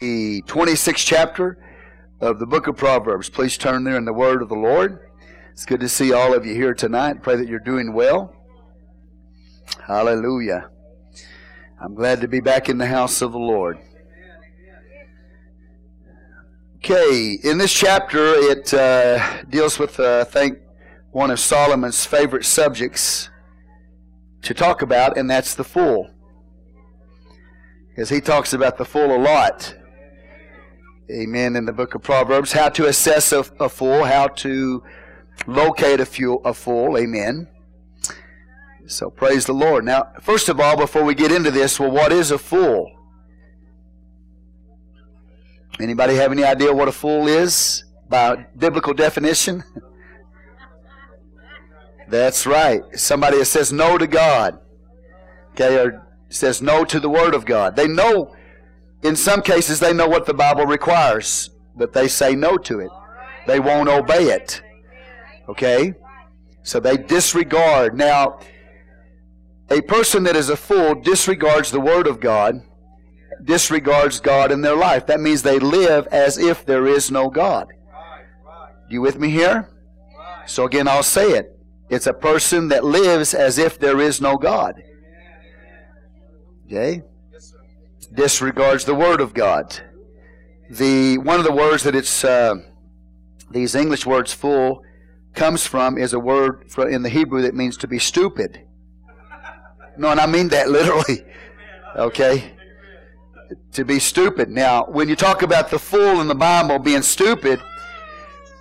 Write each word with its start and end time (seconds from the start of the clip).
the 0.00 0.42
26th 0.42 1.06
chapter 1.06 1.56
of 2.20 2.38
the 2.38 2.44
book 2.44 2.66
of 2.66 2.76
Proverbs. 2.76 3.30
Please 3.30 3.56
turn 3.56 3.84
there 3.84 3.96
in 3.96 4.04
the 4.04 4.12
word 4.12 4.42
of 4.42 4.50
the 4.50 4.54
Lord. 4.54 5.08
It's 5.52 5.64
good 5.64 5.80
to 5.80 5.88
see 5.88 6.12
all 6.12 6.34
of 6.34 6.44
you 6.44 6.54
here 6.54 6.74
tonight. 6.74 7.22
Pray 7.22 7.36
that 7.36 7.48
you're 7.48 7.58
doing 7.58 7.94
well. 7.94 8.34
Hallelujah. 9.86 10.68
I'm 11.80 11.94
glad 11.94 12.20
to 12.20 12.28
be 12.28 12.40
back 12.40 12.68
in 12.68 12.76
the 12.76 12.86
house 12.86 13.22
of 13.22 13.32
the 13.32 13.38
Lord. 13.38 13.78
Okay, 16.76 17.38
in 17.42 17.56
this 17.56 17.72
chapter, 17.72 18.34
it 18.34 18.74
uh, 18.74 19.44
deals 19.44 19.78
with, 19.78 19.98
uh, 19.98 20.20
I 20.20 20.24
think, 20.24 20.58
one 21.10 21.30
of 21.30 21.40
Solomon's 21.40 22.04
favorite 22.04 22.44
subjects 22.44 23.30
to 24.42 24.52
talk 24.52 24.82
about, 24.82 25.16
and 25.16 25.30
that's 25.30 25.54
the 25.54 25.64
fool. 25.64 26.10
Because 27.88 28.10
he 28.10 28.20
talks 28.20 28.52
about 28.52 28.76
the 28.76 28.84
fool 28.84 29.16
a 29.16 29.18
lot. 29.18 29.74
Amen. 31.10 31.54
In 31.54 31.64
the 31.64 31.72
book 31.72 31.94
of 31.94 32.02
Proverbs, 32.02 32.52
how 32.52 32.68
to 32.70 32.86
assess 32.86 33.32
a, 33.32 33.44
a 33.60 33.68
fool, 33.68 34.04
how 34.04 34.28
to 34.28 34.82
locate 35.46 36.00
a, 36.00 36.06
fuel, 36.06 36.40
a 36.44 36.52
fool. 36.52 36.98
Amen. 36.98 37.46
So 38.86 39.10
praise 39.10 39.46
the 39.46 39.52
Lord. 39.52 39.84
Now, 39.84 40.12
first 40.20 40.48
of 40.48 40.58
all, 40.58 40.76
before 40.76 41.04
we 41.04 41.14
get 41.14 41.30
into 41.30 41.50
this, 41.50 41.78
well, 41.78 41.90
what 41.90 42.12
is 42.12 42.32
a 42.32 42.38
fool? 42.38 42.90
Anybody 45.78 46.16
have 46.16 46.32
any 46.32 46.42
idea 46.42 46.72
what 46.72 46.88
a 46.88 46.92
fool 46.92 47.28
is 47.28 47.84
by 48.08 48.46
biblical 48.56 48.94
definition? 48.94 49.62
That's 52.08 52.46
right. 52.46 52.82
Somebody 52.94 53.38
that 53.38 53.46
says 53.46 53.72
no 53.72 53.98
to 53.98 54.06
God. 54.06 54.60
Okay, 55.52 55.78
or 55.78 56.06
says 56.28 56.62
no 56.62 56.84
to 56.84 57.00
the 57.00 57.08
Word 57.08 57.34
of 57.34 57.44
God. 57.44 57.76
They 57.76 57.88
know, 57.88 58.35
in 59.02 59.16
some 59.16 59.42
cases, 59.42 59.80
they 59.80 59.92
know 59.92 60.08
what 60.08 60.26
the 60.26 60.34
Bible 60.34 60.66
requires, 60.66 61.50
but 61.76 61.92
they 61.92 62.08
say 62.08 62.34
no 62.34 62.56
to 62.58 62.80
it. 62.80 62.90
They 63.46 63.60
won't 63.60 63.88
obey 63.88 64.24
it. 64.24 64.62
Okay? 65.48 65.94
So 66.62 66.80
they 66.80 66.96
disregard. 66.96 67.96
Now, 67.96 68.40
a 69.70 69.80
person 69.82 70.24
that 70.24 70.36
is 70.36 70.48
a 70.48 70.56
fool 70.56 70.94
disregards 70.94 71.70
the 71.70 71.80
Word 71.80 72.06
of 72.06 72.20
God 72.20 72.62
disregards 73.44 74.20
God 74.20 74.50
in 74.50 74.62
their 74.62 74.76
life. 74.76 75.06
That 75.06 75.20
means 75.20 75.42
they 75.42 75.58
live 75.58 76.06
as 76.08 76.38
if 76.38 76.64
there 76.64 76.86
is 76.86 77.10
no 77.10 77.28
God. 77.28 77.68
You 78.88 79.00
with 79.00 79.18
me 79.18 79.30
here? 79.30 79.70
So 80.46 80.64
again, 80.64 80.88
I'll 80.88 81.02
say 81.02 81.32
it. 81.32 81.52
It's 81.88 82.06
a 82.06 82.12
person 82.12 82.68
that 82.68 82.84
lives 82.84 83.34
as 83.34 83.58
if 83.58 83.78
there 83.78 84.00
is 84.00 84.20
no 84.20 84.36
God. 84.36 84.82
Okay? 86.66 87.02
Disregards 88.16 88.84
the 88.84 88.94
Word 88.94 89.20
of 89.20 89.34
God. 89.34 89.80
The 90.68 91.18
one 91.18 91.38
of 91.38 91.44
the 91.44 91.52
words 91.52 91.84
that 91.84 91.94
it's 91.94 92.24
uh, 92.24 92.56
these 93.50 93.74
English 93.74 94.04
words 94.04 94.32
"fool" 94.32 94.82
comes 95.34 95.66
from 95.66 95.98
is 95.98 96.12
a 96.12 96.18
word 96.18 96.66
in 96.78 97.02
the 97.02 97.10
Hebrew 97.10 97.42
that 97.42 97.54
means 97.54 97.76
to 97.76 97.86
be 97.86 97.98
stupid. 97.98 98.62
No, 99.96 100.10
and 100.10 100.18
I 100.18 100.26
mean 100.26 100.48
that 100.48 100.68
literally. 100.76 101.24
Okay? 101.94 102.56
to 103.72 103.84
be 103.84 103.98
stupid. 103.98 104.50
Now, 104.50 104.86
when 104.86 105.08
you 105.08 105.16
talk 105.16 105.42
about 105.42 105.70
the 105.70 105.78
fool 105.78 106.20
in 106.20 106.28
the 106.28 106.34
Bible 106.34 106.78
being 106.78 107.02
stupid, 107.02 107.60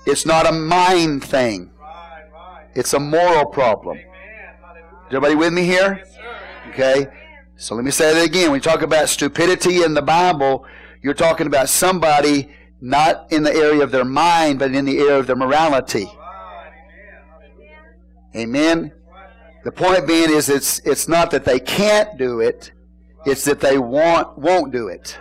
it's 0.06 0.25
not 0.25 0.45
a 0.45 0.52
mind 0.52 1.23
thing. 1.23 1.72
It's 2.75 2.94
a 2.94 3.00
moral 3.00 3.45
problem. 3.45 3.97
Is 3.97 4.03
everybody 5.08 5.36
with 5.36 5.53
me 5.53 5.64
here? 5.64 6.03
Okay. 6.69 7.08
So 7.58 7.75
let 7.75 7.86
me 7.86 7.92
say 7.92 8.14
that 8.14 8.25
again. 8.25 8.52
When 8.52 8.58
you 8.58 8.61
talk 8.61 8.81
about 8.81 9.08
stupidity 9.09 9.84
in 9.84 9.94
the 9.94 10.02
Bible, 10.02 10.66
you're 11.02 11.14
talking 11.14 11.48
about 11.48 11.70
somebody 11.70 12.50
not 12.81 13.31
in 13.31 13.44
the 13.44 13.53
area 13.53 13.81
of 13.81 13.92
their 13.92 14.06
mind, 14.06 14.59
but 14.59 14.73
in 14.73 14.86
the 14.86 15.00
area 15.00 15.17
of 15.20 15.28
their 15.28 15.36
morality. 15.36 16.12
Amen. 18.36 18.92
The 19.63 19.72
point 19.72 20.06
being 20.06 20.29
is 20.29 20.50
it's 20.50 20.79
it's 20.79 21.07
not 21.07 21.31
that 21.31 21.46
they 21.46 21.59
can't 21.59 22.18
do 22.18 22.41
it, 22.41 22.72
it's 23.25 23.46
that 23.46 23.62
they 23.62 23.78
want, 23.78 24.38
won't 24.38 24.72
do 24.72 24.90
it. 24.90 25.18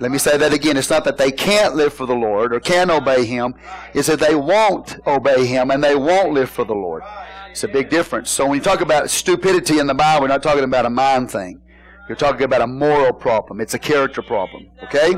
Let 0.00 0.10
me 0.10 0.18
say 0.18 0.36
that 0.38 0.52
again. 0.52 0.76
It's 0.76 0.90
not 0.90 1.04
that 1.04 1.18
they 1.18 1.30
can't 1.30 1.76
live 1.76 1.92
for 1.92 2.06
the 2.06 2.14
Lord 2.14 2.54
or 2.54 2.60
can't 2.60 2.90
obey 2.90 3.24
Him. 3.24 3.54
It's 3.94 4.08
that 4.08 4.18
they 4.18 4.34
won't 4.34 4.98
obey 5.06 5.46
Him 5.46 5.70
and 5.70 5.84
they 5.84 5.94
won't 5.94 6.32
live 6.32 6.50
for 6.50 6.64
the 6.64 6.74
Lord. 6.74 7.02
It's 7.50 7.64
a 7.64 7.68
big 7.68 7.88
difference. 7.88 8.30
So 8.30 8.46
when 8.46 8.56
you 8.56 8.62
talk 8.62 8.80
about 8.80 9.10
stupidity 9.10 9.78
in 9.78 9.86
the 9.86 9.94
Bible, 9.94 10.22
we're 10.22 10.28
not 10.28 10.42
talking 10.42 10.64
about 10.64 10.86
a 10.86 10.90
mind 10.90 11.30
thing. 11.30 11.60
You're 12.08 12.16
talking 12.16 12.42
about 12.42 12.60
a 12.60 12.66
moral 12.66 13.12
problem. 13.12 13.60
It's 13.60 13.74
a 13.74 13.78
character 13.78 14.22
problem. 14.22 14.68
Okay? 14.84 15.14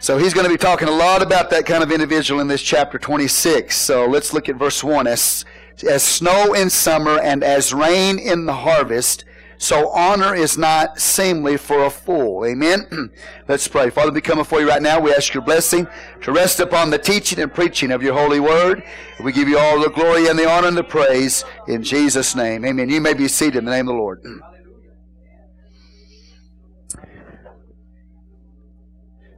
So 0.00 0.16
he's 0.16 0.32
going 0.32 0.44
to 0.44 0.50
be 0.50 0.56
talking 0.56 0.88
a 0.88 0.92
lot 0.92 1.22
about 1.22 1.50
that 1.50 1.66
kind 1.66 1.82
of 1.82 1.90
individual 1.90 2.40
in 2.40 2.48
this 2.48 2.62
chapter 2.62 2.98
26. 2.98 3.76
So 3.76 4.06
let's 4.06 4.32
look 4.32 4.48
at 4.48 4.56
verse 4.56 4.82
1. 4.82 5.06
As, 5.06 5.44
as 5.88 6.02
snow 6.02 6.54
in 6.54 6.70
summer 6.70 7.18
and 7.20 7.42
as 7.42 7.72
rain 7.72 8.18
in 8.18 8.46
the 8.46 8.54
harvest, 8.54 9.24
so 9.58 9.90
honor 9.90 10.36
is 10.36 10.56
not 10.56 11.00
seemly 11.00 11.56
for 11.56 11.84
a 11.84 11.90
fool. 11.90 12.46
Amen. 12.46 13.10
Let's 13.48 13.66
pray. 13.66 13.90
Father, 13.90 14.12
we 14.12 14.20
come 14.20 14.38
before 14.38 14.60
you 14.60 14.68
right 14.68 14.80
now. 14.80 15.00
We 15.00 15.12
ask 15.12 15.34
your 15.34 15.42
blessing 15.42 15.88
to 16.22 16.32
rest 16.32 16.60
upon 16.60 16.90
the 16.90 16.98
teaching 16.98 17.40
and 17.40 17.52
preaching 17.52 17.90
of 17.90 18.00
your 18.00 18.14
holy 18.14 18.38
word. 18.38 18.84
We 19.22 19.32
give 19.32 19.48
you 19.48 19.58
all 19.58 19.80
the 19.80 19.90
glory 19.90 20.28
and 20.28 20.38
the 20.38 20.48
honor 20.48 20.68
and 20.68 20.76
the 20.76 20.84
praise 20.84 21.44
in 21.66 21.82
Jesus' 21.82 22.36
name. 22.36 22.64
Amen. 22.64 22.88
You 22.88 23.00
may 23.00 23.14
be 23.14 23.26
seated 23.26 23.56
in 23.56 23.64
the 23.64 23.72
name 23.72 23.88
of 23.88 23.94
the 23.94 24.00
Lord. 24.00 24.22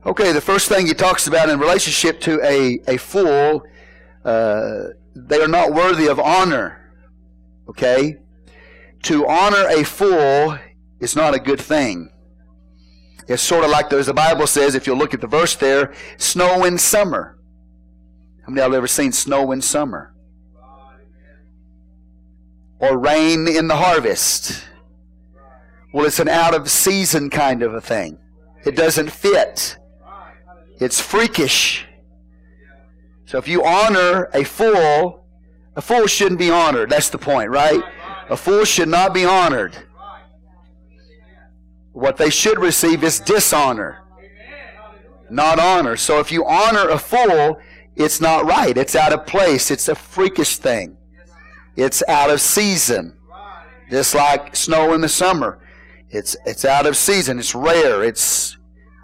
Okay, 0.07 0.33
the 0.33 0.41
first 0.41 0.71
thing 0.71 0.87
he 0.87 0.95
talks 0.95 1.27
about 1.27 1.51
in 1.51 1.61
relationship 1.61 2.21
to 2.23 2.41
a, 2.43 2.81
a 2.89 2.97
fool, 2.97 3.63
uh, 4.25 4.85
they 5.15 5.43
are 5.43 5.47
not 5.47 5.75
worthy 5.75 6.07
of 6.07 6.19
honor. 6.19 6.91
Okay? 7.69 8.17
To 9.03 9.27
honor 9.27 9.67
a 9.69 9.85
fool 9.85 10.59
is 11.01 11.17
not 11.17 11.35
a 11.35 11.39
good 11.39 11.61
thing. 11.61 12.11
It's 13.29 13.43
sort 13.43 13.65
of 13.65 13.71
like 13.71 13.91
those 13.91 14.07
the 14.07 14.15
Bible 14.15 14.47
says, 14.47 14.75
if 14.75 14.87
you 14.87 14.95
look 14.95 15.15
at 15.15 15.21
the 15.21 15.27
verse 15.27 15.55
there, 15.55 15.95
snow 16.17 16.65
in 16.65 16.77
summer. 16.79 17.39
How 18.43 18.51
many 18.51 18.63
of 18.63 18.73
you 18.73 18.79
ever 18.79 18.87
seen 18.87 19.13
snow 19.13 19.53
in 19.53 19.63
summer? 19.63 20.15
Or 22.81 22.99
rain 22.99 23.47
in 23.47 23.69
the 23.69 23.77
harvest? 23.77 24.65
Well, 25.93 26.07
it's 26.07 26.19
an 26.19 26.29
out 26.29 26.55
of 26.55 26.71
season 26.71 27.31
kind 27.31 27.63
of 27.63 27.75
a 27.75 27.81
thing. 27.81 28.19
It 28.65 28.77
doesn't 28.77 29.11
fit. 29.11 29.77
It's 30.81 31.01
freakish. 31.01 31.87
So 33.27 33.39
if 33.39 33.47
you 33.47 33.65
honor 33.65 34.29
a 34.35 34.45
fool, 34.45 35.25
a 35.77 35.83
fool 35.83 36.07
shouldn't 36.07 36.41
be 36.41 36.51
honored. 36.51 36.91
That's 36.91 37.11
the 37.11 37.19
point, 37.19 37.51
right? 37.51 37.83
A 38.31 38.37
fool 38.37 38.65
should 38.65 38.89
not 38.89 39.13
be 39.13 39.25
honored. 39.25 39.77
What 41.93 42.17
they 42.17 42.31
should 42.31 42.61
receive 42.61 43.03
is 43.03 43.19
dishonor, 43.19 44.05
not 45.29 45.59
honor. 45.59 45.97
So 45.97 46.21
if 46.21 46.31
you 46.31 46.47
honor 46.47 46.89
a 46.89 46.99
fool, 46.99 47.59
it's 47.97 48.21
not 48.21 48.45
right. 48.45 48.77
It's 48.79 48.95
out 48.95 49.13
of 49.13 49.27
place. 49.27 49.73
It's 49.73 49.89
a 49.89 49.97
freakish 49.97 50.57
thing. 50.59 50.97
It's 51.77 52.05
out 52.07 52.31
of 52.31 52.41
season. 52.41 53.17
Just 53.91 54.15
like 54.15 54.55
snow 54.55 54.95
in 54.95 55.01
the 55.01 55.09
summer. 55.09 55.67
It's, 56.09 56.37
it's 56.47 56.65
out 56.65 56.87
of 56.87 56.97
season. 56.97 57.41
It's 57.41 57.55
rare. 57.55 58.05
It's, 58.05 58.57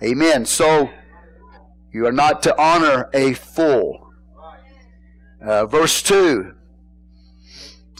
amen. 0.03 0.47
So, 0.47 0.89
you 1.93 2.07
are 2.07 2.13
not 2.13 2.45
to 2.45 2.61
honor 2.61 3.11
a 3.13 3.35
fool. 3.35 4.13
Uh, 5.45 5.67
verse 5.67 6.01
2 6.03 6.56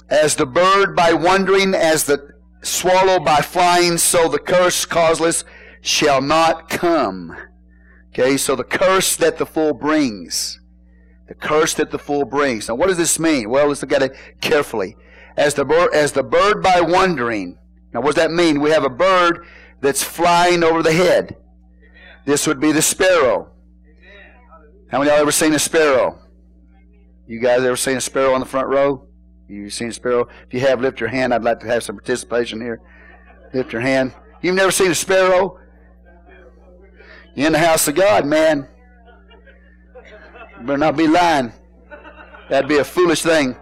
as 0.09 0.37
the 0.37 0.47
bird 0.47 0.95
by 0.95 1.13
wandering, 1.13 1.75
as 1.75 2.05
the 2.05 2.31
swallow 2.63 3.19
by 3.19 3.37
flying, 3.37 3.99
so 3.99 4.29
the 4.29 4.39
curse 4.39 4.85
causeless 4.85 5.45
shall 5.81 6.21
not 6.21 6.69
come. 6.69 7.37
Okay, 8.11 8.37
so 8.37 8.57
the 8.57 8.65
curse 8.65 9.17
that 9.17 9.39
the 9.39 9.47
fool 9.47 9.75
brings. 9.75 10.61
The 11.29 11.35
curse 11.35 11.75
that 11.75 11.91
the 11.91 11.99
fool 11.99 12.25
brings. 12.25 12.69
Now, 12.69 12.77
what 12.77 12.87
does 12.87 12.97
this 12.97 13.19
mean? 13.19 13.51
Well, 13.51 13.69
let's 13.69 13.83
look 13.83 13.93
at 13.93 14.03
it 14.03 14.17
carefully. 14.41 14.97
As 15.37 15.55
the 15.55 15.65
bird, 15.65 15.93
as 15.93 16.13
the 16.13 16.23
bird 16.23 16.63
by 16.63 16.81
wandering. 16.81 17.59
Now, 17.93 18.01
what 18.01 18.15
does 18.15 18.25
that 18.25 18.31
mean? 18.31 18.61
We 18.61 18.71
have 18.71 18.85
a 18.85 18.91
bird 18.91 19.45
that's 19.81 20.03
flying 20.03 20.63
over 20.63 20.83
the 20.83 20.93
head. 20.93 21.37
This 22.25 22.47
would 22.47 22.61
be 22.61 22.73
the 22.73 22.83
sparrow. 22.83 23.51
How 24.91 24.99
many 24.99 25.11
of 25.11 25.15
y'all 25.15 25.23
ever 25.23 25.33
seen 25.33 25.53
a 25.53 25.59
sparrow? 25.59 26.19
You 27.27 27.41
guys 27.41 27.63
ever 27.63 27.77
seen 27.77 27.97
a 27.97 28.01
sparrow 28.01 28.35
on 28.35 28.41
the 28.41 28.47
front 28.47 28.69
row? 28.69 29.07
You 29.49 29.71
seen 29.71 29.89
a 29.89 29.93
sparrow? 29.93 30.29
If 30.47 30.55
you 30.55 30.61
have, 30.61 30.81
lift 30.81 31.01
your 31.01 31.09
hand. 31.09 31.33
I'd 31.33 31.45
like 31.45 31.61
to 31.61 31.67
have 31.67 31.83
some 31.85 31.97
participation 31.97 32.61
here. 32.61 32.81
Lift 33.55 33.73
your 33.73 33.83
hand. 33.83 34.13
You've 34.43 34.57
never 34.57 34.73
seen 34.73 34.91
a 34.91 34.95
sparrow? 34.95 35.59
You're 37.35 37.47
in 37.47 37.53
the 37.53 37.59
house 37.59 37.87
of 37.87 37.95
God, 37.95 38.27
man. 38.27 38.69
You 40.59 40.67
better 40.67 40.79
not 40.79 40.97
be 40.97 41.07
lying. 41.07 41.53
That'd 42.49 42.69
be 42.69 42.79
a 42.79 42.85
foolish 42.85 43.23
thing. 43.23 43.57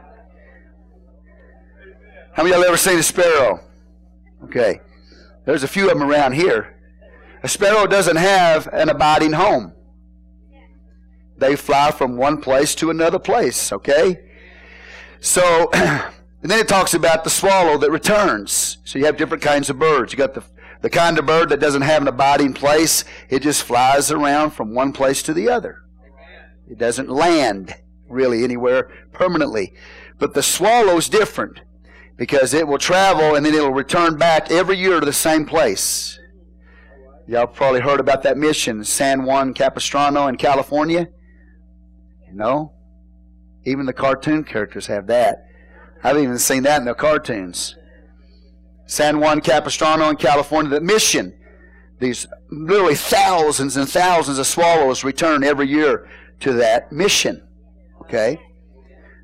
How 2.32 2.42
many 2.42 2.54
of 2.54 2.60
y'all 2.60 2.68
ever 2.68 2.76
seen 2.76 2.98
a 2.98 3.02
sparrow? 3.02 3.60
Okay. 4.44 4.80
There's 5.44 5.62
a 5.62 5.68
few 5.68 5.90
of 5.90 5.98
them 5.98 6.08
around 6.08 6.32
here. 6.32 6.76
A 7.42 7.48
sparrow 7.48 7.86
doesn't 7.86 8.16
have 8.16 8.68
an 8.72 8.88
abiding 8.88 9.32
home. 9.32 9.72
They 11.36 11.56
fly 11.56 11.90
from 11.90 12.16
one 12.16 12.40
place 12.40 12.74
to 12.76 12.90
another 12.90 13.18
place, 13.18 13.72
okay? 13.72 14.30
So, 15.24 15.70
and 15.72 16.12
then 16.42 16.60
it 16.60 16.68
talks 16.68 16.92
about 16.92 17.24
the 17.24 17.30
swallow 17.30 17.78
that 17.78 17.90
returns. 17.90 18.76
So 18.84 18.98
you 18.98 19.06
have 19.06 19.16
different 19.16 19.42
kinds 19.42 19.70
of 19.70 19.78
birds. 19.78 20.12
You 20.12 20.18
got 20.18 20.34
the, 20.34 20.44
the 20.82 20.90
kind 20.90 21.18
of 21.18 21.24
bird 21.24 21.48
that 21.48 21.60
doesn't 21.60 21.80
have 21.80 22.02
an 22.02 22.08
abiding 22.08 22.52
place. 22.52 23.06
It 23.30 23.40
just 23.40 23.62
flies 23.62 24.10
around 24.10 24.50
from 24.50 24.74
one 24.74 24.92
place 24.92 25.22
to 25.22 25.32
the 25.32 25.48
other. 25.48 25.82
It 26.70 26.76
doesn't 26.76 27.08
land 27.08 27.74
really 28.06 28.44
anywhere 28.44 28.90
permanently. 29.12 29.72
But 30.18 30.34
the 30.34 30.42
swallow's 30.42 31.08
different 31.08 31.62
because 32.18 32.52
it 32.52 32.68
will 32.68 32.76
travel 32.76 33.34
and 33.34 33.46
then 33.46 33.54
it'll 33.54 33.70
return 33.70 34.18
back 34.18 34.50
every 34.50 34.76
year 34.76 35.00
to 35.00 35.06
the 35.06 35.12
same 35.14 35.46
place. 35.46 36.20
Y'all 37.26 37.46
probably 37.46 37.80
heard 37.80 37.98
about 37.98 38.22
that 38.24 38.36
mission, 38.36 38.84
San 38.84 39.24
Juan 39.24 39.54
Capistrano 39.54 40.26
in 40.26 40.36
California. 40.36 41.08
No? 42.30 42.73
Even 43.64 43.86
the 43.86 43.92
cartoon 43.92 44.44
characters 44.44 44.86
have 44.86 45.06
that. 45.06 45.46
I've 46.02 46.18
even 46.18 46.38
seen 46.38 46.64
that 46.64 46.80
in 46.80 46.86
the 46.86 46.94
cartoons. 46.94 47.76
San 48.86 49.20
Juan 49.20 49.40
Capistrano 49.40 50.10
in 50.10 50.16
California, 50.16 50.70
the 50.70 50.80
mission. 50.80 51.34
These 51.98 52.26
literally 52.50 52.94
thousands 52.94 53.76
and 53.76 53.88
thousands 53.88 54.38
of 54.38 54.46
swallows 54.46 55.04
return 55.04 55.42
every 55.42 55.66
year 55.68 56.08
to 56.40 56.52
that 56.54 56.92
mission. 56.92 57.46
Okay? 58.02 58.38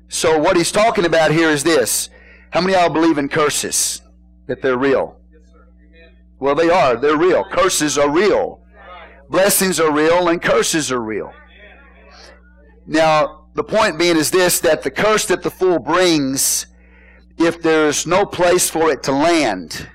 So 0.07 0.39
what 0.39 0.57
he's 0.57 0.71
talking 0.71 1.05
about 1.05 1.31
here 1.31 1.49
is 1.49 1.63
this. 1.63 2.09
How 2.49 2.61
many 2.61 2.73
of 2.73 2.81
y'all 2.81 2.89
believe 2.89 3.17
in 3.17 3.29
curses? 3.29 4.01
That 4.47 4.61
they're 4.61 4.77
real? 4.77 5.19
Well, 6.39 6.55
they 6.55 6.69
are. 6.69 6.97
They're 6.97 7.17
real. 7.17 7.45
Curses 7.51 7.97
are 7.97 8.09
real. 8.09 8.61
Blessings 9.29 9.79
are 9.79 9.91
real 9.91 10.27
and 10.27 10.41
curses 10.41 10.91
are 10.91 10.99
real. 10.99 11.31
Now, 12.87 13.40
the 13.53 13.63
point 13.63 13.99
being 13.99 14.17
is 14.17 14.31
this 14.31 14.59
that 14.61 14.83
the 14.83 14.91
curse 14.91 15.25
that 15.25 15.43
the 15.43 15.51
fool 15.51 15.79
brings, 15.79 16.67
if 17.37 17.61
there's 17.61 18.07
no 18.07 18.25
place 18.25 18.69
for 18.69 18.91
it 18.91 19.03
to 19.03 19.11
land, 19.11 19.89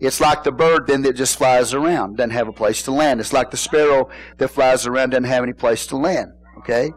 it's 0.00 0.20
like 0.20 0.42
the 0.42 0.52
bird 0.52 0.86
then 0.86 1.02
that 1.02 1.12
just 1.14 1.36
flies 1.36 1.74
around, 1.74 2.16
doesn't 2.16 2.30
have 2.30 2.48
a 2.48 2.52
place 2.52 2.82
to 2.84 2.90
land. 2.90 3.20
It's 3.20 3.32
like 3.32 3.50
the 3.50 3.56
sparrow 3.56 4.08
that 4.38 4.48
flies 4.48 4.86
around, 4.86 5.10
doesn't 5.10 5.24
have 5.24 5.42
any 5.42 5.52
place 5.52 5.86
to 5.88 5.96
land. 5.96 6.32
Okay? 6.58 6.90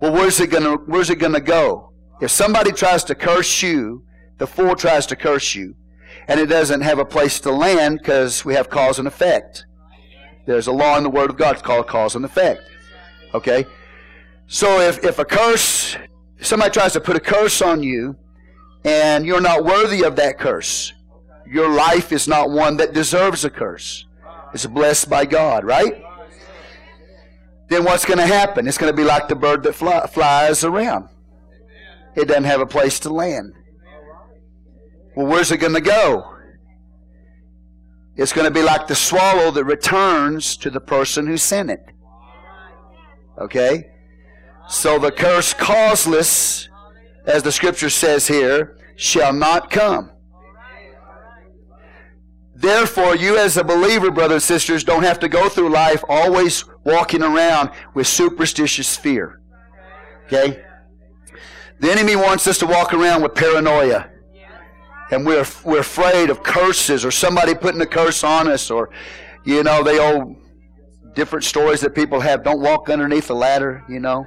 Well, 0.00 0.12
where's 0.12 0.40
it 0.40 0.50
gonna 0.50 0.76
where's 0.86 1.10
it 1.10 1.16
gonna 1.16 1.40
go? 1.40 1.92
If 2.20 2.30
somebody 2.30 2.72
tries 2.72 3.04
to 3.04 3.14
curse 3.14 3.62
you, 3.62 4.04
the 4.38 4.46
fool 4.46 4.74
tries 4.74 5.06
to 5.06 5.16
curse 5.16 5.54
you, 5.54 5.74
and 6.26 6.40
it 6.40 6.46
doesn't 6.46 6.80
have 6.80 6.98
a 6.98 7.04
place 7.04 7.38
to 7.40 7.50
land 7.50 7.98
because 7.98 8.44
we 8.44 8.54
have 8.54 8.68
cause 8.68 8.98
and 8.98 9.06
effect. 9.06 9.64
There's 10.46 10.66
a 10.66 10.72
law 10.72 10.96
in 10.96 11.02
the 11.02 11.10
Word 11.10 11.30
of 11.30 11.36
God 11.36 11.62
called 11.62 11.88
cause 11.88 12.16
and 12.16 12.24
effect. 12.24 12.62
Okay? 13.34 13.66
So 14.50 14.80
if, 14.80 15.04
if 15.04 15.18
a 15.18 15.26
curse, 15.26 15.94
somebody 16.40 16.70
tries 16.72 16.94
to 16.94 17.00
put 17.00 17.16
a 17.16 17.20
curse 17.20 17.60
on 17.60 17.82
you, 17.82 18.16
and 18.82 19.26
you're 19.26 19.42
not 19.42 19.62
worthy 19.62 20.02
of 20.04 20.16
that 20.16 20.38
curse, 20.38 20.94
your 21.46 21.70
life 21.70 22.12
is 22.12 22.26
not 22.26 22.50
one 22.50 22.78
that 22.78 22.94
deserves 22.94 23.44
a 23.44 23.50
curse. 23.50 24.06
It's 24.54 24.64
blessed 24.64 25.10
by 25.10 25.26
God, 25.26 25.64
right? 25.64 26.02
Then 27.68 27.84
what's 27.84 28.06
going 28.06 28.18
to 28.18 28.26
happen? 28.26 28.66
It's 28.66 28.78
going 28.78 28.90
to 28.90 28.96
be 28.96 29.04
like 29.04 29.28
the 29.28 29.36
bird 29.36 29.62
that 29.64 29.74
fly, 29.74 30.06
flies 30.06 30.64
around. 30.64 31.10
It 32.16 32.26
doesn't 32.26 32.44
have 32.44 32.62
a 32.62 32.66
place 32.66 32.98
to 33.00 33.12
land. 33.12 33.52
Well, 35.14 35.26
where's 35.26 35.52
it 35.52 35.58
going 35.58 35.74
to 35.74 35.82
go? 35.82 36.34
It's 38.16 38.32
going 38.32 38.46
to 38.46 38.50
be 38.50 38.62
like 38.62 38.86
the 38.86 38.94
swallow 38.94 39.50
that 39.50 39.64
returns 39.64 40.56
to 40.56 40.70
the 40.70 40.80
person 40.80 41.26
who 41.26 41.36
sent 41.36 41.70
it. 41.70 41.84
Okay? 43.38 43.90
So 44.68 44.98
the 44.98 45.10
curse 45.10 45.54
causeless, 45.54 46.68
as 47.24 47.42
the 47.42 47.50
scripture 47.50 47.90
says 47.90 48.28
here, 48.28 48.76
shall 48.96 49.32
not 49.32 49.70
come. 49.70 50.10
Therefore, 52.54 53.16
you 53.16 53.38
as 53.38 53.56
a 53.56 53.64
believer, 53.64 54.10
brothers 54.10 54.34
and 54.34 54.42
sisters, 54.42 54.84
don't 54.84 55.04
have 55.04 55.20
to 55.20 55.28
go 55.28 55.48
through 55.48 55.70
life 55.70 56.02
always 56.08 56.64
walking 56.84 57.22
around 57.22 57.70
with 57.94 58.06
superstitious 58.06 58.96
fear. 58.96 59.40
Okay? 60.26 60.62
The 61.80 61.90
enemy 61.90 62.16
wants 62.16 62.46
us 62.46 62.58
to 62.58 62.66
walk 62.66 62.92
around 62.92 63.22
with 63.22 63.34
paranoia. 63.34 64.10
And 65.10 65.24
we're, 65.24 65.46
we're 65.64 65.80
afraid 65.80 66.28
of 66.28 66.42
curses 66.42 67.04
or 67.04 67.10
somebody 67.10 67.54
putting 67.54 67.80
a 67.80 67.86
curse 67.86 68.22
on 68.22 68.48
us 68.48 68.70
or, 68.70 68.90
you 69.44 69.62
know, 69.62 69.82
they 69.82 69.98
old 69.98 70.36
different 71.14 71.44
stories 71.44 71.80
that 71.80 71.94
people 71.94 72.20
have. 72.20 72.42
Don't 72.42 72.60
walk 72.60 72.90
underneath 72.90 73.28
the 73.28 73.34
ladder, 73.34 73.84
you 73.88 74.00
know. 74.00 74.26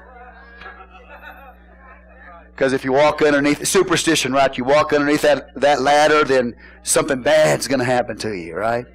Because 2.62 2.74
if 2.74 2.86
you 2.86 2.92
walk 2.92 3.24
underneath 3.24 3.68
superstition, 3.68 4.34
right? 4.34 4.56
You 4.56 4.63
walk 4.66 4.94
underneath 4.94 5.24
that, 5.24 5.50
that 5.56 5.81
ladder, 5.81 6.24
then 6.24 6.54
something 6.84 7.19
bad's 7.19 7.68
going 7.68 7.80
to 7.80 7.86
happen 7.86 8.19
to 8.19 8.38
you, 8.38 8.54
right? 8.54 8.86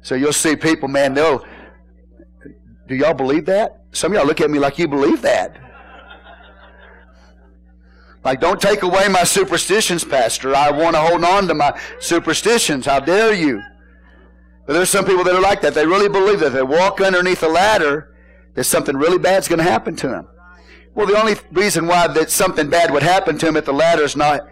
So 0.00 0.14
you'll 0.14 0.32
see 0.32 0.56
people, 0.56 0.88
man, 0.88 1.12
they'll. 1.12 1.44
Do 2.88 2.94
y'all 2.94 3.12
believe 3.12 3.44
that? 3.44 3.84
Some 3.92 4.12
of 4.12 4.16
y'all 4.16 4.26
look 4.26 4.40
at 4.40 4.50
me 4.50 4.58
like 4.58 4.78
you 4.78 4.88
believe 4.88 5.20
that. 5.20 5.58
Like, 8.24 8.40
don't 8.40 8.58
take 8.58 8.82
away 8.82 9.06
my 9.08 9.24
superstitions, 9.24 10.02
Pastor. 10.02 10.56
I 10.56 10.70
want 10.70 10.94
to 10.96 11.02
hold 11.02 11.22
on 11.24 11.48
to 11.48 11.54
my 11.54 11.78
superstitions. 12.00 12.86
How 12.86 13.00
dare 13.00 13.34
you? 13.34 13.60
But 14.66 14.72
there's 14.72 14.88
some 14.88 15.04
people 15.04 15.24
that 15.24 15.34
are 15.34 15.42
like 15.42 15.60
that. 15.60 15.74
They 15.74 15.84
really 15.84 16.08
believe 16.08 16.40
that 16.40 16.46
if 16.46 16.52
they 16.54 16.62
walk 16.62 17.02
underneath 17.02 17.42
a 17.42 17.48
ladder, 17.48 18.14
that 18.54 18.64
something 18.64 18.96
really 18.96 19.18
bad's 19.18 19.46
going 19.46 19.58
to 19.58 19.70
happen 19.70 19.94
to 19.96 20.08
them. 20.08 20.26
Well, 20.94 21.06
the 21.06 21.18
only 21.18 21.36
reason 21.52 21.86
why 21.86 22.06
that 22.08 22.30
something 22.30 22.68
bad 22.68 22.92
would 22.92 23.02
happen 23.02 23.38
to 23.38 23.48
him 23.48 23.56
if 23.56 23.64
the 23.64 23.72
ladder 23.72 24.02
is 24.02 24.14
not 24.14 24.46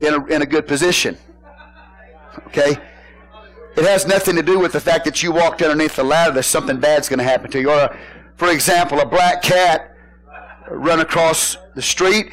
in 0.00 0.14
a, 0.14 0.26
in 0.26 0.42
a 0.42 0.46
good 0.46 0.66
position. 0.66 1.16
Okay? 2.48 2.76
It 3.76 3.84
has 3.84 4.06
nothing 4.06 4.36
to 4.36 4.42
do 4.42 4.58
with 4.58 4.72
the 4.72 4.80
fact 4.80 5.04
that 5.04 5.22
you 5.22 5.32
walked 5.32 5.62
underneath 5.62 5.96
the 5.96 6.04
ladder 6.04 6.34
that 6.34 6.42
something 6.42 6.78
bad's 6.78 7.08
going 7.08 7.18
to 7.18 7.24
happen 7.24 7.50
to 7.52 7.60
you. 7.60 7.70
Or, 7.70 7.78
a, 7.78 7.98
for 8.36 8.50
example, 8.50 9.00
a 9.00 9.06
black 9.06 9.42
cat 9.42 9.96
run 10.68 11.00
across 11.00 11.56
the 11.74 11.82
street. 11.82 12.32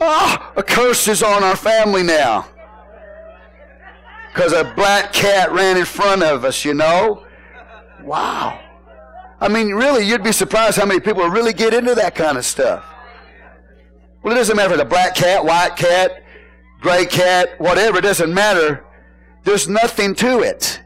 Ah, 0.00 0.52
oh, 0.54 0.60
a 0.60 0.62
curse 0.62 1.08
is 1.08 1.22
on 1.22 1.42
our 1.42 1.56
family 1.56 2.02
now. 2.02 2.46
Because 4.32 4.52
a 4.52 4.72
black 4.76 5.12
cat 5.12 5.50
ran 5.52 5.76
in 5.76 5.84
front 5.84 6.22
of 6.22 6.44
us, 6.44 6.64
you 6.64 6.74
know? 6.74 7.24
Wow. 8.02 8.60
I 9.40 9.48
mean, 9.48 9.72
really, 9.72 10.04
you'd 10.04 10.24
be 10.24 10.32
surprised 10.32 10.78
how 10.78 10.86
many 10.86 11.00
people 11.00 11.28
really 11.28 11.52
get 11.52 11.72
into 11.72 11.94
that 11.94 12.14
kind 12.14 12.36
of 12.36 12.44
stuff. 12.44 12.84
Well, 14.22 14.32
it 14.34 14.36
doesn't 14.36 14.56
matter 14.56 14.74
if 14.74 14.80
it's 14.80 14.82
a 14.82 14.88
black 14.88 15.14
cat, 15.14 15.44
white 15.44 15.76
cat, 15.76 16.24
gray 16.80 17.06
cat, 17.06 17.60
whatever, 17.60 17.98
it 17.98 18.02
doesn't 18.02 18.32
matter. 18.32 18.84
There's 19.44 19.68
nothing 19.68 20.14
to 20.16 20.40
it. 20.40 20.82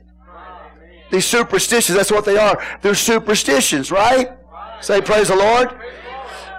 These 1.11 1.27
superstitions, 1.27 1.97
that's 1.97 2.11
what 2.11 2.25
they 2.25 2.37
are. 2.37 2.63
They're 2.83 2.95
superstitions, 2.95 3.91
right? 3.91 4.29
Say 4.81 5.01
praise 5.01 5.29
the 5.29 5.37
Lord. 5.37 5.69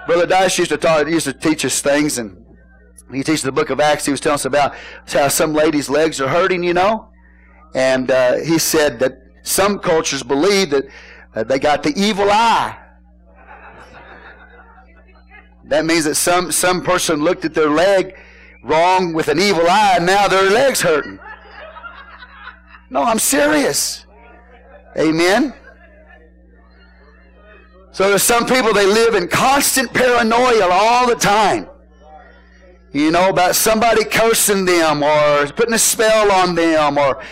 Brother 0.06 0.26
Dice 0.26 0.58
used 0.58 0.70
to 0.70 0.76
talk, 0.76 1.08
used 1.08 1.26
to 1.26 1.32
teach 1.32 1.64
us 1.64 1.80
things, 1.80 2.18
and 2.18 2.44
he 3.12 3.22
teaches 3.22 3.42
the 3.42 3.52
book 3.52 3.70
of 3.70 3.80
Acts. 3.80 4.04
He 4.04 4.10
was 4.10 4.20
telling 4.20 4.34
us 4.34 4.44
about 4.44 4.74
how 5.06 5.28
some 5.28 5.54
ladies' 5.54 5.88
legs 5.88 6.20
are 6.20 6.28
hurting, 6.28 6.62
you 6.62 6.74
know. 6.74 7.08
And 7.74 8.10
uh, 8.10 8.36
he 8.36 8.58
said 8.58 8.98
that 9.00 9.18
some 9.42 9.78
cultures 9.78 10.22
believe 10.22 10.70
that 10.70 10.84
they 11.42 11.58
got 11.58 11.82
the 11.82 11.92
evil 11.96 12.30
eye. 12.30 12.78
That 15.64 15.84
means 15.84 16.04
that 16.04 16.14
some, 16.14 16.52
some 16.52 16.82
person 16.82 17.24
looked 17.24 17.44
at 17.44 17.54
their 17.54 17.70
leg 17.70 18.14
wrong 18.62 19.12
with 19.12 19.28
an 19.28 19.40
evil 19.40 19.66
eye 19.68 19.94
and 19.96 20.06
now 20.06 20.28
their 20.28 20.50
leg's 20.50 20.80
hurting. 20.80 21.18
No, 22.90 23.02
I'm 23.02 23.18
serious. 23.18 24.06
Amen. 24.96 25.52
So 27.92 28.08
there's 28.08 28.22
some 28.22 28.46
people 28.46 28.72
they 28.72 28.86
live 28.86 29.14
in 29.14 29.28
constant 29.28 29.92
paranoia 29.92 30.68
all 30.70 31.08
the 31.08 31.14
time. 31.14 31.68
You 32.92 33.10
know, 33.10 33.30
about 33.30 33.56
somebody 33.56 34.04
cursing 34.04 34.64
them 34.64 35.02
or 35.02 35.46
putting 35.48 35.74
a 35.74 35.78
spell 35.78 36.30
on 36.30 36.54
them 36.54 36.98
or 36.98 37.22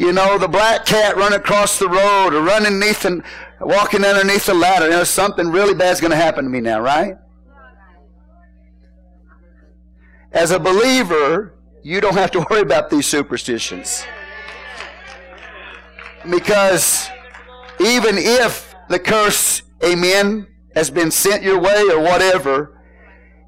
you 0.00 0.14
know, 0.14 0.38
the 0.38 0.48
black 0.48 0.86
cat 0.86 1.16
running 1.16 1.38
across 1.38 1.78
the 1.78 1.86
road 1.86 2.32
or 2.32 2.40
running 2.40 2.72
underneath 2.72 3.04
and 3.04 3.22
walking 3.60 4.04
underneath 4.04 4.46
the 4.46 4.54
ladder. 4.54 4.86
You 4.86 4.92
know, 4.92 5.04
something 5.04 5.48
really 5.48 5.74
bad's 5.74 6.00
going 6.00 6.10
to 6.10 6.16
happen 6.16 6.44
to 6.44 6.50
me 6.50 6.60
now, 6.60 6.80
right? 6.80 7.16
As 10.32 10.50
a 10.50 10.58
believer, 10.58 11.54
you 11.82 12.00
don't 12.00 12.14
have 12.14 12.30
to 12.32 12.46
worry 12.50 12.62
about 12.62 12.90
these 12.90 13.06
superstitions. 13.06 14.04
Because 16.28 17.08
even 17.80 18.16
if 18.18 18.74
the 18.88 18.98
curse, 18.98 19.62
amen, 19.84 20.46
has 20.74 20.90
been 20.90 21.10
sent 21.10 21.42
your 21.42 21.58
way 21.58 21.82
or 21.90 22.00
whatever, 22.00 22.78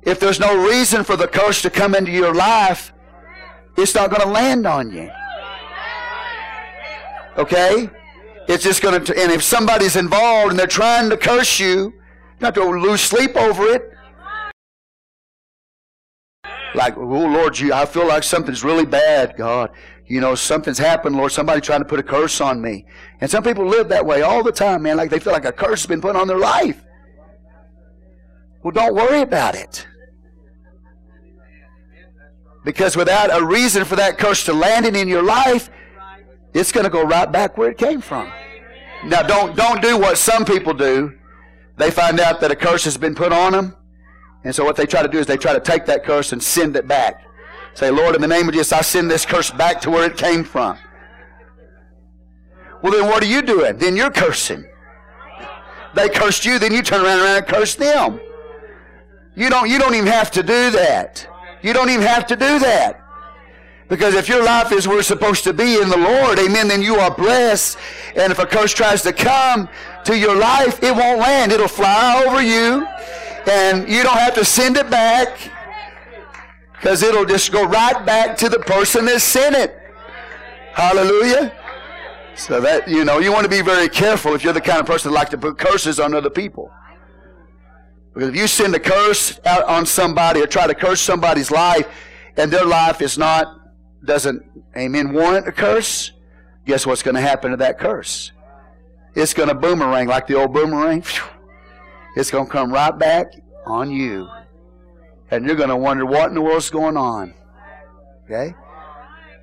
if 0.02 0.18
there's 0.18 0.40
no 0.40 0.66
reason 0.66 1.04
for 1.04 1.16
the 1.16 1.28
curse 1.28 1.62
to 1.62 1.70
come 1.70 1.94
into 1.94 2.10
your 2.10 2.34
life, 2.34 2.92
it's 3.76 3.94
not 3.94 4.10
going 4.10 4.22
to 4.22 4.28
land 4.28 4.66
on 4.66 4.90
you. 4.90 5.10
Okay? 7.38 7.88
It's 8.48 8.64
just 8.64 8.82
going 8.82 9.04
to, 9.04 9.18
and 9.18 9.32
if 9.32 9.42
somebody's 9.42 9.96
involved 9.96 10.50
and 10.50 10.58
they're 10.58 10.66
trying 10.66 11.10
to 11.10 11.16
curse 11.16 11.60
you, 11.60 11.92
have 12.40 12.54
to 12.54 12.64
lose 12.64 13.00
sleep 13.00 13.36
over 13.36 13.66
it. 13.68 13.88
Like, 16.74 16.96
oh 16.96 17.00
Lord, 17.02 17.58
you, 17.58 17.72
I 17.72 17.86
feel 17.86 18.06
like 18.06 18.22
something's 18.22 18.64
really 18.64 18.86
bad, 18.86 19.36
God. 19.36 19.70
You 20.06 20.20
know, 20.20 20.34
something's 20.34 20.78
happened, 20.78 21.16
Lord. 21.16 21.32
Somebody 21.32 21.60
trying 21.60 21.80
to 21.80 21.84
put 21.84 22.00
a 22.00 22.02
curse 22.02 22.40
on 22.40 22.60
me. 22.60 22.86
And 23.20 23.30
some 23.30 23.44
people 23.44 23.66
live 23.66 23.88
that 23.90 24.04
way 24.04 24.22
all 24.22 24.42
the 24.42 24.52
time, 24.52 24.82
man. 24.82 24.96
Like 24.96 25.10
they 25.10 25.18
feel 25.18 25.32
like 25.32 25.44
a 25.44 25.52
curse 25.52 25.82
has 25.82 25.86
been 25.86 26.00
put 26.00 26.16
on 26.16 26.26
their 26.26 26.38
life. 26.38 26.82
Well, 28.62 28.72
don't 28.72 28.94
worry 28.94 29.20
about 29.20 29.54
it. 29.54 29.86
Because 32.64 32.96
without 32.96 33.36
a 33.36 33.44
reason 33.44 33.84
for 33.84 33.96
that 33.96 34.18
curse 34.18 34.44
to 34.44 34.52
landing 34.52 34.96
in 34.96 35.08
your 35.08 35.22
life, 35.22 35.68
it's 36.54 36.72
going 36.72 36.84
to 36.84 36.90
go 36.90 37.02
right 37.02 37.30
back 37.30 37.56
where 37.56 37.70
it 37.70 37.78
came 37.78 38.00
from. 38.00 38.30
Now, 39.04 39.22
don't, 39.22 39.56
don't 39.56 39.82
do 39.82 39.98
what 39.98 40.18
some 40.18 40.44
people 40.44 40.74
do. 40.74 41.18
They 41.76 41.90
find 41.90 42.20
out 42.20 42.40
that 42.40 42.50
a 42.50 42.56
curse 42.56 42.84
has 42.84 42.96
been 42.96 43.14
put 43.14 43.32
on 43.32 43.52
them. 43.52 43.76
And 44.44 44.54
so 44.54 44.64
what 44.64 44.76
they 44.76 44.86
try 44.86 45.02
to 45.02 45.08
do 45.08 45.18
is 45.18 45.26
they 45.26 45.36
try 45.36 45.52
to 45.52 45.60
take 45.60 45.86
that 45.86 46.04
curse 46.04 46.32
and 46.32 46.42
send 46.42 46.76
it 46.76 46.86
back. 46.86 47.24
Say, 47.74 47.90
Lord, 47.90 48.14
in 48.14 48.20
the 48.20 48.28
name 48.28 48.48
of 48.48 48.54
Jesus, 48.54 48.72
I 48.72 48.82
send 48.82 49.10
this 49.10 49.24
curse 49.24 49.50
back 49.50 49.80
to 49.82 49.90
where 49.90 50.04
it 50.04 50.16
came 50.16 50.44
from. 50.44 50.78
Well, 52.82 52.92
then 52.92 53.06
what 53.06 53.22
are 53.22 53.26
you 53.26 53.42
doing? 53.42 53.78
Then 53.78 53.96
you're 53.96 54.10
cursing. 54.10 54.64
They 55.94 56.08
cursed 56.08 56.44
you, 56.44 56.58
then 56.58 56.72
you 56.72 56.82
turn 56.82 57.04
around 57.04 57.20
and 57.20 57.46
curse 57.46 57.74
them. 57.74 58.20
You 59.34 59.48
don't, 59.48 59.68
you 59.68 59.78
don't 59.78 59.94
even 59.94 60.08
have 60.08 60.30
to 60.32 60.42
do 60.42 60.70
that. 60.70 61.26
You 61.62 61.72
don't 61.72 61.90
even 61.90 62.06
have 62.06 62.26
to 62.26 62.36
do 62.36 62.58
that. 62.58 63.01
Because 63.92 64.14
if 64.14 64.26
your 64.26 64.42
life 64.42 64.72
is 64.72 64.88
where 64.88 65.00
it's 65.00 65.08
supposed 65.08 65.44
to 65.44 65.52
be 65.52 65.78
in 65.78 65.90
the 65.90 65.98
Lord, 65.98 66.38
amen, 66.38 66.66
then 66.66 66.80
you 66.80 66.94
are 66.94 67.14
blessed. 67.14 67.76
And 68.16 68.32
if 68.32 68.38
a 68.38 68.46
curse 68.46 68.72
tries 68.72 69.02
to 69.02 69.12
come 69.12 69.68
to 70.04 70.16
your 70.16 70.34
life, 70.34 70.82
it 70.82 70.96
won't 70.96 71.20
land. 71.20 71.52
It'll 71.52 71.68
fly 71.68 72.24
over 72.26 72.40
you. 72.40 72.86
And 73.46 73.86
you 73.86 74.02
don't 74.02 74.16
have 74.16 74.32
to 74.36 74.46
send 74.46 74.78
it 74.78 74.88
back. 74.88 75.36
Because 76.72 77.02
it'll 77.02 77.26
just 77.26 77.52
go 77.52 77.64
right 77.64 78.06
back 78.06 78.38
to 78.38 78.48
the 78.48 78.60
person 78.60 79.04
that 79.04 79.20
sent 79.20 79.56
it. 79.56 79.76
Hallelujah. 80.72 81.52
So 82.34 82.62
that, 82.62 82.88
you 82.88 83.04
know, 83.04 83.18
you 83.18 83.30
want 83.30 83.44
to 83.44 83.50
be 83.50 83.60
very 83.60 83.90
careful 83.90 84.34
if 84.34 84.42
you're 84.42 84.54
the 84.54 84.60
kind 84.62 84.80
of 84.80 84.86
person 84.86 85.10
that 85.12 85.14
like 85.14 85.28
to 85.28 85.36
put 85.36 85.58
curses 85.58 86.00
on 86.00 86.14
other 86.14 86.30
people. 86.30 86.72
Because 88.14 88.30
if 88.30 88.36
you 88.36 88.46
send 88.46 88.74
a 88.74 88.80
curse 88.80 89.38
out 89.44 89.64
on 89.64 89.84
somebody 89.84 90.40
or 90.40 90.46
try 90.46 90.66
to 90.66 90.74
curse 90.74 91.02
somebody's 91.02 91.50
life 91.50 91.86
and 92.38 92.50
their 92.50 92.64
life 92.64 93.02
is 93.02 93.18
not, 93.18 93.58
doesn't, 94.04 94.42
amen, 94.76 95.12
warrant 95.12 95.48
a 95.48 95.52
curse, 95.52 96.12
guess 96.66 96.86
what's 96.86 97.02
going 97.02 97.14
to 97.14 97.20
happen 97.20 97.50
to 97.50 97.56
that 97.58 97.78
curse? 97.78 98.32
It's 99.14 99.34
going 99.34 99.48
to 99.48 99.54
boomerang 99.54 100.08
like 100.08 100.26
the 100.26 100.34
old 100.34 100.52
boomerang. 100.52 101.04
It's 102.16 102.30
going 102.30 102.46
to 102.46 102.52
come 102.52 102.72
right 102.72 102.96
back 102.96 103.32
on 103.66 103.90
you. 103.90 104.28
And 105.30 105.46
you're 105.46 105.56
going 105.56 105.68
to 105.68 105.76
wonder 105.76 106.04
what 106.04 106.28
in 106.28 106.34
the 106.34 106.42
world's 106.42 106.70
going 106.70 106.96
on. 106.96 107.34
Okay? 108.24 108.54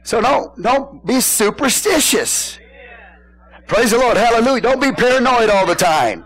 So 0.03 0.21
don't, 0.21 0.61
don't 0.61 1.05
be 1.05 1.19
superstitious. 1.19 2.59
Praise 3.67 3.91
the 3.91 3.97
Lord. 3.97 4.17
Hallelujah. 4.17 4.61
Don't 4.61 4.81
be 4.81 4.91
paranoid 4.91 5.49
all 5.49 5.65
the 5.65 5.75
time. 5.75 6.25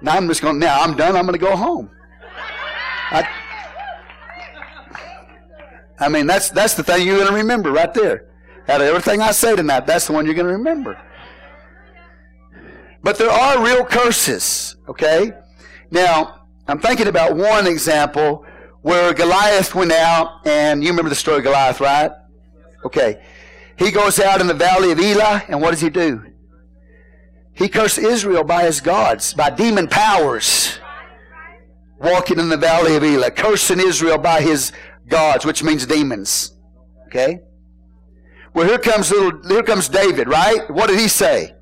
Now 0.00 0.16
I'm 0.16 0.28
just 0.28 0.42
going, 0.42 0.58
now 0.58 0.80
I'm 0.80 0.96
done. 0.96 1.16
I'm 1.16 1.26
going 1.26 1.38
to 1.38 1.44
go 1.44 1.56
home. 1.56 1.90
I, 3.10 3.28
I 5.98 6.08
mean, 6.08 6.26
that's, 6.26 6.50
that's 6.50 6.74
the 6.74 6.82
thing 6.82 7.06
you're 7.06 7.16
going 7.16 7.28
to 7.28 7.34
remember 7.34 7.70
right 7.72 7.92
there. 7.94 8.28
Out 8.68 8.80
of 8.80 8.86
everything 8.86 9.20
I 9.20 9.30
say 9.32 9.54
tonight, 9.54 9.86
that's 9.86 10.06
the 10.06 10.12
one 10.12 10.24
you're 10.24 10.34
going 10.34 10.46
to 10.46 10.52
remember. 10.52 11.00
But 13.02 13.18
there 13.18 13.30
are 13.30 13.62
real 13.62 13.84
curses, 13.84 14.76
okay? 14.88 15.32
Now, 15.90 16.46
I'm 16.66 16.78
thinking 16.78 17.06
about 17.06 17.36
one 17.36 17.66
example 17.66 18.46
where 18.80 19.12
Goliath 19.12 19.74
went 19.74 19.92
out, 19.92 20.46
and 20.46 20.82
you 20.82 20.90
remember 20.90 21.10
the 21.10 21.14
story 21.14 21.38
of 21.38 21.44
Goliath, 21.44 21.80
right? 21.80 22.10
Okay. 22.84 23.22
He 23.78 23.90
goes 23.90 24.18
out 24.20 24.40
in 24.40 24.46
the 24.46 24.54
valley 24.54 24.92
of 24.92 24.98
Elah, 24.98 25.44
and 25.48 25.60
what 25.60 25.70
does 25.70 25.80
he 25.80 25.90
do? 25.90 26.24
He 27.52 27.68
cursed 27.68 27.98
Israel 27.98 28.44
by 28.44 28.64
his 28.64 28.80
gods, 28.80 29.34
by 29.34 29.50
demon 29.50 29.88
powers, 29.88 30.78
walking 31.98 32.38
in 32.38 32.48
the 32.48 32.56
valley 32.56 32.96
of 32.96 33.04
Elah, 33.04 33.30
cursing 33.30 33.80
Israel 33.80 34.18
by 34.18 34.40
his 34.40 34.72
gods, 35.08 35.44
which 35.44 35.62
means 35.62 35.86
demons. 35.86 36.52
Okay? 37.06 37.40
Well, 38.52 38.66
here 38.66 38.78
comes 38.78 39.10
little, 39.10 39.42
here 39.48 39.62
comes 39.62 39.88
David, 39.88 40.28
right? 40.28 40.70
What 40.70 40.88
did 40.88 40.98
he 40.98 41.08
say? 41.08 41.54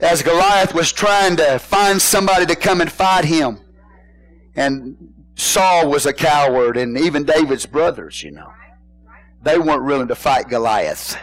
As 0.00 0.22
Goliath 0.22 0.74
was 0.74 0.92
trying 0.92 1.36
to 1.36 1.58
find 1.58 2.02
somebody 2.02 2.46
to 2.46 2.56
come 2.56 2.80
and 2.80 2.90
fight 2.90 3.24
him. 3.24 3.60
And 4.56 4.96
Saul 5.36 5.88
was 5.88 6.06
a 6.06 6.12
coward, 6.12 6.76
and 6.76 6.98
even 6.98 7.24
David's 7.24 7.66
brothers, 7.66 8.22
you 8.22 8.32
know. 8.32 8.52
They 9.42 9.58
weren't 9.58 9.84
willing 9.84 10.08
to 10.08 10.14
fight 10.14 10.48
Goliath. 10.48 11.16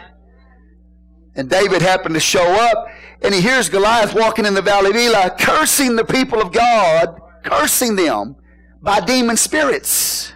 And 1.36 1.50
David 1.50 1.82
happened 1.82 2.16
to 2.16 2.22
show 2.22 2.46
up, 2.46 2.88
and 3.22 3.34
he 3.34 3.42
hears 3.42 3.70
Goliath 3.70 4.14
walking 4.14 4.46
in 4.46 4.54
the 4.54 4.62
valley 4.62 4.92
of 4.92 4.96
Elah, 4.96 5.36
cursing 5.40 5.96
the 5.96 6.06
people 6.06 6.42
of 6.42 6.52
God, 6.52 7.20
cursing 7.44 7.96
them 7.96 8.36
by 8.82 9.00
demon 9.00 9.38
spirits. 9.38 10.34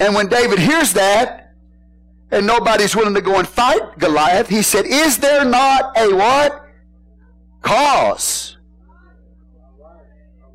And 0.00 0.14
when 0.14 0.28
David 0.28 0.58
hears 0.58 0.92
that, 0.94 1.54
and 2.30 2.46
nobody's 2.46 2.94
willing 2.94 3.14
to 3.14 3.22
go 3.22 3.38
and 3.38 3.48
fight 3.48 3.98
Goliath, 3.98 4.48
he 4.48 4.62
said, 4.62 4.84
Is 4.86 5.18
there 5.18 5.44
not 5.44 5.96
a 5.96 6.14
what? 6.14 6.66
Cause. 7.62 8.56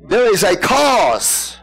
There 0.00 0.32
is 0.32 0.42
a 0.42 0.56
cause. 0.56 1.58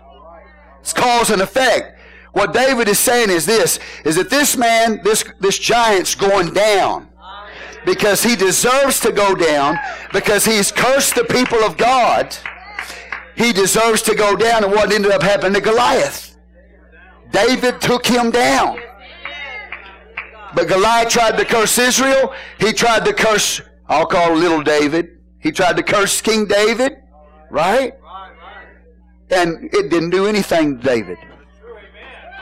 It's 0.82 0.94
cause 0.94 1.30
and 1.30 1.42
effect. 1.42 2.00
What 2.34 2.54
David 2.54 2.88
is 2.88 3.00
saying 3.00 3.30
is 3.30 3.46
this, 3.46 3.80
is 4.04 4.16
that 4.16 4.30
this 4.30 4.58
man, 4.58 5.02
this, 5.04 5.24
this 5.40 5.60
giant's 5.60 6.16
going 6.16 6.54
down 6.54 7.10
because 7.86 8.24
he 8.24 8.36
deserves 8.36 9.00
to 9.02 9.12
go 9.12 9.36
down 9.36 9.78
because 10.14 10.46
he's 10.46 10.72
cursed 10.72 11.16
the 11.16 11.26
people 11.26 11.60
of 11.60 11.78
God. 11.78 12.36
He 13.36 13.54
deserves 13.54 14.02
to 14.04 14.16
go 14.16 14.36
down 14.36 14.64
and 14.64 14.72
what 14.72 14.92
ended 14.92 15.12
up 15.12 15.24
happening 15.24 15.54
to 15.54 15.62
Goliath. 15.62 16.38
David 17.32 17.80
took 17.82 18.06
him 18.06 18.32
down. 18.32 18.80
But 20.54 20.68
Goliath 20.68 21.10
tried 21.10 21.38
to 21.38 21.46
curse 21.46 21.78
Israel. 21.78 22.34
He 22.60 22.74
tried 22.74 23.06
to 23.06 23.14
curse, 23.14 23.62
I'll 23.88 24.06
call 24.06 24.36
little 24.36 24.62
David. 24.62 25.18
He 25.40 25.52
tried 25.52 25.78
to 25.78 25.84
curse 25.84 26.22
King 26.22 26.46
David, 26.46 26.98
right? 27.50 27.94
And 29.30 29.70
it 29.74 29.90
didn't 29.90 30.10
do 30.10 30.28
anything 30.28 30.78
to 30.78 30.84
David. 30.84 31.18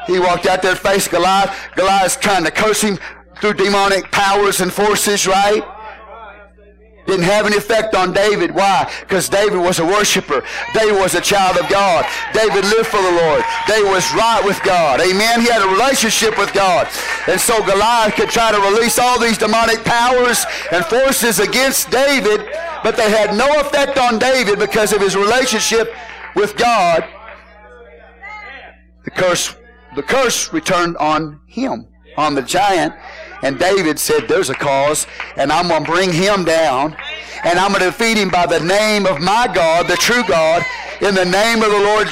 He 0.07 0.19
walked 0.19 0.47
out 0.47 0.63
there, 0.63 0.75
faced 0.75 1.11
Goliath. 1.11 1.55
Goliath's 1.75 2.15
trying 2.15 2.43
to 2.45 2.51
curse 2.51 2.81
him 2.81 2.97
through 3.39 3.53
demonic 3.53 4.11
powers 4.11 4.59
and 4.59 4.73
forces, 4.73 5.27
right? 5.27 5.63
Didn't 7.09 7.25
have 7.25 7.47
any 7.47 7.57
effect 7.57 7.95
on 7.95 8.13
David. 8.13 8.53
Why? 8.53 8.91
Because 9.01 9.27
David 9.27 9.57
was 9.57 9.79
a 9.79 9.85
worshiper. 9.85 10.43
David 10.75 10.93
was 10.93 11.15
a 11.15 11.21
child 11.21 11.57
of 11.57 11.67
God. 11.67 12.05
David 12.33 12.63
lived 12.65 12.85
for 12.85 13.01
the 13.01 13.11
Lord. 13.11 13.43
David 13.67 13.89
was 13.89 14.13
right 14.13 14.41
with 14.45 14.61
God. 14.63 15.01
Amen. 15.01 15.41
He 15.41 15.47
had 15.47 15.63
a 15.63 15.71
relationship 15.73 16.37
with 16.37 16.53
God. 16.53 16.87
And 17.27 17.41
so 17.41 17.65
Goliath 17.65 18.13
could 18.13 18.29
try 18.29 18.51
to 18.51 18.59
release 18.59 18.99
all 18.99 19.19
these 19.19 19.39
demonic 19.39 19.83
powers 19.83 20.45
and 20.71 20.85
forces 20.85 21.39
against 21.39 21.89
David, 21.89 22.47
but 22.83 22.95
they 22.95 23.09
had 23.09 23.35
no 23.35 23.59
effect 23.59 23.97
on 23.97 24.19
David 24.19 24.59
because 24.59 24.93
of 24.93 25.01
his 25.01 25.15
relationship 25.15 25.91
with 26.35 26.55
God. 26.57 27.03
The 29.03 29.11
curse, 29.11 29.55
the 29.95 30.03
curse 30.03 30.53
returned 30.53 30.95
on 30.97 31.39
him, 31.47 31.87
on 32.17 32.35
the 32.35 32.43
giant. 32.43 32.93
And 33.41 33.57
David 33.57 33.99
said, 33.99 34.27
There's 34.27 34.49
a 34.49 34.55
cause, 34.55 35.07
and 35.37 35.51
I'm 35.51 35.67
going 35.67 35.83
to 35.83 35.91
bring 35.91 36.11
him 36.11 36.43
down, 36.43 36.95
and 37.43 37.57
I'm 37.57 37.71
going 37.71 37.81
to 37.81 37.87
defeat 37.87 38.17
him 38.17 38.29
by 38.29 38.45
the 38.45 38.59
name 38.59 39.05
of 39.05 39.21
my 39.21 39.49
God, 39.53 39.87
the 39.87 39.95
true 39.95 40.23
God, 40.27 40.63
in 41.01 41.15
the 41.15 41.25
name 41.25 41.61
of 41.61 41.71
the 41.71 41.79
Lord, 41.79 42.07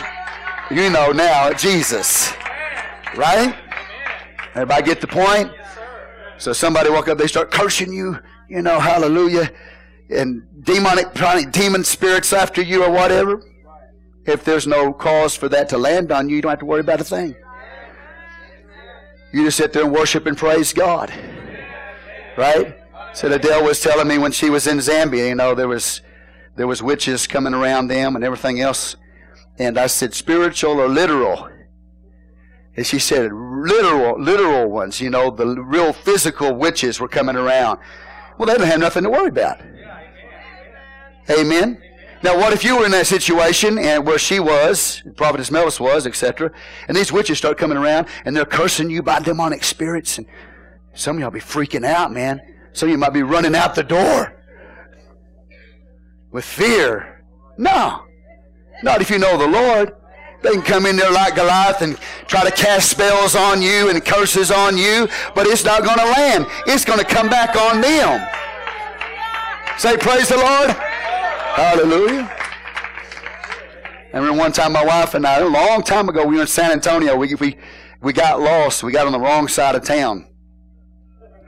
you 0.71 0.89
know 0.89 1.11
now, 1.11 1.51
Jesus. 1.53 2.31
Right? 3.15 3.55
Everybody 4.53 4.83
get 4.83 5.01
the 5.01 5.07
point? 5.07 5.51
So 6.37 6.53
somebody 6.53 6.89
walk 6.89 7.07
up, 7.07 7.17
they 7.17 7.27
start 7.27 7.51
cursing 7.51 7.91
you, 7.91 8.19
you 8.47 8.61
know, 8.61 8.79
hallelujah, 8.79 9.51
and 10.09 10.43
demonic, 10.63 11.07
demon 11.51 11.83
spirits 11.83 12.31
after 12.31 12.61
you 12.61 12.83
or 12.83 12.91
whatever. 12.91 13.43
If 14.25 14.43
there's 14.43 14.67
no 14.67 14.93
cause 14.93 15.35
for 15.35 15.49
that 15.49 15.69
to 15.69 15.77
land 15.77 16.11
on 16.11 16.29
you, 16.29 16.37
you 16.37 16.41
don't 16.41 16.51
have 16.51 16.59
to 16.59 16.65
worry 16.65 16.81
about 16.81 17.01
a 17.01 17.03
thing. 17.03 17.35
You 19.37 19.43
just 19.43 19.57
sit 19.57 19.71
there 19.71 19.83
and 19.83 19.91
worship 19.91 20.25
and 20.25 20.35
praise 20.35 20.73
God. 20.73 21.13
Right? 22.35 22.75
So 23.13 23.31
Adele 23.31 23.63
was 23.63 23.79
telling 23.79 24.07
me 24.07 24.17
when 24.17 24.31
she 24.31 24.49
was 24.49 24.65
in 24.65 24.79
Zambia, 24.79 25.29
you 25.29 25.35
know, 25.35 25.53
there 25.53 25.67
was 25.67 26.01
there 26.55 26.65
was 26.65 26.81
witches 26.81 27.27
coming 27.27 27.53
around 27.53 27.87
them 27.87 28.15
and 28.15 28.25
everything 28.25 28.59
else. 28.61 28.95
And 29.59 29.77
I 29.77 29.85
said, 29.85 30.15
spiritual 30.15 30.79
or 30.79 30.87
literal? 30.87 31.49
And 32.75 32.83
she 32.83 32.97
said, 32.97 33.31
literal, 33.31 34.19
literal 34.19 34.71
ones, 34.71 34.99
you 34.99 35.11
know, 35.11 35.29
the 35.29 35.45
real 35.45 35.93
physical 35.93 36.55
witches 36.55 36.99
were 36.99 37.07
coming 37.07 37.35
around. 37.35 37.77
Well, 38.39 38.47
they 38.47 38.57
don't 38.57 38.65
have 38.65 38.79
nothing 38.79 39.03
to 39.03 39.11
worry 39.11 39.29
about. 39.29 39.61
Amen. 41.29 41.79
Now, 42.23 42.37
what 42.37 42.51
if 42.51 42.63
you 42.63 42.77
were 42.77 42.85
in 42.85 42.91
that 42.91 43.07
situation 43.07 43.77
and 43.77 44.05
where 44.05 44.17
she 44.17 44.39
was, 44.39 45.03
Prophetess 45.15 45.51
Melis 45.51 45.79
was, 45.79 46.07
etc., 46.07 46.51
and 46.87 46.97
these 46.97 47.11
witches 47.11 47.37
start 47.37 47.57
coming 47.57 47.77
around 47.77 48.07
and 48.25 48.35
they're 48.35 48.45
cursing 48.45 48.89
you 48.89 49.03
by 49.03 49.19
demonic 49.19 49.63
spirits, 49.63 50.17
and 50.17 50.25
some 50.93 51.17
of 51.17 51.21
y'all 51.21 51.31
be 51.31 51.39
freaking 51.39 51.85
out, 51.85 52.11
man. 52.11 52.41
Some 52.73 52.89
of 52.89 52.91
you 52.91 52.97
might 52.97 53.13
be 53.13 53.23
running 53.23 53.55
out 53.55 53.75
the 53.75 53.83
door 53.83 54.33
with 56.31 56.45
fear. 56.45 57.23
No. 57.57 58.03
Not 58.83 59.01
if 59.01 59.09
you 59.09 59.19
know 59.19 59.37
the 59.37 59.47
Lord. 59.47 59.93
They 60.43 60.51
can 60.51 60.61
come 60.61 60.85
in 60.85 60.95
there 60.95 61.11
like 61.11 61.35
Goliath 61.35 61.81
and 61.81 61.97
try 62.27 62.43
to 62.43 62.51
cast 62.51 62.89
spells 62.89 63.35
on 63.35 63.61
you 63.61 63.89
and 63.89 64.03
curses 64.05 64.51
on 64.51 64.77
you, 64.77 65.07
but 65.33 65.47
it's 65.47 65.63
not 65.63 65.83
going 65.83 65.97
to 65.97 66.05
land. 66.05 66.45
It's 66.67 66.85
going 66.85 66.99
to 66.99 67.05
come 67.05 67.27
back 67.27 67.55
on 67.55 67.81
them. 67.81 68.27
Say, 69.79 69.97
Praise 69.97 70.29
the 70.29 70.37
Lord. 70.37 70.75
Hallelujah. 71.57 72.31
I 74.13 74.17
remember 74.19 74.37
one 74.37 74.51
time 74.51 74.73
my 74.73 74.85
wife 74.85 75.15
and 75.15 75.25
I, 75.25 75.39
a 75.39 75.47
long 75.47 75.81
time 75.81 76.07
ago, 76.07 76.23
we 76.23 76.35
were 76.35 76.41
in 76.41 76.47
San 76.47 76.69
Antonio. 76.69 77.17
We, 77.17 77.33
we, 77.33 77.57
we 77.99 78.13
got 78.13 78.39
lost. 78.39 78.83
We 78.83 78.91
got 78.91 79.07
on 79.07 79.11
the 79.11 79.19
wrong 79.19 79.47
side 79.47 79.73
of 79.73 79.83
town. 79.83 80.29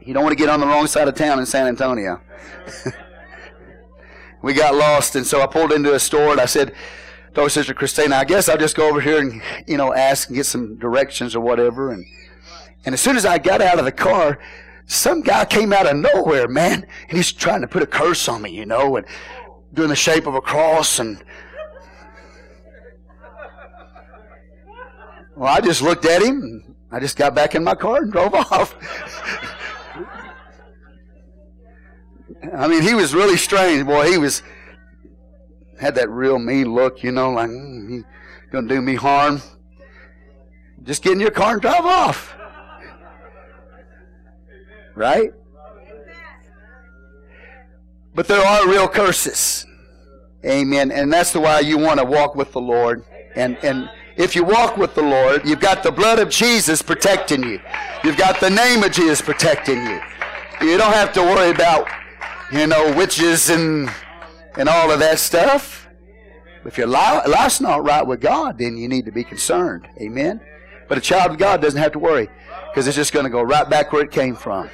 You 0.03 0.15
don't 0.15 0.23
want 0.23 0.35
to 0.35 0.43
get 0.43 0.49
on 0.49 0.61
the 0.61 0.65
wrong 0.65 0.87
side 0.87 1.07
of 1.07 1.13
town 1.13 1.37
in 1.37 1.45
San 1.45 1.67
Antonio. 1.67 2.19
we 4.41 4.55
got 4.55 4.73
lost, 4.73 5.15
and 5.15 5.27
so 5.27 5.43
I 5.43 5.45
pulled 5.45 5.71
into 5.71 5.93
a 5.93 5.99
store 5.99 6.31
and 6.31 6.41
I 6.41 6.45
said, 6.45 6.73
told 7.35 7.51
Sister 7.51 7.75
Christina, 7.75 8.15
I 8.15 8.25
guess 8.25 8.49
I'll 8.49 8.57
just 8.57 8.75
go 8.75 8.89
over 8.89 9.01
here 9.01 9.19
and, 9.19 9.39
you 9.67 9.77
know, 9.77 9.93
ask 9.93 10.29
and 10.29 10.35
get 10.35 10.47
some 10.47 10.79
directions 10.79 11.35
or 11.35 11.41
whatever. 11.41 11.91
And, 11.91 12.03
and 12.83 12.93
as 12.93 13.01
soon 13.01 13.15
as 13.15 13.27
I 13.27 13.37
got 13.37 13.61
out 13.61 13.77
of 13.77 13.85
the 13.85 13.91
car, 13.91 14.39
some 14.89 15.21
guy 15.21 15.45
came 15.45 15.71
out 15.71 15.85
of 15.85 15.95
nowhere, 15.95 16.47
man, 16.47 16.83
and 17.09 17.17
he's 17.17 17.31
trying 17.31 17.61
to 17.61 17.67
put 17.67 17.83
a 17.83 17.87
curse 17.87 18.27
on 18.27 18.41
me, 18.41 18.49
you 18.49 18.65
know, 18.65 18.97
and 18.97 19.05
doing 19.73 19.89
the 19.89 19.95
shape 19.95 20.27
of 20.27 20.35
a 20.35 20.41
cross 20.41 20.99
and 20.99 21.23
well, 25.35 25.53
I 25.53 25.61
just 25.61 25.81
looked 25.81 26.05
at 26.05 26.21
him. 26.21 26.75
I 26.91 26.99
just 26.99 27.15
got 27.15 27.33
back 27.33 27.55
in 27.55 27.63
my 27.63 27.73
car 27.73 28.03
and 28.03 28.11
drove 28.11 28.33
off. 28.51 28.75
I 32.57 32.67
mean, 32.67 32.81
he 32.81 32.93
was 32.93 33.13
really 33.13 33.38
strange, 33.38 33.85
boy. 33.85 34.11
He 34.11 34.17
was 34.17 34.43
had 35.79 35.95
that 35.95 36.09
real 36.09 36.39
mean 36.39 36.73
look, 36.73 37.03
you 37.03 37.11
know, 37.13 37.31
like 37.31 37.49
mm, 37.49 37.89
he 37.89 38.03
gonna 38.51 38.67
do 38.67 38.81
me 38.81 38.95
harm. 38.95 39.41
Just 40.83 41.03
get 41.03 41.13
in 41.13 41.21
your 41.21 41.31
car 41.31 41.53
and 41.53 41.61
drive 41.61 41.85
off, 41.85 42.35
right? 44.95 45.31
But 48.19 48.27
there 48.27 48.45
are 48.45 48.67
real 48.67 48.89
curses. 48.89 49.65
Amen. 50.45 50.91
And 50.91 51.09
that's 51.09 51.31
the 51.31 51.39
why 51.39 51.61
you 51.61 51.77
want 51.77 52.01
to 52.01 52.05
walk 52.05 52.35
with 52.35 52.51
the 52.51 52.59
Lord. 52.59 53.05
And, 53.33 53.55
and 53.63 53.89
if 54.17 54.35
you 54.35 54.43
walk 54.43 54.75
with 54.75 54.93
the 54.93 55.01
Lord, 55.01 55.47
you've 55.47 55.61
got 55.61 55.83
the 55.83 55.91
blood 55.93 56.19
of 56.19 56.27
Jesus 56.27 56.81
protecting 56.81 57.43
you. 57.43 57.61
You've 58.03 58.17
got 58.17 58.41
the 58.41 58.49
name 58.49 58.83
of 58.83 58.91
Jesus 58.91 59.21
protecting 59.21 59.85
you. 59.85 60.01
You 60.59 60.77
don't 60.77 60.91
have 60.91 61.13
to 61.13 61.21
worry 61.21 61.51
about, 61.51 61.88
you 62.51 62.67
know, 62.67 62.93
witches 62.97 63.49
and, 63.49 63.89
and 64.57 64.67
all 64.67 64.91
of 64.91 64.99
that 64.99 65.17
stuff. 65.19 65.88
If 66.65 66.77
your 66.77 66.88
life's 66.88 67.61
not 67.61 67.85
right 67.85 68.05
with 68.05 68.19
God, 68.19 68.57
then 68.57 68.75
you 68.75 68.89
need 68.89 69.05
to 69.05 69.13
be 69.13 69.23
concerned. 69.23 69.88
Amen. 69.97 70.41
But 70.89 70.97
a 70.97 71.01
child 71.01 71.31
of 71.31 71.38
God 71.38 71.61
doesn't 71.61 71.81
have 71.81 71.93
to 71.93 71.99
worry 71.99 72.27
because 72.69 72.85
it's 72.85 72.97
just 72.97 73.13
going 73.13 73.23
to 73.23 73.29
go 73.29 73.41
right 73.41 73.69
back 73.69 73.93
where 73.93 74.03
it 74.03 74.11
came 74.11 74.35
from. 74.35 74.69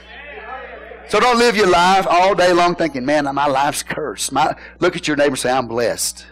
So 1.07 1.19
don't 1.19 1.37
live 1.37 1.55
your 1.55 1.69
life 1.69 2.07
all 2.09 2.33
day 2.33 2.51
long 2.51 2.75
thinking, 2.75 3.05
man, 3.05 3.25
my 3.35 3.45
life's 3.45 3.83
cursed. 3.83 4.31
My, 4.31 4.55
look 4.79 4.95
at 4.95 5.07
your 5.07 5.15
neighbor 5.15 5.29
and 5.29 5.39
say, 5.39 5.51
I'm 5.51 5.67
blessed. 5.67 6.25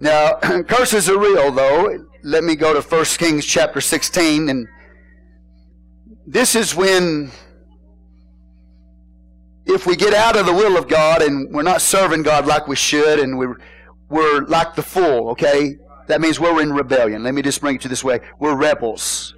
Now, 0.00 0.34
curses 0.66 1.08
are 1.08 1.18
real, 1.18 1.52
though. 1.52 2.06
Let 2.24 2.42
me 2.42 2.56
go 2.56 2.74
to 2.74 2.80
1 2.80 3.04
Kings 3.18 3.46
chapter 3.46 3.80
16. 3.80 4.48
And 4.48 4.66
this 6.26 6.56
is 6.56 6.74
when, 6.74 7.30
if 9.66 9.86
we 9.86 9.94
get 9.94 10.12
out 10.12 10.36
of 10.36 10.46
the 10.46 10.52
will 10.52 10.76
of 10.76 10.88
God 10.88 11.22
and 11.22 11.54
we're 11.54 11.62
not 11.62 11.82
serving 11.82 12.22
God 12.22 12.46
like 12.46 12.66
we 12.66 12.74
should, 12.74 13.20
and 13.20 13.38
we're, 13.38 13.58
we're 14.12 14.42
like 14.42 14.74
the 14.74 14.82
fool, 14.82 15.30
okay? 15.30 15.76
That 16.06 16.20
means 16.20 16.38
we're 16.38 16.60
in 16.60 16.72
rebellion. 16.72 17.24
Let 17.24 17.34
me 17.34 17.42
just 17.42 17.60
bring 17.60 17.76
it 17.76 17.80
to 17.82 17.88
this 17.88 18.04
way. 18.04 18.20
We're 18.38 18.54
rebels. 18.54 19.34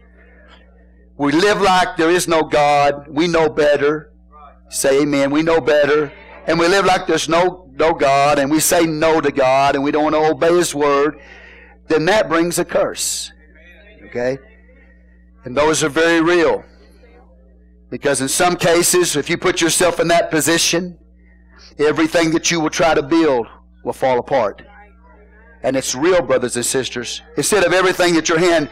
We 1.16 1.30
live 1.30 1.60
like 1.60 1.96
there 1.96 2.10
is 2.10 2.26
no 2.26 2.42
God. 2.42 3.06
We 3.08 3.28
know 3.28 3.48
better. 3.48 4.12
Say 4.68 5.02
amen. 5.02 5.30
We 5.30 5.42
know 5.42 5.60
better. 5.60 6.12
And 6.46 6.58
we 6.58 6.66
live 6.66 6.84
like 6.84 7.06
there's 7.06 7.28
no, 7.28 7.70
no 7.72 7.94
God 7.94 8.38
and 8.40 8.50
we 8.50 8.58
say 8.58 8.84
no 8.84 9.20
to 9.20 9.30
God 9.30 9.76
and 9.76 9.84
we 9.84 9.92
don't 9.92 10.02
want 10.02 10.16
to 10.16 10.30
obey 10.30 10.54
His 10.54 10.74
word. 10.74 11.20
Then 11.86 12.06
that 12.06 12.28
brings 12.28 12.58
a 12.58 12.64
curse. 12.64 13.30
Okay? 14.06 14.38
And 15.44 15.56
those 15.56 15.84
are 15.84 15.88
very 15.88 16.20
real. 16.20 16.64
Because 17.90 18.20
in 18.20 18.28
some 18.28 18.56
cases, 18.56 19.14
if 19.14 19.30
you 19.30 19.36
put 19.36 19.60
yourself 19.60 20.00
in 20.00 20.08
that 20.08 20.32
position, 20.32 20.98
everything 21.78 22.32
that 22.32 22.50
you 22.50 22.58
will 22.58 22.70
try 22.70 22.94
to 22.94 23.02
build 23.02 23.46
will 23.84 23.92
fall 23.92 24.18
apart. 24.18 24.62
And 25.62 25.76
it's 25.76 25.94
real, 25.94 26.20
brothers 26.22 26.56
and 26.56 26.66
sisters. 26.66 27.22
Instead 27.36 27.64
of 27.64 27.72
everything 27.72 28.14
that 28.14 28.28
your 28.28 28.38
hand 28.38 28.68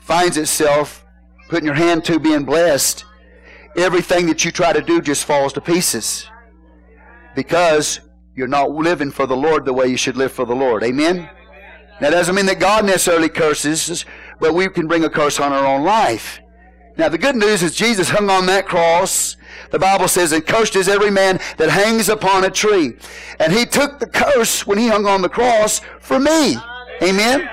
finds 0.00 0.36
itself 0.36 1.04
putting 1.48 1.66
your 1.66 1.74
hand 1.74 2.04
to 2.04 2.18
being 2.18 2.44
blessed, 2.44 3.04
everything 3.76 4.26
that 4.26 4.44
you 4.44 4.50
try 4.50 4.72
to 4.72 4.80
do 4.80 5.00
just 5.00 5.24
falls 5.24 5.52
to 5.52 5.60
pieces. 5.60 6.28
Because 7.34 8.00
you're 8.34 8.48
not 8.48 8.70
living 8.70 9.10
for 9.10 9.26
the 9.26 9.36
Lord 9.36 9.64
the 9.64 9.72
way 9.72 9.86
you 9.86 9.96
should 9.96 10.16
live 10.16 10.32
for 10.32 10.44
the 10.44 10.54
Lord. 10.54 10.82
Amen? 10.82 11.28
That 12.00 12.10
doesn't 12.10 12.34
mean 12.34 12.46
that 12.46 12.58
God 12.58 12.84
necessarily 12.84 13.28
curses, 13.28 14.04
but 14.40 14.54
we 14.54 14.68
can 14.68 14.88
bring 14.88 15.04
a 15.04 15.10
curse 15.10 15.38
on 15.38 15.52
our 15.52 15.64
own 15.64 15.84
life. 15.84 16.40
Now, 16.96 17.08
the 17.08 17.18
good 17.18 17.36
news 17.36 17.62
is 17.62 17.74
Jesus 17.74 18.08
hung 18.08 18.30
on 18.30 18.46
that 18.46 18.66
cross. 18.66 19.36
The 19.70 19.78
Bible 19.78 20.08
says, 20.08 20.32
and 20.32 20.46
cursed 20.46 20.76
is 20.76 20.88
every 20.88 21.10
man 21.10 21.40
that 21.56 21.70
hangs 21.70 22.08
upon 22.08 22.44
a 22.44 22.50
tree. 22.50 22.96
And 23.38 23.52
he 23.52 23.66
took 23.66 23.98
the 23.98 24.06
curse 24.06 24.66
when 24.66 24.78
he 24.78 24.88
hung 24.88 25.06
on 25.06 25.22
the 25.22 25.28
cross 25.28 25.80
for 26.00 26.18
me. 26.18 26.56
Amen? 27.02 27.48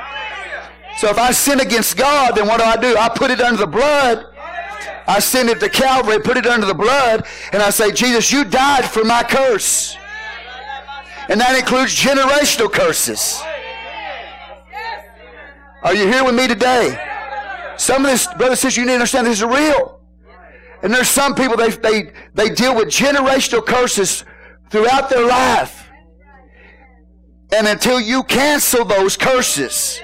So 0.97 1.09
if 1.09 1.17
I 1.17 1.31
sin 1.31 1.59
against 1.59 1.97
God, 1.97 2.35
then 2.35 2.47
what 2.47 2.57
do 2.57 2.63
I 2.63 2.77
do? 2.77 2.95
I 2.97 3.09
put 3.09 3.31
it 3.31 3.41
under 3.41 3.57
the 3.57 3.67
blood. 3.67 4.25
I 5.07 5.19
send 5.19 5.49
it 5.49 5.59
to 5.59 5.69
Calvary, 5.69 6.19
put 6.19 6.37
it 6.37 6.45
under 6.45 6.67
the 6.67 6.73
blood, 6.73 7.25
and 7.51 7.61
I 7.61 7.69
say, 7.69 7.91
Jesus, 7.91 8.31
you 8.31 8.43
died 8.45 8.85
for 8.85 9.03
my 9.03 9.23
curse. 9.23 9.97
And 11.27 11.39
that 11.39 11.57
includes 11.57 11.95
generational 11.95 12.71
curses. 12.71 13.41
Are 15.83 15.95
you 15.95 16.07
here 16.07 16.23
with 16.23 16.35
me 16.35 16.47
today? 16.47 16.97
Some 17.77 18.05
of 18.05 18.11
this, 18.11 18.27
brothers 18.27 18.49
and 18.49 18.57
sisters, 18.59 18.77
you 18.77 18.83
need 18.83 18.91
to 18.91 18.95
understand 18.95 19.27
this 19.27 19.39
is 19.39 19.43
real. 19.43 20.00
And 20.83 20.93
there's 20.93 21.09
some 21.09 21.35
people, 21.35 21.57
they, 21.57 21.69
they, 21.69 22.11
they 22.33 22.49
deal 22.49 22.75
with 22.75 22.87
generational 22.87 23.65
curses 23.65 24.25
throughout 24.69 25.09
their 25.09 25.25
life. 25.25 25.87
And 27.53 27.67
until 27.67 27.99
you 27.99 28.23
cancel 28.23 28.85
those 28.85 29.17
curses, 29.17 30.01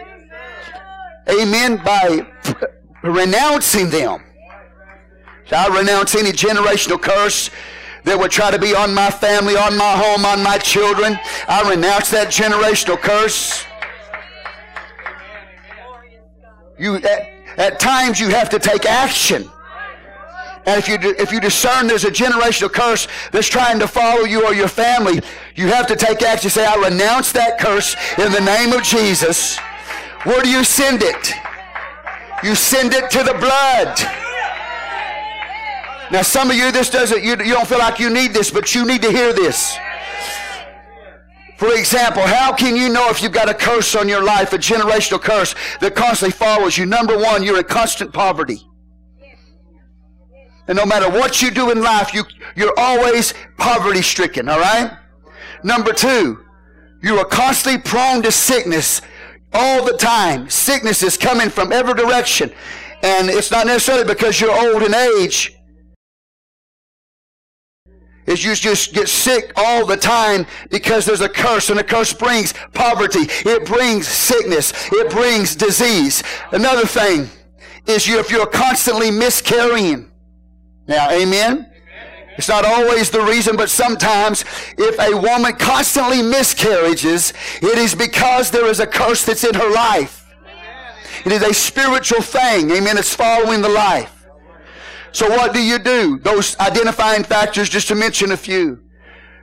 amen, 1.30 1.82
by 1.84 2.28
renouncing 3.04 3.90
them. 3.90 4.24
I 5.52 5.68
renounce 5.70 6.14
any 6.16 6.32
generational 6.32 7.02
curse 7.02 7.50
that 8.04 8.20
would 8.20 8.32
try 8.32 8.52
to 8.52 8.60
be 8.60 8.76
on 8.76 8.94
my 8.94 9.10
family, 9.10 9.56
on 9.56 9.78
my 9.78 9.92
home, 9.92 10.26
on 10.26 10.44
my 10.44 10.58
children. 10.58 11.18
I 11.48 11.70
renounce 11.70 12.12
that 12.12 12.28
generational 12.28 12.98
curse. 12.98 13.66
You, 16.78 16.98
at 17.58 17.80
times 17.80 18.20
you 18.20 18.28
have 18.30 18.50
to 18.50 18.60
take 18.60 18.86
action. 18.86 19.50
And 20.68 20.78
if 20.78 20.90
you, 20.90 20.98
if 21.18 21.32
you 21.32 21.40
discern 21.40 21.88
there's 21.88 22.04
a 22.04 22.12
generational 22.12 22.72
curse 22.72 23.08
that's 23.32 23.48
trying 23.48 23.80
to 23.80 23.88
follow 23.88 24.26
you 24.26 24.46
or 24.46 24.54
your 24.54 24.68
family, 24.68 25.22
you 25.56 25.68
have 25.68 25.88
to 25.88 25.96
take 25.96 26.22
action. 26.22 26.50
Say, 26.50 26.66
I 26.66 26.76
renounce 26.76 27.32
that 27.32 27.58
curse 27.58 27.96
in 28.18 28.34
the 28.34 28.42
name 28.42 28.74
of 28.74 28.84
Jesus. 28.84 29.58
Where 30.26 30.42
do 30.42 30.50
you 30.50 30.66
send 30.66 31.04
it? 31.04 31.32
You 32.44 32.54
send 32.54 32.94
it 32.94 33.10
to 33.12 33.24
the 33.24 33.34
blood. 33.40 33.98
Now, 36.12 36.22
some 36.22 36.52
of 36.52 36.58
you, 36.58 36.70
this 36.74 36.90
doesn't, 36.90 37.24
you, 37.24 37.32
you 37.32 37.54
don't 37.54 37.68
feel 37.68 37.80
like 37.80 37.98
you 37.98 38.10
need 38.10 38.34
this, 38.34 38.52
but 38.52 38.76
you 38.76 38.86
need 38.86 39.02
to 39.04 39.12
hear 39.12 39.32
this. 39.32 39.78
For 41.58 41.74
example, 41.74 42.24
how 42.24 42.54
can 42.54 42.76
you 42.76 42.90
know 42.90 43.10
if 43.10 43.24
you've 43.24 43.32
got 43.32 43.50
a 43.50 43.54
curse 43.54 43.96
on 43.96 44.10
your 44.10 44.24
life, 44.24 44.52
a 44.52 44.58
generational 44.58 45.22
curse 45.22 45.56
that 45.80 45.96
constantly 45.96 46.34
follows 46.34 46.78
you? 46.78 46.86
Number 46.86 47.18
one, 47.18 47.42
you're 47.42 47.58
in 47.58 47.64
constant 47.64 48.14
poverty. 48.14 48.68
And 50.68 50.78
no 50.78 50.86
matter 50.86 51.10
what 51.10 51.42
you 51.42 51.52
do 51.52 51.72
in 51.72 51.82
life, 51.82 52.14
you, 52.14 52.24
you're 52.56 52.78
always 52.78 53.34
poverty 53.58 54.02
stricken, 54.02 54.50
all 54.50 54.60
right? 54.60 54.98
Number 55.64 55.94
two, 55.94 56.44
you 57.02 57.18
are 57.18 57.26
constantly 57.26 57.82
prone 57.82 58.22
to 58.24 58.32
sickness. 58.32 59.02
all 59.54 59.86
the 59.86 59.98
time. 59.98 60.50
Sickness 60.50 61.04
is 61.04 61.18
coming 61.18 61.50
from 61.50 61.72
every 61.72 61.94
direction. 61.94 62.52
And 63.02 63.30
it's 63.30 63.52
not 63.52 63.66
necessarily 63.68 64.06
because 64.06 64.40
you're 64.42 64.52
old 64.52 64.84
in 64.84 64.94
age. 64.94 65.54
Is 68.26 68.44
you 68.44 68.54
just 68.56 68.94
get 68.94 69.08
sick 69.08 69.54
all 69.56 69.86
the 69.86 69.96
time 69.96 70.46
because 70.70 71.06
there's 71.06 71.22
a 71.22 71.30
curse, 71.30 71.70
and 71.70 71.80
a 71.80 71.84
curse 71.84 72.12
brings 72.12 72.54
poverty. 72.74 73.22
It 73.46 73.66
brings 73.66 74.06
sickness. 74.08 74.74
It 74.92 75.10
brings 75.10 75.56
disease. 75.56 76.24
Another 76.52 76.86
thing 76.86 77.30
is 77.86 78.06
you 78.06 78.20
if 78.20 78.30
you're 78.30 78.46
constantly 78.48 79.12
miscarrying. 79.12 80.12
Now, 80.88 81.12
amen. 81.12 81.70
It's 82.38 82.48
not 82.48 82.66
always 82.66 83.10
the 83.10 83.22
reason, 83.22 83.58
but 83.58 83.70
sometimes 83.70 84.46
if 84.78 85.00
a 85.00 85.18
woman 85.18 85.54
constantly 85.56 86.22
miscarriages, 86.22 87.34
it 87.62 87.78
is 87.78 87.96
because 87.96 88.52
there 88.52 88.68
is 88.68 88.80
a 88.80 88.88
curse 88.88 89.26
that's 89.26 89.44
in 89.44 89.56
her 89.56 89.72
life. 89.72 90.24
It 91.26 91.32
is 91.32 91.42
a 91.42 91.54
spiritual 91.54 92.22
thing. 92.22 92.70
Amen. 92.72 92.98
It's 92.98 93.14
following 93.14 93.62
the 93.62 93.70
life. 93.70 94.14
So 95.12 95.28
what 95.30 95.52
do 95.52 95.62
you 95.62 95.80
do? 95.80 96.20
Those 96.20 96.56
identifying 96.60 97.24
factors, 97.24 97.70
just 97.70 97.88
to 97.88 97.96
mention 97.96 98.32
a 98.32 98.38
few. 98.38 98.84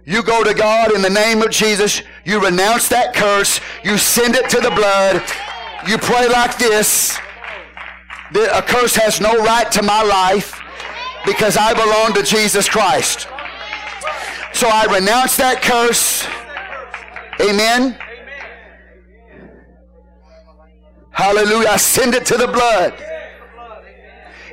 You 0.05 0.23
go 0.23 0.45
to 0.45 0.55
God 0.55 0.95
in 0.95 1.03
the 1.03 1.11
name 1.11 1.43
of 1.43 1.51
Jesus. 1.51 2.03
You 2.25 2.43
renounce 2.43 2.89
that 2.89 3.13
curse. 3.13 3.61
You 3.83 3.99
send 3.99 4.37
it 4.37 4.49
to 4.51 4.61
the 4.61 4.71
blood. 4.71 5.23
You 5.89 5.99
pray 5.99 6.29
like 6.29 6.59
this. 6.59 7.19
A 8.35 8.63
curse 8.63 8.95
has 8.97 9.21
no 9.21 9.43
right 9.43 9.71
to 9.73 9.83
my 9.83 10.03
life 10.03 10.61
because 11.27 11.57
I 11.57 11.73
belong 11.75 12.15
to 12.15 12.23
Jesus 12.23 12.69
Christ. 12.69 13.29
So 14.53 14.69
I 14.69 14.85
renounce 14.85 15.37
that 15.37 15.63
curse. 15.63 16.27
Amen. 17.41 17.99
Hallelujah. 21.11 21.69
I 21.69 21.77
send 21.77 22.15
it 22.15 22.27
to 22.27 22.37
the 22.37 22.47
blood. 22.47 22.95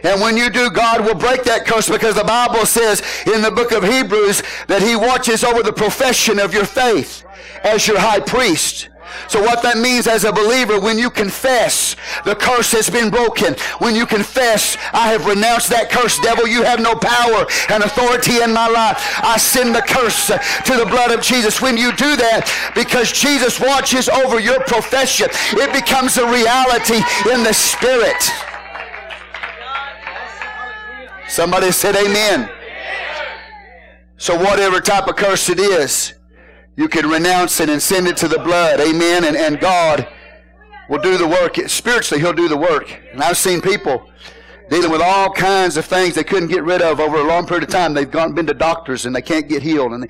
And 0.03 0.19
when 0.19 0.35
you 0.35 0.49
do, 0.49 0.69
God 0.71 1.05
will 1.05 1.15
break 1.15 1.43
that 1.43 1.65
curse 1.65 1.89
because 1.89 2.15
the 2.15 2.23
Bible 2.23 2.65
says 2.65 3.03
in 3.27 3.41
the 3.41 3.51
book 3.51 3.71
of 3.71 3.83
Hebrews 3.83 4.41
that 4.67 4.81
He 4.81 4.95
watches 4.95 5.43
over 5.43 5.61
the 5.61 5.73
profession 5.73 6.39
of 6.39 6.53
your 6.53 6.65
faith 6.65 7.23
as 7.63 7.87
your 7.87 7.99
high 7.99 8.19
priest. 8.19 8.89
So 9.27 9.41
what 9.41 9.63
that 9.63 9.77
means 9.77 10.07
as 10.07 10.23
a 10.23 10.31
believer, 10.31 10.79
when 10.79 10.97
you 10.97 11.09
confess, 11.09 11.95
the 12.25 12.35
curse 12.35 12.71
has 12.71 12.89
been 12.89 13.09
broken. 13.09 13.55
When 13.79 13.95
you 13.95 14.05
confess, 14.05 14.77
I 14.93 15.11
have 15.11 15.25
renounced 15.25 15.69
that 15.69 15.89
curse. 15.89 16.19
Devil, 16.19 16.47
you 16.47 16.63
have 16.63 16.79
no 16.79 16.95
power 16.95 17.45
and 17.69 17.83
authority 17.83 18.41
in 18.41 18.53
my 18.53 18.67
life. 18.67 18.97
I 19.23 19.37
send 19.37 19.75
the 19.75 19.81
curse 19.81 20.27
to 20.27 20.73
the 20.75 20.85
blood 20.85 21.11
of 21.11 21.21
Jesus. 21.21 21.61
When 21.61 21.77
you 21.77 21.91
do 21.93 22.15
that, 22.15 22.51
because 22.75 23.11
Jesus 23.11 23.59
watches 23.59 24.09
over 24.09 24.39
your 24.39 24.59
profession, 24.61 25.27
it 25.53 25.71
becomes 25.73 26.17
a 26.17 26.25
reality 26.25 26.99
in 27.31 27.43
the 27.43 27.53
spirit. 27.53 28.21
Somebody 31.27 31.71
said 31.71 31.95
amen. 31.95 32.49
So 34.17 34.35
whatever 34.37 34.79
type 34.81 35.07
of 35.07 35.15
curse 35.15 35.49
it 35.49 35.59
is, 35.59 36.13
you 36.75 36.87
can 36.87 37.09
renounce 37.09 37.59
it 37.59 37.69
and 37.69 37.81
send 37.81 38.07
it 38.07 38.17
to 38.17 38.27
the 38.27 38.39
blood. 38.39 38.79
Amen. 38.79 39.25
And, 39.25 39.35
and 39.35 39.59
God 39.59 40.07
will 40.89 40.99
do 40.99 41.17
the 41.17 41.27
work. 41.27 41.55
Spiritually, 41.67 42.21
He'll 42.21 42.33
do 42.33 42.47
the 42.47 42.57
work. 42.57 42.99
And 43.11 43.21
I've 43.21 43.37
seen 43.37 43.61
people 43.61 44.09
dealing 44.69 44.91
with 44.91 45.01
all 45.01 45.29
kinds 45.31 45.75
of 45.75 45.85
things 45.85 46.15
they 46.15 46.23
couldn't 46.23 46.47
get 46.47 46.63
rid 46.63 46.81
of 46.81 46.99
over 46.99 47.17
a 47.17 47.23
long 47.23 47.45
period 47.45 47.63
of 47.63 47.69
time. 47.69 47.93
They've 47.93 48.09
gone 48.09 48.33
been 48.33 48.47
to 48.47 48.53
doctors 48.53 49.05
and 49.05 49.15
they 49.15 49.21
can't 49.21 49.49
get 49.49 49.61
healed. 49.61 49.91
And 49.91 50.07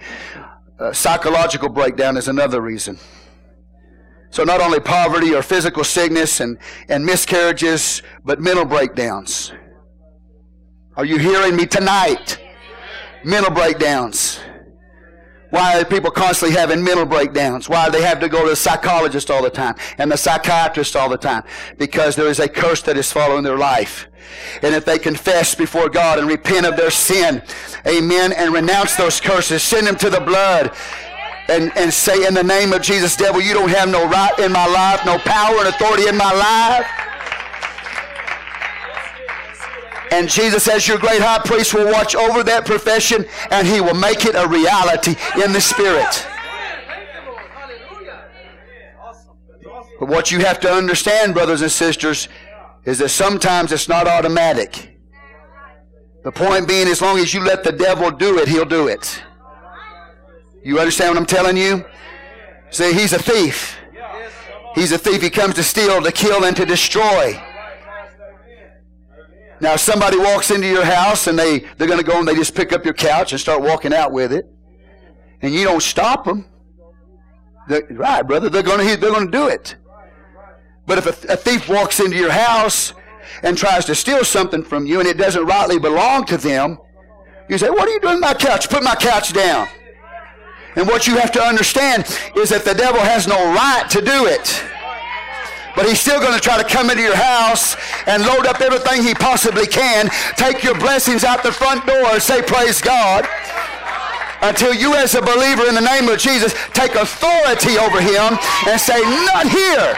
uh, 0.79 0.93
psychological 0.93 1.69
breakdown 1.69 2.15
is 2.15 2.27
another 2.27 2.61
reason. 2.61 2.99
So 4.29 4.43
not 4.43 4.61
only 4.61 4.79
poverty 4.79 5.35
or 5.35 5.41
physical 5.41 5.83
sickness 5.83 6.39
and, 6.39 6.57
and 6.89 7.05
miscarriages, 7.05 8.01
but 8.23 8.39
mental 8.39 8.63
breakdowns. 8.63 9.51
Are 10.95 11.05
you 11.05 11.17
hearing 11.17 11.55
me 11.55 11.65
tonight? 11.65 12.39
Mental 13.23 13.51
breakdowns. 13.51 14.39
Why 15.51 15.79
are 15.79 15.85
people 15.85 16.11
constantly 16.11 16.57
having 16.57 16.83
mental 16.83 17.05
breakdowns? 17.05 17.69
Why 17.69 17.85
do 17.85 17.91
they 17.91 18.01
have 18.01 18.19
to 18.21 18.29
go 18.29 18.43
to 18.43 18.49
the 18.49 18.55
psychologist 18.55 19.29
all 19.29 19.43
the 19.43 19.49
time 19.49 19.75
and 19.97 20.11
the 20.11 20.17
psychiatrist 20.17 20.95
all 20.95 21.09
the 21.09 21.17
time? 21.17 21.43
Because 21.77 22.15
there 22.15 22.27
is 22.27 22.39
a 22.39 22.47
curse 22.47 22.81
that 22.83 22.97
is 22.97 23.11
following 23.11 23.43
their 23.43 23.57
life. 23.57 24.07
And 24.61 24.73
if 24.73 24.85
they 24.85 24.97
confess 24.97 25.53
before 25.53 25.89
God 25.89 26.19
and 26.19 26.27
repent 26.27 26.65
of 26.65 26.77
their 26.77 26.89
sin, 26.89 27.43
amen, 27.85 28.31
and 28.33 28.53
renounce 28.53 28.95
those 28.95 29.19
curses, 29.19 29.61
send 29.61 29.87
them 29.87 29.97
to 29.97 30.09
the 30.09 30.21
blood, 30.21 30.73
and, 31.49 31.75
and 31.75 31.93
say, 31.93 32.25
in 32.25 32.33
the 32.33 32.43
name 32.43 32.71
of 32.71 32.81
Jesus, 32.81 33.17
devil, 33.17 33.41
you 33.41 33.53
don't 33.53 33.69
have 33.69 33.89
no 33.89 34.07
right 34.07 34.39
in 34.39 34.53
my 34.53 34.65
life, 34.67 35.05
no 35.05 35.17
power 35.19 35.57
and 35.57 35.67
authority 35.67 36.07
in 36.07 36.15
my 36.15 36.31
life. 36.31 37.10
And 40.11 40.29
Jesus, 40.29 40.67
as 40.67 40.87
your 40.87 40.97
great 40.97 41.21
high 41.21 41.39
priest, 41.39 41.73
will 41.73 41.89
watch 41.89 42.15
over 42.15 42.43
that 42.43 42.65
profession 42.65 43.25
and 43.49 43.65
he 43.65 43.79
will 43.79 43.95
make 43.95 44.25
it 44.25 44.35
a 44.35 44.45
reality 44.45 45.15
in 45.41 45.53
the 45.53 45.61
Spirit. 45.61 46.27
But 49.99 50.09
what 50.09 50.31
you 50.31 50.39
have 50.39 50.59
to 50.61 50.71
understand, 50.71 51.33
brothers 51.33 51.61
and 51.61 51.71
sisters, 51.71 52.27
is 52.85 52.99
that 52.99 53.09
sometimes 53.09 53.71
it's 53.71 53.87
not 53.87 54.07
automatic. 54.07 54.97
The 56.23 56.31
point 56.31 56.67
being, 56.67 56.87
as 56.87 57.01
long 57.01 57.17
as 57.17 57.33
you 57.33 57.41
let 57.41 57.63
the 57.63 57.71
devil 57.71 58.11
do 58.11 58.37
it, 58.39 58.47
he'll 58.47 58.65
do 58.65 58.87
it. 58.87 59.23
You 60.63 60.79
understand 60.79 61.11
what 61.11 61.19
I'm 61.19 61.25
telling 61.25 61.55
you? 61.55 61.85
See, 62.69 62.93
he's 62.93 63.13
a 63.13 63.19
thief. 63.19 63.77
He's 64.75 64.91
a 64.91 64.97
thief. 64.97 65.21
He 65.21 65.29
comes 65.29 65.55
to 65.55 65.63
steal, 65.63 66.01
to 66.01 66.11
kill, 66.11 66.45
and 66.45 66.55
to 66.57 66.65
destroy. 66.65 67.41
Now, 69.61 69.75
if 69.75 69.79
somebody 69.79 70.17
walks 70.17 70.49
into 70.49 70.67
your 70.67 70.83
house 70.83 71.27
and 71.27 71.37
they, 71.37 71.59
they're 71.59 71.87
going 71.87 71.99
to 71.99 72.05
go 72.05 72.17
and 72.17 72.27
they 72.27 72.33
just 72.33 72.55
pick 72.55 72.73
up 72.73 72.83
your 72.83 72.95
couch 72.95 73.31
and 73.31 73.39
start 73.39 73.61
walking 73.61 73.93
out 73.93 74.11
with 74.11 74.33
it, 74.33 74.47
and 75.41 75.53
you 75.53 75.63
don't 75.63 75.83
stop 75.83 76.25
them, 76.25 76.49
right, 77.91 78.23
brother, 78.23 78.49
they're 78.49 78.63
going 78.63 78.79
to, 78.79 78.97
they're 78.97 79.11
going 79.11 79.27
to 79.27 79.31
do 79.31 79.47
it. 79.47 79.75
But 80.87 80.97
if 80.97 81.05
a, 81.05 81.33
a 81.33 81.37
thief 81.37 81.69
walks 81.69 81.99
into 81.99 82.17
your 82.17 82.31
house 82.31 82.95
and 83.43 83.55
tries 83.55 83.85
to 83.85 83.93
steal 83.93 84.23
something 84.23 84.63
from 84.63 84.87
you 84.87 84.99
and 84.99 85.07
it 85.07 85.17
doesn't 85.17 85.45
rightly 85.45 85.77
belong 85.77 86.25
to 86.25 86.37
them, 86.37 86.79
you 87.47 87.59
say, 87.59 87.69
What 87.69 87.87
are 87.87 87.91
you 87.91 87.99
doing 87.99 88.15
with 88.15 88.21
my 88.21 88.33
couch? 88.33 88.67
Put 88.67 88.81
my 88.81 88.95
couch 88.95 89.31
down. 89.31 89.67
And 90.75 90.87
what 90.87 91.05
you 91.05 91.17
have 91.17 91.31
to 91.33 91.41
understand 91.41 92.03
is 92.35 92.49
that 92.49 92.65
the 92.65 92.73
devil 92.73 93.01
has 93.01 93.27
no 93.27 93.53
right 93.53 93.87
to 93.91 94.01
do 94.01 94.25
it. 94.25 94.63
But 95.75 95.87
he's 95.87 95.99
still 95.99 96.19
going 96.19 96.33
to 96.33 96.39
try 96.39 96.61
to 96.61 96.67
come 96.67 96.89
into 96.89 97.01
your 97.01 97.15
house 97.15 97.75
and 98.05 98.23
load 98.23 98.45
up 98.45 98.61
everything 98.61 99.03
he 99.03 99.13
possibly 99.13 99.67
can, 99.67 100.09
take 100.35 100.63
your 100.63 100.77
blessings 100.77 101.23
out 101.23 101.43
the 101.43 101.51
front 101.51 101.85
door 101.85 102.05
and 102.11 102.21
say, 102.21 102.41
Praise 102.41 102.81
God. 102.81 103.27
Until 104.41 104.73
you, 104.73 104.95
as 104.95 105.13
a 105.13 105.21
believer 105.21 105.67
in 105.69 105.75
the 105.75 105.81
name 105.81 106.09
of 106.09 106.17
Jesus, 106.17 106.53
take 106.73 106.95
authority 106.95 107.77
over 107.77 108.01
him 108.01 108.37
and 108.67 108.79
say, 108.81 108.99
Not 109.25 109.47
here. 109.47 109.95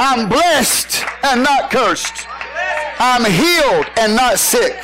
I'm 0.00 0.28
blessed 0.28 1.04
and 1.24 1.42
not 1.42 1.70
cursed. 1.70 2.26
I'm 3.00 3.24
healed 3.24 3.86
and 3.96 4.14
not 4.14 4.38
sick. 4.38 4.78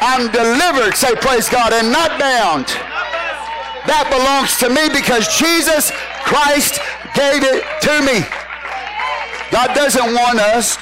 I'm 0.00 0.30
delivered, 0.30 0.94
say 0.94 1.14
praise 1.16 1.48
God, 1.48 1.72
and 1.72 1.90
not 1.90 2.20
bound. 2.20 2.66
That 3.86 4.08
belongs 4.08 4.56
to 4.58 4.68
me 4.68 4.88
because 4.88 5.28
Jesus 5.36 5.92
Christ 6.24 6.80
gave 7.14 7.44
it 7.44 7.62
to 7.82 7.94
me. 8.02 8.24
God 9.50 9.74
doesn't 9.74 10.14
want 10.14 10.40
us 10.40 10.78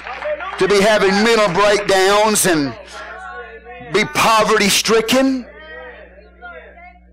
to 0.58 0.68
be 0.68 0.80
having 0.80 1.10
mental 1.24 1.52
breakdowns 1.52 2.46
and 2.46 2.74
be 3.92 4.04
poverty 4.14 4.68
stricken 4.68 5.46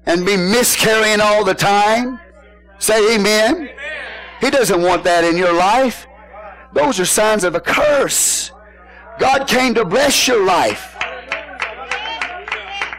and 0.06 0.25
be 0.25 0.38
miscarrying 0.38 1.21
all 1.21 1.43
the 1.43 1.54
time. 1.54 2.19
Say 2.80 3.15
amen. 3.15 3.69
He 4.39 4.49
doesn't 4.49 4.82
want 4.82 5.04
that 5.04 5.23
in 5.23 5.38
your 5.38 5.54
life. 5.54 6.08
Those 6.73 6.99
are 6.99 7.06
signs 7.06 7.43
of 7.43 7.56
a 7.56 7.60
curse. 7.60 8.52
God 9.19 9.47
came 9.47 9.73
to 9.73 9.84
bless 9.84 10.28
your 10.28 10.45
life. 10.45 10.95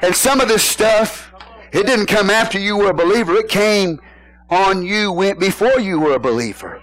And 0.02 0.14
some 0.14 0.40
of 0.40 0.48
this 0.48 0.62
stuff, 0.62 1.29
it 1.72 1.86
didn't 1.86 2.06
come 2.06 2.30
after 2.30 2.58
you 2.58 2.76
were 2.76 2.90
a 2.90 2.94
believer. 2.94 3.34
It 3.36 3.48
came 3.48 4.00
on 4.48 4.82
you 4.82 5.12
went 5.12 5.38
before 5.38 5.78
you 5.78 6.00
were 6.00 6.14
a 6.14 6.20
believer. 6.20 6.82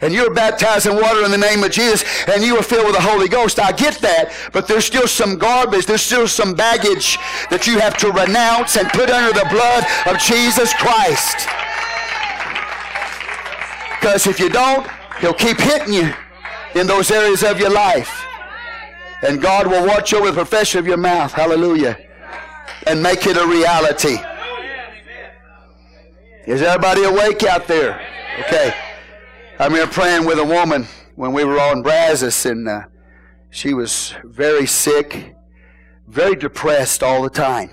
And 0.00 0.12
you 0.12 0.28
were 0.28 0.34
baptized 0.34 0.86
in 0.86 0.96
water 0.96 1.24
in 1.24 1.30
the 1.30 1.38
name 1.38 1.64
of 1.64 1.70
Jesus 1.70 2.04
and 2.28 2.42
you 2.44 2.56
were 2.56 2.62
filled 2.62 2.86
with 2.86 2.94
the 2.94 3.00
Holy 3.00 3.28
Ghost. 3.28 3.58
I 3.58 3.72
get 3.72 3.94
that, 4.00 4.32
but 4.52 4.68
there's 4.68 4.84
still 4.84 5.08
some 5.08 5.38
garbage, 5.38 5.86
there's 5.86 6.02
still 6.02 6.28
some 6.28 6.54
baggage 6.54 7.16
that 7.50 7.66
you 7.66 7.78
have 7.78 7.96
to 7.98 8.12
renounce 8.12 8.76
and 8.76 8.88
put 8.88 9.10
under 9.10 9.32
the 9.32 9.46
blood 9.50 9.84
of 10.06 10.20
Jesus 10.20 10.74
Christ. 10.74 11.48
Because 13.98 14.26
if 14.26 14.38
you 14.38 14.50
don't, 14.50 14.86
He'll 15.20 15.32
keep 15.32 15.58
hitting 15.58 15.94
you 15.94 16.12
in 16.74 16.86
those 16.86 17.10
areas 17.10 17.42
of 17.42 17.58
your 17.58 17.70
life. 17.70 18.26
And 19.22 19.40
God 19.40 19.66
will 19.66 19.86
watch 19.86 20.12
over 20.12 20.26
the 20.26 20.34
profession 20.34 20.80
of 20.80 20.86
your 20.86 20.98
mouth. 20.98 21.32
Hallelujah. 21.32 21.96
And 22.86 23.02
make 23.02 23.26
it 23.26 23.36
a 23.36 23.46
reality. 23.46 24.18
Is 26.46 26.60
everybody 26.60 27.04
awake 27.04 27.42
out 27.44 27.66
there? 27.66 28.00
Okay. 28.40 28.74
I'm 29.58 29.72
here 29.72 29.86
praying 29.86 30.26
with 30.26 30.38
a 30.38 30.44
woman 30.44 30.86
when 31.14 31.32
we 31.32 31.44
were 31.44 31.58
on 31.58 31.82
Brazos, 31.82 32.44
and 32.44 32.68
uh, 32.68 32.82
she 33.50 33.72
was 33.72 34.14
very 34.24 34.66
sick, 34.66 35.34
very 36.08 36.34
depressed 36.34 37.02
all 37.02 37.22
the 37.22 37.30
time. 37.30 37.70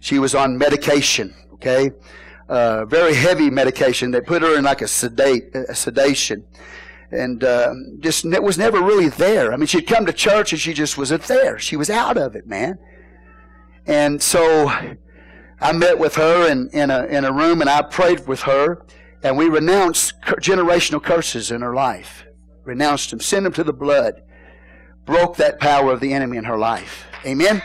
She 0.00 0.18
was 0.18 0.34
on 0.34 0.58
medication, 0.58 1.34
okay? 1.54 1.92
Uh, 2.48 2.84
very 2.84 3.14
heavy 3.14 3.48
medication. 3.48 4.10
They 4.10 4.20
put 4.20 4.42
her 4.42 4.58
in 4.58 4.64
like 4.64 4.82
a 4.82 4.88
sedate, 4.88 5.54
a 5.54 5.74
sedation. 5.74 6.44
And 7.10 7.42
uh, 7.42 7.74
just 8.00 8.24
it 8.24 8.42
was 8.42 8.58
never 8.58 8.82
really 8.82 9.08
there. 9.08 9.52
I 9.54 9.56
mean, 9.56 9.66
she'd 9.66 9.86
come 9.86 10.04
to 10.04 10.12
church 10.12 10.52
and 10.52 10.60
she 10.60 10.74
just 10.74 10.98
wasn't 10.98 11.22
there. 11.22 11.58
She 11.58 11.76
was 11.76 11.88
out 11.88 12.18
of 12.18 12.34
it, 12.34 12.46
man. 12.46 12.78
And 13.86 14.22
so 14.22 14.68
I 15.60 15.72
met 15.72 15.98
with 15.98 16.14
her 16.16 16.50
in, 16.50 16.68
in, 16.70 16.90
a, 16.90 17.04
in 17.04 17.24
a 17.24 17.32
room 17.32 17.60
and 17.60 17.68
I 17.68 17.82
prayed 17.82 18.26
with 18.26 18.42
her 18.42 18.84
and 19.22 19.36
we 19.36 19.48
renounced 19.48 20.14
generational 20.22 21.02
curses 21.02 21.50
in 21.50 21.60
her 21.60 21.74
life. 21.74 22.24
Renounced 22.64 23.10
them, 23.10 23.20
sent 23.20 23.44
them 23.44 23.52
to 23.54 23.64
the 23.64 23.72
blood, 23.72 24.22
broke 25.04 25.36
that 25.36 25.60
power 25.60 25.92
of 25.92 26.00
the 26.00 26.12
enemy 26.12 26.38
in 26.38 26.44
her 26.44 26.56
life. 26.56 27.06
Amen? 27.26 27.62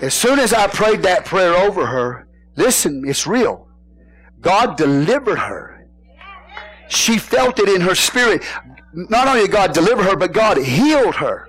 As 0.00 0.14
soon 0.14 0.38
as 0.38 0.52
I 0.52 0.68
prayed 0.68 1.02
that 1.02 1.24
prayer 1.24 1.54
over 1.54 1.86
her, 1.86 2.28
listen, 2.54 3.02
it's 3.06 3.26
real. 3.26 3.68
God 4.40 4.76
delivered 4.76 5.38
her. 5.38 5.86
She 6.88 7.18
felt 7.18 7.58
it 7.58 7.68
in 7.68 7.80
her 7.80 7.96
spirit. 7.96 8.44
Not 8.92 9.26
only 9.26 9.42
did 9.42 9.50
God 9.50 9.72
deliver 9.72 10.04
her, 10.04 10.16
but 10.16 10.32
God 10.32 10.58
healed 10.58 11.16
her 11.16 11.47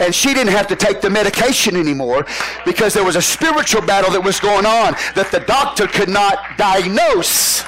and 0.00 0.14
she 0.14 0.34
didn't 0.34 0.52
have 0.52 0.66
to 0.68 0.76
take 0.76 1.00
the 1.00 1.10
medication 1.10 1.76
anymore 1.76 2.26
because 2.64 2.94
there 2.94 3.04
was 3.04 3.16
a 3.16 3.22
spiritual 3.22 3.82
battle 3.82 4.10
that 4.10 4.22
was 4.22 4.40
going 4.40 4.66
on 4.66 4.94
that 5.14 5.28
the 5.30 5.40
doctor 5.40 5.86
could 5.86 6.08
not 6.08 6.56
diagnose. 6.56 7.62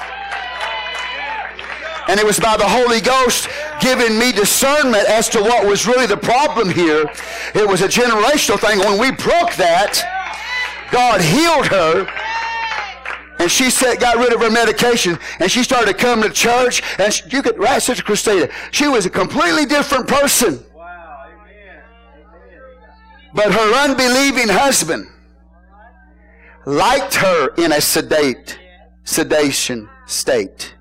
And 2.09 2.19
it 2.19 2.25
was 2.25 2.39
by 2.39 2.57
the 2.57 2.67
Holy 2.67 2.99
Ghost 2.99 3.47
giving 3.79 4.19
me 4.19 4.33
discernment 4.33 5.07
as 5.07 5.29
to 5.29 5.41
what 5.41 5.65
was 5.65 5.87
really 5.87 6.05
the 6.05 6.17
problem 6.17 6.69
here. 6.69 7.05
It 7.55 7.67
was 7.67 7.81
a 7.81 7.87
generational 7.87 8.59
thing. 8.59 8.79
When 8.79 8.99
we 8.99 9.11
broke 9.11 9.55
that, 9.55 10.03
God 10.91 11.21
healed 11.21 11.67
her. 11.67 12.07
And 13.39 13.49
she 13.49 13.69
said, 13.69 13.99
got 13.99 14.17
rid 14.17 14.31
of 14.31 14.41
her 14.41 14.49
medication, 14.49 15.17
and 15.39 15.51
she 15.51 15.63
started 15.63 15.87
to 15.87 15.93
come 15.93 16.21
to 16.21 16.29
church. 16.29 16.81
And 16.97 17.11
she, 17.11 17.27
you 17.29 17.41
could, 17.41 17.57
right, 17.57 17.81
Sister 17.81 18.03
Christina, 18.03 18.47
she 18.71 18.87
was 18.87 19.05
a 19.05 19.09
completely 19.09 19.65
different 19.65 20.07
person. 20.07 20.63
But 23.33 23.51
her 23.51 23.73
unbelieving 23.83 24.49
husband 24.49 25.07
liked 26.65 27.15
her 27.15 27.49
in 27.55 27.71
a 27.71 27.81
sedate, 27.81 28.59
sedation 29.03 29.89
state. 30.05 30.75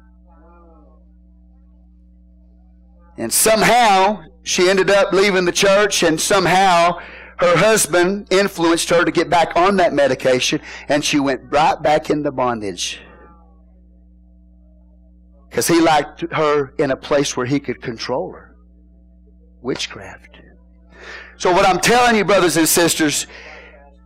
And 3.17 3.33
somehow 3.33 4.25
she 4.43 4.69
ended 4.69 4.91
up 4.91 5.13
leaving 5.13 5.45
the 5.45 5.53
church, 5.53 6.03
and 6.03 6.21
somehow 6.21 6.99
her 7.39 7.57
husband 7.57 8.29
influenced 8.31 8.91
her 8.91 9.05
to 9.05 9.11
get 9.11 9.31
back 9.31 9.57
on 9.57 9.77
that 9.77 9.93
medication, 9.93 10.61
and 10.89 11.05
she 11.05 11.21
went 11.21 11.41
right 11.51 11.81
back 11.83 12.11
into 12.11 12.31
bondage. 12.33 13.01
Because 15.49 15.69
he 15.69 15.81
liked 15.81 16.25
her 16.33 16.75
in 16.79 16.91
a 16.91 16.97
place 16.97 17.37
where 17.37 17.47
he 17.47 17.61
could 17.61 17.83
control 17.83 18.33
her. 18.33 18.57
Witchcraft. 19.61 20.32
So 21.43 21.51
what 21.51 21.67
I'm 21.67 21.81
telling 21.81 22.15
you, 22.15 22.25
brothers 22.25 22.57
and 22.57 22.69
sisters, 22.69 23.27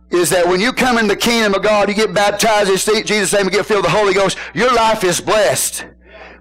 is 0.09 0.31
that 0.31 0.47
when 0.47 0.59
you 0.59 0.73
come 0.73 0.97
in 0.97 1.05
the 1.05 1.15
kingdom 1.15 1.53
of 1.53 1.61
God, 1.61 1.87
you 1.87 1.93
get 1.93 2.11
baptized 2.11 2.67
in 2.67 3.05
Jesus' 3.05 3.31
name 3.31 3.43
and 3.43 3.51
get 3.51 3.63
filled 3.63 3.83
with 3.83 3.91
the 3.91 3.95
Holy 3.95 4.15
Ghost, 4.15 4.39
your 4.55 4.73
life 4.73 5.03
is 5.03 5.21
blessed. 5.21 5.85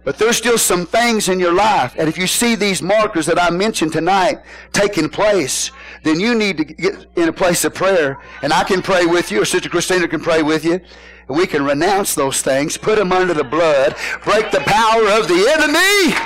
But 0.05 0.17
there's 0.17 0.39
still 0.39 0.57
some 0.57 0.87
things 0.87 1.29
in 1.29 1.39
your 1.39 1.53
life. 1.53 1.95
And 1.99 2.09
if 2.09 2.17
you 2.17 2.27
see 2.27 2.55
these 2.55 2.81
markers 2.81 3.27
that 3.27 3.39
I 3.39 3.51
mentioned 3.51 3.93
tonight 3.93 4.41
taking 4.73 5.11
place, 5.11 5.71
then 6.03 6.19
you 6.19 6.35
need 6.35 6.57
to 6.57 6.65
get 6.65 7.05
in 7.15 7.29
a 7.29 7.33
place 7.33 7.67
of 7.67 7.75
prayer. 7.75 8.19
And 8.41 8.51
I 8.51 8.65
can 8.65 8.81
pray 8.81 9.05
with 9.05 9.31
you, 9.31 9.43
or 9.43 9.45
Sister 9.45 9.69
Christina 9.69 10.09
can 10.09 10.21
pray 10.23 10.43
with 10.43 10.65
you. 10.65 10.81
And 11.29 11.37
we 11.37 11.47
can 11.47 11.63
renounce 11.63 12.15
those 12.15 12.41
things, 12.41 12.79
put 12.79 12.97
them 12.97 13.13
under 13.13 13.35
the 13.35 13.45
blood, 13.45 13.97
break 14.25 14.51
the 14.51 14.61
power 14.61 15.11
of 15.11 15.29
the 15.29 15.47
enemy. 15.59 16.17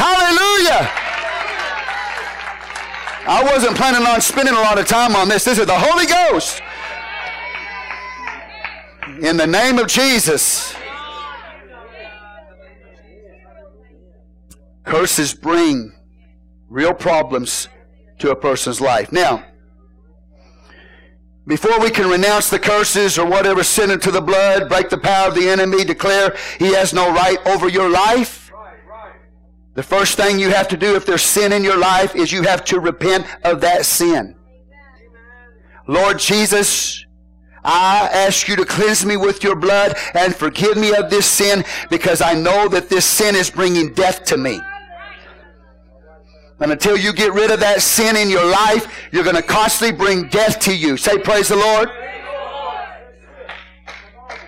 Hallelujah. 0.00 1.09
I 3.30 3.44
wasn't 3.44 3.76
planning 3.76 4.04
on 4.08 4.20
spending 4.20 4.56
a 4.56 4.58
lot 4.58 4.76
of 4.76 4.88
time 4.88 5.14
on 5.14 5.28
this. 5.28 5.44
This 5.44 5.56
is 5.56 5.66
the 5.66 5.78
Holy 5.78 6.04
Ghost. 6.04 6.60
In 9.22 9.36
the 9.36 9.46
name 9.46 9.78
of 9.78 9.86
Jesus. 9.86 10.74
Curses 14.82 15.32
bring 15.32 15.92
real 16.68 16.92
problems 16.92 17.68
to 18.18 18.32
a 18.32 18.36
person's 18.36 18.80
life. 18.80 19.12
Now, 19.12 19.44
before 21.46 21.78
we 21.78 21.90
can 21.90 22.10
renounce 22.10 22.50
the 22.50 22.58
curses 22.58 23.16
or 23.16 23.26
whatever, 23.26 23.62
send 23.62 23.92
it 23.92 24.02
to 24.02 24.10
the 24.10 24.20
blood, 24.20 24.68
break 24.68 24.90
the 24.90 24.98
power 24.98 25.28
of 25.28 25.36
the 25.36 25.48
enemy, 25.48 25.84
declare 25.84 26.36
he 26.58 26.74
has 26.74 26.92
no 26.92 27.12
right 27.12 27.38
over 27.46 27.68
your 27.68 27.88
life, 27.88 28.39
the 29.74 29.82
first 29.82 30.16
thing 30.16 30.38
you 30.38 30.50
have 30.50 30.68
to 30.68 30.76
do 30.76 30.96
if 30.96 31.06
there's 31.06 31.22
sin 31.22 31.52
in 31.52 31.62
your 31.62 31.78
life 31.78 32.16
is 32.16 32.32
you 32.32 32.42
have 32.42 32.64
to 32.66 32.80
repent 32.80 33.26
of 33.44 33.60
that 33.60 33.86
sin. 33.86 34.36
Lord 35.86 36.18
Jesus, 36.18 37.04
I 37.62 38.08
ask 38.12 38.48
you 38.48 38.56
to 38.56 38.64
cleanse 38.64 39.04
me 39.04 39.16
with 39.16 39.44
your 39.44 39.54
blood 39.54 39.96
and 40.14 40.34
forgive 40.34 40.76
me 40.76 40.94
of 40.94 41.10
this 41.10 41.26
sin 41.26 41.64
because 41.88 42.20
I 42.20 42.34
know 42.34 42.68
that 42.68 42.88
this 42.88 43.04
sin 43.04 43.36
is 43.36 43.50
bringing 43.50 43.92
death 43.92 44.24
to 44.26 44.36
me. 44.36 44.60
And 46.60 46.72
until 46.72 46.96
you 46.96 47.12
get 47.12 47.32
rid 47.32 47.50
of 47.50 47.60
that 47.60 47.80
sin 47.80 48.16
in 48.16 48.28
your 48.28 48.44
life, 48.44 49.08
you're 49.12 49.24
going 49.24 49.36
to 49.36 49.42
constantly 49.42 49.96
bring 49.96 50.28
death 50.28 50.58
to 50.60 50.76
you. 50.76 50.96
Say, 50.96 51.18
Praise 51.18 51.48
the 51.48 51.56
Lord. 51.56 51.90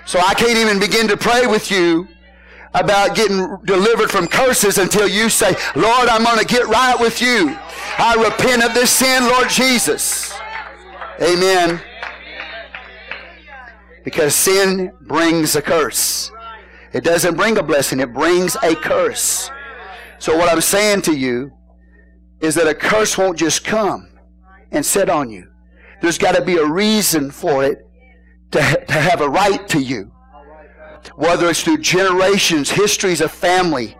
So 0.05 0.19
I 0.19 0.35
can't 0.35 0.59
even 0.59 0.79
begin 0.79 1.09
to 1.09 1.17
pray 1.17 1.47
with 1.47 1.71
you 1.71 2.07
about 2.75 3.15
getting 3.15 3.59
delivered 3.65 4.11
from 4.11 4.27
curses 4.27 4.79
until 4.79 5.07
you 5.07 5.29
say, 5.29 5.55
Lord, 5.77 6.09
I'm 6.09 6.25
going 6.25 6.39
to 6.39 6.45
get 6.45 6.67
right 6.67 6.99
with 6.99 7.21
you. 7.21 7.57
I 7.99 8.15
repent 8.15 8.65
of 8.65 8.75
this 8.75 8.91
sin, 8.91 9.25
Lord 9.25 9.49
Jesus. 9.51 10.33
Amen. 11.21 11.81
Because 14.05 14.35
sin 14.35 14.93
brings 15.03 15.55
a 15.55 15.63
curse. 15.63 16.31
It 16.93 17.05
doesn't 17.05 17.37
bring 17.37 17.59
a 17.59 17.63
blessing, 17.63 18.01
it 18.01 18.13
brings 18.13 18.57
a 18.63 18.75
curse. 18.75 19.51
So, 20.19 20.37
what 20.37 20.51
I'm 20.51 20.61
saying 20.61 21.03
to 21.03 21.15
you 21.15 21.53
is 22.41 22.55
that 22.55 22.67
a 22.67 22.75
curse 22.75 23.17
won't 23.17 23.39
just 23.39 23.65
come 23.65 24.19
and 24.71 24.85
sit 24.85 25.09
on 25.09 25.31
you. 25.31 25.49
There's 26.01 26.19
got 26.19 26.35
to 26.35 26.43
be 26.43 26.57
a 26.57 26.67
reason 26.67 27.31
for 27.31 27.65
it 27.65 27.79
to, 28.51 28.59
to 28.61 28.93
have 28.93 29.21
a 29.21 29.29
right 29.29 29.67
to 29.69 29.81
you 29.81 30.13
whether 31.17 31.49
it's 31.49 31.63
through 31.63 31.79
generations, 31.79 32.71
histories 32.71 33.21
of 33.21 33.31
family. 33.31 33.97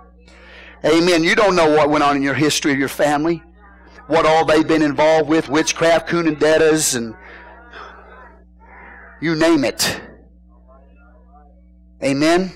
Amen. 0.85 1.23
You 1.23 1.35
don't 1.35 1.55
know 1.55 1.71
what 1.71 1.91
went 1.91 2.03
on 2.03 2.17
in 2.17 2.23
your 2.23 2.35
history 2.35 2.73
of 2.73 2.79
your 2.79 2.89
family, 2.89 3.43
what 4.07 4.27
all 4.27 4.45
they've 4.45 4.67
been 4.67 4.83
involved 4.83 5.29
with, 5.29 5.49
witchcraft, 5.49 6.09
curanderas, 6.09 6.97
and 6.97 7.15
you 9.21 9.37
name 9.37 9.65
it. 9.65 10.01
Amen. 12.03 12.53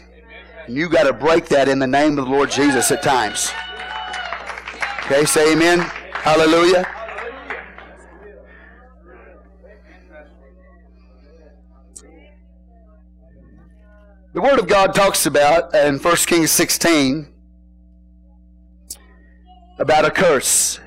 And 0.66 0.76
you 0.76 0.88
got 0.88 1.04
to 1.04 1.12
break 1.12 1.46
that 1.46 1.68
in 1.68 1.78
the 1.78 1.86
name 1.86 2.18
of 2.18 2.24
the 2.24 2.30
Lord 2.30 2.50
Jesus 2.50 2.90
at 2.90 3.02
times. 3.02 3.52
Okay, 5.04 5.24
say 5.24 5.52
amen. 5.52 5.78
Hallelujah. 6.12 6.95
The 14.36 14.42
Word 14.42 14.58
of 14.58 14.68
God 14.68 14.94
talks 14.94 15.24
about 15.24 15.74
in 15.74 15.98
1 15.98 16.16
Kings 16.26 16.50
16 16.50 17.26
about 19.78 20.04
a 20.04 20.10
curse. 20.10 20.78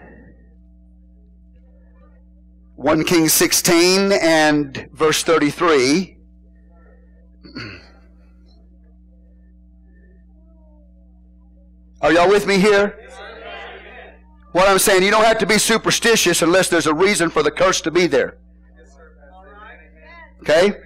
1 2.76 3.04
Kings 3.06 3.34
16 3.34 4.12
and 4.12 4.88
verse 4.94 5.24
33. 5.24 6.20
Are 12.04 12.12
y'all 12.14 12.30
with 12.30 12.46
me 12.46 12.60
here? 12.60 13.00
What 14.52 14.70
I'm 14.70 14.78
saying, 14.78 15.02
you 15.02 15.10
don't 15.10 15.26
have 15.26 15.40
to 15.40 15.48
be 15.48 15.58
superstitious 15.58 16.44
unless 16.44 16.70
there's 16.70 16.86
a 16.86 16.94
reason 16.94 17.32
for 17.32 17.42
the 17.42 17.50
curse 17.50 17.82
to 17.82 17.90
be 17.90 18.06
there. 18.06 18.38
Okay? 20.42 20.84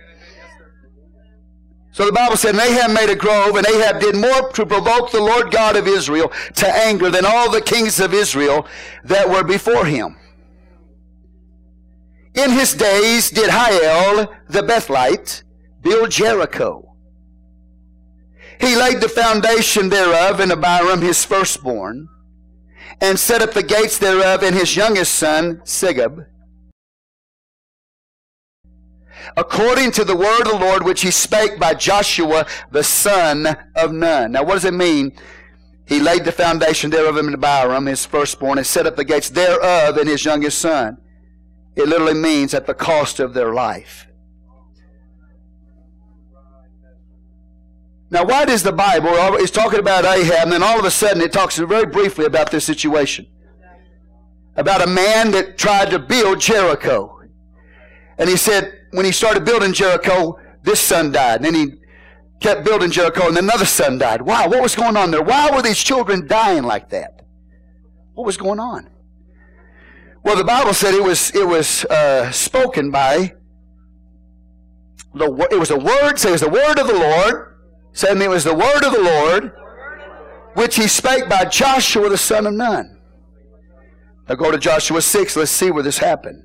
So 1.93 2.07
the 2.07 2.11
Bible 2.11 2.37
said, 2.37 2.55
and 2.55 2.59
Ahab 2.59 2.91
made 2.91 3.11
a 3.11 3.15
grove, 3.15 3.55
and 3.55 3.67
Ahab 3.67 3.99
did 3.99 4.15
more 4.15 4.49
to 4.53 4.65
provoke 4.65 5.11
the 5.11 5.21
Lord 5.21 5.51
God 5.51 5.75
of 5.75 5.87
Israel 5.87 6.31
to 6.55 6.67
anger 6.67 7.11
than 7.11 7.23
all 7.23 7.51
the 7.51 7.61
kings 7.61 7.99
of 7.99 8.15
Israel 8.15 8.65
that 9.03 9.29
were 9.29 9.43
before 9.43 9.85
him. 9.85 10.17
In 12.33 12.49
his 12.49 12.73
days 12.73 13.29
did 13.29 13.51
Hiel 13.51 14.27
the 14.49 14.63
Bethelite 14.63 15.43
build 15.81 16.09
Jericho. 16.09 16.95
He 18.59 18.75
laid 18.75 18.99
the 18.99 19.09
foundation 19.09 19.89
thereof 19.89 20.39
in 20.39 20.51
Abiram 20.51 21.01
his 21.01 21.23
firstborn, 21.23 22.09
and 23.01 23.19
set 23.19 23.43
up 23.43 23.53
the 23.53 23.61
gates 23.61 23.99
thereof 23.99 24.41
in 24.41 24.55
his 24.55 24.75
youngest 24.75 25.13
son, 25.13 25.57
Segub, 25.63 26.25
according 29.37 29.91
to 29.91 30.03
the 30.03 30.15
word 30.15 30.41
of 30.41 30.47
the 30.53 30.59
Lord 30.59 30.83
which 30.83 31.01
he 31.01 31.11
spake 31.11 31.59
by 31.59 31.73
Joshua 31.73 32.45
the 32.71 32.83
son 32.83 33.47
of 33.75 33.91
Nun. 33.91 34.31
Now 34.31 34.43
what 34.43 34.53
does 34.53 34.65
it 34.65 34.73
mean? 34.73 35.13
He 35.85 35.99
laid 35.99 36.23
the 36.23 36.31
foundation 36.31 36.89
thereof 36.89 37.17
in 37.17 37.33
Abiram, 37.33 37.85
his 37.85 38.05
firstborn, 38.05 38.57
and 38.57 38.65
set 38.65 38.87
up 38.87 38.95
the 38.95 39.03
gates 39.03 39.29
thereof 39.29 39.97
in 39.97 40.07
his 40.07 40.23
youngest 40.23 40.59
son. 40.59 40.97
It 41.75 41.87
literally 41.87 42.13
means 42.13 42.53
at 42.53 42.67
the 42.67 42.73
cost 42.73 43.19
of 43.19 43.33
their 43.33 43.53
life. 43.53 44.07
Now, 48.09 48.23
why 48.25 48.45
does 48.45 48.61
the 48.61 48.71
Bible, 48.71 49.09
is 49.37 49.49
talking 49.49 49.79
about 49.79 50.05
Ahab, 50.05 50.43
and 50.43 50.51
then 50.51 50.61
all 50.61 50.77
of 50.77 50.85
a 50.85 50.91
sudden 50.91 51.19
it 51.19 51.33
talks 51.33 51.57
very 51.57 51.87
briefly 51.87 52.25
about 52.25 52.51
this 52.51 52.63
situation. 52.63 53.25
About 54.55 54.83
a 54.83 54.87
man 54.87 55.31
that 55.31 55.57
tried 55.57 55.89
to 55.89 55.97
build 55.97 56.39
Jericho. 56.39 57.23
And 58.19 58.29
he 58.29 58.37
said, 58.37 58.81
when 58.93 59.05
he 59.05 59.11
started 59.11 59.43
building 59.43 59.73
Jericho, 59.73 60.39
this 60.63 60.79
son 60.79 61.11
died. 61.11 61.37
And 61.37 61.45
then 61.45 61.55
he 61.55 61.73
kept 62.39 62.63
building 62.63 62.91
Jericho, 62.91 63.27
and 63.27 63.37
another 63.37 63.65
son 63.65 63.97
died. 63.97 64.21
Wow, 64.21 64.47
what 64.47 64.61
was 64.61 64.75
going 64.75 64.95
on 64.95 65.11
there? 65.11 65.23
Why 65.23 65.49
were 65.51 65.61
these 65.61 65.83
children 65.83 66.27
dying 66.27 66.63
like 66.63 66.89
that? 66.89 67.21
What 68.13 68.25
was 68.25 68.37
going 68.37 68.59
on? 68.59 68.89
Well, 70.23 70.37
the 70.37 70.43
Bible 70.43 70.73
said 70.73 70.93
it 70.93 71.03
was 71.03 71.35
it 71.35 71.45
was 71.45 71.85
uh, 71.85 72.31
spoken 72.31 72.91
by 72.91 73.33
the 75.13 75.47
it 75.51 75.59
was 75.59 75.71
a 75.71 75.77
word. 75.77 76.17
Say 76.17 76.29
it 76.29 76.33
was 76.33 76.41
the 76.41 76.49
word 76.49 76.79
of 76.79 76.87
the 76.87 76.93
Lord. 76.93 77.57
Saying 77.91 78.21
it 78.21 78.29
was 78.29 78.43
the 78.43 78.55
word 78.55 78.83
of 78.83 78.91
the 78.91 79.01
Lord, 79.01 79.51
which 80.55 80.75
he 80.75 80.87
spake 80.87 81.29
by 81.29 81.45
Joshua 81.45 82.09
the 82.09 82.17
son 82.17 82.47
of 82.47 82.53
Nun. 82.53 83.01
Now 84.29 84.35
go 84.35 84.51
to 84.51 84.57
Joshua 84.57 85.01
six. 85.01 85.35
Let's 85.35 85.51
see 85.51 85.71
where 85.71 85.83
this 85.83 85.97
happened. 85.97 86.43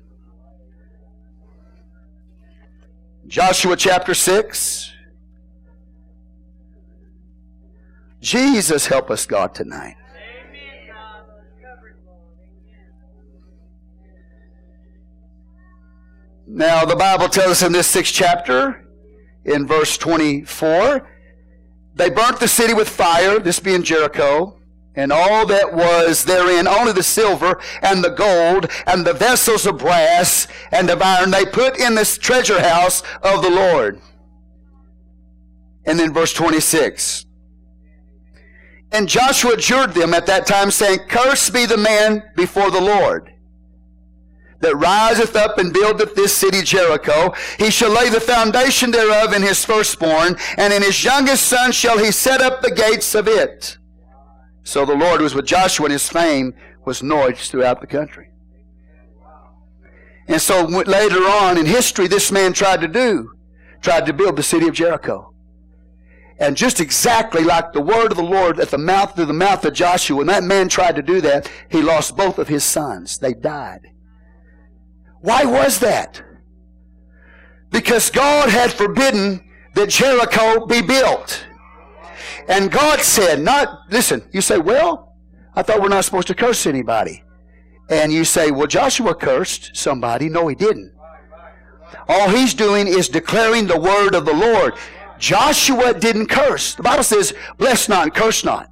Joshua 3.29 3.75
chapter 3.75 4.15
six. 4.15 4.91
Jesus 8.19 8.87
help 8.87 9.11
us, 9.11 9.27
God, 9.27 9.53
tonight. 9.53 9.95
Now, 16.47 16.83
the 16.85 16.95
Bible 16.95 17.29
tells 17.29 17.51
us 17.51 17.61
in 17.61 17.71
this 17.71 17.85
sixth 17.85 18.15
chapter, 18.15 18.87
in 19.45 19.67
verse 19.67 19.95
24, 19.99 21.07
they 21.93 22.09
burnt 22.09 22.39
the 22.39 22.47
city 22.47 22.73
with 22.73 22.89
fire, 22.89 23.37
this 23.37 23.59
being 23.59 23.83
Jericho, 23.83 24.58
and 24.99 25.13
all 25.13 25.45
that 25.45 25.73
was 25.73 26.25
therein, 26.25 26.67
only 26.67 26.91
the 26.91 27.03
silver 27.03 27.61
and 27.81 28.03
the 28.03 28.09
gold 28.09 28.69
and 28.85 29.05
the 29.05 29.13
vessels 29.13 29.65
of 29.65 29.77
brass 29.77 30.47
and 30.71 30.89
of 30.89 31.01
iron, 31.01 31.31
they 31.31 31.45
put 31.45 31.79
in 31.79 31.95
this 31.95 32.17
treasure 32.17 32.61
house 32.61 33.01
of 33.23 33.41
the 33.41 33.49
Lord. 33.49 34.01
And 35.85 35.97
then 35.97 36.13
verse 36.13 36.33
26. 36.33 37.25
And 38.91 39.07
Joshua 39.07 39.53
adjured 39.53 39.93
them 39.93 40.13
at 40.13 40.25
that 40.25 40.45
time, 40.45 40.69
saying, 40.69 40.99
Cursed 41.07 41.53
be 41.53 41.65
the 41.65 41.77
man 41.77 42.23
before 42.35 42.69
the 42.69 42.81
Lord 42.81 43.31
that 44.61 44.75
riseth 44.75 45.37
up 45.37 45.57
and 45.57 45.71
buildeth 45.71 46.15
this 46.15 46.35
city 46.35 46.61
Jericho. 46.61 47.33
He 47.57 47.71
shall 47.71 47.91
lay 47.91 48.09
the 48.09 48.19
foundation 48.19 48.91
thereof 48.91 49.31
in 49.31 49.41
his 49.41 49.63
firstborn, 49.63 50.35
and 50.57 50.73
in 50.73 50.81
his 50.81 51.01
youngest 51.01 51.45
son 51.45 51.71
shall 51.71 51.97
he 51.97 52.11
set 52.11 52.41
up 52.41 52.61
the 52.61 52.71
gates 52.71 53.15
of 53.15 53.29
it. 53.29 53.78
So 54.69 54.85
the 54.85 54.93
Lord 54.93 55.19
was 55.19 55.33
with 55.33 55.47
Joshua, 55.47 55.85
and 55.85 55.93
his 55.93 56.07
fame 56.07 56.53
was 56.85 57.01
noised 57.01 57.49
throughout 57.49 57.81
the 57.81 57.87
country. 57.87 58.29
And 60.27 60.39
so 60.39 60.63
later 60.63 61.23
on 61.23 61.57
in 61.57 61.65
history, 61.65 62.07
this 62.07 62.31
man 62.31 62.53
tried 62.53 62.81
to 62.81 62.87
do, 62.87 63.31
tried 63.81 64.05
to 64.05 64.13
build 64.13 64.35
the 64.35 64.43
city 64.43 64.67
of 64.67 64.75
Jericho. 64.75 65.33
And 66.39 66.55
just 66.55 66.79
exactly 66.79 67.43
like 67.43 67.73
the 67.73 67.81
word 67.81 68.11
of 68.11 68.17
the 68.17 68.23
Lord 68.23 68.59
at 68.59 68.69
the 68.69 68.77
mouth 68.77 69.15
through 69.15 69.25
the 69.25 69.33
mouth 69.33 69.65
of 69.65 69.73
Joshua, 69.73 70.17
when 70.17 70.27
that 70.27 70.43
man 70.43 70.69
tried 70.69 70.97
to 70.97 71.01
do 71.01 71.19
that, 71.21 71.49
he 71.71 71.81
lost 71.81 72.15
both 72.15 72.37
of 72.37 72.47
his 72.47 72.63
sons. 72.63 73.17
They 73.17 73.33
died. 73.33 73.87
Why 75.21 75.45
was 75.45 75.79
that? 75.79 76.21
Because 77.71 78.11
God 78.11 78.49
had 78.49 78.71
forbidden 78.71 79.49
that 79.73 79.89
Jericho 79.89 80.67
be 80.67 80.83
built. 80.83 81.43
And 82.49 82.71
God 82.71 82.99
said, 82.99 83.39
not, 83.39 83.91
listen, 83.91 84.27
you 84.33 84.41
say, 84.41 84.57
well, 84.57 85.15
I 85.55 85.61
thought 85.61 85.81
we're 85.81 85.89
not 85.89 86.03
supposed 86.03 86.27
to 86.27 86.35
curse 86.35 86.65
anybody. 86.65 87.23
And 87.91 88.11
you 88.11 88.25
say, 88.25 88.49
well, 88.49 88.65
Joshua 88.65 89.13
cursed 89.13 89.75
somebody. 89.75 90.29
No, 90.29 90.47
he 90.47 90.55
didn't. 90.55 90.91
All 92.07 92.27
he's 92.29 92.55
doing 92.55 92.87
is 92.87 93.07
declaring 93.07 93.67
the 93.67 93.79
word 93.79 94.15
of 94.15 94.25
the 94.25 94.33
Lord. 94.33 94.73
Joshua 95.19 95.93
didn't 95.93 96.27
curse. 96.27 96.73
The 96.73 96.81
Bible 96.81 97.03
says, 97.03 97.33
bless 97.57 97.87
not 97.87 98.03
and 98.03 98.13
curse 98.13 98.43
not. 98.43 98.71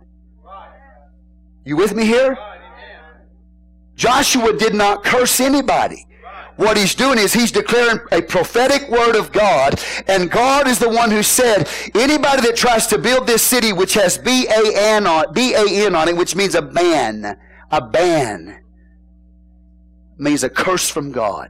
You 1.63 1.77
with 1.77 1.93
me 1.93 2.05
here? 2.05 2.35
Joshua 3.95 4.53
did 4.57 4.73
not 4.73 5.03
curse 5.03 5.39
anybody. 5.39 6.06
What 6.57 6.75
he's 6.75 6.95
doing 6.95 7.19
is 7.19 7.33
he's 7.33 7.51
declaring 7.51 7.99
a 8.11 8.21
prophetic 8.21 8.89
word 8.89 9.15
of 9.15 9.31
God, 9.31 9.79
and 10.07 10.29
God 10.29 10.67
is 10.67 10.79
the 10.79 10.89
one 10.89 11.11
who 11.11 11.21
said, 11.21 11.69
anybody 11.95 12.41
that 12.41 12.55
tries 12.55 12.87
to 12.87 12.97
build 12.97 13.27
this 13.27 13.43
city 13.43 13.71
which 13.73 13.93
has 13.93 14.17
B-A-N 14.17 15.05
on, 15.05 15.33
B-A-N 15.33 15.95
on 15.95 16.09
it, 16.09 16.17
which 16.17 16.35
means 16.35 16.55
a 16.55 16.61
ban, 16.61 17.37
a 17.71 17.81
ban, 17.81 18.63
means 20.17 20.43
a 20.43 20.49
curse 20.49 20.89
from 20.89 21.11
God. 21.11 21.49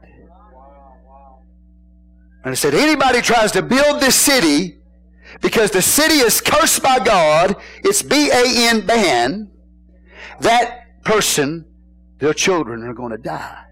And 2.44 2.52
I 2.52 2.54
said, 2.54 2.74
anybody 2.74 3.22
tries 3.22 3.50
to 3.52 3.62
build 3.62 4.00
this 4.00 4.14
city 4.14 4.78
because 5.40 5.70
the 5.70 5.82
city 5.82 6.16
is 6.16 6.40
cursed 6.40 6.82
by 6.82 6.98
God, 6.98 7.56
it's 7.82 8.02
B-A-N 8.02 8.86
ban, 8.86 9.50
that 10.40 11.02
person, 11.02 11.64
their 12.18 12.34
children 12.34 12.82
are 12.82 12.94
going 12.94 13.12
to 13.12 13.18
die. 13.18 13.64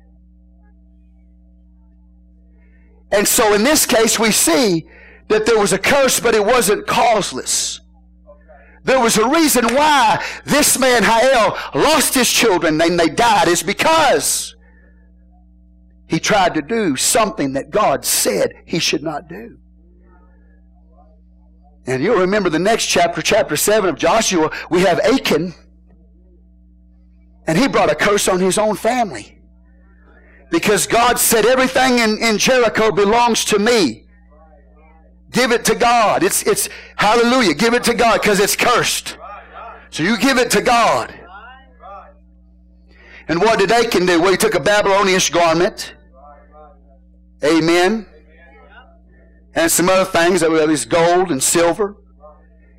And 3.13 3.27
so 3.27 3.55
in 3.55 3.63
this 3.63 3.87
case, 3.87 4.19
we 4.19 4.33
see 4.33 4.87
that 5.29 5.47
there 5.47 5.59
was 5.59 5.73
a 5.73 5.79
curse, 5.79 6.21
but 6.21 6.35
it 6.35 6.45
wasn't 6.45 6.87
causeless. 6.87 7.81
There 8.85 9.01
was 9.01 9.17
a 9.17 9.29
reason 9.29 9.75
why 9.75 10.25
this 10.45 10.79
man, 10.79 11.03
Hiel, 11.03 11.57
lost 11.75 12.15
his 12.15 12.31
children 12.31 12.81
and 12.81 12.99
they 12.99 13.09
died. 13.09 13.49
Is 13.49 13.63
because 13.63 14.55
he 16.09 16.21
tried 16.21 16.55
to 16.55 16.63
do 16.63 16.95
something 16.95 17.55
that 17.55 17.71
God 17.71 18.05
said 18.05 18.53
he 18.65 18.79
should 18.79 19.03
not 19.03 19.29
do. 19.29 19.59
And 21.87 22.03
you'll 22.03 22.21
remember 22.21 22.49
the 22.49 22.59
next 22.59 22.87
chapter, 22.87 23.23
chapter 23.23 23.57
7 23.57 23.89
of 23.91 23.97
Joshua, 23.97 24.51
we 24.71 24.81
have 24.83 24.99
Achan. 25.01 25.55
And 27.47 27.57
he 27.57 27.69
brought 27.69 27.91
a 27.91 27.95
curse 27.95 28.29
on 28.29 28.41
his 28.41 28.59
own 28.59 28.75
family. 28.75 29.36
Because 30.51 30.87
God 30.87 31.19
said 31.19 31.45
everything 31.45 31.99
in, 31.99 32.19
in 32.19 32.39
Jericho 32.39 32.93
belongs 32.93 33.45
to 33.47 33.59
me. 33.59 34.07
Give 35.31 35.53
it 35.53 35.65
to 35.67 35.75
God. 35.75 36.23
It's, 36.23 36.43
it's, 36.45 36.69
hallelujah. 36.97 37.55
Give 37.55 37.75
it 37.75 37.85
to 37.85 37.95
God 37.95 38.23
because 38.23 38.41
it's 38.41 38.57
cursed. 38.57 39.19
So 39.91 40.03
you 40.03 40.17
give 40.19 40.39
it 40.39 40.51
to 40.53 40.63
God. 40.63 41.13
And 43.29 43.41
what 43.41 43.59
did 43.59 43.73
Achan 43.73 44.07
do? 44.07 44.21
Well, 44.21 44.31
he 44.31 44.37
took 44.37 44.55
a 44.55 44.61
Babylonian 44.61 45.21
garment. 45.33 45.95
Amen. 47.45 48.07
And 49.55 49.71
some 49.71 49.89
other 49.89 50.05
things 50.05 50.41
that 50.41 50.51
were 50.51 50.69
his 50.69 50.85
gold 50.85 51.31
and 51.31 51.43
silver. 51.43 51.97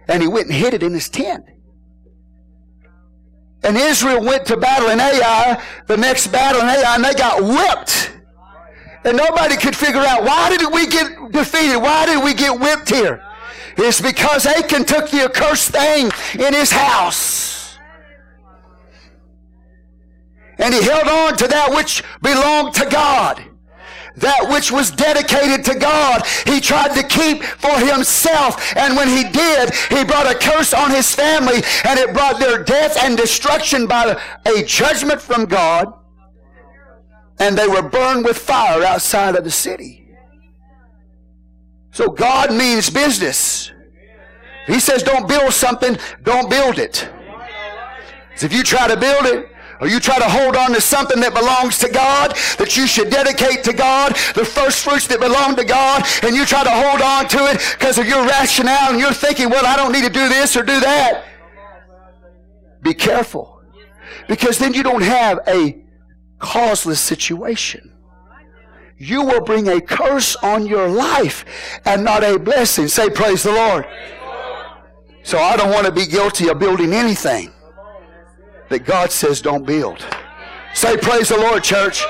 And 0.07 0.21
he 0.21 0.27
went 0.27 0.47
and 0.47 0.55
hid 0.55 0.73
it 0.73 0.83
in 0.83 0.93
his 0.93 1.09
tent. 1.09 1.43
And 3.63 3.75
Israel 3.75 4.23
went 4.23 4.45
to 4.47 4.57
battle 4.57 4.89
in 4.89 4.99
Ai, 4.99 5.61
the 5.87 5.97
next 5.97 6.27
battle 6.27 6.61
in 6.61 6.67
Ai, 6.67 6.95
and 6.95 7.03
they 7.03 7.13
got 7.13 7.41
whipped. 7.41 8.11
And 9.03 9.17
nobody 9.17 9.55
could 9.55 9.75
figure 9.75 10.01
out 10.01 10.23
why 10.23 10.55
did 10.55 10.71
we 10.71 10.87
get 10.87 11.31
defeated? 11.31 11.77
Why 11.77 12.05
did 12.05 12.23
we 12.23 12.33
get 12.33 12.59
whipped 12.59 12.89
here? 12.89 13.23
It's 13.77 14.01
because 14.01 14.45
Achan 14.45 14.85
took 14.85 15.09
the 15.09 15.25
accursed 15.25 15.71
thing 15.71 16.09
in 16.39 16.53
his 16.53 16.71
house. 16.71 17.77
And 20.57 20.73
he 20.73 20.83
held 20.83 21.07
on 21.07 21.37
to 21.37 21.47
that 21.47 21.71
which 21.71 22.03
belonged 22.21 22.73
to 22.75 22.85
God 22.87 23.43
that 24.17 24.49
which 24.49 24.71
was 24.71 24.91
dedicated 24.91 25.63
to 25.65 25.75
God, 25.75 26.25
he 26.45 26.59
tried 26.59 26.93
to 26.95 27.03
keep 27.03 27.43
for 27.43 27.79
himself. 27.79 28.75
And 28.75 28.95
when 28.95 29.07
he 29.07 29.23
did, 29.29 29.73
he 29.89 30.03
brought 30.03 30.29
a 30.29 30.37
curse 30.37 30.73
on 30.73 30.91
his 30.91 31.13
family 31.13 31.61
and 31.85 31.99
it 31.99 32.13
brought 32.13 32.39
their 32.39 32.63
death 32.63 32.97
and 33.01 33.17
destruction 33.17 33.87
by 33.87 34.19
a 34.45 34.63
judgment 34.63 35.21
from 35.21 35.45
God. 35.45 35.93
And 37.39 37.55
they 37.55 37.67
were 37.67 37.83
burned 37.83 38.25
with 38.25 38.37
fire 38.37 38.83
outside 38.83 39.35
of 39.35 39.43
the 39.43 39.51
city. 39.51 40.09
So 41.91 42.09
God 42.09 42.53
means 42.53 42.89
business. 42.89 43.71
He 44.65 44.79
says 44.79 45.03
don't 45.03 45.27
build 45.27 45.53
something, 45.53 45.97
don't 46.23 46.49
build 46.49 46.79
it. 46.79 47.09
If 48.41 48.53
you 48.53 48.63
try 48.63 48.87
to 48.87 48.97
build 48.97 49.25
it, 49.25 49.51
or 49.79 49.87
you 49.87 49.99
try 49.99 50.17
to 50.17 50.29
hold 50.29 50.55
on 50.55 50.73
to 50.73 50.81
something 50.81 51.19
that 51.19 51.33
belongs 51.33 51.77
to 51.79 51.89
God, 51.89 52.35
that 52.57 52.75
you 52.75 52.87
should 52.87 53.09
dedicate 53.09 53.63
to 53.65 53.73
God, 53.73 54.13
the 54.35 54.45
first 54.45 54.83
fruits 54.83 55.07
that 55.07 55.19
belong 55.19 55.55
to 55.55 55.63
God, 55.63 56.03
and 56.23 56.35
you 56.35 56.45
try 56.45 56.63
to 56.63 56.69
hold 56.69 57.01
on 57.01 57.27
to 57.29 57.37
it 57.51 57.61
because 57.77 57.97
of 57.97 58.07
your 58.07 58.25
rationale 58.25 58.91
and 58.91 58.99
you're 58.99 59.13
thinking, 59.13 59.49
well, 59.49 59.65
I 59.65 59.75
don't 59.75 59.91
need 59.91 60.03
to 60.03 60.09
do 60.09 60.27
this 60.29 60.55
or 60.55 60.63
do 60.63 60.79
that. 60.79 61.25
Be 62.81 62.93
careful. 62.93 63.61
Because 64.27 64.57
then 64.57 64.73
you 64.73 64.83
don't 64.83 65.03
have 65.03 65.39
a 65.47 65.83
causeless 66.39 66.99
situation. 66.99 67.93
You 68.97 69.21
will 69.21 69.41
bring 69.41 69.67
a 69.67 69.79
curse 69.79 70.35
on 70.37 70.65
your 70.65 70.87
life 70.87 71.45
and 71.85 72.03
not 72.03 72.23
a 72.23 72.39
blessing. 72.39 72.87
Say, 72.87 73.09
Praise 73.09 73.43
the 73.43 73.51
Lord. 73.51 73.85
So 75.23 75.37
I 75.37 75.55
don't 75.55 75.69
want 75.71 75.85
to 75.85 75.91
be 75.91 76.07
guilty 76.07 76.47
of 76.47 76.57
building 76.57 76.93
anything 76.93 77.51
that 78.69 78.85
God 78.85 79.11
says 79.11 79.41
don't 79.41 79.65
build. 79.65 80.05
Say, 80.73 80.97
Praise 80.97 81.29
the 81.29 81.37
Lord, 81.37 81.63
church. 81.63 82.03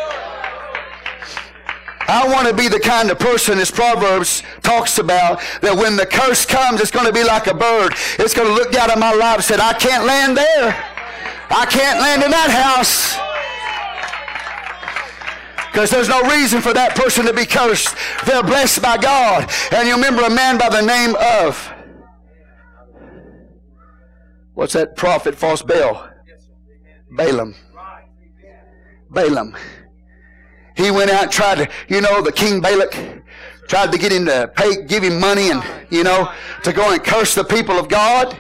I 2.10 2.26
want 2.26 2.48
to 2.48 2.54
be 2.54 2.70
the 2.70 2.80
kind 2.80 3.12
of 3.12 3.20
person, 3.20 3.60
as 3.60 3.70
Proverbs 3.70 4.42
talks 4.62 4.98
about, 4.98 5.42
that 5.62 5.76
when 5.76 5.98
the 5.98 6.06
curse 6.06 6.46
comes, 6.46 6.80
it's 6.80 6.92
going 6.92 7.06
to 7.06 7.12
be 7.12 7.24
like 7.24 7.48
a 7.48 7.54
bird. 7.54 7.94
It's 8.18 8.34
going 8.34 8.48
to 8.48 8.54
look 8.54 8.72
down 8.72 8.90
at 8.90 8.98
my 8.98 9.12
life 9.12 9.36
and 9.36 9.44
say, 9.44 9.56
I 9.56 9.74
can't 9.74 10.06
land 10.06 10.38
there. 10.38 10.96
I 11.50 11.66
can't 11.66 12.00
land 12.00 12.24
in 12.24 12.32
that 12.32 12.50
house. 12.50 13.18
Because 15.70 15.90
there's 15.90 16.10
no 16.10 16.22
reason 16.24 16.62
for 16.62 16.74
that 16.74 16.96
person 16.96 17.26
to 17.26 17.34
be 17.34 17.46
cursed. 17.46 17.96
They're 18.26 18.42
blessed 18.42 18.82
by 18.82 18.98
God. 18.98 19.52
And 19.72 19.88
you 19.88 19.96
remember 19.96 20.24
a 20.24 20.30
man 20.30 20.58
by 20.58 20.70
the 20.70 20.82
name 20.82 21.16
of, 21.20 21.72
what's 24.54 24.74
that 24.74 24.96
prophet, 24.96 25.36
false 25.36 25.62
Baal? 25.62 26.10
Balaam. 27.12 27.56
Balaam. 29.10 29.56
He 30.76 30.92
went 30.92 31.10
out 31.10 31.24
and 31.24 31.32
tried 31.32 31.56
to, 31.56 31.70
you 31.88 32.02
know, 32.02 32.22
the 32.22 32.32
king 32.32 32.62
Balak 32.62 33.24
tried 33.68 33.92
to 33.92 33.98
get 33.98 34.12
him 34.12 34.26
to 34.26 34.52
pay, 34.56 34.84
give 34.84 35.04
him 35.04 35.20
money 35.20 35.50
and, 35.50 35.64
you 35.90 36.04
know, 36.04 36.32
to 36.64 36.72
go 36.72 36.94
and 36.94 37.04
curse 37.04 37.34
the 37.36 37.44
people 37.44 37.78
of 37.78 37.90
God. 37.90 38.38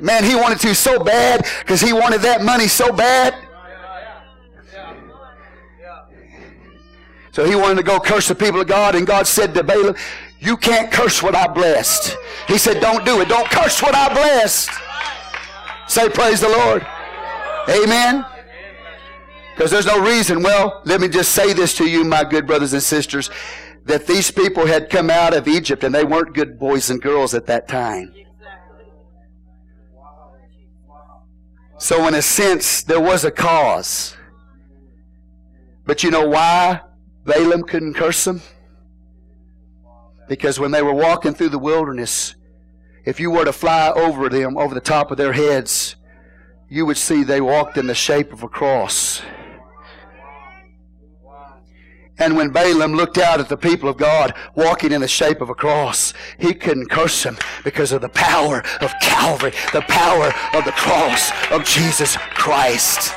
Man, 0.00 0.24
he 0.24 0.34
wanted 0.34 0.60
to 0.60 0.74
so 0.74 1.02
bad 1.02 1.46
because 1.60 1.80
he 1.80 1.92
wanted 1.92 2.20
that 2.22 2.42
money 2.42 2.66
so 2.66 2.92
bad. 2.92 3.34
So 7.32 7.44
he 7.44 7.54
wanted 7.54 7.76
to 7.76 7.82
go 7.84 8.00
curse 8.00 8.26
the 8.26 8.34
people 8.34 8.60
of 8.60 8.66
God, 8.66 8.96
and 8.96 9.06
God 9.06 9.26
said 9.28 9.54
to 9.54 9.62
Balaam, 9.62 9.94
You 10.40 10.56
can't 10.56 10.90
curse 10.90 11.22
what 11.22 11.36
I 11.36 11.46
blessed. 11.46 12.16
He 12.48 12.58
said, 12.58 12.80
Don't 12.80 13.04
do 13.04 13.20
it. 13.20 13.28
Don't 13.28 13.48
curse 13.48 13.80
what 13.80 13.94
I 13.94 14.12
blessed. 14.12 14.70
Say, 15.86 16.08
Praise 16.08 16.40
the 16.40 16.48
Lord. 16.48 16.84
Amen. 17.68 18.24
Because 19.54 19.70
there's 19.70 19.86
no 19.86 20.00
reason. 20.00 20.42
Well, 20.42 20.82
let 20.84 21.00
me 21.00 21.08
just 21.08 21.32
say 21.32 21.52
this 21.52 21.74
to 21.78 21.86
you, 21.86 22.04
my 22.04 22.24
good 22.24 22.46
brothers 22.46 22.72
and 22.72 22.82
sisters, 22.82 23.28
that 23.84 24.06
these 24.06 24.30
people 24.30 24.66
had 24.66 24.88
come 24.88 25.10
out 25.10 25.34
of 25.34 25.48
Egypt 25.48 25.82
and 25.82 25.94
they 25.94 26.04
weren't 26.04 26.34
good 26.34 26.58
boys 26.58 26.90
and 26.90 27.02
girls 27.02 27.34
at 27.34 27.46
that 27.46 27.68
time. 27.68 28.14
So, 31.78 32.06
in 32.08 32.14
a 32.14 32.22
sense, 32.22 32.82
there 32.82 33.00
was 33.00 33.24
a 33.24 33.30
cause. 33.30 34.16
But 35.86 36.02
you 36.02 36.10
know 36.10 36.26
why 36.26 36.80
Balaam 37.24 37.62
couldn't 37.62 37.94
curse 37.94 38.24
them? 38.24 38.42
Because 40.28 40.58
when 40.60 40.70
they 40.70 40.82
were 40.82 40.94
walking 40.94 41.34
through 41.34 41.48
the 41.50 41.58
wilderness, 41.58 42.34
if 43.04 43.18
you 43.18 43.30
were 43.30 43.44
to 43.44 43.52
fly 43.52 43.90
over 43.90 44.28
them, 44.28 44.58
over 44.58 44.74
the 44.74 44.80
top 44.80 45.10
of 45.10 45.16
their 45.16 45.32
heads, 45.32 45.96
you 46.68 46.84
would 46.86 46.96
see 46.96 47.22
they 47.22 47.40
walked 47.40 47.78
in 47.78 47.86
the 47.86 47.94
shape 47.94 48.32
of 48.32 48.42
a 48.42 48.48
cross. 48.48 49.22
And 52.20 52.36
when 52.36 52.50
Balaam 52.50 52.94
looked 52.94 53.16
out 53.16 53.38
at 53.38 53.48
the 53.48 53.56
people 53.56 53.88
of 53.88 53.96
God 53.96 54.34
walking 54.56 54.90
in 54.90 55.00
the 55.00 55.08
shape 55.08 55.40
of 55.40 55.50
a 55.50 55.54
cross, 55.54 56.12
he 56.38 56.52
couldn't 56.52 56.90
curse 56.90 57.22
them 57.22 57.38
because 57.62 57.92
of 57.92 58.00
the 58.00 58.08
power 58.08 58.62
of 58.80 58.92
Calvary, 59.00 59.52
the 59.72 59.82
power 59.82 60.32
of 60.52 60.64
the 60.64 60.72
cross 60.72 61.30
of 61.52 61.64
Jesus 61.64 62.16
Christ. 62.16 63.14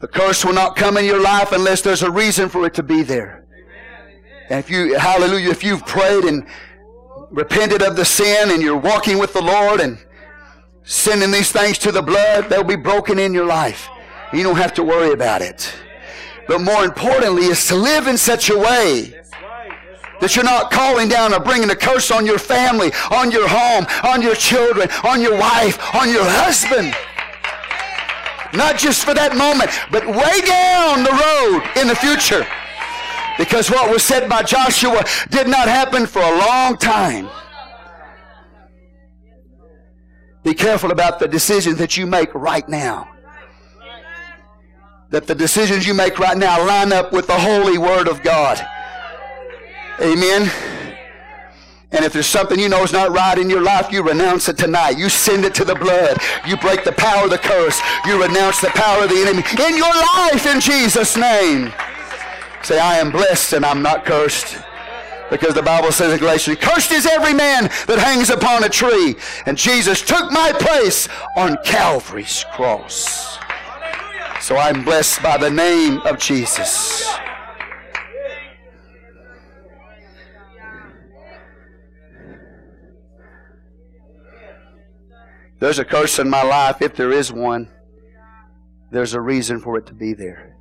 The 0.00 0.08
curse 0.08 0.44
will 0.44 0.52
not 0.52 0.76
come 0.76 0.96
in 0.96 1.06
your 1.06 1.20
life 1.20 1.50
unless 1.50 1.80
there's 1.80 2.02
a 2.02 2.10
reason 2.10 2.48
for 2.48 2.66
it 2.66 2.74
to 2.74 2.82
be 2.82 3.02
there. 3.02 3.46
And 4.50 4.60
if 4.60 4.70
you, 4.70 4.96
hallelujah, 4.98 5.50
if 5.50 5.64
you've 5.64 5.84
prayed 5.86 6.24
and 6.24 6.46
repented 7.30 7.82
of 7.82 7.96
the 7.96 8.04
sin 8.04 8.50
and 8.50 8.62
you're 8.62 8.76
walking 8.76 9.18
with 9.18 9.32
the 9.32 9.42
Lord 9.42 9.80
and 9.80 9.98
sending 10.82 11.30
these 11.30 11.52
things 11.52 11.78
to 11.78 11.92
the 11.92 12.02
blood, 12.02 12.48
they'll 12.48 12.64
be 12.64 12.76
broken 12.76 13.18
in 13.18 13.34
your 13.34 13.46
life. 13.46 13.88
You 14.32 14.42
don't 14.42 14.56
have 14.56 14.74
to 14.74 14.82
worry 14.82 15.12
about 15.12 15.42
it. 15.42 15.72
But 16.46 16.60
more 16.60 16.84
importantly 16.84 17.44
is 17.44 17.66
to 17.68 17.74
live 17.76 18.06
in 18.06 18.16
such 18.16 18.50
a 18.50 18.58
way 18.58 19.14
that 20.20 20.34
you're 20.34 20.44
not 20.44 20.70
calling 20.70 21.08
down 21.08 21.32
or 21.32 21.40
bringing 21.40 21.70
a 21.70 21.76
curse 21.76 22.10
on 22.10 22.26
your 22.26 22.38
family, 22.38 22.90
on 23.10 23.30
your 23.30 23.46
home, 23.46 23.86
on 24.02 24.22
your 24.22 24.34
children, 24.34 24.88
on 25.04 25.20
your 25.20 25.38
wife, 25.38 25.78
on 25.94 26.08
your 26.08 26.24
husband. 26.24 26.94
Not 28.54 28.78
just 28.78 29.04
for 29.04 29.14
that 29.14 29.36
moment, 29.36 29.70
but 29.92 30.06
way 30.06 30.40
down 30.40 31.04
the 31.04 31.12
road 31.12 31.80
in 31.80 31.86
the 31.86 31.94
future. 31.94 32.46
Because 33.38 33.70
what 33.70 33.90
was 33.90 34.02
said 34.02 34.28
by 34.28 34.42
Joshua 34.42 35.04
did 35.30 35.46
not 35.46 35.68
happen 35.68 36.06
for 36.06 36.20
a 36.20 36.38
long 36.38 36.76
time. 36.76 37.30
Be 40.42 40.54
careful 40.54 40.90
about 40.90 41.20
the 41.20 41.28
decisions 41.28 41.78
that 41.78 41.96
you 41.96 42.06
make 42.06 42.34
right 42.34 42.68
now. 42.68 43.08
That 45.10 45.26
the 45.26 45.34
decisions 45.34 45.86
you 45.86 45.94
make 45.94 46.18
right 46.18 46.36
now 46.36 46.66
line 46.66 46.92
up 46.92 47.12
with 47.12 47.28
the 47.28 47.38
holy 47.38 47.78
word 47.78 48.08
of 48.08 48.22
God. 48.22 48.60
Amen. 50.00 50.50
And 51.90 52.04
if 52.04 52.12
there's 52.12 52.26
something 52.26 52.58
you 52.58 52.68
know 52.68 52.82
is 52.82 52.92
not 52.92 53.12
right 53.12 53.38
in 53.38 53.48
your 53.48 53.62
life, 53.62 53.90
you 53.90 54.02
renounce 54.02 54.48
it 54.48 54.58
tonight. 54.58 54.98
You 54.98 55.08
send 55.08 55.44
it 55.44 55.54
to 55.54 55.64
the 55.64 55.74
blood. 55.74 56.18
You 56.46 56.56
break 56.58 56.84
the 56.84 56.92
power 56.92 57.24
of 57.24 57.30
the 57.30 57.38
curse. 57.38 57.80
You 58.04 58.22
renounce 58.22 58.60
the 58.60 58.68
power 58.68 59.04
of 59.04 59.08
the 59.08 59.16
enemy 59.16 59.42
in 59.64 59.76
your 59.76 59.94
life 59.94 60.44
in 60.46 60.60
Jesus' 60.60 61.16
name. 61.16 61.72
Say, 62.62 62.78
I 62.78 62.96
am 62.98 63.10
blessed 63.10 63.54
and 63.54 63.64
I'm 63.64 63.82
not 63.82 64.04
cursed. 64.04 64.58
Because 65.30 65.54
the 65.54 65.62
Bible 65.62 65.92
says 65.92 66.12
in 66.12 66.18
Galatians, 66.18 66.58
cursed 66.60 66.90
is 66.92 67.06
every 67.06 67.34
man 67.34 67.64
that 67.86 67.98
hangs 67.98 68.30
upon 68.30 68.64
a 68.64 68.68
tree. 68.68 69.16
And 69.46 69.56
Jesus 69.56 70.00
took 70.00 70.32
my 70.32 70.52
place 70.58 71.08
on 71.36 71.58
Calvary's 71.64 72.44
cross. 72.52 73.38
So 74.40 74.56
I'm 74.56 74.84
blessed 74.84 75.22
by 75.22 75.36
the 75.36 75.50
name 75.50 75.98
of 75.98 76.18
Jesus. 76.18 77.06
There's 85.60 85.78
a 85.80 85.84
curse 85.84 86.18
in 86.18 86.30
my 86.30 86.42
life, 86.42 86.80
if 86.82 86.94
there 86.94 87.10
is 87.10 87.32
one. 87.32 87.68
There's 88.90 89.14
a 89.14 89.20
reason 89.20 89.60
for 89.60 89.76
it 89.76 89.86
to 89.86 89.94
be 89.94 90.14
there. 90.14 90.57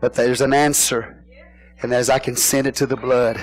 But 0.00 0.14
there's 0.14 0.40
an 0.40 0.54
answer. 0.54 1.22
And 1.82 1.92
as 1.92 2.10
I 2.10 2.18
can 2.18 2.36
send 2.36 2.66
it 2.66 2.74
to 2.76 2.86
the 2.86 2.96
blood, 2.96 3.40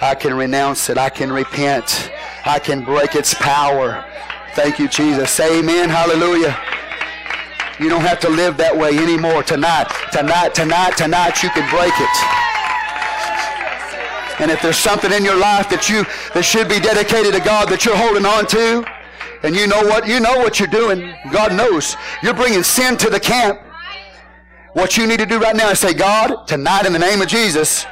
I 0.00 0.14
can 0.14 0.34
renounce 0.34 0.88
it. 0.90 0.98
I 0.98 1.10
can 1.10 1.32
repent. 1.32 2.10
I 2.44 2.58
can 2.58 2.84
break 2.84 3.14
its 3.14 3.34
power. 3.34 4.04
Thank 4.54 4.78
you, 4.78 4.88
Jesus. 4.88 5.38
Amen. 5.40 5.88
Hallelujah. 5.88 6.58
You 7.80 7.88
don't 7.88 8.02
have 8.02 8.20
to 8.20 8.28
live 8.28 8.56
that 8.58 8.76
way 8.76 8.96
anymore. 8.98 9.42
Tonight, 9.42 9.88
tonight, 10.12 10.54
tonight, 10.54 10.96
tonight, 10.96 11.42
you 11.42 11.50
can 11.50 11.68
break 11.70 11.94
it. 11.98 12.16
And 14.40 14.50
if 14.50 14.60
there's 14.60 14.76
something 14.76 15.12
in 15.12 15.24
your 15.24 15.36
life 15.36 15.68
that 15.70 15.88
you 15.88 16.04
that 16.34 16.44
should 16.44 16.68
be 16.68 16.80
dedicated 16.80 17.32
to 17.34 17.40
God 17.40 17.68
that 17.68 17.84
you're 17.84 17.96
holding 17.96 18.26
on 18.26 18.46
to, 18.48 18.84
and 19.42 19.54
you 19.54 19.66
know 19.66 19.82
what 19.82 20.06
you 20.06 20.20
know 20.20 20.38
what 20.38 20.58
you're 20.58 20.68
doing, 20.68 21.14
God 21.32 21.54
knows. 21.54 21.96
You're 22.22 22.34
bringing 22.34 22.62
sin 22.62 22.96
to 22.98 23.10
the 23.10 23.20
camp. 23.20 23.60
What 24.72 24.96
you 24.96 25.06
need 25.06 25.18
to 25.18 25.26
do 25.26 25.38
right 25.38 25.54
now 25.54 25.70
is 25.70 25.80
say, 25.80 25.92
God, 25.92 26.46
tonight 26.46 26.86
in 26.86 26.92
the 26.92 26.98
name 26.98 27.20
of 27.20 27.28
Jesus, 27.28 27.84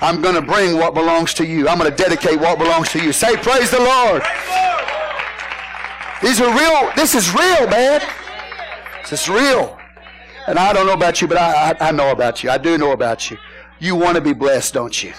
I'm 0.00 0.20
going 0.20 0.34
to 0.34 0.42
bring 0.42 0.76
what 0.76 0.92
belongs 0.92 1.32
to 1.34 1.46
you. 1.46 1.68
I'm 1.68 1.78
going 1.78 1.90
to 1.90 1.96
dedicate 1.96 2.38
what 2.38 2.58
belongs 2.58 2.90
to 2.90 3.02
you. 3.02 3.12
Say, 3.12 3.34
praise 3.36 3.70
the 3.70 3.80
Lord. 3.80 4.22
These 6.22 6.40
are 6.40 6.54
real. 6.54 6.92
This 6.96 7.14
is 7.14 7.32
real, 7.32 7.66
man. 7.68 8.02
This 9.02 9.22
is 9.22 9.28
real. 9.28 9.78
And 10.46 10.58
I 10.58 10.74
don't 10.74 10.86
know 10.86 10.92
about 10.92 11.22
you, 11.22 11.28
but 11.28 11.38
I, 11.38 11.70
I, 11.70 11.88
I 11.88 11.90
know 11.92 12.10
about 12.10 12.44
you. 12.44 12.50
I 12.50 12.58
do 12.58 12.76
know 12.76 12.92
about 12.92 13.30
you. 13.30 13.38
You 13.78 13.96
want 13.96 14.16
to 14.16 14.20
be 14.20 14.34
blessed, 14.34 14.74
don't 14.74 15.02
you? 15.02 15.14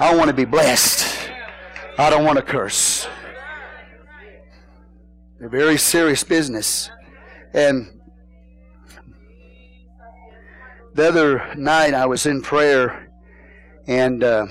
I 0.00 0.14
want 0.16 0.28
to 0.28 0.34
be 0.34 0.44
blessed. 0.44 1.30
I 1.96 2.10
don't 2.10 2.24
want 2.24 2.38
to 2.38 2.42
curse. 2.42 3.06
A 5.40 5.48
very 5.48 5.78
serious 5.78 6.24
business. 6.24 6.90
And 7.52 7.93
the 10.94 11.08
other 11.08 11.54
night 11.56 11.92
I 11.92 12.06
was 12.06 12.24
in 12.24 12.40
prayer, 12.40 13.10
and, 13.86 14.22
uh, 14.22 14.46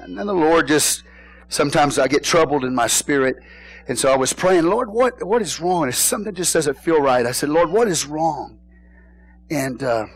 and 0.00 0.18
then 0.18 0.26
the 0.26 0.34
Lord 0.34 0.66
just 0.66 1.04
sometimes 1.48 1.98
I 1.98 2.08
get 2.08 2.24
troubled 2.24 2.64
in 2.64 2.74
my 2.74 2.88
spirit, 2.88 3.36
and 3.86 3.96
so 3.96 4.12
I 4.12 4.16
was 4.16 4.32
praying, 4.32 4.64
Lord, 4.64 4.90
what 4.90 5.24
what 5.24 5.40
is 5.40 5.60
wrong? 5.60 5.88
If 5.88 5.94
Something 5.94 6.34
just 6.34 6.52
doesn't 6.52 6.78
feel 6.78 7.00
right. 7.00 7.24
I 7.24 7.30
said, 7.30 7.48
Lord, 7.48 7.70
what 7.70 7.86
is 7.86 8.04
wrong? 8.04 8.58
And 9.48 9.80
uh, 9.80 10.06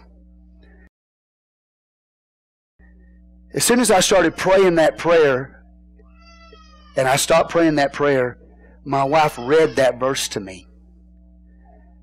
as 3.54 3.62
soon 3.62 3.78
as 3.78 3.92
I 3.92 4.00
started 4.00 4.36
praying 4.36 4.74
that 4.74 4.98
prayer, 4.98 5.64
and 6.96 7.06
I 7.06 7.14
stopped 7.14 7.50
praying 7.50 7.76
that 7.76 7.92
prayer, 7.92 8.38
my 8.84 9.04
wife 9.04 9.38
read 9.38 9.76
that 9.76 10.00
verse 10.00 10.26
to 10.28 10.40
me 10.40 10.66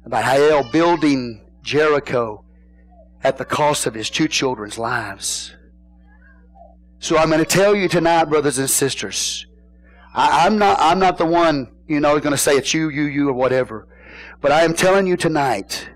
about 0.06 0.24
Hiel 0.24 0.72
building 0.72 1.46
Jericho 1.62 2.46
at 3.24 3.38
the 3.38 3.46
cost 3.46 3.86
of 3.86 3.94
his 3.94 4.10
two 4.10 4.28
children's 4.28 4.78
lives. 4.78 5.56
So 7.00 7.18
I'm 7.18 7.30
going 7.30 7.44
to 7.44 7.46
tell 7.46 7.76
you 7.76 7.88
tonight, 7.88 8.26
brothers 8.26 8.58
and 8.58 8.70
sisters, 8.70 9.46
I, 10.14 10.48
am 10.48 10.58
not, 10.58 10.78
I'm 10.80 11.00
not 11.00 11.18
the 11.18 11.26
one, 11.26 11.72
you 11.88 12.00
know, 12.00 12.20
going 12.20 12.32
to 12.32 12.38
say 12.38 12.54
it's 12.54 12.74
you, 12.74 12.90
you, 12.90 13.04
you, 13.04 13.30
or 13.30 13.34
whatever. 13.34 13.88
But 14.42 14.52
I 14.52 14.64
am 14.64 14.74
telling 14.74 15.06
you 15.06 15.16
tonight 15.16 15.88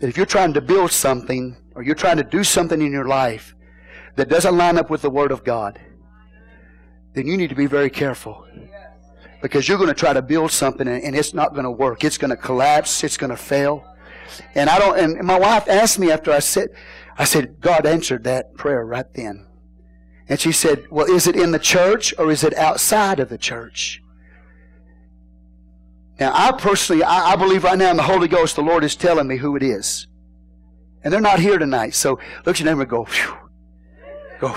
that 0.00 0.08
if 0.08 0.16
you're 0.16 0.26
trying 0.26 0.54
to 0.54 0.60
build 0.60 0.90
something 0.90 1.56
or 1.74 1.82
you're 1.82 1.94
trying 1.94 2.16
to 2.16 2.24
do 2.24 2.42
something 2.42 2.82
in 2.82 2.90
your 2.90 3.06
life 3.06 3.54
that 4.16 4.28
doesn't 4.28 4.56
line 4.56 4.76
up 4.76 4.90
with 4.90 5.02
the 5.02 5.10
Word 5.10 5.30
of 5.30 5.44
God, 5.44 5.80
then 7.14 7.26
you 7.26 7.36
need 7.36 7.50
to 7.50 7.54
be 7.54 7.66
very 7.66 7.90
careful. 7.90 8.46
Because 9.40 9.68
you're 9.68 9.78
going 9.78 9.88
to 9.88 9.94
try 9.94 10.12
to 10.12 10.22
build 10.22 10.50
something 10.50 10.86
and 10.86 11.16
it's 11.16 11.34
not 11.34 11.52
going 11.52 11.64
to 11.64 11.70
work. 11.70 12.04
It's 12.04 12.18
going 12.18 12.30
to 12.30 12.36
collapse. 12.36 13.04
It's 13.04 13.16
going 13.16 13.30
to 13.30 13.36
fail. 13.36 13.84
And 14.54 14.70
I 14.70 14.78
don't, 14.78 14.98
and 14.98 15.26
my 15.26 15.38
wife 15.38 15.68
asked 15.68 15.98
me 15.98 16.10
after 16.10 16.32
I 16.32 16.38
said, 16.38 16.70
I 17.16 17.24
said, 17.24 17.60
God 17.60 17.86
answered 17.86 18.24
that 18.24 18.54
prayer 18.54 18.84
right 18.84 19.06
then. 19.14 19.46
And 20.28 20.40
she 20.40 20.52
said, 20.52 20.86
Well, 20.90 21.06
is 21.06 21.26
it 21.26 21.36
in 21.36 21.50
the 21.50 21.58
church 21.58 22.14
or 22.18 22.30
is 22.30 22.44
it 22.44 22.54
outside 22.54 23.20
of 23.20 23.28
the 23.28 23.38
church? 23.38 24.02
Now, 26.18 26.32
I 26.34 26.52
personally, 26.52 27.02
I, 27.02 27.32
I, 27.32 27.36
believe 27.36 27.64
right 27.64 27.76
now 27.76 27.90
in 27.90 27.96
the 27.96 28.02
Holy 28.02 28.28
Ghost, 28.28 28.54
the 28.54 28.62
Lord 28.62 28.84
is 28.84 28.94
telling 28.94 29.26
me 29.26 29.38
who 29.38 29.56
it 29.56 29.62
is. 29.62 30.06
And 31.02 31.12
they're 31.12 31.20
not 31.20 31.40
here 31.40 31.58
tonight. 31.58 31.94
So 31.94 32.18
look 32.46 32.54
at 32.54 32.60
your 32.60 32.66
neighbor 32.66 32.82
and 32.82 32.90
go. 32.90 33.06
Go. 34.38 34.54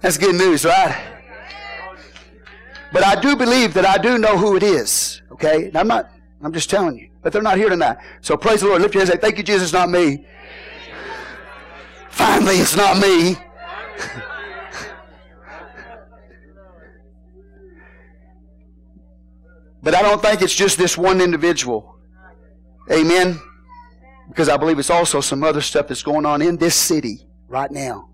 That's 0.00 0.16
good 0.16 0.36
news, 0.36 0.64
right? 0.64 0.96
But 2.92 3.04
I 3.04 3.20
do 3.20 3.36
believe 3.36 3.74
that 3.74 3.84
I 3.84 3.98
do 3.98 4.16
know 4.16 4.38
who 4.38 4.56
it 4.56 4.62
is. 4.62 5.22
Okay? 5.32 5.66
And 5.66 5.76
I'm 5.76 5.88
not, 5.88 6.10
I'm 6.42 6.52
just 6.52 6.70
telling 6.70 6.96
you. 6.96 7.10
But 7.22 7.32
they're 7.32 7.42
not 7.42 7.56
here 7.56 7.68
tonight. 7.68 7.98
So 8.20 8.36
praise 8.36 8.60
the 8.60 8.66
Lord. 8.68 8.82
Lift 8.82 8.94
your 8.94 9.00
hands 9.00 9.10
and 9.10 9.20
say, 9.20 9.26
Thank 9.26 9.38
you, 9.38 9.44
Jesus, 9.44 9.72
not 9.72 9.90
me. 9.90 10.24
Finally, 12.10 12.56
it's 12.56 12.76
not 12.76 12.98
me. 12.98 13.36
but 19.82 19.94
I 19.94 20.02
don't 20.02 20.22
think 20.22 20.42
it's 20.42 20.54
just 20.54 20.78
this 20.78 20.96
one 20.96 21.20
individual. 21.20 21.96
Amen. 22.90 23.40
Because 24.28 24.48
I 24.48 24.56
believe 24.56 24.78
it's 24.78 24.90
also 24.90 25.20
some 25.20 25.42
other 25.42 25.60
stuff 25.60 25.88
that's 25.88 26.02
going 26.02 26.24
on 26.24 26.40
in 26.42 26.56
this 26.56 26.74
city 26.74 27.26
right 27.48 27.70
now. 27.70 28.08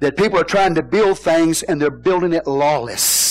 That 0.00 0.16
people 0.16 0.38
are 0.38 0.44
trying 0.44 0.74
to 0.76 0.82
build 0.82 1.18
things 1.18 1.62
and 1.62 1.80
they're 1.80 1.90
building 1.90 2.32
it 2.32 2.46
lawless. 2.46 3.23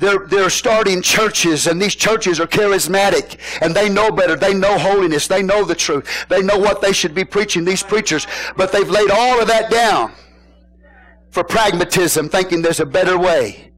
They're, 0.00 0.26
they're 0.26 0.50
starting 0.50 1.02
churches, 1.02 1.66
and 1.66 1.80
these 1.80 1.94
churches 1.94 2.40
are 2.40 2.46
charismatic, 2.46 3.38
and 3.60 3.74
they 3.74 3.90
know 3.90 4.10
better. 4.10 4.34
They 4.34 4.54
know 4.54 4.78
holiness. 4.78 5.28
They 5.28 5.42
know 5.42 5.62
the 5.64 5.74
truth. 5.74 6.26
They 6.30 6.40
know 6.40 6.58
what 6.58 6.80
they 6.80 6.92
should 6.92 7.14
be 7.14 7.24
preaching, 7.24 7.66
these 7.66 7.82
preachers. 7.82 8.26
But 8.56 8.72
they've 8.72 8.88
laid 8.88 9.10
all 9.10 9.40
of 9.40 9.46
that 9.48 9.70
down 9.70 10.12
for 11.30 11.44
pragmatism, 11.44 12.30
thinking 12.30 12.62
there's 12.62 12.80
a 12.80 12.86
better 12.86 13.18
way. 13.18 13.72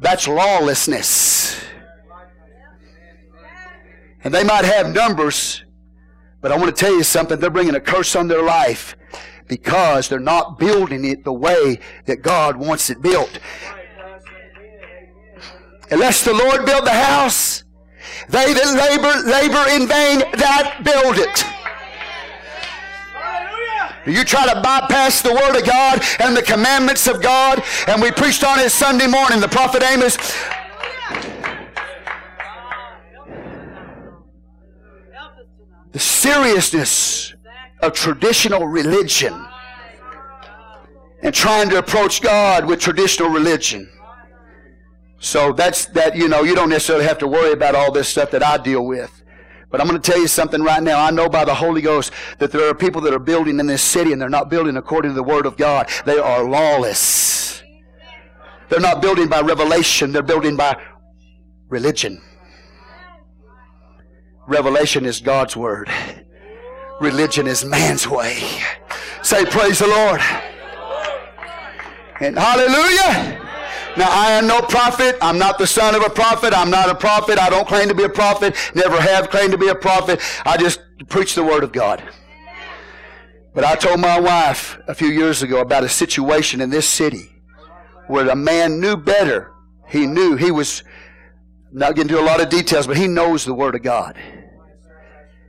That's 0.00 0.26
lawlessness. 0.26 1.60
And 4.24 4.34
they 4.34 4.42
might 4.42 4.64
have 4.64 4.92
numbers, 4.92 5.62
but 6.40 6.50
I 6.50 6.56
want 6.56 6.74
to 6.74 6.84
tell 6.84 6.96
you 6.96 7.04
something. 7.04 7.38
They're 7.38 7.50
bringing 7.50 7.76
a 7.76 7.80
curse 7.80 8.16
on 8.16 8.26
their 8.26 8.42
life 8.42 8.96
because 9.48 10.08
they're 10.08 10.18
not 10.18 10.58
building 10.58 11.04
it 11.04 11.24
the 11.24 11.32
way 11.32 11.78
that 12.06 12.22
God 12.22 12.56
wants 12.56 12.90
it 12.90 13.00
built. 13.02 13.38
Unless 15.90 16.24
the 16.24 16.34
Lord 16.34 16.66
build 16.66 16.84
the 16.84 16.90
house, 16.90 17.64
they 18.28 18.52
that 18.52 18.74
labor, 18.74 19.28
labor 19.28 19.70
in 19.70 19.86
vain 19.86 20.18
that 20.38 20.80
build 20.82 21.18
it. 21.18 21.44
You 24.06 24.24
try 24.24 24.46
to 24.52 24.60
bypass 24.60 25.20
the 25.20 25.34
Word 25.34 25.58
of 25.58 25.66
God 25.66 26.00
and 26.20 26.36
the 26.36 26.42
commandments 26.42 27.08
of 27.08 27.20
God, 27.20 27.62
and 27.88 28.00
we 28.00 28.12
preached 28.12 28.44
on 28.44 28.60
it 28.60 28.70
Sunday 28.70 29.06
morning. 29.06 29.40
The 29.40 29.48
prophet 29.48 29.82
Amos. 29.82 30.16
The 35.92 35.98
seriousness 35.98 37.34
of 37.82 37.94
traditional 37.94 38.66
religion 38.66 39.46
and 41.22 41.34
trying 41.34 41.68
to 41.70 41.78
approach 41.78 42.20
God 42.20 42.66
with 42.66 42.78
traditional 42.78 43.30
religion. 43.30 43.88
So 45.18 45.52
that's 45.52 45.86
that, 45.86 46.16
you 46.16 46.28
know, 46.28 46.42
you 46.42 46.54
don't 46.54 46.68
necessarily 46.68 47.06
have 47.06 47.18
to 47.18 47.28
worry 47.28 47.52
about 47.52 47.74
all 47.74 47.90
this 47.90 48.08
stuff 48.08 48.30
that 48.32 48.42
I 48.42 48.58
deal 48.58 48.84
with. 48.84 49.22
But 49.70 49.80
I'm 49.80 49.88
going 49.88 50.00
to 50.00 50.10
tell 50.10 50.20
you 50.20 50.28
something 50.28 50.62
right 50.62 50.82
now. 50.82 51.04
I 51.04 51.10
know 51.10 51.28
by 51.28 51.44
the 51.44 51.54
Holy 51.54 51.82
Ghost 51.82 52.12
that 52.38 52.52
there 52.52 52.68
are 52.68 52.74
people 52.74 53.00
that 53.02 53.12
are 53.12 53.18
building 53.18 53.58
in 53.58 53.66
this 53.66 53.82
city 53.82 54.12
and 54.12 54.20
they're 54.20 54.28
not 54.28 54.48
building 54.48 54.76
according 54.76 55.10
to 55.10 55.14
the 55.14 55.22
Word 55.22 55.44
of 55.46 55.56
God. 55.56 55.88
They 56.04 56.18
are 56.18 56.44
lawless. 56.44 57.62
They're 58.68 58.80
not 58.80 59.00
building 59.00 59.28
by 59.28 59.40
revelation, 59.40 60.12
they're 60.12 60.22
building 60.22 60.56
by 60.56 60.80
religion. 61.68 62.20
Revelation 64.48 65.04
is 65.04 65.20
God's 65.20 65.56
Word, 65.56 65.90
religion 67.00 67.46
is 67.46 67.64
man's 67.64 68.08
way. 68.08 68.42
Say, 69.22 69.44
Praise 69.44 69.78
the 69.80 69.88
Lord. 69.88 70.20
And 72.20 72.38
hallelujah. 72.38 73.45
Now, 73.96 74.08
I 74.10 74.32
am 74.32 74.46
no 74.46 74.60
prophet. 74.60 75.16
I'm 75.22 75.38
not 75.38 75.58
the 75.58 75.66
son 75.66 75.94
of 75.94 76.02
a 76.02 76.10
prophet. 76.10 76.52
I'm 76.54 76.70
not 76.70 76.90
a 76.90 76.94
prophet. 76.94 77.38
I 77.38 77.48
don't 77.48 77.66
claim 77.66 77.88
to 77.88 77.94
be 77.94 78.04
a 78.04 78.08
prophet. 78.08 78.54
Never 78.74 79.00
have 79.00 79.30
claimed 79.30 79.52
to 79.52 79.58
be 79.58 79.68
a 79.68 79.74
prophet. 79.74 80.20
I 80.44 80.58
just 80.58 80.80
preach 81.08 81.34
the 81.34 81.42
word 81.42 81.64
of 81.64 81.72
God. 81.72 82.02
But 83.54 83.64
I 83.64 83.74
told 83.74 84.00
my 84.00 84.20
wife 84.20 84.78
a 84.86 84.94
few 84.94 85.08
years 85.08 85.42
ago 85.42 85.60
about 85.60 85.82
a 85.82 85.88
situation 85.88 86.60
in 86.60 86.68
this 86.68 86.86
city 86.86 87.30
where 88.06 88.28
a 88.28 88.36
man 88.36 88.80
knew 88.80 88.96
better. 88.96 89.50
He 89.88 90.06
knew 90.06 90.36
he 90.36 90.50
was, 90.50 90.82
not 91.72 91.94
getting 91.94 92.10
into 92.10 92.20
a 92.20 92.24
lot 92.24 92.42
of 92.42 92.50
details, 92.50 92.86
but 92.86 92.98
he 92.98 93.08
knows 93.08 93.44
the 93.44 93.54
word 93.54 93.74
of 93.74 93.82
God. 93.82 94.18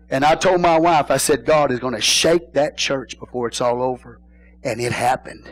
And 0.10 0.24
I 0.24 0.36
told 0.36 0.62
my 0.62 0.80
wife, 0.80 1.12
I 1.12 1.18
said, 1.18 1.46
God 1.46 1.70
is 1.70 1.80
going 1.80 1.96
to 1.96 2.02
shake 2.02 2.54
that 2.54 2.78
church 2.78 3.20
before 3.20 3.50
it's 3.50 3.60
all 3.60 3.84
over. 3.84 4.22
And 4.64 4.80
it 4.80 4.94
happened. 4.94 5.50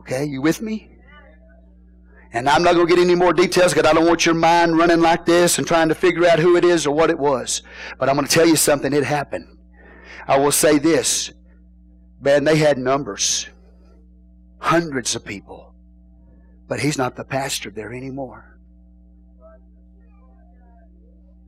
Okay, 0.00 0.26
you 0.26 0.42
with 0.42 0.60
me? 0.60 0.97
And 2.32 2.48
I'm 2.48 2.62
not 2.62 2.74
going 2.74 2.86
to 2.86 2.94
get 2.94 3.02
any 3.02 3.14
more 3.14 3.32
details 3.32 3.72
because 3.72 3.88
I 3.88 3.94
don't 3.94 4.06
want 4.06 4.26
your 4.26 4.34
mind 4.34 4.76
running 4.76 5.00
like 5.00 5.24
this 5.24 5.58
and 5.58 5.66
trying 5.66 5.88
to 5.88 5.94
figure 5.94 6.26
out 6.26 6.38
who 6.38 6.56
it 6.56 6.64
is 6.64 6.86
or 6.86 6.94
what 6.94 7.10
it 7.10 7.18
was. 7.18 7.62
But 7.98 8.08
I'm 8.08 8.16
going 8.16 8.26
to 8.26 8.32
tell 8.32 8.46
you 8.46 8.56
something. 8.56 8.92
It 8.92 9.04
happened. 9.04 9.58
I 10.26 10.38
will 10.38 10.52
say 10.52 10.78
this. 10.78 11.32
Man, 12.20 12.44
they 12.44 12.56
had 12.56 12.76
numbers. 12.76 13.48
Hundreds 14.58 15.16
of 15.16 15.24
people. 15.24 15.74
But 16.66 16.80
he's 16.80 16.98
not 16.98 17.16
the 17.16 17.24
pastor 17.24 17.70
there 17.70 17.94
anymore. 17.94 18.58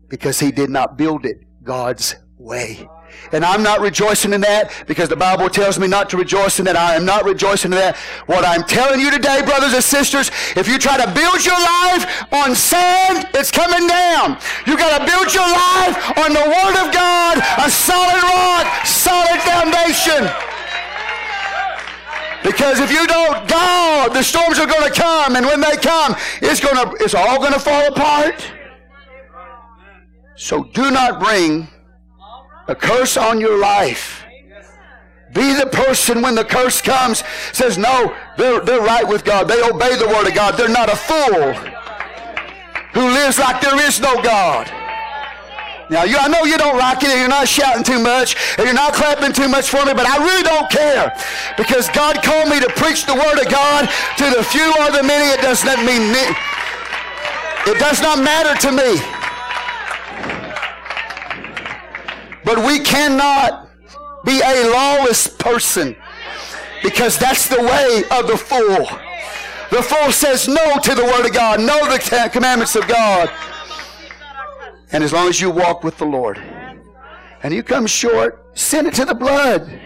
Because 0.08 0.40
he 0.40 0.50
did 0.50 0.70
not 0.70 0.96
build 0.96 1.26
it 1.26 1.42
God's 1.62 2.16
way. 2.38 2.88
And 3.32 3.44
I'm 3.44 3.62
not 3.62 3.80
rejoicing 3.80 4.32
in 4.32 4.40
that 4.42 4.72
because 4.86 5.08
the 5.08 5.16
Bible 5.16 5.48
tells 5.48 5.78
me 5.78 5.86
not 5.86 6.10
to 6.10 6.16
rejoice 6.16 6.58
in 6.58 6.64
that. 6.64 6.76
I 6.76 6.96
am 6.96 7.04
not 7.04 7.24
rejoicing 7.24 7.72
in 7.72 7.78
that. 7.78 7.96
What 8.26 8.44
I'm 8.44 8.64
telling 8.64 9.00
you 9.00 9.10
today, 9.10 9.42
brothers 9.42 9.72
and 9.72 9.84
sisters, 9.84 10.30
if 10.56 10.66
you 10.66 10.78
try 10.78 10.98
to 10.98 11.06
build 11.12 11.44
your 11.44 11.58
life 11.58 12.06
on 12.32 12.54
sand, 12.54 13.28
it's 13.34 13.50
coming 13.50 13.86
down. 13.86 14.38
You 14.66 14.76
got 14.76 14.98
to 14.98 15.02
build 15.06 15.32
your 15.32 15.46
life 15.46 15.94
on 16.18 16.34
the 16.34 16.42
Word 16.42 16.76
of 16.82 16.92
God, 16.92 17.38
a 17.62 17.70
solid 17.70 18.22
rock, 18.22 18.66
solid 18.86 19.38
foundation. 19.46 20.26
Because 22.42 22.80
if 22.80 22.90
you 22.90 23.06
don't, 23.06 23.46
God, 23.48 24.14
the 24.14 24.22
storms 24.22 24.58
are 24.58 24.66
going 24.66 24.90
to 24.90 24.98
come, 24.98 25.36
and 25.36 25.44
when 25.44 25.60
they 25.60 25.76
come, 25.76 26.16
it's 26.40 26.58
going 26.58 26.76
to, 26.76 27.04
it's 27.04 27.14
all 27.14 27.38
going 27.38 27.52
to 27.52 27.60
fall 27.60 27.86
apart. 27.88 28.44
So 30.36 30.64
do 30.64 30.90
not 30.90 31.20
bring 31.20 31.68
a 32.70 32.74
curse 32.74 33.16
on 33.16 33.40
your 33.40 33.58
life. 33.58 34.24
Be 35.32 35.54
the 35.54 35.66
person 35.66 36.22
when 36.22 36.34
the 36.34 36.44
curse 36.44 36.80
comes 36.80 37.22
says, 37.52 37.76
No, 37.76 38.14
they're, 38.38 38.60
they're 38.60 38.80
right 38.80 39.06
with 39.06 39.24
God. 39.24 39.48
They 39.48 39.60
obey 39.62 39.96
the 39.96 40.06
Word 40.06 40.26
of 40.26 40.34
God. 40.34 40.56
They're 40.56 40.68
not 40.68 40.88
a 40.88 40.96
fool. 40.96 41.52
who 42.94 43.10
lives 43.10 43.38
like 43.38 43.60
there 43.60 43.78
is 43.86 44.00
no 44.00 44.22
God. 44.22 44.70
Now, 45.90 46.04
you, 46.04 46.16
I 46.16 46.28
know 46.28 46.44
you 46.44 46.56
don't 46.56 46.78
like 46.78 47.02
it 47.02 47.10
and 47.10 47.18
you're 47.18 47.28
not 47.28 47.48
shouting 47.48 47.82
too 47.82 47.98
much 47.98 48.36
and 48.58 48.66
you're 48.66 48.74
not 48.74 48.94
clapping 48.94 49.32
too 49.32 49.48
much 49.48 49.68
for 49.68 49.84
me, 49.84 49.92
but 49.92 50.06
I 50.06 50.22
really 50.22 50.44
don't 50.44 50.70
care 50.70 51.10
because 51.56 51.88
God 51.90 52.22
called 52.22 52.48
me 52.48 52.60
to 52.60 52.70
preach 52.78 53.06
the 53.06 53.14
Word 53.14 53.42
of 53.42 53.50
God 53.50 53.90
to 54.18 54.30
the 54.30 54.44
few 54.44 54.70
or 54.78 54.94
the 54.94 55.02
many. 55.02 55.26
It 55.34 55.42
does 55.42 55.64
not 55.64 55.78
mean, 55.82 56.14
it 57.66 57.78
does 57.78 58.00
not 58.00 58.22
matter 58.22 58.54
to 58.66 58.70
me. 58.70 59.19
But 62.44 62.58
we 62.58 62.80
cannot 62.80 63.68
be 64.24 64.40
a 64.40 64.70
lawless 64.70 65.26
person 65.26 65.96
because 66.82 67.18
that's 67.18 67.48
the 67.48 67.62
way 67.62 68.04
of 68.18 68.26
the 68.26 68.36
fool. 68.36 68.86
The 69.70 69.82
fool 69.82 70.10
says 70.10 70.48
no 70.48 70.78
to 70.78 70.94
the 70.94 71.04
Word 71.04 71.26
of 71.26 71.32
God, 71.32 71.60
no 71.60 71.78
to 71.96 72.10
the 72.10 72.30
commandments 72.32 72.74
of 72.76 72.88
God. 72.88 73.30
And 74.92 75.04
as 75.04 75.12
long 75.12 75.28
as 75.28 75.40
you 75.40 75.50
walk 75.50 75.84
with 75.84 75.98
the 75.98 76.06
Lord 76.06 76.38
and 77.42 77.54
you 77.54 77.62
come 77.62 77.86
short, 77.86 78.44
send 78.54 78.86
it 78.86 78.94
to 78.94 79.04
the 79.04 79.14
blood. 79.14 79.80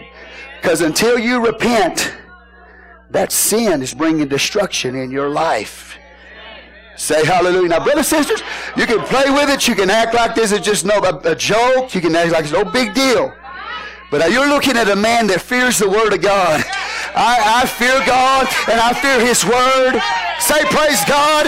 Because 0.60 0.80
until 0.80 1.18
you 1.18 1.44
repent, 1.44 2.14
that 3.10 3.30
sin 3.30 3.82
is 3.82 3.92
bringing 3.92 4.28
destruction 4.28 4.94
in 4.94 5.10
your 5.10 5.28
life. 5.28 5.98
Say 6.96 7.24
hallelujah. 7.24 7.68
Now, 7.68 7.84
brothers 7.84 8.12
and 8.12 8.24
sisters, 8.24 8.42
you 8.76 8.86
can 8.86 9.00
play 9.06 9.30
with 9.30 9.50
it. 9.50 9.66
You 9.66 9.74
can 9.74 9.90
act 9.90 10.14
like 10.14 10.34
this 10.34 10.52
is 10.52 10.60
just 10.60 10.84
no 10.84 10.98
a, 10.98 11.32
a 11.32 11.34
joke. 11.34 11.94
You 11.94 12.00
can 12.00 12.14
act 12.14 12.32
like 12.32 12.44
it's 12.44 12.52
no 12.52 12.64
big 12.64 12.94
deal. 12.94 13.34
But 14.10 14.18
now 14.18 14.26
you're 14.26 14.48
looking 14.48 14.76
at 14.76 14.88
a 14.88 14.96
man 14.96 15.26
that 15.26 15.40
fears 15.40 15.78
the 15.78 15.88
Word 15.88 16.12
of 16.12 16.20
God. 16.20 16.62
I, 17.16 17.62
I 17.62 17.66
fear 17.66 17.98
God 18.06 18.46
and 18.70 18.78
I 18.78 18.92
fear 18.92 19.18
His 19.18 19.44
Word. 19.44 19.98
Say 20.38 20.62
praise 20.70 21.02
God. 21.04 21.46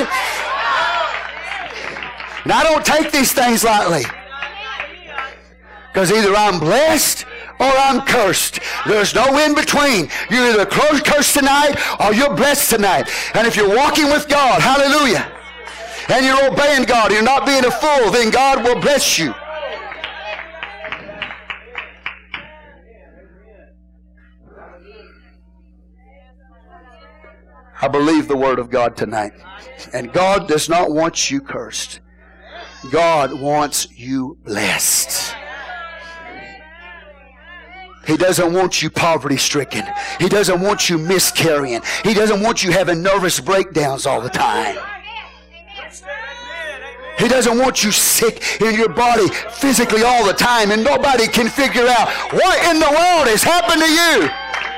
And 2.42 2.52
I 2.52 2.62
don't 2.64 2.84
take 2.84 3.12
these 3.12 3.32
things 3.32 3.62
lightly. 3.62 4.04
Because 5.92 6.10
either 6.12 6.34
I'm 6.34 6.58
blessed 6.58 7.24
or 7.58 7.66
I'm 7.66 8.02
cursed. 8.02 8.60
There's 8.86 9.14
no 9.14 9.38
in 9.38 9.54
between. 9.54 10.08
You're 10.30 10.50
either 10.50 10.66
cursed 10.66 11.34
tonight 11.34 11.76
or 12.00 12.14
you're 12.14 12.34
blessed 12.34 12.70
tonight. 12.70 13.08
And 13.34 13.46
if 13.46 13.56
you're 13.56 13.74
walking 13.74 14.06
with 14.06 14.28
God, 14.28 14.60
hallelujah, 14.60 15.32
and 16.08 16.24
you're 16.24 16.52
obeying 16.52 16.84
God, 16.84 17.12
you're 17.12 17.22
not 17.22 17.46
being 17.46 17.64
a 17.64 17.70
fool, 17.70 18.10
then 18.10 18.30
God 18.30 18.64
will 18.64 18.80
bless 18.80 19.18
you. 19.18 19.34
I 27.80 27.88
believe 27.88 28.26
the 28.26 28.36
Word 28.36 28.58
of 28.58 28.70
God 28.70 28.96
tonight. 28.96 29.32
And 29.92 30.12
God 30.12 30.48
does 30.48 30.68
not 30.68 30.90
want 30.90 31.30
you 31.30 31.40
cursed. 31.40 32.00
God 32.90 33.38
wants 33.40 33.88
you 33.92 34.38
blessed. 34.44 35.34
He 38.06 38.16
doesn't 38.16 38.52
want 38.52 38.82
you 38.82 38.90
poverty 38.90 39.36
stricken. 39.36 39.84
He 40.20 40.28
doesn't 40.28 40.60
want 40.60 40.88
you 40.88 40.96
miscarrying. 40.96 41.82
He 42.04 42.14
doesn't 42.14 42.40
want 42.40 42.62
you 42.62 42.70
having 42.70 43.02
nervous 43.02 43.40
breakdowns 43.40 44.06
all 44.06 44.20
the 44.20 44.30
time. 44.30 44.78
He 47.18 47.28
doesn't 47.28 47.58
want 47.58 47.82
you 47.82 47.92
sick 47.92 48.60
in 48.60 48.74
your 48.74 48.90
body 48.90 49.28
physically 49.50 50.02
all 50.02 50.26
the 50.26 50.34
time 50.34 50.70
and 50.70 50.84
nobody 50.84 51.26
can 51.26 51.48
figure 51.48 51.86
out 51.88 52.08
what 52.32 52.58
in 52.68 52.78
the 52.78 52.90
world 52.90 53.26
has 53.28 53.42
happened 53.42 53.80
to 53.80 53.88
you. 53.88 54.28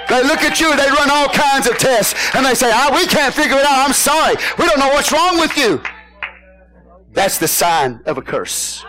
They 0.08 0.22
look 0.22 0.42
at 0.42 0.58
you, 0.60 0.74
they 0.74 0.88
run 0.88 1.10
all 1.10 1.28
kinds 1.28 1.66
of 1.66 1.76
tests, 1.76 2.14
and 2.34 2.46
they 2.46 2.54
say, 2.54 2.70
oh, 2.72 2.94
we 2.94 3.06
can't 3.06 3.34
figure 3.34 3.58
it 3.58 3.66
out. 3.66 3.86
I'm 3.86 3.92
sorry. 3.92 4.36
We 4.58 4.64
don't 4.64 4.78
know 4.78 4.88
what's 4.88 5.12
wrong 5.12 5.38
with 5.38 5.54
you. 5.56 5.82
That's 7.12 7.36
the 7.36 7.48
sign 7.48 8.00
of 8.06 8.16
a 8.16 8.22
curse. 8.22 8.84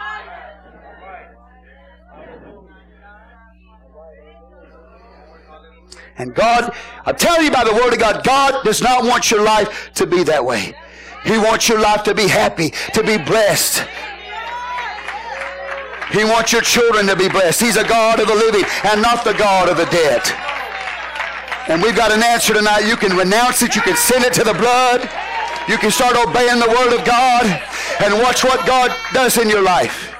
And 6.17 6.35
God, 6.35 6.73
I 7.05 7.13
tell 7.13 7.41
you 7.41 7.49
by 7.49 7.63
the 7.63 7.73
Word 7.73 7.93
of 7.93 7.99
God, 7.99 8.23
God 8.25 8.63
does 8.63 8.81
not 8.81 9.03
want 9.03 9.31
your 9.31 9.43
life 9.43 9.91
to 9.95 10.05
be 10.05 10.23
that 10.23 10.45
way. 10.45 10.75
He 11.23 11.37
wants 11.37 11.67
your 11.67 11.79
life 11.79 12.03
to 12.03 12.15
be 12.15 12.27
happy, 12.27 12.71
to 12.93 13.03
be 13.03 13.17
blessed. 13.17 13.85
He 16.11 16.23
wants 16.23 16.51
your 16.51 16.61
children 16.61 17.05
to 17.07 17.15
be 17.15 17.29
blessed. 17.29 17.61
He's 17.61 17.77
a 17.77 17.83
God 17.83 18.19
of 18.19 18.27
the 18.27 18.35
living 18.35 18.63
and 18.85 19.01
not 19.01 19.23
the 19.23 19.33
God 19.33 19.69
of 19.69 19.77
the 19.77 19.85
dead. 19.85 20.21
And 21.69 21.83
we've 21.83 21.95
got 21.95 22.11
an 22.11 22.23
answer 22.23 22.53
tonight. 22.53 22.87
You 22.87 22.95
can 22.95 23.15
renounce 23.15 23.61
it. 23.61 23.75
You 23.75 23.81
can 23.81 23.95
send 23.95 24.25
it 24.25 24.33
to 24.33 24.43
the 24.43 24.53
blood. 24.53 25.07
You 25.67 25.77
can 25.77 25.91
start 25.91 26.17
obeying 26.17 26.59
the 26.59 26.67
Word 26.67 26.97
of 26.97 27.05
God 27.05 27.45
and 28.01 28.13
watch 28.23 28.43
what 28.43 28.65
God 28.65 28.91
does 29.13 29.37
in 29.37 29.49
your 29.49 29.61
life. 29.61 30.11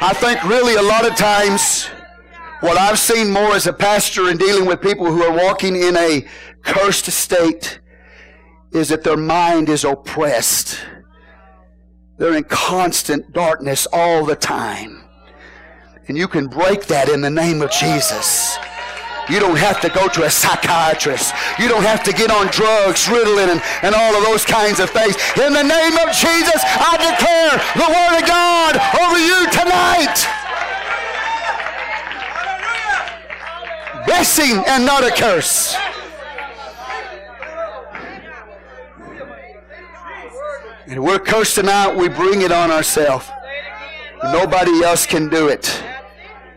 I 0.00 0.12
think 0.12 0.42
really 0.42 0.74
a 0.74 0.82
lot 0.82 1.08
of 1.08 1.14
times 1.14 1.84
what 2.60 2.76
I've 2.76 2.98
seen 2.98 3.30
more 3.30 3.54
as 3.54 3.68
a 3.68 3.72
pastor 3.72 4.28
in 4.28 4.38
dealing 4.38 4.66
with 4.66 4.80
people 4.80 5.06
who 5.06 5.22
are 5.22 5.32
walking 5.32 5.76
in 5.76 5.96
a 5.96 6.26
cursed 6.62 7.06
state 7.06 7.78
is 8.72 8.88
that 8.88 9.04
their 9.04 9.16
mind 9.16 9.68
is 9.68 9.84
oppressed. 9.84 10.78
They're 12.18 12.36
in 12.36 12.44
constant 12.44 13.32
darkness 13.32 13.86
all 13.92 14.24
the 14.24 14.36
time. 14.36 15.04
And 16.08 16.16
you 16.16 16.28
can 16.28 16.46
break 16.46 16.86
that 16.86 17.08
in 17.08 17.20
the 17.20 17.30
name 17.30 17.62
of 17.62 17.70
Jesus. 17.70 18.58
You 19.28 19.40
don't 19.40 19.58
have 19.58 19.80
to 19.80 19.88
go 19.88 20.06
to 20.06 20.22
a 20.22 20.30
psychiatrist. 20.30 21.34
You 21.58 21.68
don't 21.68 21.82
have 21.82 22.04
to 22.04 22.12
get 22.12 22.30
on 22.30 22.46
drugs, 22.46 23.06
Ritalin, 23.06 23.50
and, 23.50 23.62
and 23.82 23.94
all 23.94 24.14
of 24.14 24.22
those 24.22 24.44
kinds 24.44 24.78
of 24.78 24.90
things. 24.90 25.16
In 25.36 25.52
the 25.52 25.66
name 25.66 25.98
of 25.98 26.14
Jesus, 26.14 26.62
I 26.62 26.94
declare 26.94 27.58
the 27.74 27.90
Word 27.90 28.22
of 28.22 28.28
God 28.28 28.78
over 29.02 29.18
you 29.18 29.50
tonight. 29.50 30.14
Blessing 34.06 34.62
and 34.68 34.86
not 34.86 35.02
a 35.02 35.10
curse. 35.10 35.76
And 40.88 41.02
we're 41.02 41.18
cursed 41.18 41.56
tonight, 41.56 41.96
we 41.96 42.08
bring 42.08 42.42
it 42.42 42.52
on 42.52 42.70
ourselves. 42.70 43.28
Nobody 44.22 44.84
else 44.84 45.04
can 45.04 45.28
do 45.28 45.48
it. 45.48 45.82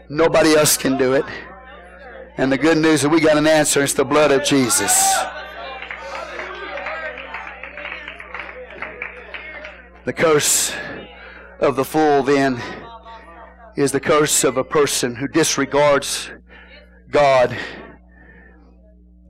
Nobody 0.07 0.53
else 0.55 0.77
can 0.77 0.97
do 0.97 1.13
it. 1.13 1.25
And 2.37 2.51
the 2.51 2.57
good 2.57 2.77
news 2.77 3.03
is 3.03 3.07
we 3.07 3.21
got 3.21 3.37
an 3.37 3.47
answer. 3.47 3.83
It's 3.83 3.93
the 3.93 4.05
blood 4.05 4.31
of 4.31 4.43
Jesus. 4.43 4.93
The 10.05 10.13
curse 10.13 10.75
of 11.59 11.75
the 11.75 11.83
fool 11.83 12.21
then 12.21 12.61
is 13.75 13.91
the 13.91 13.99
curse 13.99 14.43
of 14.43 14.57
a 14.57 14.63
person 14.63 15.15
who 15.15 15.27
disregards 15.27 16.29
God 17.09 17.57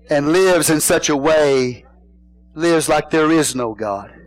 and 0.09 0.33
lives 0.33 0.69
in 0.69 0.81
such 0.81 1.07
a 1.07 1.15
way, 1.15 1.85
lives 2.53 2.89
like 2.89 3.11
there 3.11 3.31
is 3.31 3.55
no 3.55 3.73
God. 3.73 4.18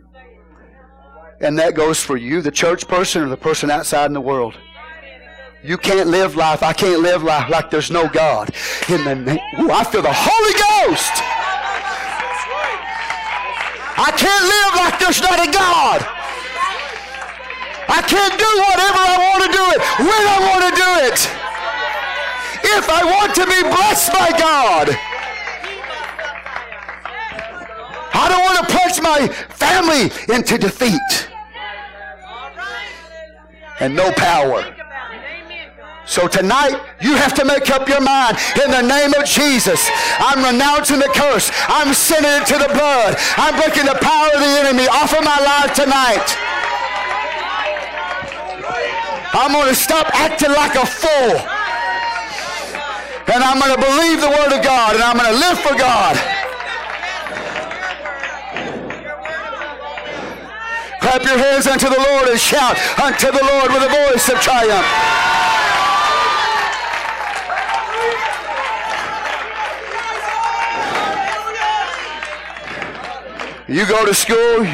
And 1.43 1.59
that 1.59 1.75
goes 1.75 1.99
for 1.99 2.15
you, 2.15 2.41
the 2.41 2.51
church 2.51 2.87
person, 2.87 3.21
or 3.21 3.27
the 3.27 3.35
person 3.35 3.69
outside 3.69 4.05
in 4.05 4.13
the 4.13 4.21
world. 4.21 4.55
You 5.61 5.77
can't 5.77 6.07
live 6.07 6.37
life. 6.37 6.63
I 6.63 6.71
can't 6.71 7.01
live 7.01 7.21
life 7.21 7.49
like 7.49 7.69
there's 7.69 7.91
no 7.91 8.07
God. 8.07 8.49
In 8.87 9.03
the 9.03 9.15
name, 9.15 9.43
ooh, 9.59 9.69
I 9.69 9.83
feel 9.83 10.01
the 10.01 10.15
Holy 10.15 10.55
Ghost. 10.87 11.11
I 13.99 14.07
can't 14.15 14.45
live 14.47 14.71
like 14.87 14.95
there's 15.03 15.19
not 15.19 15.35
a 15.35 15.51
God. 15.51 15.99
I 17.91 17.99
can't 18.07 18.39
do 18.39 18.51
whatever 18.63 19.03
I 19.03 19.15
want 19.19 19.43
to 19.43 19.51
do 19.51 19.63
it 19.75 19.79
when 19.99 20.23
I 20.23 20.39
want 20.47 20.63
to 20.63 20.73
do 20.79 20.89
it. 21.11 21.19
If 22.71 22.87
I 22.87 23.03
want 23.03 23.35
to 23.35 23.43
be 23.43 23.59
blessed 23.67 24.13
by 24.13 24.31
God. 24.39 24.95
I 28.15 28.29
don't 28.31 28.43
want 28.43 28.59
to 28.63 28.65
plunge 28.73 29.01
my 29.01 29.27
family 29.27 30.07
into 30.33 30.57
defeat 30.57 31.32
and 33.83 33.93
no 33.93 34.11
power. 34.13 34.63
So 36.05 36.27
tonight, 36.27 36.79
you 37.01 37.15
have 37.15 37.33
to 37.35 37.43
make 37.43 37.69
up 37.69 37.87
your 37.87 37.99
mind 37.99 38.37
in 38.63 38.71
the 38.71 38.81
name 38.81 39.13
of 39.13 39.25
Jesus. 39.25 39.89
I'm 40.19 40.39
renouncing 40.39 40.99
the 40.99 41.11
curse. 41.11 41.51
I'm 41.67 41.93
sending 41.93 42.31
it 42.31 42.47
to 42.47 42.57
the 42.59 42.71
blood. 42.71 43.15
I'm 43.35 43.55
breaking 43.59 43.83
the 43.85 43.99
power 43.99 44.31
of 44.31 44.39
the 44.39 44.53
enemy 44.63 44.87
off 44.87 45.11
of 45.11 45.23
my 45.23 45.35
life 45.35 45.75
tonight. 45.75 46.27
I'm 49.35 49.51
going 49.51 49.67
to 49.67 49.75
stop 49.75 50.07
acting 50.15 50.51
like 50.51 50.75
a 50.75 50.85
fool. 50.87 51.35
And 53.35 53.43
I'm 53.43 53.59
going 53.59 53.75
to 53.75 53.81
believe 53.83 54.21
the 54.21 54.31
Word 54.31 54.55
of 54.55 54.63
God. 54.63 54.95
And 54.95 55.03
I'm 55.03 55.17
going 55.17 55.31
to 55.31 55.39
live 55.39 55.59
for 55.59 55.75
God. 55.75 56.32
Clap 61.03 61.23
your 61.25 61.37
hands 61.37 61.67
unto 61.67 61.89
the 61.89 61.99
Lord 61.99 62.29
and 62.29 62.39
shout 62.39 62.79
unto 62.97 63.27
the 63.29 63.43
Lord 63.43 63.73
with 63.73 63.83
a 63.83 63.89
voice 63.89 64.29
of 64.29 64.39
triumph. 64.39 64.87
You 73.67 73.85
go 73.85 74.05
to 74.05 74.13
school, 74.13 74.65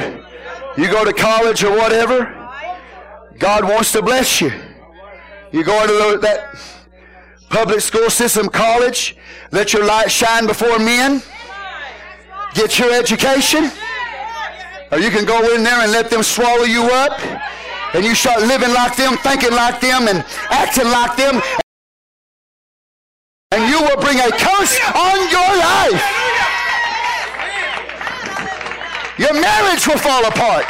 You 0.77 0.87
go 0.87 1.03
to 1.03 1.13
college 1.13 1.63
or 1.63 1.75
whatever, 1.75 2.25
God 3.39 3.63
wants 3.63 3.91
to 3.93 4.03
bless 4.03 4.39
you. 4.39 4.51
You 5.51 5.63
go 5.63 5.81
into 5.81 6.19
that 6.21 6.55
public 7.49 7.79
school 7.79 8.11
system, 8.11 8.49
college, 8.49 9.17
let 9.51 9.73
your 9.73 9.83
light 9.83 10.11
shine 10.11 10.45
before 10.45 10.77
men, 10.77 11.23
get 12.53 12.77
your 12.77 12.93
education, 12.93 13.71
or 14.91 14.99
you 14.99 15.09
can 15.09 15.25
go 15.25 15.53
in 15.53 15.63
there 15.63 15.79
and 15.81 15.91
let 15.91 16.09
them 16.09 16.23
swallow 16.23 16.63
you 16.63 16.83
up, 16.83 17.19
and 17.93 18.03
you 18.03 18.15
start 18.15 18.41
living 18.41 18.73
like 18.73 18.95
them, 18.95 19.17
thinking 19.17 19.51
like 19.51 19.79
them, 19.81 20.07
and 20.07 20.25
acting 20.49 20.89
like 20.89 21.15
them, 21.15 21.41
and 23.51 23.69
you 23.69 23.81
will 23.81 23.97
bring 23.97 24.19
a 24.19 24.29
curse 24.29 24.79
on 24.93 25.17
your 25.29 25.51
life. 25.57 26.05
Your 29.17 29.33
marriage 29.33 29.85
will 29.87 29.97
fall 29.97 30.25
apart. 30.25 30.69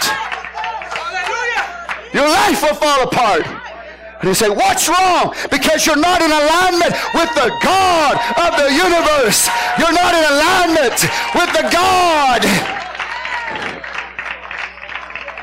Your 2.13 2.28
life 2.28 2.63
will 2.63 2.74
fall 2.74 3.03
apart. 3.03 3.45
And 3.45 4.28
you 4.28 4.34
say, 4.34 4.49
What's 4.49 4.89
wrong? 4.89 5.36
Because 5.51 5.86
you're 5.86 5.99
not 5.99 6.22
in 6.22 6.32
alignment 6.32 6.91
with 7.13 7.30
the 7.36 7.51
God 7.61 8.15
of 8.41 8.57
the 8.57 8.74
universe. 8.74 9.47
You're 9.78 9.93
not 9.93 10.15
in 10.15 10.24
alignment 10.24 10.97
with 11.36 11.51
the 11.53 11.70
God 11.72 12.88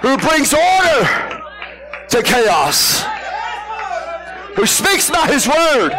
who 0.07 0.17
brings 0.19 0.55
order 0.55 1.43
to 2.09 2.23
chaos, 2.23 3.03
who 4.55 4.65
speaks 4.65 5.11
by 5.11 5.27
his 5.27 5.49
word 5.49 5.91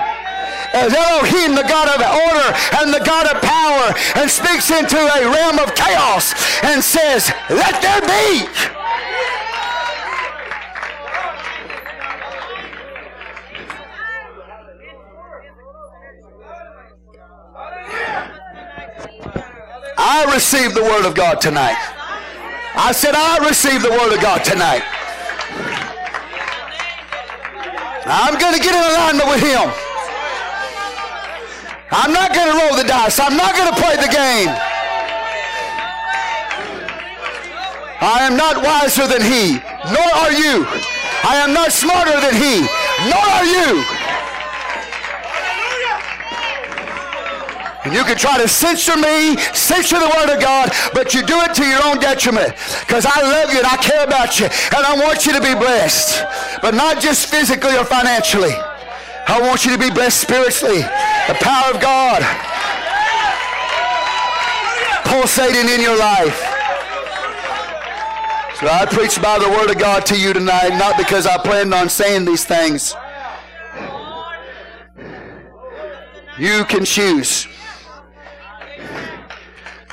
as 0.73 0.93
Elohim, 0.93 1.55
the 1.55 1.63
God 1.63 1.89
of 1.89 1.99
order 1.99 2.57
and 2.79 2.93
the 2.93 3.03
God 3.05 3.27
of 3.27 3.41
power, 3.41 3.93
and 4.15 4.31
speaks 4.31 4.71
into 4.71 4.97
a 4.97 5.29
realm 5.29 5.59
of 5.59 5.75
chaos 5.75 6.33
and 6.63 6.81
says, 6.81 7.33
Let 7.49 7.81
there 7.81 8.01
be. 8.01 8.47
I 19.99 20.31
received 20.33 20.75
the 20.75 20.83
Word 20.83 21.05
of 21.05 21.13
God 21.13 21.41
tonight. 21.41 22.06
I 22.77 22.93
said, 22.93 23.17
I 23.17 23.41
received 23.41 23.83
the 23.83 23.89
Word 23.89 24.13
of 24.13 24.21
God 24.21 24.45
tonight. 24.45 24.85
I'm 28.05 28.37
going 28.37 28.53
to 28.53 28.61
get 28.61 28.77
in 28.77 28.83
alignment 28.85 29.27
with 29.33 29.41
Him. 29.41 29.65
I'm 31.89 32.13
not 32.13 32.37
going 32.37 32.53
to 32.53 32.55
roll 32.55 32.77
the 32.77 32.85
dice. 32.85 33.19
I'm 33.19 33.35
not 33.35 33.57
going 33.57 33.73
to 33.73 33.77
play 33.81 33.97
the 33.97 34.13
game. 34.13 34.53
I 37.97 38.29
am 38.29 38.37
not 38.37 38.61
wiser 38.61 39.09
than 39.09 39.25
He, 39.25 39.57
nor 39.89 40.09
are 40.21 40.31
you. 40.31 40.69
I 41.25 41.41
am 41.41 41.57
not 41.57 41.73
smarter 41.73 42.13
than 42.21 42.37
He, 42.37 42.61
nor 43.09 43.25
are 43.25 43.47
you. 43.49 43.96
And 47.85 47.93
you 47.93 48.03
can 48.03 48.17
try 48.17 48.37
to 48.41 48.47
censor 48.47 48.97
me, 48.97 49.37
censor 49.53 49.99
the 49.99 50.11
Word 50.17 50.35
of 50.35 50.41
God, 50.41 50.71
but 50.93 51.13
you 51.13 51.25
do 51.25 51.39
it 51.41 51.53
to 51.55 51.65
your 51.65 51.83
own 51.85 51.99
detriment. 51.99 52.53
Because 52.81 53.05
I 53.05 53.21
love 53.21 53.51
you 53.51 53.59
and 53.59 53.67
I 53.67 53.77
care 53.77 54.03
about 54.03 54.39
you, 54.39 54.45
and 54.45 54.83
I 54.85 54.95
want 54.97 55.25
you 55.25 55.33
to 55.33 55.41
be 55.41 55.53
blessed. 55.53 56.23
But 56.61 56.73
not 56.73 57.01
just 57.01 57.29
physically 57.29 57.77
or 57.77 57.85
financially. 57.85 58.55
I 59.27 59.41
want 59.41 59.65
you 59.65 59.71
to 59.71 59.77
be 59.77 59.89
blessed 59.89 60.19
spiritually. 60.19 60.81
The 60.81 61.37
power 61.39 61.75
of 61.75 61.81
God 61.81 62.23
pulsating 65.05 65.69
in 65.69 65.81
your 65.81 65.97
life. 65.97 66.37
So 68.59 68.67
I 68.67 68.87
preach 68.89 69.21
by 69.21 69.37
the 69.37 69.49
Word 69.49 69.69
of 69.69 69.77
God 69.77 70.05
to 70.07 70.19
you 70.19 70.33
tonight, 70.33 70.77
not 70.77 70.97
because 70.97 71.27
I 71.27 71.37
planned 71.37 71.73
on 71.73 71.89
saying 71.89 72.25
these 72.25 72.43
things. 72.43 72.95
You 76.39 76.65
can 76.65 76.83
choose. 76.83 77.47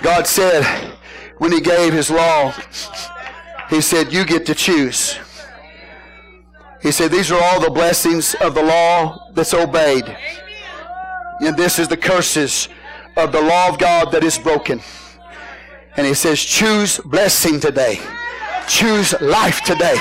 God 0.04 0.26
said 0.26 0.64
when 1.38 1.50
He 1.50 1.62
gave 1.62 1.94
His 1.94 2.10
law, 2.10 2.52
He 3.70 3.80
said, 3.80 4.12
You 4.12 4.26
get 4.26 4.44
to 4.46 4.54
choose. 4.54 5.18
He 6.82 6.92
said, 6.92 7.10
These 7.10 7.32
are 7.32 7.42
all 7.42 7.58
the 7.58 7.70
blessings 7.70 8.34
of 8.34 8.54
the 8.54 8.62
law 8.62 9.30
that's 9.32 9.54
obeyed. 9.54 10.04
And 11.40 11.56
this 11.56 11.78
is 11.78 11.88
the 11.88 11.96
curses 11.96 12.68
of 13.16 13.32
the 13.32 13.40
law 13.40 13.70
of 13.70 13.78
God 13.78 14.12
that 14.12 14.22
is 14.22 14.36
broken. 14.36 14.82
And 15.96 16.06
He 16.06 16.12
says, 16.12 16.44
Choose 16.44 16.98
blessing 16.98 17.58
today, 17.58 17.98
choose 18.68 19.18
life 19.22 19.62
today. 19.62 19.96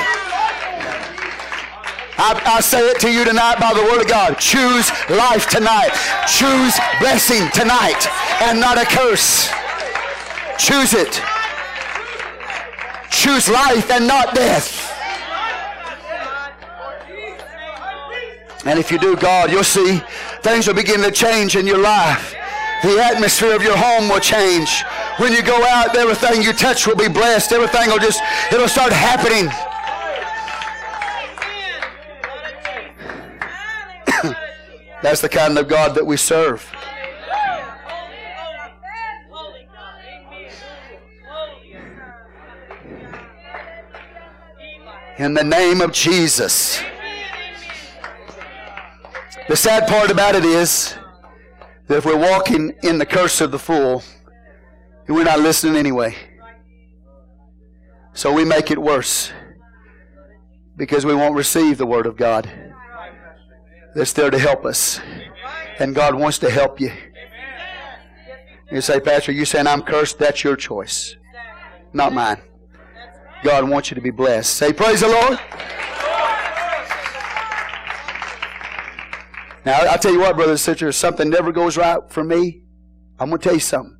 I, 2.15 2.57
I, 2.57 2.61
say 2.61 2.89
it 2.89 2.99
to 2.99 3.11
you 3.11 3.23
tonight 3.23 3.57
by 3.59 3.73
the 3.73 3.81
word 3.83 4.01
of 4.01 4.07
God. 4.07 4.37
Choose 4.37 4.91
life 5.09 5.49
tonight. 5.49 5.95
Choose 6.27 6.77
blessing 6.99 7.49
tonight 7.53 8.05
and 8.43 8.59
not 8.59 8.77
a 8.77 8.85
curse. 8.85 9.49
Choose 10.57 10.93
it. 10.93 11.21
Choose 13.09 13.49
life 13.49 13.89
and 13.91 14.07
not 14.07 14.33
death. 14.35 14.91
And 18.65 18.79
if 18.79 18.91
you 18.91 18.97
do, 18.97 19.15
God, 19.17 19.51
you'll 19.51 19.63
see 19.63 20.01
things 20.41 20.67
will 20.67 20.73
begin 20.73 21.01
to 21.01 21.11
change 21.11 21.55
in 21.55 21.67
your 21.67 21.79
life. 21.79 22.33
The 22.81 23.01
atmosphere 23.01 23.55
of 23.55 23.63
your 23.63 23.77
home 23.77 24.09
will 24.09 24.19
change. 24.19 24.83
When 25.17 25.31
you 25.31 25.41
go 25.41 25.63
out, 25.63 25.95
everything 25.95 26.41
you 26.41 26.53
touch 26.53 26.85
will 26.85 26.95
be 26.95 27.07
blessed. 27.07 27.51
Everything 27.51 27.89
will 27.89 27.99
just, 27.99 28.21
it'll 28.51 28.67
start 28.67 28.91
happening. 28.91 29.47
That's 35.01 35.21
the 35.21 35.29
kind 35.29 35.57
of 35.57 35.67
God 35.67 35.95
that 35.95 36.05
we 36.05 36.17
serve. 36.17 36.69
In 45.17 45.35
the 45.35 45.43
name 45.43 45.81
of 45.81 45.91
Jesus. 45.91 46.81
The 49.47 49.55
sad 49.55 49.87
part 49.87 50.09
about 50.09 50.33
it 50.33 50.43
is 50.43 50.95
that 51.87 51.97
if 51.97 52.05
we're 52.05 52.17
walking 52.17 52.73
in 52.81 52.97
the 52.97 53.05
curse 53.05 53.39
of 53.39 53.51
the 53.51 53.59
fool, 53.59 54.01
we're 55.07 55.23
not 55.23 55.39
listening 55.39 55.75
anyway. 55.75 56.15
So 58.13 58.33
we 58.33 58.43
make 58.43 58.71
it 58.71 58.81
worse 58.81 59.31
because 60.77 61.05
we 61.05 61.13
won't 61.13 61.35
receive 61.35 61.77
the 61.77 61.85
Word 61.85 62.07
of 62.07 62.17
God 62.17 62.49
that's 63.93 64.13
there 64.13 64.31
to 64.31 64.39
help 64.39 64.65
us. 64.65 64.99
And 65.77 65.93
God 65.93 66.15
wants 66.15 66.39
to 66.39 66.49
help 66.49 66.79
you. 66.79 66.91
You 68.71 68.81
say, 68.81 68.99
Pastor, 68.99 69.31
you 69.31 69.45
saying 69.45 69.67
I'm 69.67 69.83
cursed? 69.83 70.17
That's 70.17 70.43
your 70.43 70.55
choice, 70.55 71.15
not 71.93 72.13
mine. 72.13 72.41
God 73.43 73.69
wants 73.69 73.91
you 73.91 73.95
to 73.95 74.01
be 74.01 74.11
blessed. 74.11 74.55
Say, 74.55 74.73
Praise 74.73 75.01
the 75.01 75.09
Lord. 75.09 75.39
Now, 79.65 79.79
I'll 79.79 79.97
tell 79.97 80.11
you 80.11 80.19
what, 80.19 80.35
brothers 80.35 80.51
and 80.51 80.59
sisters, 80.59 80.97
something 80.97 81.29
never 81.29 81.51
goes 81.51 81.77
right 81.77 81.99
for 82.09 82.23
me. 82.23 82.63
I'm 83.19 83.29
going 83.29 83.39
to 83.39 83.43
tell 83.43 83.53
you 83.53 83.61
something. 83.61 83.97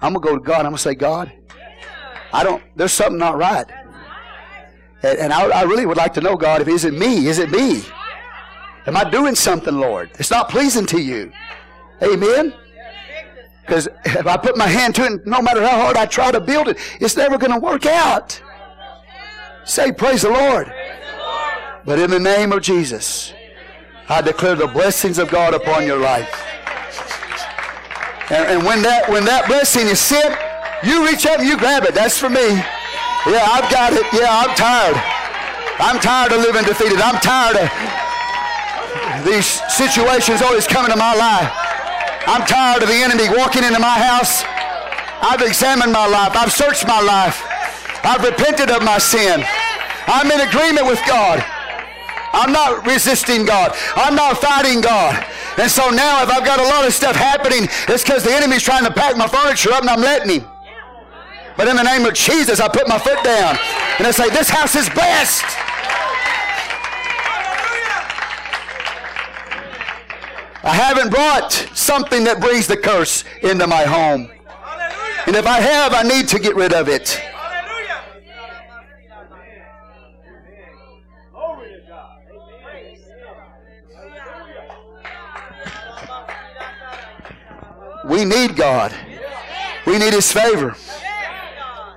I'm 0.00 0.14
going 0.14 0.22
to 0.22 0.28
go 0.30 0.38
to 0.38 0.42
God. 0.42 0.60
I'm 0.60 0.72
going 0.72 0.76
to 0.76 0.82
say, 0.82 0.94
God, 0.94 1.30
I 2.32 2.42
don't, 2.42 2.62
there's 2.76 2.92
something 2.92 3.18
not 3.18 3.36
right. 3.36 3.66
And, 5.02 5.18
and 5.18 5.32
I, 5.32 5.48
I 5.48 5.62
really 5.62 5.84
would 5.84 5.98
like 5.98 6.14
to 6.14 6.22
know, 6.22 6.36
God, 6.36 6.62
if 6.62 6.68
is 6.68 6.86
it 6.86 6.94
me? 6.94 7.26
Is 7.26 7.38
it 7.38 7.50
me? 7.50 7.82
Am 8.86 8.96
I 8.96 9.08
doing 9.08 9.34
something, 9.34 9.74
Lord? 9.74 10.10
It's 10.18 10.30
not 10.30 10.48
pleasing 10.48 10.86
to 10.86 11.00
you. 11.00 11.30
Amen? 12.02 12.54
Because 13.60 13.88
if 14.04 14.26
I 14.26 14.36
put 14.38 14.56
my 14.56 14.66
hand 14.66 14.94
to 14.94 15.04
it, 15.04 15.26
no 15.26 15.42
matter 15.42 15.60
how 15.60 15.78
hard 15.78 15.96
I 15.96 16.06
try 16.06 16.32
to 16.32 16.40
build 16.40 16.68
it, 16.68 16.78
it's 17.00 17.16
never 17.16 17.36
going 17.36 17.52
to 17.52 17.58
work 17.58 17.84
out. 17.84 18.40
Say, 19.70 19.92
Praise 19.92 20.22
the 20.22 20.30
Lord. 20.30 20.66
But 21.84 22.00
in 22.00 22.10
the 22.10 22.18
name 22.18 22.50
of 22.50 22.60
Jesus, 22.60 23.32
I 24.08 24.20
declare 24.20 24.56
the 24.56 24.66
blessings 24.66 25.16
of 25.16 25.30
God 25.30 25.54
upon 25.54 25.86
your 25.86 26.00
life. 26.00 26.26
And, 28.34 28.50
and 28.50 28.66
when 28.66 28.82
that 28.82 29.06
when 29.06 29.24
that 29.30 29.46
blessing 29.46 29.86
is 29.86 30.00
sent, 30.02 30.34
you 30.82 31.06
reach 31.06 31.22
up 31.24 31.38
and 31.38 31.46
you 31.46 31.54
grab 31.56 31.84
it. 31.86 31.94
That's 31.94 32.18
for 32.18 32.28
me. 32.28 32.50
Yeah, 33.30 33.46
I've 33.46 33.70
got 33.70 33.94
it. 33.94 34.02
Yeah, 34.10 34.42
I'm 34.42 34.50
tired. 34.58 34.98
I'm 35.78 36.02
tired 36.02 36.34
of 36.34 36.42
living 36.42 36.66
defeated. 36.66 36.98
I'm 36.98 37.22
tired 37.22 37.62
of 37.62 37.70
these 39.22 39.62
situations 39.70 40.42
always 40.42 40.66
coming 40.66 40.90
to 40.90 40.98
my 40.98 41.14
life. 41.14 41.46
I'm 42.26 42.42
tired 42.42 42.82
of 42.82 42.88
the 42.90 42.98
enemy 43.06 43.30
walking 43.38 43.62
into 43.62 43.78
my 43.78 44.02
house. 44.02 44.42
I've 45.22 45.46
examined 45.46 45.94
my 45.94 46.10
life. 46.10 46.34
I've 46.34 46.50
searched 46.50 46.90
my 46.90 46.98
life. 46.98 47.38
I've 48.02 48.24
repented 48.26 48.74
of 48.74 48.82
my 48.82 48.98
sin. 48.98 49.46
I'm 50.10 50.26
in 50.30 50.40
agreement 50.40 50.86
with 50.86 51.00
God. 51.06 51.38
I'm 52.32 52.52
not 52.52 52.84
resisting 52.84 53.44
God. 53.44 53.76
I'm 53.94 54.16
not 54.16 54.38
fighting 54.38 54.80
God. 54.80 55.24
And 55.56 55.70
so 55.70 55.90
now, 55.90 56.22
if 56.22 56.28
I've 56.28 56.44
got 56.44 56.58
a 56.58 56.64
lot 56.64 56.84
of 56.84 56.92
stuff 56.92 57.14
happening, 57.14 57.68
it's 57.88 58.02
because 58.02 58.24
the 58.24 58.32
enemy's 58.32 58.62
trying 58.62 58.84
to 58.84 58.90
pack 58.90 59.16
my 59.16 59.28
furniture 59.28 59.72
up 59.72 59.82
and 59.82 59.90
I'm 59.90 60.00
letting 60.00 60.40
him. 60.40 60.48
But 61.56 61.68
in 61.68 61.76
the 61.76 61.82
name 61.82 62.06
of 62.06 62.14
Jesus, 62.14 62.58
I 62.58 62.68
put 62.68 62.88
my 62.88 62.98
foot 62.98 63.22
down 63.22 63.56
and 63.98 64.06
I 64.06 64.10
say, 64.10 64.30
This 64.30 64.48
house 64.48 64.74
is 64.74 64.88
blessed. 64.90 65.44
I 70.62 70.74
haven't 70.74 71.10
brought 71.10 71.52
something 71.74 72.24
that 72.24 72.40
brings 72.40 72.66
the 72.66 72.76
curse 72.76 73.24
into 73.42 73.66
my 73.66 73.84
home. 73.84 74.30
And 75.26 75.36
if 75.36 75.46
I 75.46 75.60
have, 75.60 75.94
I 75.94 76.02
need 76.02 76.28
to 76.28 76.38
get 76.38 76.56
rid 76.56 76.72
of 76.72 76.88
it. 76.88 77.20
We 88.04 88.24
need 88.24 88.56
God. 88.56 88.92
We 89.86 89.98
need 89.98 90.12
His 90.12 90.32
favor. 90.32 90.74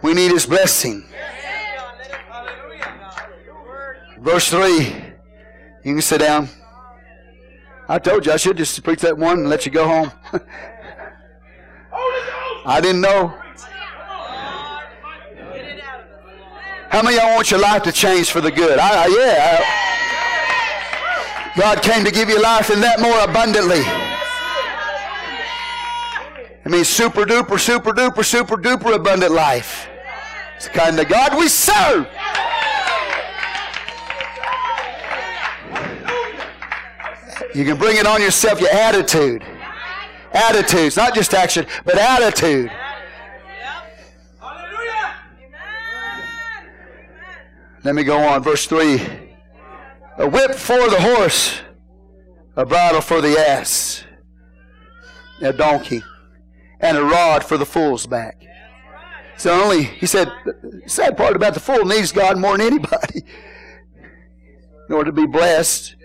We 0.01 0.13
need 0.13 0.31
His 0.31 0.45
blessing. 0.45 1.03
Verse 4.19 4.49
3. 4.49 5.03
You 5.83 5.93
can 5.93 6.01
sit 6.01 6.19
down. 6.19 6.47
I 7.89 7.99
told 7.99 8.25
you 8.25 8.31
I 8.31 8.37
should 8.37 8.55
just 8.57 8.81
preach 8.83 9.01
that 9.01 9.17
one 9.17 9.39
and 9.39 9.49
let 9.49 9.65
you 9.65 9.71
go 9.71 9.85
home. 9.85 10.09
I 12.65 12.79
didn't 12.79 13.01
know. 13.01 13.37
How 16.89 17.01
many 17.01 17.17
of 17.17 17.23
y'all 17.23 17.35
want 17.35 17.51
your 17.51 17.59
life 17.59 17.83
to 17.83 17.91
change 17.91 18.31
for 18.31 18.39
the 18.39 18.51
good? 18.51 18.79
I, 18.79 19.03
I 19.03 19.07
yeah. 19.07 19.59
I, 19.59 19.63
God 21.59 21.83
came 21.83 22.05
to 22.05 22.11
give 22.11 22.29
you 22.29 22.41
life 22.41 22.69
and 22.69 22.81
that 22.81 23.01
more 23.01 23.19
abundantly. 23.19 23.83
I 26.65 26.69
mean, 26.69 26.85
super 26.85 27.25
duper, 27.25 27.59
super 27.59 27.91
duper, 27.91 28.23
super 28.23 28.55
duper 28.55 28.95
abundant 28.95 29.33
life. 29.33 29.89
It's 30.55 30.67
the 30.67 30.71
kind 30.71 30.99
of 30.99 31.07
God 31.09 31.37
we 31.37 31.47
serve. 31.49 32.07
You 37.53 37.65
can 37.65 37.77
bring 37.77 37.97
it 37.97 38.07
on 38.07 38.21
yourself, 38.21 38.59
your 38.59 38.71
attitude. 38.71 39.43
Attitudes, 40.31 40.97
not 40.97 41.13
just 41.13 41.33
action, 41.33 41.65
but 41.85 41.97
attitude. 41.97 42.71
Let 47.83 47.95
me 47.95 48.03
go 48.03 48.17
on. 48.17 48.41
Verse 48.41 48.65
3. 48.65 49.01
A 50.17 50.27
whip 50.27 50.55
for 50.55 50.89
the 50.89 51.01
horse, 51.01 51.59
a 52.55 52.65
bridle 52.65 53.01
for 53.01 53.19
the 53.19 53.37
ass, 53.37 54.03
a 55.41 55.51
donkey, 55.51 56.03
and 56.83 56.97
a 56.97 57.03
rod 57.03 57.43
for 57.43 57.57
the 57.57 57.65
fool's 57.65 58.05
back. 58.05 58.45
So 59.37 59.63
only, 59.63 59.83
he 59.83 60.05
said, 60.05 60.31
the 60.45 60.81
sad 60.85 61.17
part 61.17 61.35
about 61.35 61.53
the 61.53 61.59
fool 61.59 61.85
needs 61.85 62.11
God 62.11 62.37
more 62.37 62.57
than 62.57 62.67
anybody 62.67 63.23
in 64.89 64.93
order 64.93 65.09
to 65.09 65.15
be 65.15 65.25
blessed. 65.25 65.95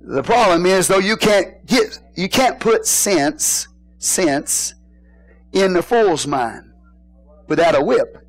The 0.00 0.22
problem 0.22 0.66
is 0.66 0.88
though 0.88 0.98
you 0.98 1.16
can't 1.16 1.64
get 1.66 1.98
you 2.14 2.28
can't 2.28 2.58
put 2.58 2.86
sense 2.86 3.68
sense 3.98 4.74
in 5.52 5.74
the 5.74 5.82
fool's 5.82 6.26
mind 6.26 6.72
without 7.46 7.76
a 7.76 7.84
whip. 7.84 8.26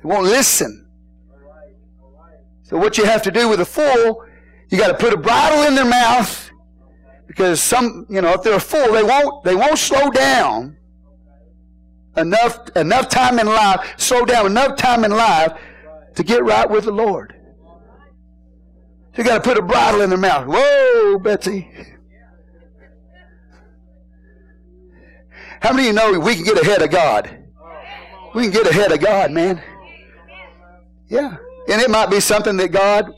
He 0.00 0.06
won't 0.06 0.24
listen. 0.24 0.86
So 2.62 2.76
what 2.76 2.98
you 2.98 3.04
have 3.04 3.22
to 3.22 3.30
do 3.30 3.48
with 3.48 3.60
a 3.60 3.64
fool, 3.64 4.24
you 4.68 4.78
got 4.78 4.88
to 4.88 4.94
put 4.94 5.12
a 5.12 5.16
bridle 5.16 5.66
in 5.66 5.74
their 5.74 5.84
mouth 5.84 6.39
because 7.30 7.62
some, 7.62 8.06
you 8.10 8.20
know, 8.20 8.32
if 8.32 8.42
they're 8.42 8.58
fool, 8.58 8.92
they 8.92 9.04
won't 9.04 9.44
they 9.44 9.54
won't 9.54 9.78
slow 9.78 10.10
down 10.10 10.76
enough 12.16 12.58
enough 12.74 13.08
time 13.08 13.38
in 13.38 13.46
life, 13.46 13.94
slow 13.98 14.24
down 14.24 14.46
enough 14.46 14.76
time 14.76 15.04
in 15.04 15.12
life 15.12 15.52
to 16.16 16.24
get 16.24 16.42
right 16.42 16.68
with 16.68 16.86
the 16.86 16.90
Lord. 16.90 17.36
You 19.16 19.22
got 19.22 19.44
to 19.44 19.48
put 19.48 19.56
a 19.56 19.62
bridle 19.62 20.00
in 20.00 20.10
their 20.10 20.18
mouth. 20.18 20.48
Whoa, 20.48 21.20
Betsy. 21.20 21.70
How 25.62 25.72
many 25.72 25.82
of 25.82 25.86
you 25.86 25.92
know 25.92 26.18
we 26.18 26.34
can 26.34 26.42
get 26.42 26.60
ahead 26.60 26.82
of 26.82 26.90
God? 26.90 27.46
We 28.34 28.42
can 28.42 28.50
get 28.50 28.66
ahead 28.66 28.90
of 28.90 28.98
God, 28.98 29.30
man. 29.30 29.62
Yeah. 31.06 31.36
And 31.68 31.80
it 31.80 31.90
might 31.90 32.10
be 32.10 32.18
something 32.18 32.56
that 32.56 32.72
God 32.72 33.12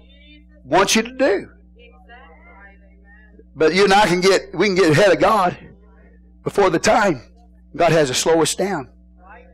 wants 0.65 0.97
you 0.97 1.03
to 1.03 1.13
do. 1.13 1.49
But 3.55 3.75
you 3.75 3.85
and 3.85 3.93
I 3.93 4.07
can 4.07 4.21
get, 4.21 4.55
we 4.55 4.67
can 4.67 4.75
get 4.75 4.91
ahead 4.91 5.13
of 5.13 5.21
God 5.21 5.57
before 6.43 6.71
the 6.71 6.79
time. 6.79 7.23
God 7.77 7.93
has 7.93 8.09
to 8.09 8.15
slow 8.15 8.41
us 8.43 8.55
down. 8.55 8.89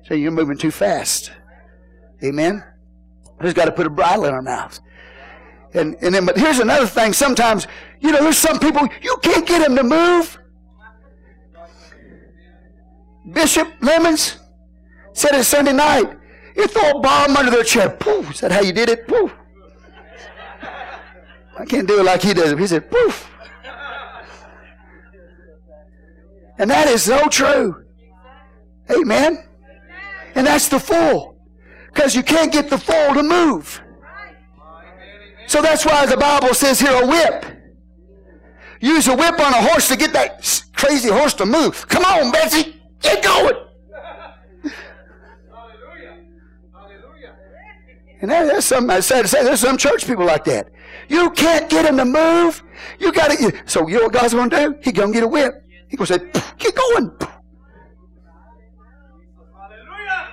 So 0.06 0.14
you're 0.14 0.30
moving 0.30 0.56
too 0.56 0.70
fast. 0.70 1.32
Amen? 2.22 2.64
We 3.38 3.44
just 3.44 3.56
got 3.56 3.66
to 3.66 3.72
put 3.72 3.86
a 3.86 3.90
bridle 3.90 4.24
in 4.24 4.34
our 4.34 4.42
mouth. 4.42 4.78
And, 5.74 5.96
and 6.00 6.14
then, 6.14 6.24
but 6.24 6.36
here's 6.36 6.58
another 6.58 6.86
thing. 6.86 7.12
Sometimes, 7.12 7.66
you 8.00 8.10
know, 8.10 8.22
there's 8.22 8.38
some 8.38 8.58
people, 8.58 8.88
you 9.02 9.16
can't 9.22 9.46
get 9.46 9.66
them 9.66 9.76
to 9.76 9.82
move. 9.82 10.38
Bishop 13.32 13.68
Lemons 13.80 14.38
said 15.12 15.34
it 15.34 15.44
Sunday 15.44 15.72
night. 15.72 16.16
You 16.56 16.66
throw 16.66 16.90
a 16.90 17.00
bomb 17.00 17.36
under 17.36 17.50
their 17.50 17.62
chair. 17.62 17.90
Poof. 17.90 18.30
Is 18.30 18.40
that 18.40 18.50
how 18.50 18.60
you 18.60 18.72
did 18.72 18.88
it? 18.88 19.06
Poof. 19.06 19.32
I 21.58 21.64
can't 21.64 21.86
do 21.86 22.00
it 22.00 22.04
like 22.04 22.22
he 22.22 22.32
does. 22.34 22.58
He 22.58 22.66
said, 22.66 22.90
poof. 22.90 23.30
And 26.58 26.70
that 26.70 26.88
is 26.88 27.02
so 27.04 27.28
true. 27.28 27.84
Amen. 28.90 29.44
And 30.34 30.46
that's 30.46 30.68
the 30.68 30.80
fool. 30.80 31.36
Because 31.92 32.14
you 32.14 32.22
can't 32.22 32.52
get 32.52 32.68
the 32.70 32.78
fool 32.78 33.14
to 33.14 33.22
move. 33.22 33.80
So 35.46 35.62
that's 35.62 35.86
why 35.86 36.04
the 36.06 36.16
Bible 36.16 36.52
says 36.54 36.78
here 36.78 37.02
a 37.02 37.06
whip. 37.06 37.44
Use 38.80 39.08
a 39.08 39.16
whip 39.16 39.40
on 39.40 39.52
a 39.52 39.62
horse 39.62 39.88
to 39.88 39.96
get 39.96 40.12
that 40.12 40.64
crazy 40.74 41.08
horse 41.08 41.34
to 41.34 41.46
move. 41.46 41.88
Come 41.88 42.04
on, 42.04 42.30
Betsy. 42.30 42.80
Get 43.00 43.22
going. 43.24 43.54
Hallelujah. 45.50 46.18
Hallelujah. 46.72 47.36
And 48.20 48.30
there's 48.30 48.64
some, 48.64 48.90
I 48.90 49.00
said, 49.00 49.26
there's 49.26 49.60
some 49.60 49.76
church 49.76 50.06
people 50.06 50.24
like 50.24 50.44
that. 50.44 50.70
You 51.08 51.30
can't 51.30 51.70
get 51.70 51.86
them 51.86 51.96
to 51.96 52.04
move. 52.04 52.62
You 52.98 53.12
got 53.12 53.30
to. 53.30 53.62
So 53.66 53.88
you 53.88 53.96
know 53.96 54.04
what 54.04 54.12
God's 54.12 54.34
going 54.34 54.50
to 54.50 54.56
do? 54.56 54.78
He 54.82 54.92
going 54.92 55.12
to 55.12 55.14
get 55.14 55.24
a 55.24 55.28
whip. 55.28 55.64
He 55.88 55.96
going 55.96 56.06
to 56.06 56.14
say, 56.14 56.30
"Keep 56.58 56.74
going." 56.76 57.10
Hallelujah. 59.56 60.28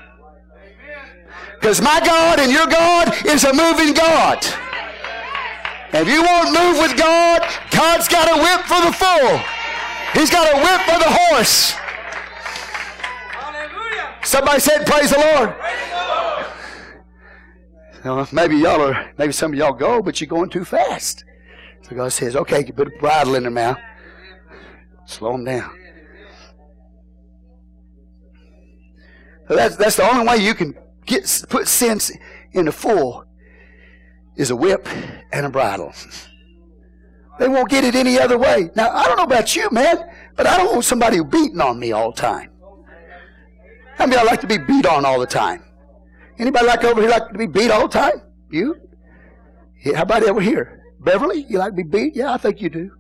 Because 1.60 1.82
my 1.82 2.00
God 2.06 2.40
and 2.40 2.52
your 2.52 2.68
God 2.68 3.26
is 3.26 3.44
a 3.44 3.54
moving 3.54 3.94
God. 3.94 4.46
If 5.94 6.08
you 6.10 6.24
won't 6.24 6.52
move 6.52 6.78
with 6.80 6.98
God, 6.98 7.42
God's 7.72 8.08
got 8.08 8.28
a 8.30 8.42
whip 8.42 8.66
for 8.66 8.82
the 8.86 8.92
fool. 8.92 9.40
He's 10.14 10.30
got 10.30 10.54
a 10.54 10.58
whip 10.58 10.82
for 10.82 11.00
the 11.00 11.10
horse. 11.10 11.76
Somebody 14.24 14.60
said, 14.60 14.86
Praise 14.86 15.12
the 15.12 15.20
Lord. 15.20 15.58
Praise 15.58 15.86
maybe 18.32 18.58
y'all 18.58 18.82
are, 18.82 19.12
maybe 19.18 19.34
some 19.34 19.52
of 19.52 19.58
y'all 19.58 19.74
go, 19.74 20.02
but 20.02 20.22
you're 20.22 20.28
going 20.28 20.50
too 20.50 20.66
fast. 20.66 21.24
So 21.82 21.96
God 21.96 22.12
says, 22.12 22.36
okay, 22.36 22.64
you 22.66 22.74
put 22.74 22.88
a 22.88 23.00
bridle 23.00 23.36
in 23.36 23.44
their 23.44 23.52
mouth. 23.52 23.78
Slow 25.06 25.34
them 25.34 25.46
down. 25.46 25.72
That's, 29.48 29.76
that's 29.76 29.96
the 29.96 30.10
only 30.10 30.28
way 30.28 30.38
you 30.38 30.56
can 30.56 30.76
get, 31.06 31.44
put 31.50 31.68
sense 31.68 32.12
in 32.54 32.66
the 32.66 32.72
fool 32.72 33.26
is 34.36 34.50
a 34.50 34.56
whip 34.56 34.88
and 35.32 35.46
a 35.46 35.50
bridle. 35.50 35.94
They 37.38 37.48
won't 37.48 37.70
get 37.70 37.84
it 37.84 37.96
any 37.96 38.18
other 38.18 38.38
way. 38.38 38.70
Now, 38.76 38.90
I 38.92 39.06
don't 39.06 39.18
know 39.18 39.24
about 39.24 39.56
you, 39.56 39.70
man, 39.72 39.98
but 40.36 40.48
I 40.48 40.58
don't 40.58 40.72
want 40.72 40.86
somebody 40.86 41.24
beating 41.24 41.62
on 41.62 41.80
me 41.80 41.92
all 41.92 42.12
the 42.12 42.22
time. 42.22 42.52
How 43.96 44.06
many 44.06 44.18
I 44.18 44.24
like 44.24 44.42
to 44.42 44.48
be 44.48 44.58
beat 44.58 44.86
on 44.86 45.06
all 45.06 45.20
the 45.20 45.26
time? 45.26 45.64
Anybody 46.38 46.66
like 46.66 46.84
over 46.84 47.02
here 47.02 47.10
like 47.10 47.30
to 47.30 47.38
be 47.38 47.46
beat 47.46 47.72
all 47.72 47.88
the 47.88 47.94
time? 47.94 48.22
You? 48.50 48.76
Yeah, 49.84 49.98
how 49.98 50.04
about 50.04 50.24
over 50.24 50.42
here? 50.42 50.84
Beverly, 51.00 51.46
you 51.48 51.60
like 51.60 51.76
to 51.76 51.76
be 51.76 51.84
beat? 51.84 52.16
Yeah, 52.16 52.34
I 52.34 52.38
think 52.38 52.62
you 52.62 52.70
do. 52.70 52.92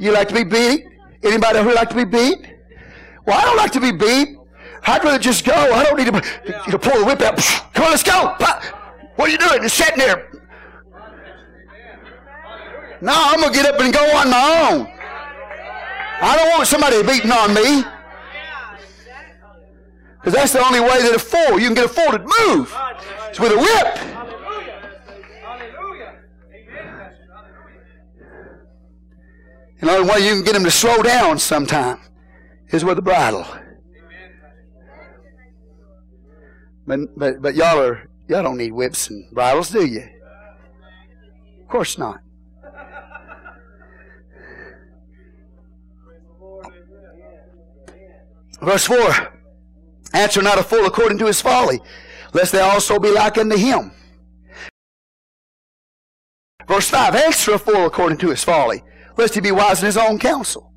You 0.00 0.12
like 0.12 0.28
to 0.28 0.34
be 0.34 0.44
beat? 0.44 0.86
Anybody 1.22 1.58
here 1.62 1.74
like 1.74 1.90
to 1.90 1.94
be 1.94 2.04
beat? 2.04 2.38
Well, 3.26 3.38
I 3.38 3.44
don't 3.44 3.58
like 3.58 3.70
to 3.72 3.80
be 3.80 3.92
beat. 3.92 4.38
I'd 4.86 5.04
rather 5.04 5.18
just 5.18 5.44
go. 5.44 5.52
I 5.52 5.84
don't 5.84 5.98
need 5.98 6.06
to, 6.06 6.22
you 6.66 6.72
know, 6.72 6.78
pull 6.78 6.98
the 7.00 7.04
whip 7.04 7.20
out. 7.20 7.36
Come 7.74 7.84
on, 7.84 7.90
let's 7.90 8.02
go. 8.02 8.34
What 9.16 9.28
are 9.28 9.30
you 9.30 9.36
doing? 9.36 9.60
Just 9.60 9.76
sitting 9.76 9.98
there. 9.98 10.32
No, 13.02 13.12
I'm 13.14 13.40
going 13.40 13.52
to 13.52 13.58
get 13.58 13.72
up 13.72 13.78
and 13.78 13.92
go 13.92 14.02
on 14.16 14.30
my 14.30 14.70
own. 14.70 14.88
I 16.22 16.34
don't 16.34 16.48
want 16.48 16.66
somebody 16.66 17.02
beating 17.02 17.30
on 17.30 17.52
me. 17.52 17.84
Because 20.16 20.32
that's 20.32 20.52
the 20.54 20.64
only 20.64 20.80
way 20.80 21.02
that 21.02 21.14
a 21.14 21.18
fool, 21.18 21.58
you 21.58 21.66
can 21.66 21.74
get 21.74 21.84
a 21.84 21.88
fool 21.88 22.10
to 22.10 22.18
move. 22.18 22.74
It's 23.28 23.38
with 23.38 23.52
a 23.52 23.58
whip. 23.58 24.19
And 29.80 29.88
the 29.88 29.96
only 29.96 30.10
way 30.10 30.26
you 30.26 30.34
can 30.34 30.44
get 30.44 30.56
him 30.56 30.64
to 30.64 30.70
slow 30.70 31.02
down 31.02 31.38
sometime 31.38 31.98
is 32.68 32.84
with 32.84 32.98
a 32.98 33.02
bridle. 33.02 33.46
But, 36.86 37.00
but, 37.16 37.42
but 37.42 37.54
y'all 37.54 37.80
are 37.80 38.08
y'all 38.28 38.42
don't 38.42 38.56
need 38.56 38.72
whips 38.72 39.10
and 39.10 39.30
bridles, 39.32 39.70
do 39.70 39.86
you? 39.86 40.08
Of 41.60 41.68
course 41.68 41.98
not. 41.98 42.20
Verse 48.60 48.86
4 48.86 48.98
Answer 50.12 50.42
not 50.42 50.58
a 50.58 50.62
fool 50.62 50.84
according 50.86 51.18
to 51.18 51.26
his 51.26 51.40
folly, 51.40 51.80
lest 52.34 52.52
they 52.52 52.60
also 52.60 52.98
be 52.98 53.10
like 53.10 53.38
unto 53.38 53.56
him. 53.56 53.92
Verse 56.66 56.90
5 56.90 57.14
Answer 57.14 57.54
a 57.54 57.58
fool 57.58 57.86
according 57.86 58.18
to 58.18 58.30
his 58.30 58.44
folly, 58.44 58.82
lest 59.20 59.34
he 59.34 59.40
be 59.40 59.52
wise 59.52 59.80
in 59.80 59.86
his 59.86 59.96
own 59.96 60.18
counsel. 60.18 60.72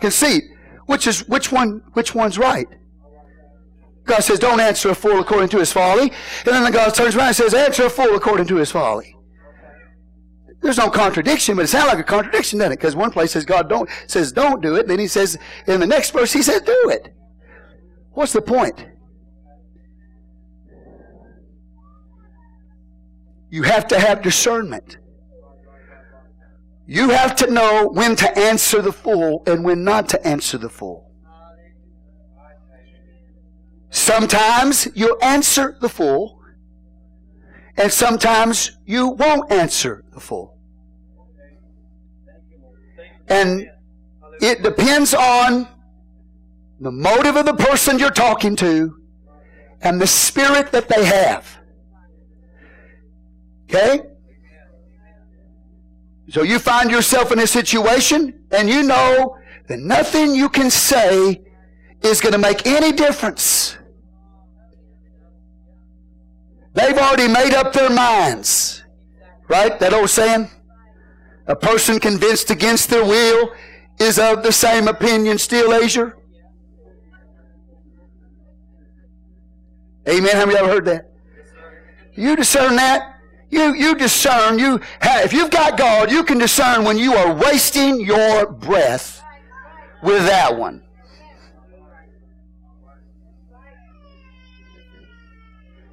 Conceit. 0.00 0.44
Which 0.86 1.06
is 1.06 1.26
which 1.28 1.50
one 1.50 1.82
which 1.94 2.14
one's 2.14 2.36
right? 2.36 2.68
God 4.04 4.20
says, 4.22 4.38
Don't 4.38 4.60
answer 4.60 4.90
a 4.90 4.94
fool 4.94 5.20
according 5.20 5.48
to 5.50 5.58
his 5.58 5.72
folly. 5.72 6.12
And 6.44 6.54
then 6.54 6.70
God 6.72 6.94
turns 6.94 7.16
around 7.16 7.28
and 7.28 7.36
says, 7.36 7.54
Answer 7.54 7.86
a 7.86 7.90
fool 7.90 8.14
according 8.14 8.46
to 8.48 8.56
his 8.56 8.70
folly. 8.70 9.16
There's 10.60 10.78
no 10.78 10.90
contradiction, 10.90 11.56
but 11.56 11.66
it 11.66 11.68
sounds 11.68 11.88
like 11.88 11.98
a 11.98 12.04
contradiction, 12.04 12.58
doesn't 12.58 12.72
it? 12.72 12.76
Because 12.76 12.96
one 12.96 13.10
place 13.10 13.32
says 13.32 13.44
God 13.44 13.68
don't 13.68 13.88
says 14.06 14.32
don't 14.32 14.62
do 14.62 14.76
it, 14.76 14.88
then 14.88 14.98
he 14.98 15.06
says 15.06 15.38
in 15.66 15.80
the 15.80 15.86
next 15.86 16.10
verse 16.10 16.32
he 16.32 16.42
says 16.42 16.62
do 16.62 16.90
it. 16.90 17.14
What's 18.12 18.32
the 18.32 18.42
point? 18.42 18.86
You 23.50 23.62
have 23.62 23.86
to 23.88 24.00
have 24.00 24.22
discernment. 24.22 24.98
You 26.86 27.10
have 27.10 27.34
to 27.36 27.50
know 27.50 27.88
when 27.88 28.14
to 28.16 28.38
answer 28.38 28.82
the 28.82 28.92
fool 28.92 29.42
and 29.46 29.64
when 29.64 29.84
not 29.84 30.08
to 30.10 30.26
answer 30.26 30.58
the 30.58 30.68
fool. 30.68 31.10
Sometimes 33.90 34.88
you'll 34.94 35.22
answer 35.22 35.76
the 35.80 35.88
fool, 35.88 36.42
and 37.76 37.92
sometimes 37.92 38.72
you 38.84 39.08
won't 39.08 39.50
answer 39.52 40.04
the 40.12 40.20
fool. 40.20 40.58
And 43.28 43.70
it 44.40 44.62
depends 44.62 45.14
on 45.14 45.68
the 46.80 46.90
motive 46.90 47.36
of 47.36 47.46
the 47.46 47.54
person 47.54 47.98
you're 47.98 48.10
talking 48.10 48.56
to 48.56 49.00
and 49.80 50.00
the 50.00 50.06
spirit 50.06 50.72
that 50.72 50.88
they 50.88 51.04
have. 51.04 51.58
Okay? 53.70 54.00
So 56.28 56.42
you 56.42 56.58
find 56.58 56.90
yourself 56.90 57.32
in 57.32 57.38
a 57.38 57.46
situation 57.46 58.44
and 58.50 58.68
you 58.68 58.82
know 58.82 59.36
that 59.68 59.78
nothing 59.78 60.34
you 60.34 60.48
can 60.48 60.70
say 60.70 61.42
is 62.02 62.20
going 62.20 62.32
to 62.32 62.38
make 62.38 62.66
any 62.66 62.92
difference. 62.92 63.76
They've 66.72 66.96
already 66.96 67.28
made 67.28 67.54
up 67.54 67.72
their 67.72 67.90
minds. 67.90 68.82
Right? 69.48 69.78
That 69.78 69.92
old 69.92 70.10
saying? 70.10 70.50
A 71.46 71.54
person 71.54 72.00
convinced 72.00 72.50
against 72.50 72.88
their 72.90 73.04
will 73.04 73.52
is 74.00 74.18
of 74.18 74.42
the 74.42 74.50
same 74.52 74.88
opinion 74.88 75.38
still, 75.38 75.74
Asia. 75.74 76.12
Amen. 80.08 80.36
Have 80.36 80.50
you 80.50 80.56
ever 80.56 80.68
heard 80.68 80.84
that? 80.86 81.10
You 82.14 82.36
discern 82.36 82.76
that? 82.76 83.13
You, 83.54 83.72
you 83.72 83.94
discern, 83.94 84.58
you 84.58 84.80
have, 84.98 85.24
if 85.24 85.32
you've 85.32 85.52
got 85.52 85.78
God, 85.78 86.10
you 86.10 86.24
can 86.24 86.38
discern 86.38 86.84
when 86.84 86.98
you 86.98 87.14
are 87.14 87.32
wasting 87.32 88.00
your 88.00 88.50
breath 88.50 89.22
with 90.02 90.26
that 90.26 90.58
one. 90.58 90.82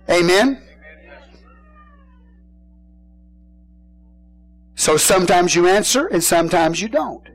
Amen. 0.10 0.64
So 4.74 4.98
sometimes 4.98 5.54
you 5.54 5.68
answer 5.68 6.08
and 6.08 6.24
sometimes 6.24 6.82
you 6.82 6.90
don't. 6.90 7.30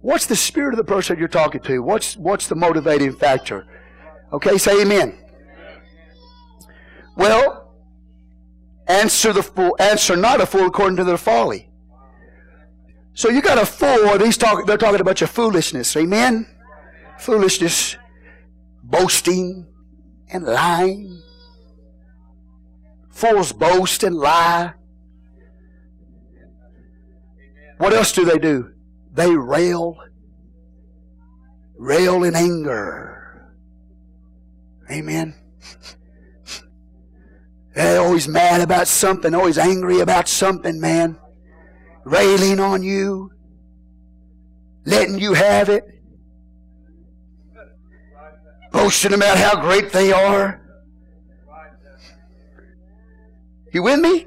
What's 0.00 0.24
the 0.24 0.36
spirit 0.36 0.72
of 0.72 0.78
the 0.78 0.84
person 0.84 1.18
you're 1.18 1.28
talking 1.28 1.60
to? 1.64 1.80
What's, 1.80 2.16
what's 2.16 2.48
the 2.48 2.54
motivating 2.54 3.12
factor? 3.12 3.66
Okay, 4.32 4.56
say 4.56 4.80
amen. 4.80 5.18
Well, 7.14 7.59
answer 8.90 9.32
the 9.32 9.42
fool, 9.42 9.76
answer 9.78 10.16
not 10.16 10.40
a 10.40 10.46
fool 10.46 10.66
according 10.66 10.96
to 10.96 11.04
their 11.04 11.16
folly. 11.16 11.70
So 13.14 13.28
you 13.28 13.42
got 13.42 13.58
a 13.58 13.66
fool, 13.66 14.18
these 14.18 14.36
talk, 14.36 14.66
they're 14.66 14.76
talking 14.76 15.00
about 15.00 15.20
your 15.20 15.28
foolishness. 15.28 15.96
Amen? 15.96 16.46
Foolishness, 17.18 17.96
boasting, 18.82 19.66
and 20.32 20.44
lying. 20.44 21.22
Fools 23.10 23.52
boast 23.52 24.02
and 24.02 24.16
lie. 24.16 24.72
What 27.78 27.92
else 27.92 28.12
do 28.12 28.24
they 28.24 28.38
do? 28.38 28.72
They 29.12 29.34
rail. 29.34 29.98
Rail 31.76 32.24
in 32.24 32.34
anger. 32.34 33.54
Amen. 34.90 35.34
They're 37.74 38.00
always 38.00 38.26
mad 38.26 38.60
about 38.60 38.88
something, 38.88 39.34
always 39.34 39.58
angry 39.58 40.00
about 40.00 40.28
something, 40.28 40.80
man. 40.80 41.18
Railing 42.04 42.58
on 42.58 42.82
you. 42.82 43.30
Letting 44.84 45.18
you 45.18 45.34
have 45.34 45.68
it. 45.68 45.84
Boasting 48.72 49.12
about 49.12 49.36
how 49.36 49.60
great 49.60 49.92
they 49.92 50.12
are. 50.12 50.60
You 53.72 53.82
with 53.84 54.00
me? 54.00 54.26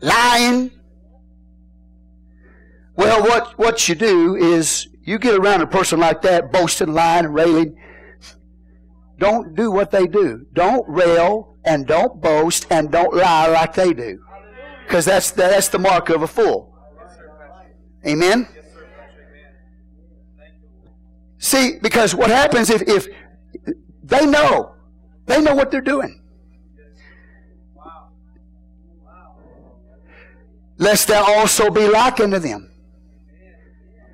Lying. 0.00 0.70
Well, 2.94 3.22
what, 3.22 3.58
what 3.58 3.88
you 3.88 3.94
do 3.94 4.36
is 4.36 4.88
you 5.02 5.18
get 5.18 5.34
around 5.34 5.62
a 5.62 5.66
person 5.66 6.00
like 6.00 6.22
that, 6.22 6.52
boasting, 6.52 6.92
lying, 6.92 7.26
and 7.26 7.34
railing. 7.34 7.76
Don't 9.18 9.54
do 9.54 9.70
what 9.70 9.90
they 9.90 10.06
do. 10.06 10.46
Don't 10.52 10.86
rail 10.88 11.55
and 11.66 11.86
don't 11.86 12.20
boast 12.20 12.66
and 12.70 12.90
don't 12.90 13.14
lie 13.14 13.48
like 13.48 13.74
they 13.74 13.92
do. 13.92 14.22
Because 14.84 15.04
that's, 15.04 15.32
that's 15.32 15.68
the 15.68 15.78
mark 15.78 16.08
of 16.10 16.22
a 16.22 16.26
fool. 16.26 16.72
Amen? 18.06 18.46
See, 21.38 21.78
because 21.82 22.14
what 22.14 22.30
happens 22.30 22.70
if, 22.70 22.82
if 22.82 23.08
they 24.02 24.24
know, 24.24 24.74
they 25.26 25.42
know 25.42 25.54
what 25.54 25.70
they're 25.70 25.80
doing. 25.80 26.22
Lest 30.78 31.08
thou 31.08 31.24
also 31.24 31.70
be 31.70 31.88
like 31.88 32.20
unto 32.20 32.38
them. 32.38 32.70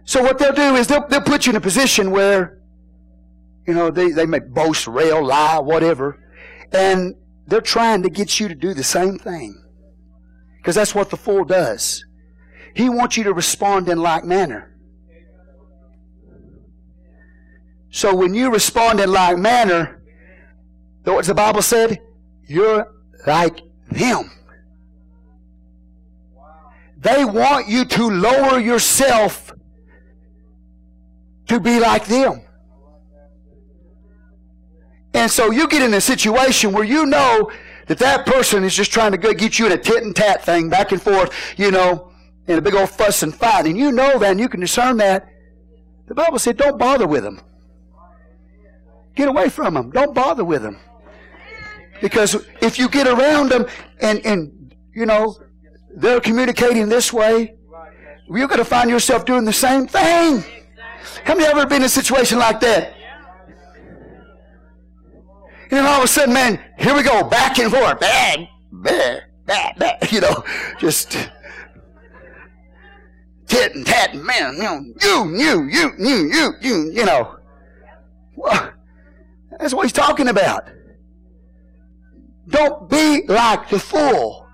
So 0.05 0.23
what 0.23 0.39
they'll 0.39 0.53
do 0.53 0.77
is 0.77 0.87
they'll, 0.87 1.07
they'll 1.09 1.21
put 1.21 1.47
you 1.47 1.51
in 1.51 1.57
a 1.57 1.61
position 1.61 2.11
where, 2.11 2.61
you 3.67 3.75
know, 3.75 3.91
they, 3.91 4.11
they 4.11 4.27
may 4.27 4.39
boast, 4.41 4.87
rail, 4.87 5.25
lie, 5.25 5.59
whatever, 5.59 6.19
and 6.73 7.15
they're 7.53 7.61
trying 7.61 8.03
to 8.03 8.09
get 8.09 8.41
you 8.41 8.49
to 8.49 8.55
do 8.55 8.73
the 8.73 8.83
same 8.83 9.19
thing. 9.19 9.63
Because 10.57 10.75
that's 10.75 10.95
what 10.95 11.11
the 11.11 11.19
fool 11.19 11.45
does. 11.45 12.03
He 12.75 12.89
wants 12.89 13.19
you 13.19 13.25
to 13.25 13.35
respond 13.35 13.91
in 13.91 13.99
like 13.99 14.25
manner. 14.25 14.75
So 17.91 18.15
when 18.15 18.33
you 18.33 18.51
respond 18.51 19.01
in 19.01 19.13
like 19.13 19.37
manner, 19.37 20.03
what 21.05 21.27
the 21.27 21.35
Bible 21.35 21.61
said? 21.61 22.01
You're 22.49 22.91
like 23.27 23.61
them. 23.91 24.31
They 26.97 27.27
want 27.27 27.69
you 27.69 27.85
to 27.85 28.09
lower 28.09 28.61
yourself 28.61 29.53
to 31.49 31.61
be 31.61 31.81
like 31.81 32.07
them. 32.07 32.47
And 35.15 35.31
so 35.31 35.51
you 35.51 35.69
get 35.69 35.83
in 35.83 35.93
a 35.95 36.01
situation 36.01 36.73
where 36.73 36.85
you 36.85 37.07
know 37.07 37.51
that 37.87 37.99
that 37.99 38.27
person 38.27 38.65
is 38.65 38.75
just 38.75 38.93
trying 38.93 39.13
to 39.13 39.19
get 39.19 39.59
you 39.59 39.67
in 39.67 39.73
a 39.73 39.79
tit 39.79 40.03
and 40.03 40.15
tat 40.15 40.45
thing 40.45 40.71
back 40.71 40.93
and 40.93 41.03
forth, 41.03 41.35
you 41.57 41.71
know, 41.71 42.13
in 42.47 42.59
a 42.59 42.63
big 42.63 42.75
old 42.75 42.91
fuss 42.91 43.23
and 43.23 43.35
fight. 43.35 43.67
And 43.67 43.77
you 43.77 43.93
know 43.93 44.19
that 44.19 44.31
and 44.31 44.41
you 44.41 44.49
can 44.49 44.61
discern 44.61 44.97
that. 44.99 45.29
The 46.07 46.15
Bible 46.15 46.39
said, 46.39 46.57
don't 46.57 46.79
bother 46.79 47.07
with 47.07 47.23
them. 47.23 47.41
Get 49.15 49.29
away 49.29 49.49
from 49.49 49.75
them. 49.75 49.91
Don't 49.91 50.15
bother 50.15 50.45
with 50.45 50.63
them. 50.63 50.79
Because 52.01 52.35
if 52.61 52.79
you 52.79 52.89
get 52.89 53.07
around 53.07 53.51
them 53.51 53.67
and, 54.01 54.25
and 54.25 54.75
you 54.95 55.07
know, 55.07 55.37
they're 55.95 56.21
communicating 56.21 56.89
this 56.89 57.13
way, 57.13 57.55
you're 58.29 58.49
going 58.49 58.59
to 58.59 58.65
find 58.65 58.89
yourself 58.89 59.25
doing 59.25 59.45
the 59.45 59.53
same 59.53 59.87
thing. 59.87 60.43
Have 61.25 61.39
you 61.39 61.45
ever 61.45 61.67
been 61.67 61.83
in 61.83 61.87
a 61.87 61.89
situation 61.89 62.39
like 62.39 62.61
that? 62.61 62.95
And 65.73 65.79
then 65.79 65.87
all 65.87 66.01
of 66.01 66.05
a 66.05 66.07
sudden, 66.07 66.35
man, 66.35 66.63
here 66.79 66.95
we 66.95 67.03
go, 67.03 67.25
back 67.25 67.59
and 67.59 67.73
forth. 67.73 67.99
Bad, 67.99 68.47
bad, 68.71 69.25
bad, 69.47 69.79
bad. 69.79 70.13
You 70.13 70.21
know, 70.21 70.45
just 70.79 71.13
tit 73.47 73.75
and 73.75 73.87
tat 73.87 74.15
man, 74.15 74.57
you 74.57 74.63
know, 74.63 74.85
you, 75.01 75.35
you, 75.35 75.69
you, 75.71 75.93
you, 75.99 76.31
you, 76.31 76.53
you, 76.61 76.93
you 76.93 77.07
know. 77.07 77.39
Well, 78.37 78.71
that's 79.59 79.73
what 79.73 79.85
he's 79.85 79.95
talking 79.95 80.29
about. 80.29 80.69
Don't 82.49 82.91
be 82.91 83.23
like 83.27 83.71
the 83.71 83.79
fool. 83.79 84.47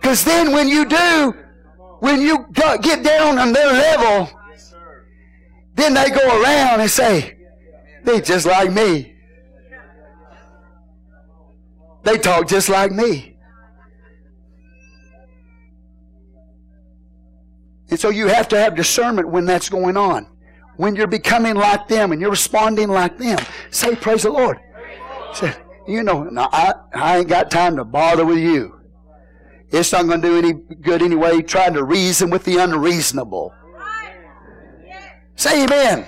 Because 0.00 0.24
then 0.24 0.52
when 0.52 0.66
you 0.66 0.86
do, 0.86 1.34
when 1.98 2.22
you 2.22 2.46
get 2.80 3.02
down 3.02 3.38
on 3.38 3.52
their 3.52 3.70
level, 3.70 4.30
then 5.82 5.94
they 5.94 6.10
go 6.10 6.42
around 6.42 6.80
and 6.80 6.90
say, 6.90 7.36
they 8.04 8.20
just 8.20 8.46
like 8.46 8.72
me. 8.72 9.14
They 12.04 12.18
talk 12.18 12.48
just 12.48 12.68
like 12.68 12.92
me. 12.92 13.36
And 17.90 17.98
so 18.00 18.10
you 18.10 18.28
have 18.28 18.48
to 18.48 18.58
have 18.58 18.74
discernment 18.74 19.28
when 19.28 19.44
that's 19.44 19.68
going 19.68 19.96
on. 19.96 20.26
When 20.76 20.96
you're 20.96 21.06
becoming 21.06 21.54
like 21.54 21.88
them 21.88 22.12
and 22.12 22.20
you're 22.20 22.30
responding 22.30 22.88
like 22.88 23.18
them. 23.18 23.38
Say, 23.70 23.94
Praise 23.94 24.22
the 24.22 24.30
Lord. 24.30 24.58
Say, 25.34 25.54
you 25.86 26.02
know, 26.02 26.24
no, 26.24 26.48
I, 26.50 26.74
I 26.94 27.18
ain't 27.18 27.28
got 27.28 27.50
time 27.50 27.76
to 27.76 27.84
bother 27.84 28.24
with 28.24 28.38
you. 28.38 28.80
It's 29.70 29.92
not 29.92 30.06
going 30.06 30.22
to 30.22 30.28
do 30.28 30.38
any 30.38 30.52
good 30.52 31.02
anyway, 31.02 31.42
trying 31.42 31.74
to 31.74 31.84
reason 31.84 32.30
with 32.30 32.44
the 32.44 32.58
unreasonable. 32.58 33.52
Say 35.36 35.64
amen. 35.64 36.06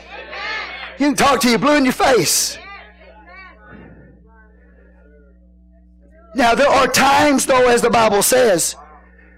You 0.98 1.06
can 1.06 1.14
talk 1.16 1.40
to 1.40 1.50
you 1.50 1.58
blue 1.58 1.76
in 1.76 1.84
your 1.84 1.92
face. 1.92 2.58
Now, 6.34 6.54
there 6.54 6.68
are 6.68 6.86
times, 6.88 7.46
though, 7.46 7.68
as 7.68 7.80
the 7.80 7.90
Bible 7.90 8.22
says, 8.22 8.76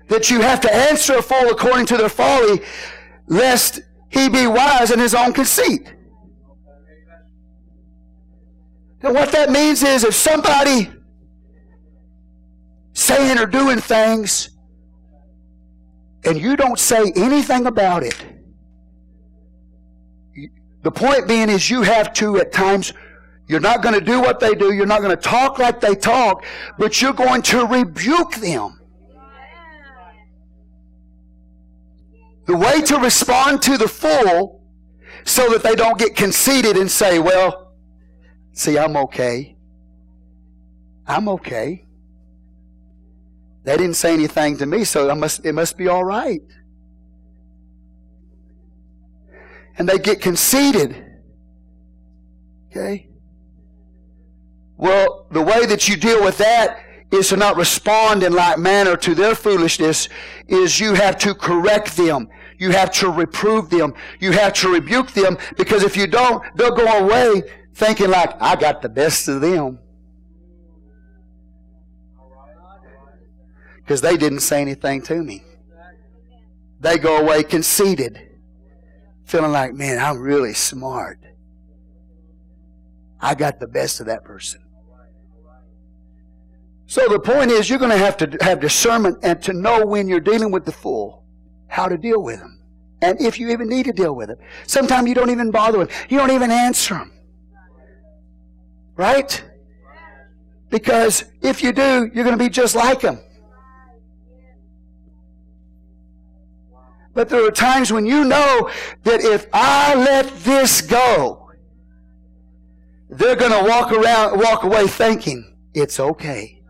that 0.09 0.31
you 0.31 0.41
have 0.41 0.61
to 0.63 0.75
answer 0.75 1.15
a 1.17 1.23
fool 1.23 1.51
according 1.51 1.87
to 1.87 1.97
their 1.97 2.09
folly, 2.09 2.63
lest 3.27 3.81
he 4.09 4.29
be 4.29 4.47
wise 4.47 4.91
in 4.91 4.99
his 4.99 5.15
own 5.15 5.33
conceit. 5.33 5.93
And 9.03 9.15
what 9.15 9.31
that 9.33 9.51
means 9.51 9.83
is 9.83 10.05
if 10.05 10.15
somebody 10.15 10.91
saying 12.95 13.39
or 13.39 13.47
doing 13.47 13.79
things 13.79 14.51
and 16.25 16.41
you 16.41 16.57
don't 16.57 16.79
say 16.79 17.13
anything 17.15 17.67
about 17.67 18.03
it, 18.03 18.36
the 20.87 20.91
point 20.93 21.27
being 21.27 21.49
is 21.49 21.69
you 21.69 21.83
have 21.83 22.13
to 22.13 22.39
at 22.39 22.53
times 22.53 22.93
you're 23.49 23.59
not 23.59 23.83
going 23.83 23.97
to 23.97 24.01
do 24.01 24.21
what 24.21 24.39
they 24.39 24.55
do. 24.55 24.73
You're 24.73 24.87
not 24.87 25.03
going 25.03 25.17
to 25.17 25.21
talk 25.21 25.59
like 25.59 25.81
they 25.81 25.97
talk, 25.97 26.45
but 26.79 27.03
you're 27.03 27.13
going 27.13 27.43
to 27.43 27.67
rebuke 27.67 28.37
them. 28.37 28.79
The 32.45 32.57
way 32.57 32.81
to 32.83 32.99
respond 32.99 33.63
to 33.63 33.77
the 33.77 33.89
fool 33.89 34.63
so 35.25 35.51
that 35.51 35.65
they 35.65 35.75
don't 35.75 35.99
get 35.99 36.15
conceited 36.15 36.77
and 36.77 36.89
say, 36.89 37.19
well, 37.19 37.73
see, 38.53 38.79
I'm 38.79 38.97
okay. 38.97 39.57
I'm 41.05 41.29
okay. 41.31 41.85
They 43.65 43.77
didn't 43.77 43.95
say 43.95 44.15
anything 44.15 44.57
to 44.59 44.67
me, 44.67 44.85
so 44.85 45.13
must, 45.17 45.45
it 45.45 45.53
must 45.53 45.77
be 45.77 45.89
all 45.89 46.05
right. 46.05 46.43
And 49.79 49.89
they 49.89 49.99
get 49.99 50.21
conceited. 50.21 51.05
Okay? 52.71 53.09
Well, 54.77 55.27
the 55.31 55.43
way 55.43 55.67
that 55.67 55.89
you 55.89 55.97
deal 55.97 56.23
with 56.23 56.39
that 56.39 56.81
is 57.11 57.29
to 57.29 57.37
not 57.37 57.57
respond 57.57 58.23
in 58.23 58.33
like 58.33 58.59
manner 58.59 58.97
to 58.97 59.15
their 59.15 59.35
foolishness 59.35 60.09
is 60.49 60.81
you 60.81 60.95
have 60.95 61.17
to 61.19 61.35
correct 61.35 61.97
them. 61.97 62.29
You 62.59 62.71
have 62.73 62.91
to 62.93 63.11
reprove 63.11 63.71
them. 63.71 63.95
You 64.19 64.33
have 64.33 64.53
to 64.55 64.69
rebuke 64.69 65.13
them 65.13 65.39
because 65.57 65.83
if 65.83 65.97
you 65.97 66.07
don't, 66.07 66.43
they'll 66.57 66.75
go 66.75 66.87
away 66.87 67.43
thinking 67.75 68.11
like, 68.11 68.41
I 68.41 68.57
got 68.57 68.83
the 68.83 68.89
best 68.89 69.29
of 69.29 69.41
them. 69.41 69.79
Because 73.77 74.01
they 74.01 74.17
didn't 74.17 74.41
say 74.41 74.61
anything 74.61 75.03
to 75.03 75.23
me. 75.23 75.45
They 76.81 76.99
go 76.99 77.19
away 77.19 77.45
conceited, 77.45 78.26
feeling 79.27 79.53
like, 79.53 79.75
man, 79.75 79.99
I'm 79.99 80.19
really 80.19 80.55
smart. 80.55 81.19
I 83.21 83.35
got 83.35 83.59
the 83.61 83.67
best 83.67 84.01
of 84.01 84.07
that 84.07 84.25
person. 84.25 84.63
So 86.87 87.09
the 87.09 87.19
point 87.19 87.51
is, 87.51 87.69
you're 87.69 87.81
going 87.81 87.91
to 87.91 87.99
have 87.99 88.17
to 88.19 88.39
have 88.41 88.61
discernment 88.61 89.19
and 89.23 89.43
to 89.43 89.53
know 89.53 89.85
when 89.85 90.07
you're 90.09 90.21
dealing 90.21 90.53
with 90.53 90.65
the 90.65 90.73
fool, 90.73 91.25
how 91.67 91.89
to 91.89 91.99
deal 91.99 92.23
with 92.23 92.39
them. 92.39 92.63
And 93.03 93.21
if 93.21 93.39
you 93.41 93.51
even 93.51 93.69
need 93.69 93.87
to 93.87 93.93
deal 93.93 94.15
with 94.15 94.31
it. 94.31 94.39
Sometimes 94.67 95.09
you 95.09 95.15
don't 95.15 95.31
even 95.31 95.51
bother 95.51 95.79
with 95.79 95.91
You 96.09 96.19
don't 96.19 96.31
even 96.31 96.51
answer 96.51 96.95
them. 96.95 97.13
Right? 98.95 99.45
Because 100.71 101.25
if 101.43 101.63
you 101.63 101.73
do, 101.73 102.11
you're 102.15 102.25
going 102.25 102.39
to 102.39 102.43
be 102.43 102.49
just 102.49 102.75
like 102.77 103.01
them. 103.01 103.21
But 107.17 107.31
there 107.31 107.47
are 107.47 107.51
times 107.51 107.91
when 107.91 108.05
you 108.05 108.27
know 108.27 108.71
that 109.05 109.23
if 109.23 109.47
I 109.51 109.95
let 109.95 110.29
this 110.41 110.83
go, 110.83 111.51
they're 113.09 113.35
going 113.37 113.53
to 113.53 113.67
walk 113.67 113.91
around, 113.91 114.39
walk 114.39 114.65
away 114.65 114.87
thinking 114.87 115.57
it's 115.73 115.99
okay. 115.99 116.61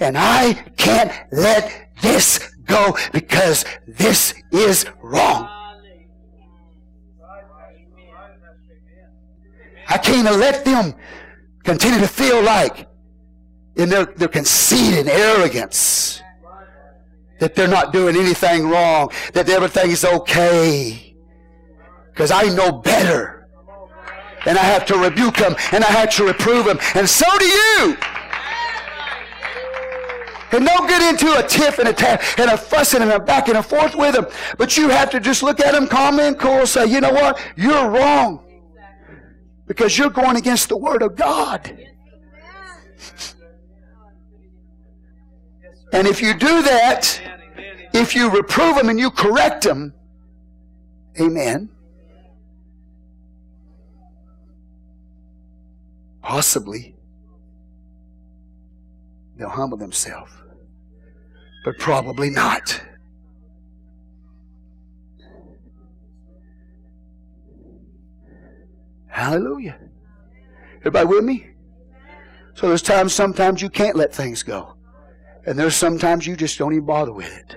And 0.00 0.18
I 0.18 0.52
can't 0.76 1.10
let 1.32 1.94
this 2.02 2.46
go 2.66 2.94
because 3.14 3.64
this 3.88 4.34
is 4.52 4.84
wrong. 5.00 5.48
I 9.88 9.96
can't 9.96 10.24
let 10.38 10.66
them 10.66 10.94
continue 11.62 12.00
to 12.00 12.08
feel 12.08 12.42
like 12.42 12.86
in 13.76 13.88
their, 13.88 14.04
their 14.04 14.28
conceit 14.28 14.98
and 14.98 15.08
arrogance 15.08 16.20
that 17.44 17.54
they're 17.54 17.68
not 17.68 17.92
doing 17.92 18.16
anything 18.16 18.66
wrong, 18.66 19.10
that 19.34 19.50
everything 19.50 19.90
is 19.90 20.02
okay. 20.02 21.14
Because 22.10 22.30
I 22.30 22.44
know 22.44 22.72
better. 22.72 23.50
And 24.46 24.56
I 24.56 24.62
have 24.62 24.86
to 24.86 24.96
rebuke 24.96 25.36
them 25.36 25.54
and 25.72 25.84
I 25.84 25.88
have 25.88 26.08
to 26.16 26.24
reprove 26.24 26.64
them. 26.64 26.78
And 26.94 27.06
so 27.06 27.26
do 27.38 27.44
you. 27.44 27.96
And 30.52 30.64
don't 30.64 30.88
get 30.88 31.02
into 31.02 31.38
a 31.38 31.46
tiff 31.46 31.78
and 31.78 31.88
a 31.88 31.92
tap 31.92 32.22
and 32.38 32.50
a 32.50 32.56
fussing 32.56 33.02
and 33.02 33.10
a 33.10 33.20
back 33.20 33.48
and 33.48 33.58
a 33.58 33.62
forth 33.62 33.94
with 33.94 34.14
them. 34.14 34.26
But 34.56 34.78
you 34.78 34.88
have 34.88 35.10
to 35.10 35.20
just 35.20 35.42
look 35.42 35.60
at 35.60 35.72
them 35.72 35.86
calmly 35.86 36.24
and 36.24 36.38
cool 36.38 36.66
say, 36.66 36.86
you 36.86 37.02
know 37.02 37.12
what? 37.12 37.38
You're 37.56 37.90
wrong. 37.90 38.40
Because 39.66 39.98
you're 39.98 40.08
going 40.08 40.36
against 40.36 40.70
the 40.70 40.78
Word 40.78 41.02
of 41.02 41.14
God. 41.14 41.76
And 45.94 46.08
if 46.08 46.20
you 46.20 46.34
do 46.34 46.62
that, 46.62 47.20
if 47.94 48.14
you 48.14 48.30
reprove 48.30 48.76
them 48.76 48.88
and 48.88 48.98
you 48.98 49.10
correct 49.10 49.64
them, 49.64 49.94
amen. 51.18 51.70
Possibly, 56.22 56.96
they'll 59.36 59.48
humble 59.48 59.76
themselves 59.76 60.32
but 61.64 61.78
probably 61.78 62.30
not. 62.30 62.80
Hallelujah. 69.06 69.78
Everybody 70.80 71.06
with 71.06 71.24
me? 71.24 71.46
So 72.54 72.68
there's 72.68 72.82
times 72.82 73.14
sometimes 73.14 73.62
you 73.62 73.70
can't 73.70 73.96
let 73.96 74.14
things 74.14 74.42
go. 74.42 74.74
And 75.46 75.58
there's 75.58 75.74
sometimes 75.74 76.26
you 76.26 76.36
just 76.36 76.58
don't 76.58 76.72
even 76.72 76.84
bother 76.84 77.12
with 77.12 77.34
it. 77.34 77.56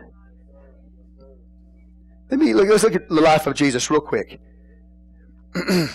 Let 2.30 2.40
me 2.40 2.54
look, 2.54 2.68
let's 2.68 2.84
look 2.84 2.96
at 2.96 3.08
the 3.08 3.22
life 3.22 3.48
of 3.48 3.54
Jesus 3.56 3.90
real 3.90 4.02
quick. 4.02 4.42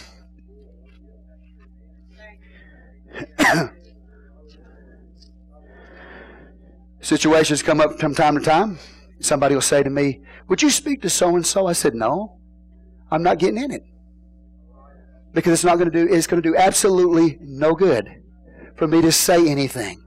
Situations 7.00 7.62
come 7.62 7.80
up 7.80 7.98
from 7.98 8.14
time 8.14 8.38
to 8.38 8.44
time. 8.44 8.78
Somebody 9.20 9.54
will 9.54 9.62
say 9.62 9.82
to 9.82 9.90
me, 9.90 10.22
Would 10.48 10.62
you 10.62 10.70
speak 10.70 11.02
to 11.02 11.10
so 11.10 11.36
and 11.36 11.44
so? 11.46 11.66
I 11.66 11.74
said, 11.74 11.94
No, 11.94 12.38
I'm 13.10 13.22
not 13.22 13.38
getting 13.38 13.62
in 13.62 13.70
it. 13.70 13.82
Because 15.32 15.52
it's 15.52 15.64
not 15.64 15.78
going 15.78 15.90
to 15.90 16.06
do, 16.06 16.12
it's 16.12 16.26
going 16.26 16.42
to 16.42 16.48
do 16.48 16.56
absolutely 16.56 17.38
no 17.40 17.74
good 17.74 18.08
for 18.76 18.86
me 18.88 19.02
to 19.02 19.12
say 19.12 19.48
anything. 19.48 20.02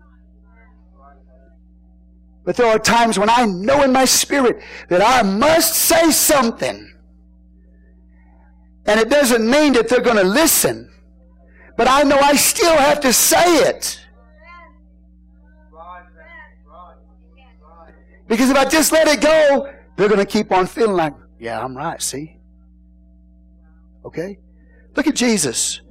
But 2.46 2.56
there 2.56 2.68
are 2.68 2.78
times 2.78 3.18
when 3.18 3.30
I 3.30 3.46
know 3.46 3.82
in 3.82 3.92
my 3.92 4.06
spirit 4.06 4.62
that 4.90 5.02
I 5.02 5.24
must 5.24 5.74
say 5.74 6.12
something. 6.12 6.94
And 8.86 9.00
it 9.00 9.10
doesn't 9.10 9.50
mean 9.50 9.74
that 9.74 9.90
they're 9.90 10.00
going 10.00 10.18
to 10.18 10.24
listen. 10.24 10.92
But 11.76 11.88
I 11.90 12.04
know 12.04 12.20
I 12.20 12.36
still 12.36 12.78
have 12.78 13.02
to 13.02 13.12
say 13.12 13.58
it. 13.68 14.00
Because 18.28 18.50
if 18.50 18.58
I 18.58 18.66
just 18.66 18.92
let 18.92 19.08
it 19.08 19.22
go, 19.22 19.72
they're 19.96 20.08
going 20.08 20.20
to 20.20 20.26
keep 20.26 20.52
on 20.52 20.68
feeling 20.68 20.96
like, 20.96 21.14
yeah, 21.40 21.64
I'm 21.64 21.76
right, 21.76 22.02
see? 22.02 22.38
Okay? 24.04 24.38
Look 24.96 25.08
at 25.08 25.16
Jesus. 25.16 25.82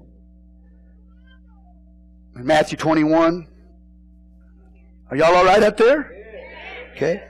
In 2.37 2.45
Matthew 2.45 2.79
21. 2.79 3.49
Are 5.11 5.17
y'all 5.17 5.35
all 5.35 5.45
right 5.45 5.63
up 5.63 5.77
there? 5.77 6.14
Okay. 6.95 7.25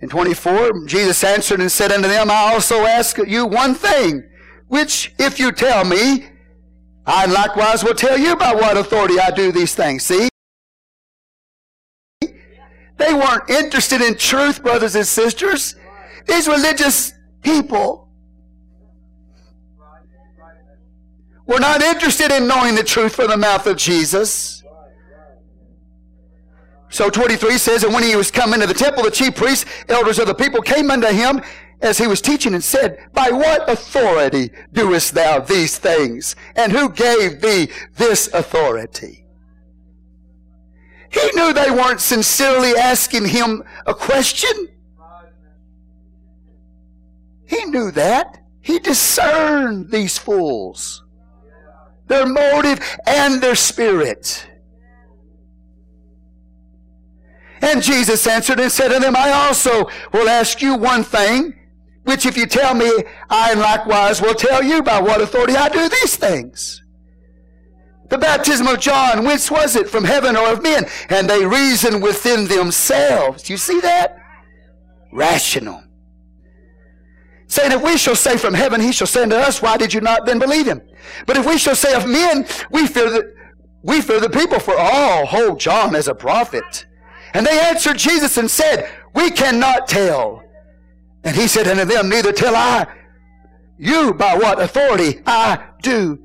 In 0.00 0.10
24, 0.10 0.86
Jesus 0.86 1.24
answered 1.24 1.60
and 1.60 1.72
said 1.72 1.90
unto 1.90 2.08
them, 2.08 2.30
I 2.30 2.52
also 2.52 2.84
ask 2.84 3.16
you 3.26 3.46
one 3.46 3.74
thing, 3.74 4.28
which 4.68 5.14
if 5.18 5.40
you 5.40 5.52
tell 5.52 5.84
me, 5.86 6.28
I 7.06 7.24
likewise 7.24 7.82
will 7.82 7.94
tell 7.94 8.18
you 8.18 8.36
by 8.36 8.54
what 8.54 8.76
authority 8.76 9.18
I 9.18 9.30
do 9.30 9.50
these 9.50 9.74
things. 9.74 10.04
See? 10.04 10.28
They 12.20 13.14
weren't 13.14 13.48
interested 13.48 14.02
in 14.02 14.16
truth, 14.16 14.62
brothers 14.62 14.94
and 14.94 15.06
sisters. 15.06 15.76
These 16.26 16.48
religious 16.48 17.12
people 17.42 18.10
were 21.46 21.60
not 21.60 21.80
interested 21.80 22.32
in 22.32 22.46
knowing 22.46 22.74
the 22.74 22.84
truth 22.84 23.14
from 23.16 23.28
the 23.28 23.36
mouth 23.36 23.66
of 23.66 23.76
Jesus. 23.76 24.55
So 26.96 27.10
23 27.10 27.58
says, 27.58 27.84
And 27.84 27.92
when 27.92 28.04
he 28.04 28.16
was 28.16 28.30
come 28.30 28.54
into 28.54 28.66
the 28.66 28.72
temple, 28.72 29.02
the 29.02 29.10
chief 29.10 29.36
priests, 29.36 29.66
elders 29.90 30.18
of 30.18 30.28
the 30.28 30.34
people, 30.34 30.62
came 30.62 30.90
unto 30.90 31.08
him 31.08 31.42
as 31.82 31.98
he 31.98 32.06
was 32.06 32.22
teaching 32.22 32.54
and 32.54 32.64
said, 32.64 33.10
By 33.12 33.28
what 33.28 33.68
authority 33.68 34.50
doest 34.72 35.12
thou 35.12 35.40
these 35.40 35.76
things? 35.76 36.36
And 36.54 36.72
who 36.72 36.88
gave 36.88 37.42
thee 37.42 37.68
this 37.96 38.32
authority? 38.32 39.26
He 41.10 41.30
knew 41.34 41.52
they 41.52 41.70
weren't 41.70 42.00
sincerely 42.00 42.74
asking 42.78 43.28
him 43.28 43.62
a 43.84 43.92
question. 43.92 44.68
He 47.44 47.62
knew 47.66 47.90
that. 47.90 48.38
He 48.62 48.78
discerned 48.78 49.90
these 49.90 50.16
fools, 50.16 51.04
their 52.06 52.24
motive 52.24 52.80
and 53.06 53.42
their 53.42 53.54
spirit. 53.54 54.46
And 57.62 57.82
Jesus 57.82 58.26
answered 58.26 58.60
and 58.60 58.70
said 58.70 58.88
to 58.88 58.98
them, 58.98 59.16
I 59.16 59.30
also 59.30 59.88
will 60.12 60.28
ask 60.28 60.60
you 60.60 60.74
one 60.74 61.04
thing, 61.04 61.54
which 62.04 62.26
if 62.26 62.36
you 62.36 62.46
tell 62.46 62.74
me, 62.74 62.90
I 63.30 63.54
likewise 63.54 64.20
will 64.20 64.34
tell 64.34 64.62
you 64.62 64.82
by 64.82 65.00
what 65.00 65.20
authority 65.20 65.56
I 65.56 65.68
do 65.68 65.88
these 65.88 66.16
things. 66.16 66.82
The 68.08 68.18
baptism 68.18 68.68
of 68.68 68.78
John, 68.78 69.24
whence 69.24 69.50
was 69.50 69.74
it? 69.74 69.88
From 69.88 70.04
heaven 70.04 70.36
or 70.36 70.52
of 70.52 70.62
men? 70.62 70.86
And 71.08 71.28
they 71.28 71.44
reason 71.44 72.00
within 72.00 72.46
themselves. 72.46 73.50
You 73.50 73.56
see 73.56 73.80
that? 73.80 74.16
Rational. 75.12 75.82
Saying, 77.48 77.72
if 77.72 77.82
we 77.82 77.96
shall 77.96 78.14
say 78.14 78.36
from 78.36 78.54
heaven, 78.54 78.80
he 78.80 78.92
shall 78.92 79.06
say 79.06 79.22
unto 79.22 79.36
us, 79.36 79.62
why 79.62 79.76
did 79.76 79.92
you 79.92 80.00
not 80.00 80.26
then 80.26 80.38
believe 80.38 80.66
him? 80.66 80.82
But 81.26 81.36
if 81.36 81.46
we 81.46 81.58
shall 81.58 81.76
say 81.76 81.94
of 81.94 82.06
men, 82.06 82.46
we 82.70 82.86
fear 82.86 83.10
the, 83.10 83.34
we 83.82 84.00
fear 84.00 84.20
the 84.20 84.30
people, 84.30 84.60
for 84.60 84.76
all 84.78 85.26
hold 85.26 85.58
John 85.58 85.96
as 85.96 86.08
a 86.08 86.14
prophet. 86.14 86.86
And 87.34 87.46
they 87.46 87.58
answered 87.60 87.98
Jesus 87.98 88.36
and 88.38 88.50
said, 88.50 88.90
We 89.14 89.30
cannot 89.30 89.88
tell. 89.88 90.42
And 91.24 91.34
he 91.34 91.48
said 91.48 91.66
unto 91.66 91.84
them, 91.84 92.08
Neither 92.08 92.32
tell 92.32 92.54
I 92.54 92.86
you 93.78 94.14
by 94.14 94.36
what 94.36 94.60
authority 94.60 95.20
I 95.26 95.62
do 95.82 96.18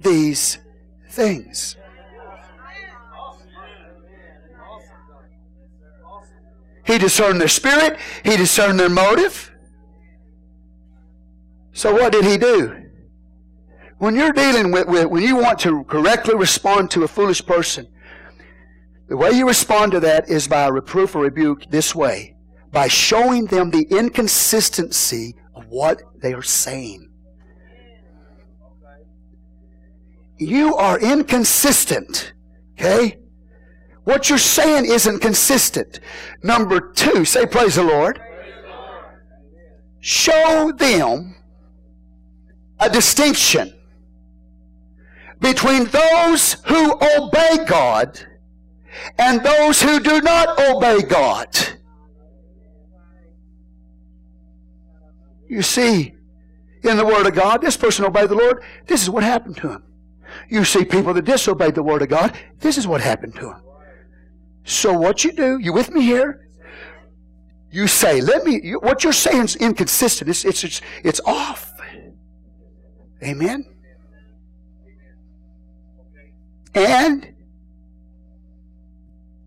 these 0.00 0.58
things. 1.10 1.76
He 6.86 6.98
discerned 6.98 7.40
their 7.40 7.48
spirit, 7.48 7.98
he 8.24 8.36
discerned 8.36 8.78
their 8.78 8.90
motive. 8.90 9.50
So, 11.72 11.92
what 11.92 12.12
did 12.12 12.24
he 12.24 12.36
do? 12.36 12.90
When 13.98 14.14
you're 14.14 14.32
dealing 14.32 14.70
with, 14.70 14.86
with, 14.86 15.06
when 15.06 15.22
you 15.22 15.36
want 15.36 15.58
to 15.60 15.84
correctly 15.84 16.34
respond 16.34 16.90
to 16.92 17.04
a 17.04 17.08
foolish 17.08 17.44
person, 17.44 17.88
the 19.08 19.16
way 19.16 19.30
you 19.32 19.46
respond 19.46 19.92
to 19.92 20.00
that 20.00 20.28
is 20.28 20.48
by 20.48 20.62
a 20.62 20.72
reproof 20.72 21.14
or 21.14 21.22
rebuke 21.22 21.70
this 21.70 21.94
way 21.94 22.36
by 22.72 22.88
showing 22.88 23.46
them 23.46 23.70
the 23.70 23.86
inconsistency 23.90 25.36
of 25.54 25.64
what 25.68 26.02
they 26.20 26.32
are 26.32 26.42
saying. 26.42 27.08
You 30.38 30.74
are 30.74 30.98
inconsistent. 30.98 32.32
Okay? 32.72 33.18
What 34.02 34.28
you're 34.28 34.38
saying 34.38 34.86
isn't 34.86 35.20
consistent. 35.20 36.00
Number 36.42 36.80
two, 36.80 37.24
say 37.24 37.46
praise 37.46 37.76
the 37.76 37.84
Lord. 37.84 38.20
Show 40.00 40.72
them 40.76 41.36
a 42.80 42.90
distinction 42.90 43.72
between 45.40 45.84
those 45.84 46.54
who 46.64 46.94
obey 47.16 47.64
God 47.66 48.20
and 49.18 49.42
those 49.42 49.82
who 49.82 50.00
do 50.00 50.20
not 50.20 50.58
obey 50.58 51.02
God. 51.02 51.48
You 55.48 55.62
see, 55.62 56.14
in 56.82 56.96
the 56.96 57.04
Word 57.04 57.26
of 57.26 57.34
God, 57.34 57.60
this 57.60 57.76
person 57.76 58.04
obeyed 58.04 58.28
the 58.28 58.34
Lord. 58.34 58.62
This 58.86 59.02
is 59.02 59.10
what 59.10 59.22
happened 59.22 59.56
to 59.58 59.70
him. 59.70 59.82
You 60.48 60.64
see 60.64 60.84
people 60.84 61.14
that 61.14 61.24
disobeyed 61.24 61.74
the 61.74 61.82
Word 61.82 62.02
of 62.02 62.08
God. 62.08 62.36
This 62.60 62.76
is 62.76 62.86
what 62.86 63.00
happened 63.00 63.34
to 63.36 63.50
him. 63.52 63.62
So 64.64 64.92
what 64.92 65.24
you 65.24 65.32
do, 65.32 65.58
you 65.58 65.72
with 65.72 65.90
me 65.90 66.02
here? 66.02 66.48
You 67.70 67.86
say, 67.86 68.20
let 68.20 68.44
me, 68.44 68.60
you, 68.62 68.78
what 68.80 69.04
you're 69.04 69.12
saying 69.12 69.44
is 69.44 69.56
inconsistent. 69.56 70.30
It's, 70.30 70.44
it's, 70.44 70.64
it's, 70.64 70.80
it's 71.02 71.20
off. 71.26 71.72
Amen? 73.22 73.64
And 76.74 77.33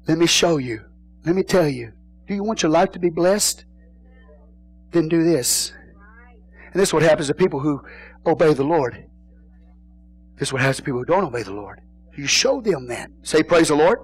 let 0.08 0.18
me 0.18 0.26
show 0.26 0.58
you. 0.58 0.86
Let 1.26 1.36
me 1.36 1.44
tell 1.44 1.68
you. 1.68 1.94
Do 2.28 2.34
you 2.34 2.44
want 2.44 2.64
your 2.64 2.72
life 2.72 2.92
to 2.92 3.00
be 3.00 3.10
blessed? 3.10 3.66
Then 4.92 5.08
do 5.08 5.24
this. 5.24 5.74
And 6.66 6.74
this 6.74 6.90
is 6.90 6.94
what 6.94 7.04
happens 7.04 7.28
to 7.28 7.34
people 7.34 7.60
who 7.60 7.82
obey 8.26 8.54
the 8.54 8.64
Lord. 8.64 9.06
This 10.38 10.50
is 10.50 10.54
what 10.54 10.62
happens 10.62 10.78
to 10.78 10.84
people 10.84 11.00
who 11.00 11.06
don't 11.06 11.24
obey 11.24 11.44
the 11.44 11.54
Lord. 11.54 11.82
You 12.16 12.28
show 12.28 12.62
them 12.62 12.88
that. 12.88 13.12
Say, 13.24 13.44
Praise 13.44 13.68
the 13.68 13.76
Lord. 13.76 14.00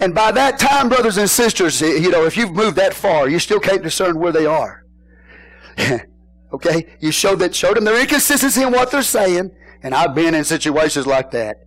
And 0.00 0.14
by 0.14 0.32
that 0.32 0.58
time, 0.58 0.88
brothers 0.88 1.18
and 1.18 1.30
sisters, 1.30 1.80
eh, 1.80 1.96
you 1.96 2.10
know, 2.10 2.24
if 2.24 2.36
you've 2.36 2.52
moved 2.52 2.76
that 2.76 2.94
far, 2.94 3.28
you 3.28 3.38
still 3.38 3.60
can't 3.60 3.82
discern 3.82 4.18
where 4.18 4.32
they 4.32 4.44
are. 4.44 4.84
okay? 6.52 6.96
You 7.00 7.12
show 7.12 7.36
that 7.36 7.54
showed 7.54 7.76
them 7.76 7.84
their 7.84 8.00
inconsistency 8.00 8.62
in 8.62 8.72
what 8.72 8.90
they're 8.90 9.02
saying, 9.02 9.52
and 9.84 9.94
I've 9.94 10.14
been 10.14 10.34
in 10.34 10.44
situations 10.44 11.06
like 11.06 11.30
that. 11.32 11.66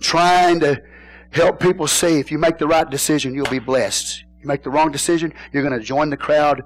Trying 0.00 0.60
to 0.60 0.82
help 1.30 1.60
people 1.60 1.86
see 1.86 2.18
if 2.18 2.32
you 2.32 2.38
make 2.38 2.58
the 2.58 2.66
right 2.66 2.88
decision, 2.90 3.32
you'll 3.32 3.46
be 3.46 3.60
blessed. 3.60 4.24
You 4.40 4.48
make 4.48 4.64
the 4.64 4.70
wrong 4.70 4.90
decision, 4.90 5.32
you're 5.52 5.62
going 5.62 5.78
to 5.78 5.84
join 5.84 6.10
the 6.10 6.16
crowd 6.16 6.62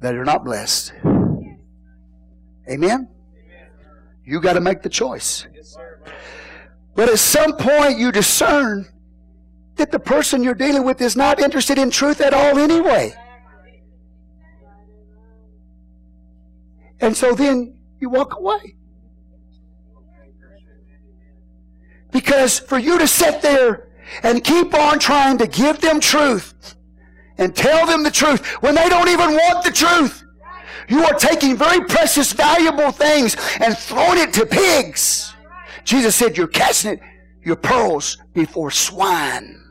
that 0.00 0.14
are 0.14 0.24
not 0.24 0.44
blessed. 0.44 0.92
Amen? 2.70 3.08
You 4.24 4.40
got 4.40 4.52
to 4.52 4.60
make 4.60 4.82
the 4.82 4.88
choice. 4.88 5.46
But 6.94 7.08
at 7.08 7.18
some 7.18 7.56
point, 7.56 7.98
you 7.98 8.12
discern 8.12 8.86
that 9.76 9.90
the 9.90 9.98
person 9.98 10.44
you're 10.44 10.54
dealing 10.54 10.84
with 10.84 11.00
is 11.00 11.16
not 11.16 11.40
interested 11.40 11.76
in 11.76 11.90
truth 11.90 12.20
at 12.20 12.32
all 12.32 12.58
anyway. 12.58 13.14
And 17.00 17.16
so 17.16 17.34
then 17.34 17.75
you 18.00 18.10
walk 18.10 18.36
away. 18.36 18.76
Because 22.12 22.58
for 22.58 22.78
you 22.78 22.98
to 22.98 23.06
sit 23.06 23.42
there 23.42 23.88
and 24.22 24.42
keep 24.42 24.72
on 24.74 24.98
trying 24.98 25.38
to 25.38 25.46
give 25.46 25.80
them 25.80 26.00
truth 26.00 26.76
and 27.38 27.54
tell 27.54 27.86
them 27.86 28.02
the 28.02 28.10
truth 28.10 28.46
when 28.62 28.74
they 28.74 28.88
don't 28.88 29.08
even 29.08 29.32
want 29.32 29.64
the 29.64 29.70
truth, 29.70 30.24
you 30.88 31.04
are 31.04 31.14
taking 31.14 31.56
very 31.56 31.84
precious, 31.84 32.32
valuable 32.32 32.92
things 32.92 33.36
and 33.60 33.76
throwing 33.76 34.18
it 34.18 34.32
to 34.34 34.46
pigs. 34.46 35.34
Jesus 35.84 36.14
said, 36.14 36.36
You're 36.36 36.46
casting 36.46 36.92
it, 36.92 37.00
your 37.42 37.56
pearls 37.56 38.18
before 38.32 38.70
swine. 38.70 39.65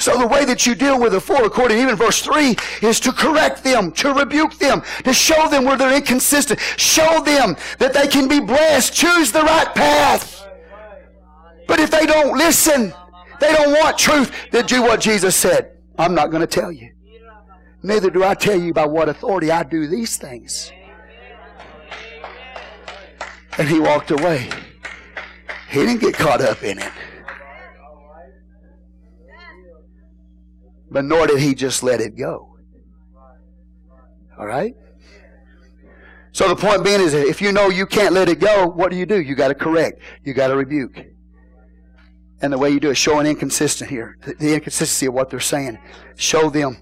So 0.00 0.16
the 0.16 0.26
way 0.26 0.46
that 0.46 0.66
you 0.66 0.74
deal 0.74 0.98
with 0.98 1.12
the 1.12 1.20
four, 1.20 1.44
according 1.44 1.76
to 1.76 1.82
even 1.82 1.94
verse 1.94 2.22
3, 2.22 2.56
is 2.80 2.98
to 3.00 3.12
correct 3.12 3.62
them, 3.62 3.92
to 3.92 4.14
rebuke 4.14 4.58
them, 4.58 4.82
to 5.04 5.12
show 5.12 5.46
them 5.48 5.64
where 5.66 5.76
they're 5.76 5.94
inconsistent, 5.94 6.58
show 6.78 7.22
them 7.22 7.54
that 7.78 7.92
they 7.92 8.08
can 8.08 8.26
be 8.26 8.40
blessed, 8.40 8.94
choose 8.94 9.30
the 9.30 9.42
right 9.42 9.72
path. 9.74 10.46
But 11.68 11.80
if 11.80 11.90
they 11.90 12.06
don't 12.06 12.36
listen, 12.38 12.94
they 13.40 13.52
don't 13.52 13.72
want 13.72 13.98
truth, 13.98 14.32
then 14.50 14.64
do 14.64 14.82
what 14.82 15.00
Jesus 15.00 15.36
said. 15.36 15.76
I'm 15.98 16.14
not 16.14 16.30
going 16.30 16.40
to 16.40 16.46
tell 16.46 16.72
you. 16.72 16.90
Neither 17.82 18.08
do 18.08 18.24
I 18.24 18.32
tell 18.34 18.58
you 18.58 18.72
by 18.72 18.86
what 18.86 19.10
authority 19.10 19.50
I 19.50 19.64
do 19.64 19.86
these 19.86 20.16
things. 20.16 20.72
And 23.58 23.68
he 23.68 23.78
walked 23.78 24.10
away. 24.10 24.48
He 25.68 25.80
didn't 25.80 26.00
get 26.00 26.14
caught 26.14 26.40
up 26.40 26.62
in 26.62 26.78
it. 26.78 26.92
But 30.90 31.04
nor 31.04 31.26
did 31.26 31.38
he 31.38 31.54
just 31.54 31.82
let 31.82 32.00
it 32.00 32.16
go. 32.16 32.56
All 34.38 34.46
right? 34.46 34.74
So 36.32 36.48
the 36.48 36.56
point 36.56 36.84
being 36.84 37.00
is 37.00 37.14
if 37.14 37.42
you 37.42 37.52
know 37.52 37.68
you 37.68 37.86
can't 37.86 38.14
let 38.14 38.28
it 38.28 38.40
go, 38.40 38.66
what 38.66 38.90
do 38.90 38.96
you 38.96 39.06
do? 39.06 39.20
You 39.20 39.34
got 39.34 39.48
to 39.48 39.54
correct. 39.54 40.00
You 40.24 40.32
got 40.32 40.48
to 40.48 40.56
rebuke. 40.56 40.98
And 42.42 42.52
the 42.52 42.58
way 42.58 42.70
you 42.70 42.80
do 42.80 42.90
it, 42.90 42.94
showing 42.94 43.26
inconsistent 43.26 43.90
here, 43.90 44.16
the 44.22 44.54
inconsistency 44.54 45.06
of 45.06 45.14
what 45.14 45.28
they're 45.28 45.40
saying. 45.40 45.78
Show 46.16 46.48
them 46.48 46.78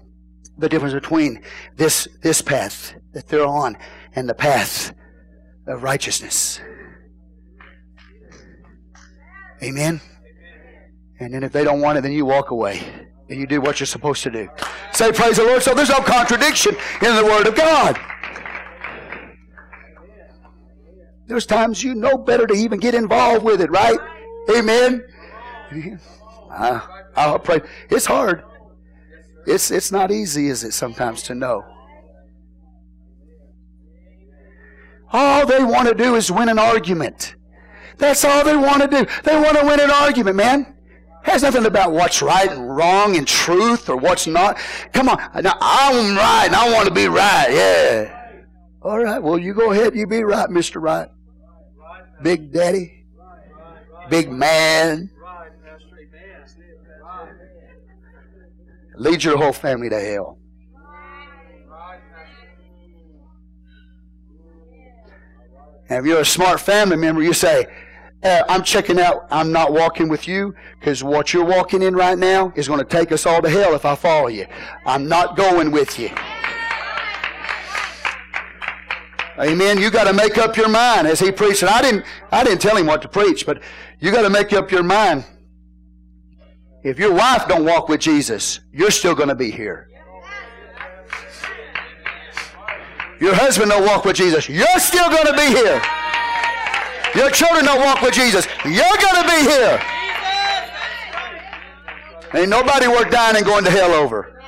the 0.57 0.69
difference 0.69 0.93
between 0.93 1.43
this, 1.75 2.07
this 2.21 2.41
path 2.41 2.93
that 3.13 3.27
they're 3.27 3.45
on 3.45 3.77
and 4.15 4.29
the 4.29 4.33
path 4.33 4.93
of 5.67 5.83
righteousness. 5.83 6.61
Amen. 9.61 9.99
And 11.19 11.33
then 11.33 11.43
if 11.43 11.51
they 11.51 11.65
don't 11.65 11.81
want 11.81 11.97
it, 11.97 12.01
then 12.01 12.13
you 12.13 12.25
walk 12.25 12.51
away 12.51 13.08
and 13.29 13.39
you 13.39 13.45
do 13.45 13.61
what 13.61 13.79
you're 13.79 13.87
supposed 13.87 14.23
to 14.23 14.31
do. 14.31 14.49
Say, 14.91 15.11
Praise 15.11 15.37
the 15.37 15.43
Lord. 15.43 15.61
So 15.61 15.73
there's 15.73 15.89
no 15.89 15.99
contradiction 15.99 16.75
in 17.01 17.15
the 17.15 17.25
Word 17.25 17.47
of 17.47 17.55
God. 17.55 17.99
There's 21.27 21.45
times 21.45 21.83
you 21.83 21.93
know 21.93 22.17
better 22.17 22.47
to 22.47 22.55
even 22.55 22.79
get 22.79 22.95
involved 22.95 23.45
with 23.45 23.61
it, 23.61 23.69
right? 23.69 23.99
Amen. 24.49 25.05
I, 26.51 26.81
I'll 27.15 27.37
pray. 27.37 27.61
It's 27.91 28.07
hard. 28.07 28.43
It's 29.45 29.69
it's 29.69 29.91
not 29.91 30.11
easy, 30.11 30.47
is 30.47 30.63
it? 30.63 30.73
Sometimes 30.73 31.21
to 31.23 31.35
know. 31.35 31.63
All 35.11 35.45
they 35.45 35.63
want 35.63 35.87
to 35.87 35.93
do 35.93 36.15
is 36.15 36.31
win 36.31 36.49
an 36.49 36.59
argument. 36.59 37.35
That's 37.97 38.25
all 38.25 38.43
they 38.43 38.55
want 38.55 38.81
to 38.81 38.87
do. 38.87 39.05
They 39.23 39.39
want 39.39 39.57
to 39.57 39.65
win 39.65 39.79
an 39.79 39.91
argument, 39.91 40.35
man. 40.35 40.78
Has 41.23 41.43
nothing 41.43 41.65
about 41.65 41.91
what's 41.91 42.21
right 42.21 42.49
and 42.49 42.75
wrong 42.75 43.15
and 43.17 43.27
truth 43.27 43.89
or 43.89 43.97
what's 43.97 44.25
not. 44.25 44.57
Come 44.93 45.09
on. 45.09 45.17
Now, 45.43 45.57
I'm 45.59 46.15
right 46.15 46.45
and 46.45 46.55
I 46.55 46.71
want 46.73 46.87
to 46.87 46.93
be 46.93 47.07
right. 47.07 47.47
Yeah. 47.51 48.15
All 48.81 48.99
right. 48.99 49.21
Well, 49.21 49.37
you 49.37 49.53
go 49.53 49.71
ahead. 49.71 49.95
You 49.95 50.07
be 50.07 50.23
right, 50.23 50.49
Mr. 50.49 50.81
Right. 50.81 51.09
Big 52.21 52.51
Daddy, 52.51 53.05
big 54.09 54.31
man. 54.31 55.09
Lead 58.97 59.23
your 59.23 59.37
whole 59.37 59.53
family 59.53 59.89
to 59.89 59.99
hell. 59.99 60.37
And 65.87 65.99
if 65.99 66.05
you're 66.05 66.19
a 66.19 66.25
smart 66.25 66.59
family 66.59 66.97
member, 66.97 67.23
you 67.23 67.33
say, 67.33 67.67
uh, 68.21 68.43
I'm 68.49 68.63
checking 68.63 68.99
out, 68.99 69.27
I'm 69.31 69.51
not 69.51 69.71
walking 69.71 70.09
with 70.09 70.27
you 70.27 70.53
because 70.79 71.03
what 71.03 71.33
you're 71.33 71.45
walking 71.45 71.81
in 71.81 71.95
right 71.95 72.17
now 72.17 72.51
is 72.55 72.67
going 72.67 72.79
to 72.79 72.85
take 72.85 73.11
us 73.11 73.25
all 73.25 73.41
to 73.41 73.49
hell 73.49 73.73
if 73.75 73.85
I 73.85 73.95
follow 73.95 74.27
you. 74.27 74.45
I'm 74.85 75.07
not 75.07 75.37
going 75.37 75.71
with 75.71 75.97
you. 75.97 76.09
Amen. 79.39 79.77
You 79.77 79.89
got 79.89 80.03
to 80.03 80.13
make 80.13 80.37
up 80.37 80.57
your 80.57 80.67
mind 80.67 81.07
as 81.07 81.21
he 81.21 81.31
preached. 81.31 81.61
And 81.61 81.69
I 81.69 81.81
didn't, 81.81 82.03
I 82.29 82.43
didn't 82.43 82.59
tell 82.59 82.75
him 82.75 82.87
what 82.87 83.01
to 83.03 83.07
preach, 83.07 83.45
but 83.45 83.61
you 83.99 84.11
got 84.11 84.23
to 84.23 84.29
make 84.29 84.51
up 84.51 84.69
your 84.69 84.83
mind. 84.83 85.23
If 86.83 86.99
your 86.99 87.13
wife 87.13 87.47
don't 87.47 87.63
walk 87.63 87.87
with 87.87 88.01
Jesus, 88.01 88.59
you're 88.73 88.91
still 88.91 89.15
going 89.15 89.29
to 89.29 89.35
be 89.35 89.49
here. 89.49 89.89
Your 93.21 93.35
husband 93.35 93.71
don't 93.71 93.85
walk 93.85 94.03
with 94.05 94.15
Jesus, 94.15 94.47
you're 94.49 94.79
still 94.79 95.09
going 95.09 95.25
to 95.25 95.33
be 95.33 95.47
here. 95.47 95.81
Your 97.15 97.29
children 97.31 97.65
don't 97.65 97.79
walk 97.81 98.01
with 98.01 98.13
Jesus, 98.13 98.47
you're 98.65 98.73
going 98.73 99.15
to 99.15 99.27
be 99.27 99.49
here. 99.49 99.81
Ain't 102.33 102.49
nobody 102.49 102.87
worth 102.87 103.09
dying 103.09 103.37
and 103.37 103.45
going 103.45 103.63
to 103.65 103.71
hell 103.71 103.91
over. 103.91 104.41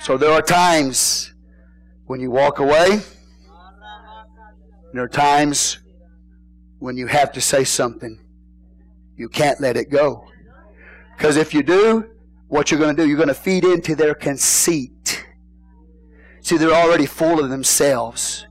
So 0.00 0.16
there 0.16 0.32
are 0.32 0.42
times 0.42 1.32
when 2.06 2.20
you 2.20 2.30
walk 2.30 2.58
away. 2.58 3.00
There 4.92 5.04
are 5.04 5.08
times 5.08 5.78
when 6.78 6.96
you 6.96 7.06
have 7.06 7.32
to 7.32 7.40
say 7.40 7.64
something. 7.64 8.18
You 9.16 9.28
can't 9.28 9.60
let 9.60 9.76
it 9.76 9.90
go. 9.90 10.28
Because 11.16 11.36
if 11.36 11.54
you 11.54 11.62
do, 11.62 12.10
what 12.48 12.70
you're 12.70 12.80
going 12.80 12.96
to 12.96 13.02
do, 13.02 13.08
you're 13.08 13.16
going 13.16 13.28
to 13.28 13.34
feed 13.34 13.64
into 13.64 13.94
their 13.94 14.14
conceit. 14.14 15.24
See, 16.40 16.56
they're 16.56 16.74
already 16.74 17.06
full 17.06 17.42
of 17.42 17.48
themselves. 17.48 18.46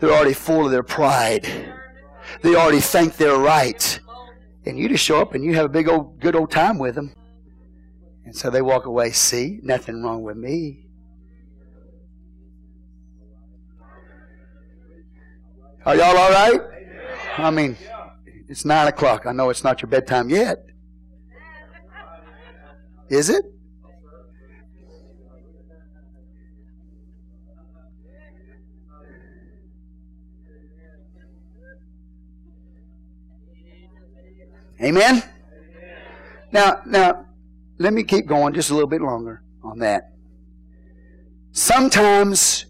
They're 0.00 0.10
already 0.10 0.32
full 0.32 0.64
of 0.64 0.72
their 0.72 0.82
pride. 0.82 1.46
They 2.42 2.54
already 2.54 2.80
think 2.80 3.16
they're 3.16 3.38
right. 3.38 4.00
And 4.64 4.78
you 4.78 4.88
just 4.88 5.04
show 5.04 5.20
up 5.20 5.34
and 5.34 5.44
you 5.44 5.54
have 5.54 5.66
a 5.66 5.68
big 5.68 5.88
old, 5.88 6.20
good 6.20 6.34
old 6.34 6.50
time 6.50 6.78
with 6.78 6.94
them. 6.94 7.14
And 8.24 8.34
so 8.34 8.50
they 8.50 8.62
walk 8.62 8.86
away, 8.86 9.10
see, 9.10 9.60
nothing 9.62 10.02
wrong 10.02 10.22
with 10.22 10.36
me. 10.36 10.86
Are 15.84 15.96
y'all 15.96 16.16
all 16.16 16.30
right? 16.30 16.60
I 17.38 17.50
mean, 17.50 17.76
it's 18.48 18.64
nine 18.64 18.86
o'clock. 18.88 19.26
I 19.26 19.32
know 19.32 19.50
it's 19.50 19.64
not 19.64 19.80
your 19.82 19.88
bedtime 19.88 20.28
yet. 20.28 20.64
Is 23.08 23.28
it? 23.28 23.44
Amen. 34.82 35.22
Now, 36.52 36.82
now, 36.86 37.26
let 37.78 37.92
me 37.92 38.02
keep 38.02 38.26
going 38.26 38.54
just 38.54 38.70
a 38.70 38.74
little 38.74 38.88
bit 38.88 39.00
longer 39.00 39.42
on 39.62 39.78
that. 39.80 40.12
Sometimes, 41.52 42.66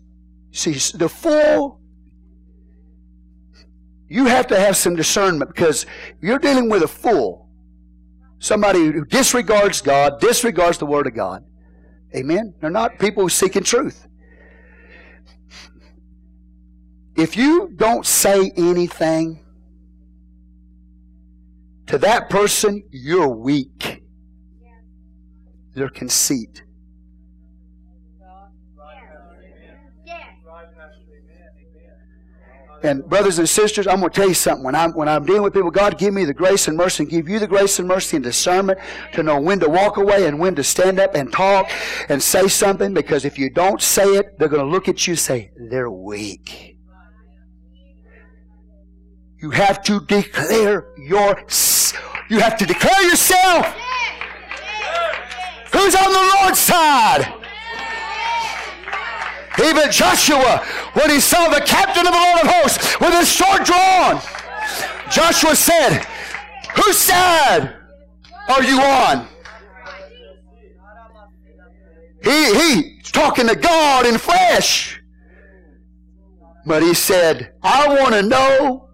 see, 0.51 0.73
the 0.97 1.09
full 1.09 1.81
you 4.11 4.27
have 4.27 4.49
to 4.49 4.59
have 4.59 4.77
some 4.77 4.97
discernment 4.97 5.55
because 5.55 5.87
you're 6.21 6.41
dealing 6.41 6.69
with 6.69 6.83
a 6.83 6.89
fool. 6.89 7.49
Somebody 8.41 8.81
who 8.81 9.05
disregards 9.05 9.81
God, 9.81 10.21
disregards 10.21 10.79
the 10.79 10.87
Word 10.87 11.07
of 11.07 11.15
God. 11.15 11.45
Amen? 12.15 12.55
They're 12.61 12.71
not 12.71 12.99
people 12.99 13.29
seeking 13.29 13.63
truth. 13.63 14.09
If 17.17 17.37
you 17.37 17.71
don't 17.77 18.05
say 18.05 18.51
anything 18.57 19.45
to 21.91 21.99
that 21.99 22.31
person, 22.31 22.85
you're 22.93 23.29
weak. 23.29 24.05
Their 25.75 25.89
conceit. 25.89 26.63
And 32.85 33.05
brothers 33.05 33.41
and 33.41 33.49
sisters, 33.49 33.89
I'm 33.89 33.99
going 33.99 34.11
to 34.11 34.17
tell 34.17 34.29
you 34.29 34.35
something. 34.35 34.65
When 34.65 34.77
I'm, 34.77 34.93
when 34.93 35.09
I'm 35.09 35.27
dealing 35.27 35.43
with 35.43 35.53
people, 35.53 35.73
God 35.73 35.99
give 35.99 36.15
me 36.15 36.25
the 36.25 36.33
grace 36.33 36.69
and 36.69 36.77
mercy 36.77 37.03
and 37.03 37.11
give 37.11 37.29
you 37.29 37.41
the 37.41 37.49
grace 37.49 37.81
and 37.81 37.89
mercy 37.89 38.17
and 38.17 38.25
discernment 38.25 38.79
to 39.13 39.25
know 39.25 39.41
when 39.41 39.59
to 39.59 39.69
walk 39.69 39.97
away 39.97 40.27
and 40.27 40.39
when 40.39 40.55
to 40.55 40.63
stand 40.63 41.01
up 41.01 41.17
and 41.17 41.31
talk 41.33 41.69
and 42.09 42.23
say 42.23 42.47
something 42.47 42.95
because 42.95 43.25
if 43.25 43.37
you 43.37 43.51
don't 43.51 43.83
say 43.83 44.17
it, 44.17 44.39
they're 44.39 44.49
going 44.49 44.65
to 44.65 44.71
look 44.71 44.89
at 44.89 45.09
you 45.09 45.13
and 45.13 45.19
say, 45.19 45.51
they're 45.57 45.91
weak. 45.91 46.77
You 49.43 49.51
have 49.51 49.83
to 49.85 50.01
declare 50.01 50.93
your, 50.99 51.45
you 52.31 52.39
have 52.39 52.57
to 52.57 52.65
declare 52.65 53.03
yourself. 53.03 53.67
Who's 55.73 55.95
on 55.97 56.13
the 56.13 56.39
Lord's 56.41 56.61
side? 56.61 57.35
Even 59.63 59.91
Joshua, 59.91 60.65
when 60.95 61.11
he 61.11 61.19
saw 61.21 61.49
the 61.49 61.61
captain 61.61 62.07
of 62.07 62.13
the 62.13 62.19
Lord 62.19 62.41
of 62.45 62.51
hosts 62.51 63.01
with 63.01 63.13
his 63.13 63.29
sword 63.29 63.65
drawn, 63.65 64.21
Joshua 65.11 65.57
said, 65.57 66.07
Whose 66.77 66.97
side 66.97 67.75
are 68.49 68.63
you 68.63 68.81
on? 68.81 69.27
He, 72.23 72.55
he's 72.55 73.11
talking 73.11 73.49
to 73.49 73.57
God 73.57 74.07
in 74.07 74.19
flesh. 74.19 75.03
But 76.65 76.83
he 76.83 76.95
said, 76.95 77.55
I 77.63 77.89
want 77.89 78.15
to 78.15 78.23
know. 78.23 78.89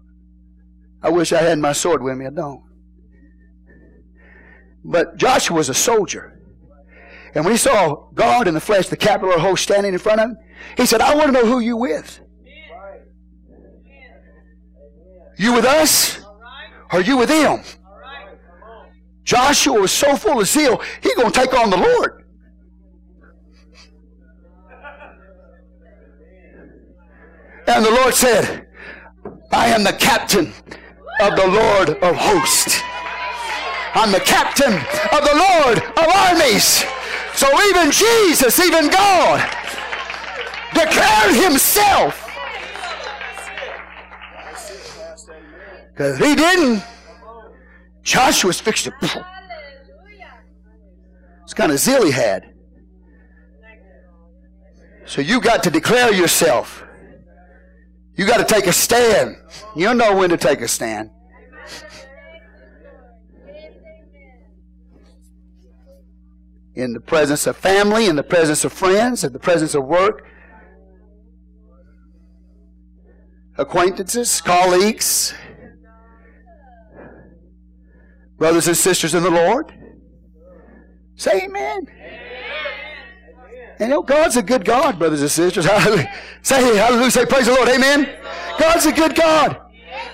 I 1.03 1.09
wish 1.09 1.31
I 1.33 1.41
had 1.41 1.59
my 1.59 1.73
sword 1.73 2.01
with 2.01 2.17
me. 2.17 2.25
I 2.25 2.29
don't. 2.31 2.66
But 4.83 5.17
Joshua 5.17 5.57
was 5.57 5.69
a 5.69 5.73
soldier. 5.73 6.39
And 7.35 7.43
when 7.45 7.53
he 7.53 7.57
saw 7.57 8.09
God 8.13 8.47
in 8.47 8.53
the 8.53 8.59
flesh, 8.59 8.87
the 8.87 8.97
capital 8.97 9.39
host 9.39 9.63
standing 9.63 9.93
in 9.93 9.99
front 9.99 10.21
of 10.21 10.29
him, 10.29 10.37
he 10.75 10.85
said, 10.85 11.01
I 11.01 11.15
want 11.15 11.27
to 11.27 11.31
know 11.33 11.45
who 11.45 11.59
you 11.59 11.77
with. 11.77 12.19
You 15.37 15.53
with 15.53 15.65
us? 15.65 16.19
Or 16.91 17.01
you 17.01 17.17
with 17.17 17.29
them? 17.29 17.61
Joshua 19.23 19.79
was 19.79 19.91
so 19.91 20.15
full 20.15 20.39
of 20.39 20.47
zeal, 20.47 20.81
he 21.01 21.13
going 21.15 21.31
to 21.31 21.39
take 21.39 21.53
on 21.53 21.69
the 21.69 21.77
Lord. 21.77 22.23
And 27.67 27.83
the 27.83 27.91
Lord 27.91 28.13
said, 28.13 28.67
I 29.51 29.67
am 29.67 29.83
the 29.83 29.91
captain 29.91 30.53
of 31.19 31.35
the 31.35 31.47
Lord 31.47 31.89
of 32.01 32.15
hosts. 32.15 32.81
I'm 33.97 34.11
the 34.11 34.19
captain 34.19 34.73
of 34.73 35.23
the 35.25 35.35
Lord 35.35 35.79
of 35.79 36.07
armies. 36.07 36.85
So 37.33 37.47
even 37.69 37.89
Jesus, 37.89 38.59
even 38.59 38.89
God, 38.89 39.39
declared 40.71 41.33
himself. 41.33 42.23
Because 45.89 46.19
he 46.19 46.35
didn't. 46.35 46.83
Joshua's 48.03 48.59
fixed 48.59 48.85
to. 48.85 49.25
It's 51.41 51.55
kind 51.55 51.71
of 51.71 51.79
zeal 51.79 52.05
he 52.05 52.11
had. 52.11 52.53
So 55.05 55.21
you 55.21 55.41
got 55.41 55.63
to 55.63 55.71
declare 55.71 56.13
yourself. 56.13 56.83
You 58.15 58.27
got 58.27 58.47
to 58.47 58.53
take 58.53 58.67
a 58.67 58.73
stand. 58.73 59.37
You 59.75 59.95
know 59.95 60.15
when 60.15 60.29
to 60.29 60.37
take 60.37 60.61
a 60.61 60.67
stand. 60.67 61.09
In 66.77 66.93
the 66.93 66.99
presence 66.99 67.47
of 67.47 67.57
family, 67.57 68.05
in 68.05 68.15
the 68.15 68.23
presence 68.23 68.63
of 68.63 68.71
friends, 68.71 69.23
in 69.23 69.33
the 69.33 69.39
presence 69.39 69.73
of 69.73 69.83
work, 69.83 70.27
acquaintances, 73.57 74.39
colleagues, 74.41 75.33
brothers 78.37 78.67
and 78.67 78.77
sisters 78.77 79.15
in 79.15 79.23
the 79.23 79.31
Lord. 79.31 79.73
Say 81.15 81.45
amen. 81.45 81.87
And 83.79 83.89
you 83.89 83.95
know, 83.95 84.03
God's 84.03 84.37
a 84.37 84.43
good 84.43 84.63
God, 84.63 84.99
brothers 84.99 85.21
and 85.21 85.31
sisters. 85.31 85.65
Say 86.43 86.77
hallelujah. 86.77 87.11
Say 87.11 87.25
praise 87.25 87.47
the 87.47 87.53
Lord. 87.53 87.69
Amen. 87.69 88.07
God's 88.59 88.85
a 88.85 88.91
good 88.91 89.15
God. 89.15 89.61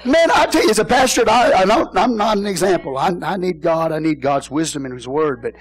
Man, 0.06 0.32
I 0.32 0.46
tell 0.46 0.64
you, 0.64 0.70
as 0.70 0.80
a 0.80 0.86
pastor, 0.86 1.30
I, 1.30 1.52
I 1.52 1.86
I'm 1.96 2.16
not 2.16 2.38
an 2.38 2.46
example. 2.46 2.98
I, 2.98 3.14
I 3.22 3.36
need 3.36 3.62
God. 3.62 3.92
I 3.92 4.00
need 4.00 4.22
God's 4.22 4.50
wisdom 4.50 4.86
in 4.86 4.94
His 4.94 5.08
Word. 5.08 5.42
But 5.42 5.54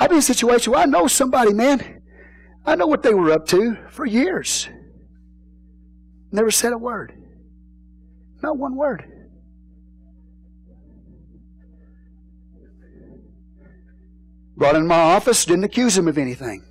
I've 0.00 0.08
been 0.08 0.16
in 0.16 0.20
a 0.20 0.22
situation 0.22 0.72
where 0.72 0.80
I 0.80 0.86
know 0.86 1.06
somebody, 1.06 1.52
man. 1.52 2.00
I 2.64 2.74
know 2.74 2.86
what 2.86 3.02
they 3.02 3.12
were 3.12 3.32
up 3.32 3.46
to 3.48 3.76
for 3.90 4.06
years. 4.06 4.66
Never 6.32 6.50
said 6.50 6.72
a 6.72 6.78
word. 6.78 7.12
Not 8.42 8.56
one 8.56 8.76
word. 8.76 9.04
Brought 14.56 14.76
in 14.76 14.86
my 14.86 15.00
office, 15.00 15.44
didn't 15.44 15.64
accuse 15.64 15.98
him 15.98 16.08
of 16.08 16.16
anything. 16.16 16.64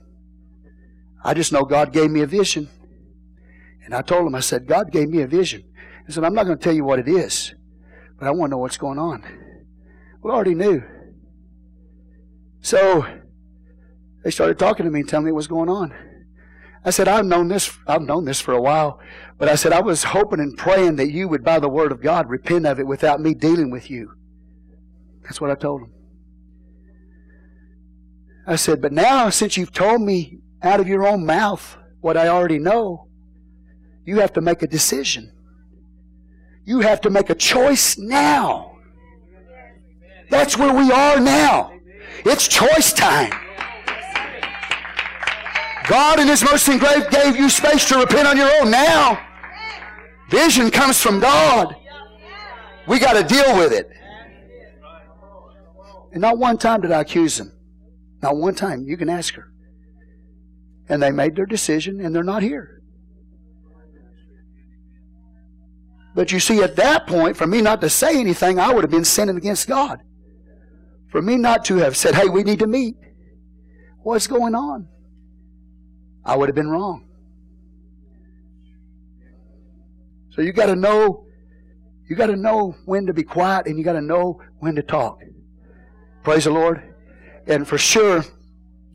I 1.23 1.35
just 1.35 1.51
know 1.51 1.63
God 1.63 1.93
gave 1.93 2.09
me 2.09 2.21
a 2.21 2.27
vision. 2.27 2.67
And 3.85 3.93
I 3.93 4.01
told 4.01 4.25
him, 4.25 4.33
I 4.33 4.39
said, 4.39 4.65
God 4.65 4.91
gave 4.91 5.09
me 5.09 5.21
a 5.21 5.27
vision. 5.27 5.63
He 6.07 6.13
said, 6.13 6.23
I'm 6.23 6.33
not 6.33 6.47
going 6.47 6.57
to 6.57 6.63
tell 6.63 6.73
you 6.73 6.83
what 6.83 6.97
it 6.97 7.07
is, 7.07 7.53
but 8.17 8.27
I 8.27 8.31
want 8.31 8.49
to 8.49 8.55
know 8.55 8.57
what's 8.57 8.77
going 8.77 8.97
on. 8.97 9.23
I 10.23 10.27
already 10.27 10.55
knew. 10.55 10.83
So 12.61 13.05
they 14.23 14.31
started 14.31 14.59
talking 14.59 14.85
to 14.85 14.91
me 14.91 15.01
and 15.01 15.09
telling 15.09 15.25
me 15.25 15.31
what's 15.31 15.47
going 15.47 15.69
on. 15.69 15.93
I 16.83 16.91
said, 16.91 17.07
I've 17.07 17.25
known 17.25 17.49
this, 17.49 17.77
I've 17.87 18.01
known 18.01 18.25
this 18.25 18.39
for 18.39 18.53
a 18.53 18.61
while, 18.61 18.99
but 19.37 19.49
I 19.49 19.55
said, 19.55 19.73
I 19.73 19.81
was 19.81 20.03
hoping 20.05 20.39
and 20.39 20.57
praying 20.57 20.95
that 20.95 21.11
you 21.11 21.27
would, 21.27 21.43
by 21.43 21.59
the 21.59 21.67
word 21.67 21.91
of 21.91 22.01
God, 22.01 22.29
repent 22.29 22.65
of 22.65 22.79
it 22.79 22.87
without 22.87 23.19
me 23.19 23.33
dealing 23.33 23.69
with 23.69 23.89
you. 23.89 24.13
That's 25.23 25.41
what 25.41 25.51
I 25.51 25.55
told 25.55 25.81
him. 25.81 25.93
I 28.47 28.55
said, 28.55 28.81
but 28.81 28.93
now 28.93 29.29
since 29.29 29.57
you've 29.57 29.73
told 29.73 30.01
me 30.01 30.39
out 30.63 30.79
of 30.79 30.87
your 30.87 31.05
own 31.05 31.25
mouth 31.25 31.77
what 32.01 32.17
I 32.17 32.29
already 32.29 32.59
know, 32.59 33.07
you 34.05 34.19
have 34.19 34.33
to 34.33 34.41
make 34.41 34.63
a 34.63 34.67
decision. 34.67 35.31
You 36.65 36.79
have 36.79 37.01
to 37.01 37.09
make 37.09 37.29
a 37.29 37.35
choice 37.35 37.97
now. 37.97 38.77
That's 40.29 40.57
where 40.57 40.73
we 40.73 40.91
are 40.91 41.19
now. 41.19 41.78
It's 42.25 42.47
choice 42.47 42.93
time. 42.93 43.31
God 45.87 46.19
in 46.19 46.27
His 46.27 46.43
mercy 46.43 46.73
and 46.73 46.81
grace 46.81 47.05
gave 47.09 47.35
you 47.35 47.49
space 47.49 47.87
to 47.89 47.97
repent 47.97 48.27
on 48.27 48.37
your 48.37 48.49
own. 48.61 48.69
Now, 48.69 49.25
vision 50.29 50.69
comes 50.69 51.01
from 51.01 51.19
God. 51.19 51.75
We 52.87 52.99
got 52.99 53.13
to 53.13 53.23
deal 53.23 53.57
with 53.57 53.71
it. 53.71 53.89
And 56.11 56.21
not 56.21 56.37
one 56.37 56.57
time 56.57 56.81
did 56.81 56.91
I 56.91 57.01
accuse 57.01 57.39
him. 57.39 57.51
Not 58.21 58.35
one 58.35 58.55
time. 58.55 58.83
You 58.83 58.97
can 58.97 59.09
ask 59.09 59.35
her. 59.35 59.51
And 60.87 61.01
they 61.01 61.11
made 61.11 61.35
their 61.35 61.45
decision 61.45 62.01
and 62.01 62.15
they're 62.15 62.23
not 62.23 62.41
here. 62.41 62.81
But 66.15 66.31
you 66.31 66.39
see, 66.39 66.63
at 66.63 66.75
that 66.77 67.05
point, 67.05 67.37
for 67.37 67.45
me 67.45 67.61
not 67.61 67.81
to 67.81 67.89
say 67.89 68.19
anything, 68.19 68.59
I 68.59 68.73
would 68.73 68.83
have 68.83 68.91
been 68.91 69.05
sinning 69.05 69.37
against 69.37 69.67
God. 69.67 69.99
For 71.09 71.21
me 71.21 71.37
not 71.37 71.65
to 71.65 71.77
have 71.77 71.97
said, 71.97 72.15
hey, 72.15 72.29
we 72.29 72.43
need 72.43 72.59
to 72.59 72.67
meet. 72.67 72.95
What's 74.03 74.27
going 74.27 74.55
on? 74.55 74.87
I 76.23 76.35
would 76.35 76.49
have 76.49 76.55
been 76.55 76.69
wrong. 76.69 77.07
So 80.31 80.41
you 80.41 80.53
got 80.53 80.67
to 80.67 80.75
know, 80.75 81.25
you 82.07 82.15
got 82.15 82.27
to 82.27 82.35
know 82.35 82.75
when 82.85 83.07
to 83.07 83.13
be 83.13 83.23
quiet 83.23 83.65
and 83.65 83.77
you 83.77 83.83
got 83.83 83.93
to 83.93 84.01
know 84.01 84.41
when 84.59 84.75
to 84.75 84.83
talk. 84.83 85.19
Praise 86.23 86.43
the 86.43 86.51
Lord. 86.51 86.93
And 87.47 87.67
for 87.67 87.77
sure, 87.77 88.23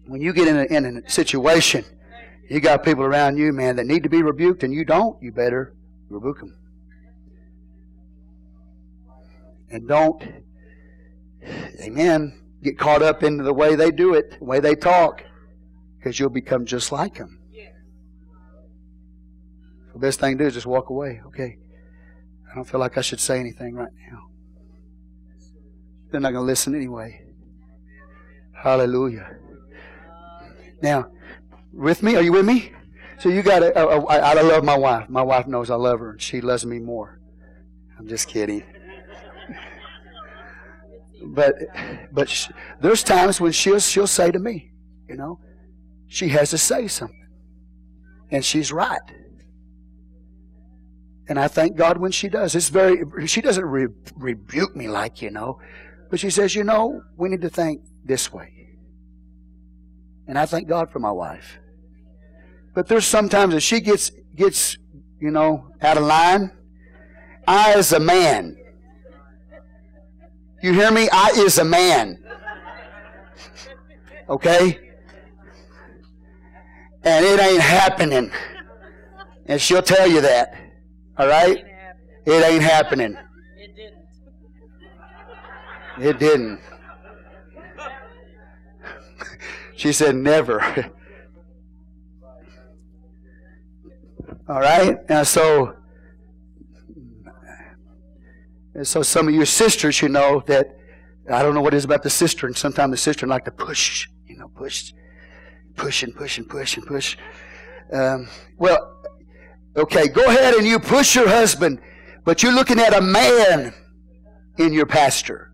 when 0.07 0.21
you 0.21 0.33
get 0.33 0.47
in 0.47 0.57
a, 0.57 0.65
in 0.65 1.03
a 1.05 1.11
situation, 1.11 1.85
you 2.49 2.61
got 2.61 2.85
people 2.85 3.05
around 3.05 3.37
you, 3.37 3.53
man, 3.53 3.77
that 3.77 3.87
need 3.87 4.03
to 4.03 4.09
be 4.09 4.23
rebuked, 4.23 4.63
and 4.63 4.73
you 4.73 4.85
don't, 4.85 5.21
you 5.23 5.33
better 5.33 5.75
rebuke 6.09 6.39
them. 6.39 6.57
And 9.71 9.89
don't, 9.89 10.23
amen, 11.81 12.41
get 12.63 12.79
caught 12.79 13.03
up 13.03 13.23
into 13.23 13.45
the 13.45 13.55
way 13.55 13.77
they 13.77 13.91
do 13.91 14.15
it, 14.15 14.39
the 14.39 14.45
way 14.45 14.61
they 14.61 14.75
talk, 14.75 15.23
because 15.99 16.19
you'll 16.19 16.31
become 16.31 16.65
just 16.67 16.93
like 16.93 17.17
them. 17.17 17.41
The 19.95 20.01
best 20.01 20.19
thing 20.19 20.37
to 20.37 20.45
do 20.45 20.49
is 20.49 20.55
just 20.55 20.67
walk 20.67 20.91
away. 20.91 21.21
Okay, 21.27 21.57
I 22.51 22.55
don't 22.55 22.65
feel 22.65 22.81
like 22.81 22.99
I 22.99 23.01
should 23.01 23.21
say 23.21 23.39
anything 23.39 23.75
right 23.75 23.93
now. 24.11 24.19
They're 26.11 26.21
not 26.21 26.33
going 26.33 26.43
to 26.43 26.47
listen 26.47 26.75
anyway. 26.75 27.25
Hallelujah. 28.61 29.37
Now, 30.83 31.11
with 31.73 32.03
me? 32.03 32.17
Are 32.17 32.23
you 32.23 32.33
with 32.33 32.45
me? 32.45 32.73
So 33.19 33.29
you 33.29 33.43
got 33.43 33.61
to. 33.61 33.77
Uh, 33.77 34.05
I, 34.09 34.19
I 34.19 34.43
love 34.43 34.65
my 34.65 34.77
wife. 34.77 35.09
My 35.09 35.23
wife 35.23 35.47
knows 35.47 35.71
I 35.71 35.77
love 35.77 36.01
her, 36.01 36.11
and 36.11 36.23
she 36.23 36.41
loves 36.41 36.67
me 36.67 36.79
more. 36.81 37.21
I'm 37.99 38.09
just 38.09 38.27
kidding. 38.29 38.65
But 41.27 41.55
but 42.13 42.29
she, 42.29 42.51
there's 42.81 43.03
times 43.03 43.41
when 43.41 43.53
she'll 43.53 43.81
she'll 43.81 44.07
say 44.07 44.31
to 44.31 44.39
me, 44.39 44.73
you 45.09 45.17
know, 45.17 45.41
she 46.07 46.29
has 46.29 46.51
to 46.51 46.59
say 46.59 46.89
something, 46.89 47.29
and 48.31 48.45
she's 48.45 48.73
right. 48.73 49.01
And 51.29 51.39
I 51.39 51.49
thank 51.49 51.77
God 51.77 51.99
when 51.99 52.13
she 52.13 52.29
does. 52.29 52.55
It's 52.55 52.69
very. 52.69 53.03
She 53.27 53.41
doesn't 53.41 53.65
re- 53.65 53.89
rebuke 54.17 54.77
me 54.77 54.89
like 54.89 55.23
you 55.23 55.31
know, 55.31 55.59
but 56.11 56.21
she 56.21 56.31
says, 56.31 56.55
you 56.55 56.65
know, 56.65 57.03
we 57.17 57.29
need 57.29 57.41
to 57.43 57.49
think 57.49 57.83
this 58.05 58.33
way. 58.33 58.51
And 60.27 60.39
I 60.39 60.47
thank 60.47 60.69
God 60.69 60.91
for 60.91 60.99
my 60.99 61.11
wife. 61.11 61.59
But 62.75 62.89
there's 62.89 63.07
sometimes 63.07 63.55
that 63.55 63.61
she 63.61 63.81
gets 63.81 64.11
gets, 64.35 64.77
you 65.21 65.31
know, 65.31 65.71
out 65.81 65.97
of 65.97 66.05
line. 66.05 66.51
I 67.47 67.75
as 67.75 67.93
a 67.93 68.01
man. 68.01 68.57
You 70.65 70.73
hear 70.73 70.91
me? 70.91 71.11
I 71.13 71.29
is 71.37 71.59
a 71.59 71.65
man. 71.65 72.25
Okay? 74.31 74.93
And 77.03 77.23
it 77.27 77.39
ain't 77.39 77.61
happening. 77.61 78.31
And 79.45 79.61
she'll 79.61 79.83
tell 79.83 80.09
you 80.09 80.23
that. 80.23 80.55
All 81.19 81.29
right? 81.29 81.63
It 82.25 82.43
ain't 82.43 82.63
happening. 82.63 83.15
It 83.59 83.77
didn't. 83.77 84.07
It 85.99 86.19
didn't. 86.19 86.61
She 89.77 89.93
said, 89.93 90.17
Never. 90.17 90.63
All 94.49 94.61
right? 94.61 94.97
And 95.11 95.27
so, 95.27 95.77
and 98.75 98.87
so 98.87 99.03
some 99.03 99.29
of 99.29 99.35
your 99.35 99.47
sisters, 99.47 100.03
you 100.03 100.09
know, 100.09 100.43
that 100.47 100.77
I 101.31 101.43
don't 101.43 101.55
know 101.55 101.61
what 101.61 101.75
it 101.75 101.77
is 101.77 101.85
about 101.85 102.03
the 102.03 102.11
sister, 102.11 102.47
and 102.47 102.57
sometimes 102.57 102.91
the 102.91 102.97
sister 102.97 103.27
like 103.27 103.45
to 103.45 103.51
push, 103.51 104.09
you 104.27 104.37
know, 104.37 104.49
push, 104.49 104.93
push 105.77 106.03
and 106.03 106.15
push 106.15 106.39
and 106.39 106.49
push 106.49 106.77
and 106.77 106.87
push. 106.87 107.17
Um, 107.93 108.29
well, 108.59 109.03
okay, 109.77 110.09
go 110.09 110.25
ahead 110.25 110.55
and 110.55 110.67
you 110.67 110.79
push 110.79 111.15
your 111.15 111.29
husband, 111.29 111.81
but 112.25 112.43
you're 112.43 112.53
looking 112.53 112.81
at 112.81 112.95
a 112.95 113.01
man 113.01 113.73
in 114.59 114.73
your 114.73 114.87
pastor, 114.87 115.53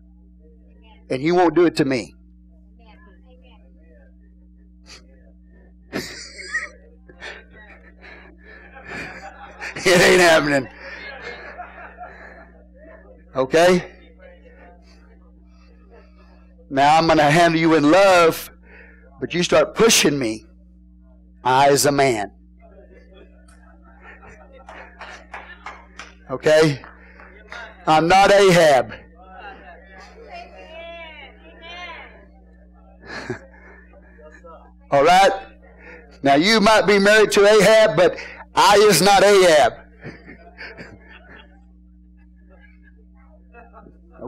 and 1.09 1.21
you 1.21 1.35
won't 1.35 1.55
do 1.55 1.65
it 1.65 1.75
to 1.77 1.85
me. 1.85 2.15
It 9.83 9.99
ain't 9.99 10.21
happening. 10.21 10.67
Okay? 13.35 13.91
Now 16.69 16.97
I'm 16.97 17.05
going 17.05 17.17
to 17.17 17.23
handle 17.23 17.59
you 17.59 17.75
in 17.75 17.91
love, 17.91 18.49
but 19.19 19.33
you 19.33 19.43
start 19.43 19.75
pushing 19.75 20.17
me. 20.17 20.45
I, 21.43 21.69
as 21.69 21.85
a 21.85 21.91
man. 21.91 22.31
Okay? 26.29 26.81
I'm 27.87 28.07
not 28.07 28.31
Ahab. 28.31 28.93
All 34.91 35.03
right? 35.03 35.31
Now 36.23 36.35
you 36.35 36.61
might 36.61 36.85
be 36.85 36.99
married 36.99 37.31
to 37.31 37.43
Ahab, 37.45 37.97
but 37.97 38.15
I 38.53 38.75
is 38.87 39.01
not 39.01 39.23
Ahab. 39.23 39.80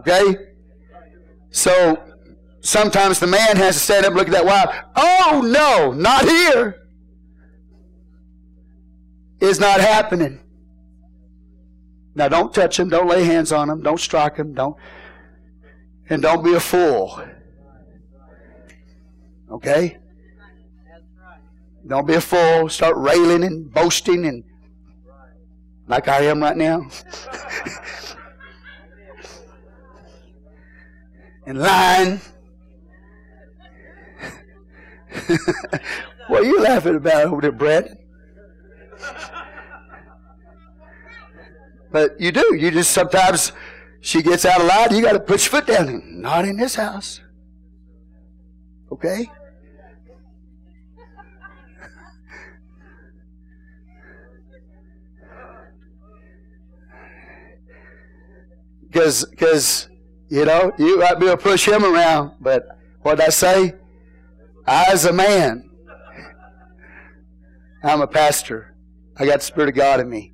Okay? 0.08 0.36
So 1.52 2.04
sometimes 2.62 3.20
the 3.20 3.28
man 3.28 3.56
has 3.56 3.76
to 3.76 3.80
stand 3.80 4.06
up 4.06 4.14
look 4.14 4.28
at 4.28 4.34
that 4.34 4.46
wife. 4.46 4.84
Oh 4.96 5.42
no, 5.44 5.92
not 5.94 6.26
here. 6.26 6.88
It's 9.40 9.60
not 9.60 9.80
happening. 9.80 10.40
Now 12.16 12.28
don't 12.28 12.54
touch 12.54 12.80
him, 12.80 12.90
don't 12.90 13.08
lay 13.08 13.24
hands 13.24 13.52
on 13.52 13.70
him, 13.70 13.82
don't 13.82 14.00
strike 14.00 14.38
him, 14.38 14.54
don't 14.54 14.76
and 16.10 16.22
don't 16.22 16.44
be 16.44 16.54
a 16.54 16.60
fool. 16.60 17.24
Okay? 19.52 19.98
Don't 21.88 22.08
be 22.08 22.16
a 22.16 22.22
fool. 22.22 22.70
Start 22.70 22.98
railing 22.98 23.44
and 23.44 23.72
boasting 23.72 24.26
and 24.26 24.44
like 25.88 26.08
I 26.08 26.22
am 26.22 26.42
right 26.42 26.58
now. 26.58 26.88
and 31.46 31.60
lying. 31.60 32.22
what 36.28 36.42
are 36.42 36.46
you 36.46 36.62
laughing 36.62 36.96
about 36.96 37.26
over 37.26 37.42
there, 37.42 37.52
Brett? 37.52 38.00
But 41.92 42.20
you 42.20 42.32
do. 42.32 42.56
You 42.56 42.72
just 42.72 42.92
sometimes 42.92 43.52
she 44.02 44.22
gets 44.22 44.46
out 44.46 44.60
of 44.60 44.68
line. 44.68 44.96
You 44.96 45.02
got 45.02 45.14
to 45.14 45.20
put 45.20 45.44
your 45.44 45.52
foot 45.62 45.68
down. 45.68 46.22
Not 46.22 46.46
in 46.46 46.58
this 46.58 46.76
house. 46.76 47.22
Okay? 48.92 49.30
Because, 58.94 59.26
because, 59.26 59.90
you 60.34 60.46
know, 60.46 60.72
you 60.80 60.98
might 60.98 61.20
be 61.20 61.28
able 61.28 61.38
to 61.38 61.44
push 61.44 61.68
him 61.68 61.86
around, 61.86 62.32
but 62.42 62.66
what 63.04 63.22
I 63.22 63.30
say? 63.30 63.76
I, 64.66 64.86
as 64.92 65.06
a 65.06 65.14
man, 65.14 65.70
I'm 67.84 68.02
a 68.02 68.08
pastor. 68.08 68.76
I 69.16 69.28
got 69.28 69.42
the 69.42 69.46
Spirit 69.46 69.70
of 69.70 69.76
God 69.76 70.00
in 70.00 70.10
me, 70.10 70.34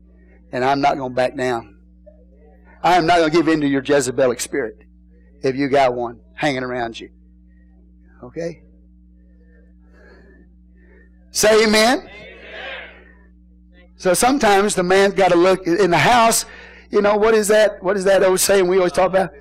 and 0.54 0.64
I'm 0.64 0.80
not 0.80 0.96
going 0.96 1.12
to 1.12 1.16
back 1.16 1.36
down. 1.36 1.80
I 2.82 2.96
am 2.96 3.08
not 3.08 3.18
going 3.18 3.30
to 3.30 3.36
give 3.36 3.50
in 3.50 3.60
to 3.60 3.68
your 3.68 3.82
Jezebelic 3.82 4.40
spirit 4.40 4.78
if 5.44 5.58
you 5.58 5.68
got 5.68 5.94
one 5.94 6.22
hanging 6.34 6.64
around 6.64 6.98
you. 6.98 7.10
Okay? 8.24 8.64
Say 11.32 11.66
amen. 11.66 12.00
amen. 12.00 12.10
So 13.98 14.14
sometimes 14.14 14.76
the 14.76 14.84
man's 14.84 15.16
got 15.16 15.32
to 15.32 15.38
look 15.38 15.68
in 15.68 15.92
the 15.92 15.98
house 15.98 16.46
you 16.92 17.02
know, 17.02 17.16
what 17.16 17.36
is 17.36 17.48
that? 17.50 17.84
What 17.84 17.98
is 17.98 18.04
that 18.06 18.24
old 18.24 18.40
saying 18.40 18.68
we 18.68 18.78
always 18.78 18.94
talk 18.94 19.10
about? 19.10 19.32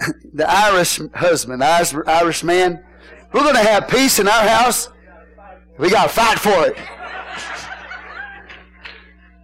the 0.32 0.48
Irish 0.48 1.00
husband, 1.14 1.62
the 1.62 2.04
Irish 2.06 2.44
man. 2.44 2.84
We're 3.32 3.42
going 3.42 3.54
to 3.54 3.62
have 3.62 3.88
peace 3.88 4.18
in 4.18 4.28
our 4.28 4.48
house. 4.48 4.88
We 5.78 5.90
got 5.90 6.04
to 6.04 6.08
fight 6.08 6.38
for 6.38 6.66
it. 6.66 6.76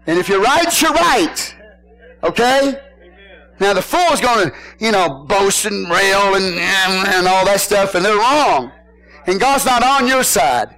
And 0.06 0.18
if 0.18 0.28
you're 0.28 0.40
right, 0.40 0.82
you're 0.82 0.92
right. 0.92 1.56
Okay? 2.22 2.80
Now 3.60 3.72
the 3.72 3.82
fool 3.82 4.12
is 4.12 4.20
going 4.20 4.50
to, 4.50 4.56
you 4.78 4.92
know, 4.92 5.24
boast 5.28 5.64
and 5.64 5.88
rail 5.90 6.34
and, 6.34 6.58
and 6.58 7.26
all 7.26 7.44
that 7.44 7.60
stuff, 7.60 7.94
and 7.94 8.04
they're 8.04 8.16
wrong. 8.16 8.72
And 9.26 9.40
God's 9.40 9.64
not 9.64 9.82
on 9.82 10.06
your 10.06 10.22
side. 10.22 10.74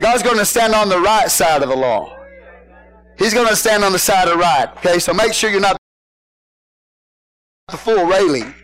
God's 0.00 0.22
going 0.22 0.38
to 0.38 0.44
stand 0.44 0.74
on 0.74 0.88
the 0.88 1.00
right 1.00 1.30
side 1.30 1.62
of 1.62 1.68
the 1.68 1.76
law. 1.76 2.14
He's 3.18 3.32
going 3.32 3.48
to 3.48 3.56
stand 3.56 3.82
on 3.82 3.92
the 3.92 3.98
side 3.98 4.28
of 4.28 4.38
right. 4.38 4.68
Okay, 4.76 4.98
so 4.98 5.14
make 5.14 5.32
sure 5.32 5.50
you're 5.50 5.60
not 5.60 5.76
the 7.68 7.76
full 7.76 8.04
railing. 8.04 8.54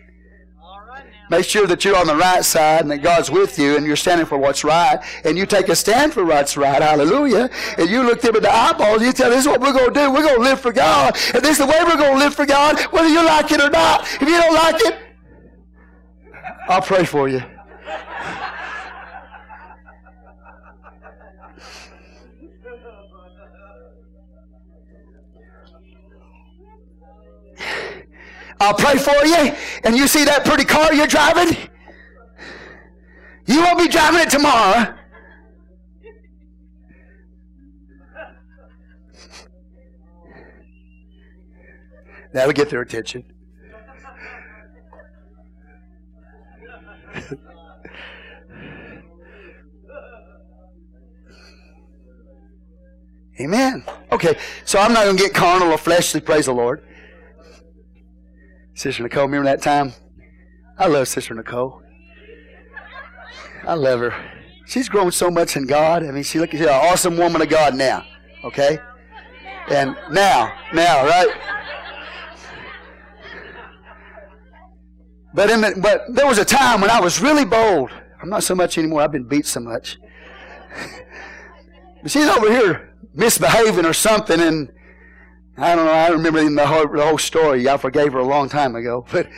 Make 1.33 1.45
sure 1.45 1.65
that 1.65 1.83
you're 1.83 1.97
on 1.97 2.05
the 2.05 2.15
right 2.15 2.45
side 2.45 2.81
and 2.81 2.91
that 2.91 2.99
God's 2.99 3.31
with 3.31 3.57
you 3.57 3.75
and 3.75 3.87
you're 3.87 3.95
standing 3.95 4.27
for 4.27 4.37
what's 4.37 4.63
right. 4.63 4.99
And 5.25 5.35
you 5.35 5.47
take 5.47 5.67
a 5.67 5.75
stand 5.75 6.13
for 6.13 6.23
what's 6.23 6.55
right. 6.55 6.79
Hallelujah. 6.79 7.49
And 7.79 7.89
you 7.89 8.03
look 8.03 8.21
them 8.21 8.35
in 8.35 8.43
the 8.43 8.53
eyeballs 8.53 8.97
and 8.97 9.07
you 9.07 9.13
tell, 9.13 9.31
them, 9.31 9.39
this 9.39 9.45
is 9.47 9.49
what 9.49 9.59
we're 9.59 9.73
going 9.73 9.91
to 9.91 9.99
do. 9.99 10.11
We're 10.11 10.21
going 10.21 10.35
to 10.35 10.43
live 10.43 10.59
for 10.59 10.71
God. 10.71 11.17
And 11.33 11.43
this 11.43 11.53
is 11.53 11.57
the 11.57 11.65
way 11.65 11.79
we're 11.85 11.97
going 11.97 12.13
to 12.13 12.19
live 12.19 12.35
for 12.35 12.45
God, 12.45 12.79
whether 12.91 13.07
you 13.09 13.25
like 13.25 13.51
it 13.51 13.59
or 13.59 13.71
not. 13.71 14.03
If 14.21 14.21
you 14.21 14.37
don't 14.37 14.53
like 14.53 14.75
it, 14.85 14.99
I'll 16.69 16.83
pray 16.83 17.03
for 17.03 17.27
you. 17.27 17.41
I'll 28.63 28.73
pray 28.73 28.97
for 28.97 29.25
you. 29.25 29.53
And 29.83 29.95
you 29.97 30.07
see 30.07 30.23
that 30.23 30.45
pretty 30.45 30.63
car 30.63 30.93
you're 30.93 31.05
driving? 31.05 31.57
You 33.45 33.61
won't 33.61 33.77
be 33.77 33.89
driving 33.89 34.21
it 34.21 34.29
tomorrow. 34.29 34.95
That'll 42.31 42.53
get 42.53 42.69
their 42.69 42.81
attention. 42.81 43.25
Amen. 53.39 53.83
Okay, 54.11 54.37
so 54.63 54.79
I'm 54.79 54.93
not 54.93 55.03
going 55.03 55.17
to 55.17 55.23
get 55.23 55.33
carnal 55.33 55.71
or 55.71 55.77
fleshly, 55.77 56.21
praise 56.21 56.45
the 56.45 56.53
Lord. 56.53 56.85
Sister 58.75 59.03
Nicole, 59.03 59.23
remember 59.25 59.45
that 59.45 59.61
time? 59.61 59.93
I 60.77 60.87
love 60.87 61.07
Sister 61.07 61.33
Nicole. 61.33 61.81
I 63.65 63.75
love 63.75 63.99
her. 63.99 64.13
She's 64.65 64.89
grown 64.89 65.11
so 65.11 65.29
much 65.29 65.55
in 65.55 65.67
God. 65.67 66.03
I 66.03 66.11
mean, 66.11 66.23
she 66.23 66.39
look, 66.39 66.51
she's 66.51 66.61
an 66.61 66.69
awesome 66.69 67.17
woman 67.17 67.41
of 67.41 67.49
God 67.49 67.75
now. 67.75 68.03
Okay? 68.43 68.79
And 69.69 69.95
now, 70.11 70.53
now, 70.73 71.05
right? 71.05 71.27
But 75.33 75.49
in 75.49 75.61
the, 75.61 75.73
but 75.81 76.03
there 76.09 76.27
was 76.27 76.37
a 76.37 76.45
time 76.45 76.81
when 76.81 76.89
I 76.89 76.99
was 76.99 77.21
really 77.21 77.45
bold. 77.45 77.91
I'm 78.21 78.29
not 78.29 78.43
so 78.43 78.55
much 78.55 78.77
anymore. 78.77 79.01
I've 79.01 79.11
been 79.11 79.27
beat 79.27 79.45
so 79.45 79.59
much. 79.59 79.97
but 82.01 82.11
she's 82.11 82.27
over 82.27 82.49
here 82.49 82.93
misbehaving 83.13 83.85
or 83.85 83.93
something, 83.93 84.39
and 84.39 84.71
I 85.57 85.75
don't 85.75 85.85
know. 85.85 85.91
I 85.91 86.07
remember 86.09 86.49
the 86.49 86.65
whole, 86.65 86.87
the 86.87 87.05
whole 87.05 87.17
story. 87.17 87.67
I 87.69 87.77
forgave 87.77 88.13
her 88.13 88.19
a 88.19 88.25
long 88.25 88.49
time 88.49 88.75
ago. 88.75 89.05
But 89.11 89.29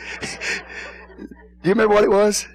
do 1.62 1.70
you 1.70 1.74
remember 1.74 1.94
what 1.94 2.04
it 2.04 2.10
was? 2.10 2.46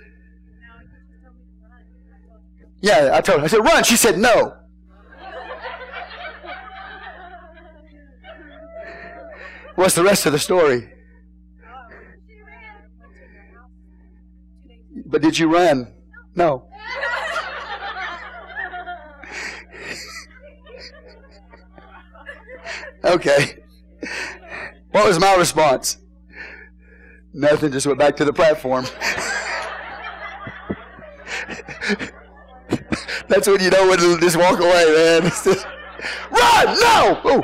Yeah, 2.82 3.12
I 3.14 3.22
told 3.22 3.40
her. 3.40 3.46
I 3.46 3.48
said, 3.48 3.58
run. 3.58 3.84
She 3.84 3.98
said, 3.98 4.18
no. 4.18 4.56
What's 9.76 9.96
the 9.96 10.04
rest 10.04 10.26
of 10.26 10.32
the 10.32 10.40
story? 10.40 10.90
But 15.06 15.22
did 15.22 15.38
you 15.38 15.54
run? 15.54 15.94
No. 16.36 16.70
Okay. 23.04 23.64
What 24.92 25.08
was 25.08 25.20
my 25.20 25.36
response? 25.36 25.98
Nothing, 27.34 27.72
just 27.72 27.88
went 27.88 27.98
back 27.98 28.18
to 28.18 28.26
the 28.26 28.34
platform. 28.34 28.86
That's 33.28 33.48
when 33.48 33.62
you 33.62 33.70
know 33.70 33.88
when 33.88 33.98
to 34.00 34.20
just 34.20 34.36
walk 34.36 34.60
away, 34.60 34.86
man. 34.94 35.24
Run! 36.32 36.80
No! 36.80 37.22
Oh, 37.24 37.42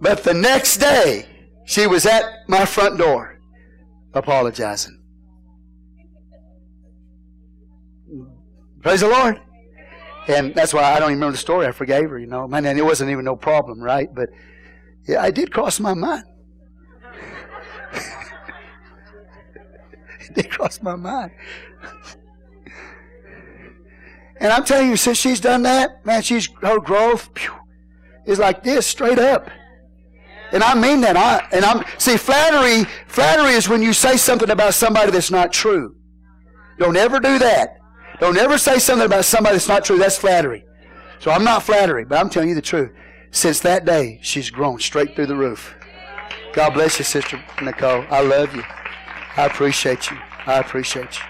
But 0.00 0.24
the 0.24 0.34
next 0.34 0.78
day, 0.78 1.26
She 1.70 1.86
was 1.86 2.04
at 2.04 2.24
my 2.48 2.64
front 2.64 2.98
door 2.98 3.38
apologizing. 4.12 5.00
Praise 8.82 9.02
the 9.02 9.08
Lord. 9.08 9.40
And 10.26 10.52
that's 10.52 10.74
why 10.74 10.82
I 10.82 10.98
don't 10.98 11.10
even 11.10 11.20
remember 11.20 11.32
the 11.32 11.38
story. 11.38 11.68
I 11.68 11.70
forgave 11.70 12.10
her, 12.10 12.18
you 12.18 12.26
know. 12.26 12.48
And 12.52 12.66
it 12.66 12.84
wasn't 12.84 13.12
even 13.12 13.24
no 13.24 13.36
problem, 13.36 13.80
right? 13.80 14.12
But 14.12 14.30
yeah, 15.06 15.22
I 15.22 15.30
did 15.30 15.52
cross 15.52 15.78
my 15.78 15.94
mind. 15.94 16.24
it 20.22 20.34
did 20.34 20.50
cross 20.50 20.82
my 20.82 20.96
mind. 20.96 21.30
And 24.40 24.52
I'm 24.52 24.64
telling 24.64 24.88
you, 24.90 24.96
since 24.96 25.18
she's 25.18 25.38
done 25.38 25.62
that, 25.62 26.04
man, 26.04 26.22
she's 26.22 26.48
her 26.62 26.80
growth 26.80 27.30
is 28.26 28.40
like 28.40 28.64
this, 28.64 28.88
straight 28.88 29.20
up. 29.20 29.50
And 30.52 30.62
I 30.62 30.74
mean 30.74 31.00
that. 31.02 31.16
I, 31.16 31.46
and 31.52 31.64
I'm 31.64 31.84
see 31.98 32.16
flattery. 32.16 32.84
Flattery 33.06 33.52
is 33.52 33.68
when 33.68 33.82
you 33.82 33.92
say 33.92 34.16
something 34.16 34.50
about 34.50 34.74
somebody 34.74 35.10
that's 35.12 35.30
not 35.30 35.52
true. 35.52 35.96
Don't 36.78 36.96
ever 36.96 37.20
do 37.20 37.38
that. 37.38 37.76
Don't 38.20 38.36
ever 38.36 38.58
say 38.58 38.78
something 38.78 39.06
about 39.06 39.24
somebody 39.24 39.54
that's 39.54 39.68
not 39.68 39.84
true. 39.84 39.98
That's 39.98 40.18
flattery. 40.18 40.64
So 41.20 41.30
I'm 41.30 41.44
not 41.44 41.62
flattery, 41.62 42.04
but 42.04 42.18
I'm 42.18 42.30
telling 42.30 42.48
you 42.48 42.54
the 42.54 42.62
truth. 42.62 42.90
Since 43.30 43.60
that 43.60 43.84
day, 43.84 44.18
she's 44.22 44.50
grown 44.50 44.80
straight 44.80 45.14
through 45.14 45.26
the 45.26 45.36
roof. 45.36 45.74
God 46.52 46.74
bless 46.74 46.98
you, 46.98 47.04
Sister 47.04 47.42
Nicole. 47.62 48.04
I 48.10 48.22
love 48.22 48.54
you. 48.56 48.64
I 49.36 49.46
appreciate 49.46 50.10
you. 50.10 50.18
I 50.46 50.58
appreciate 50.58 51.18
you. 51.18 51.24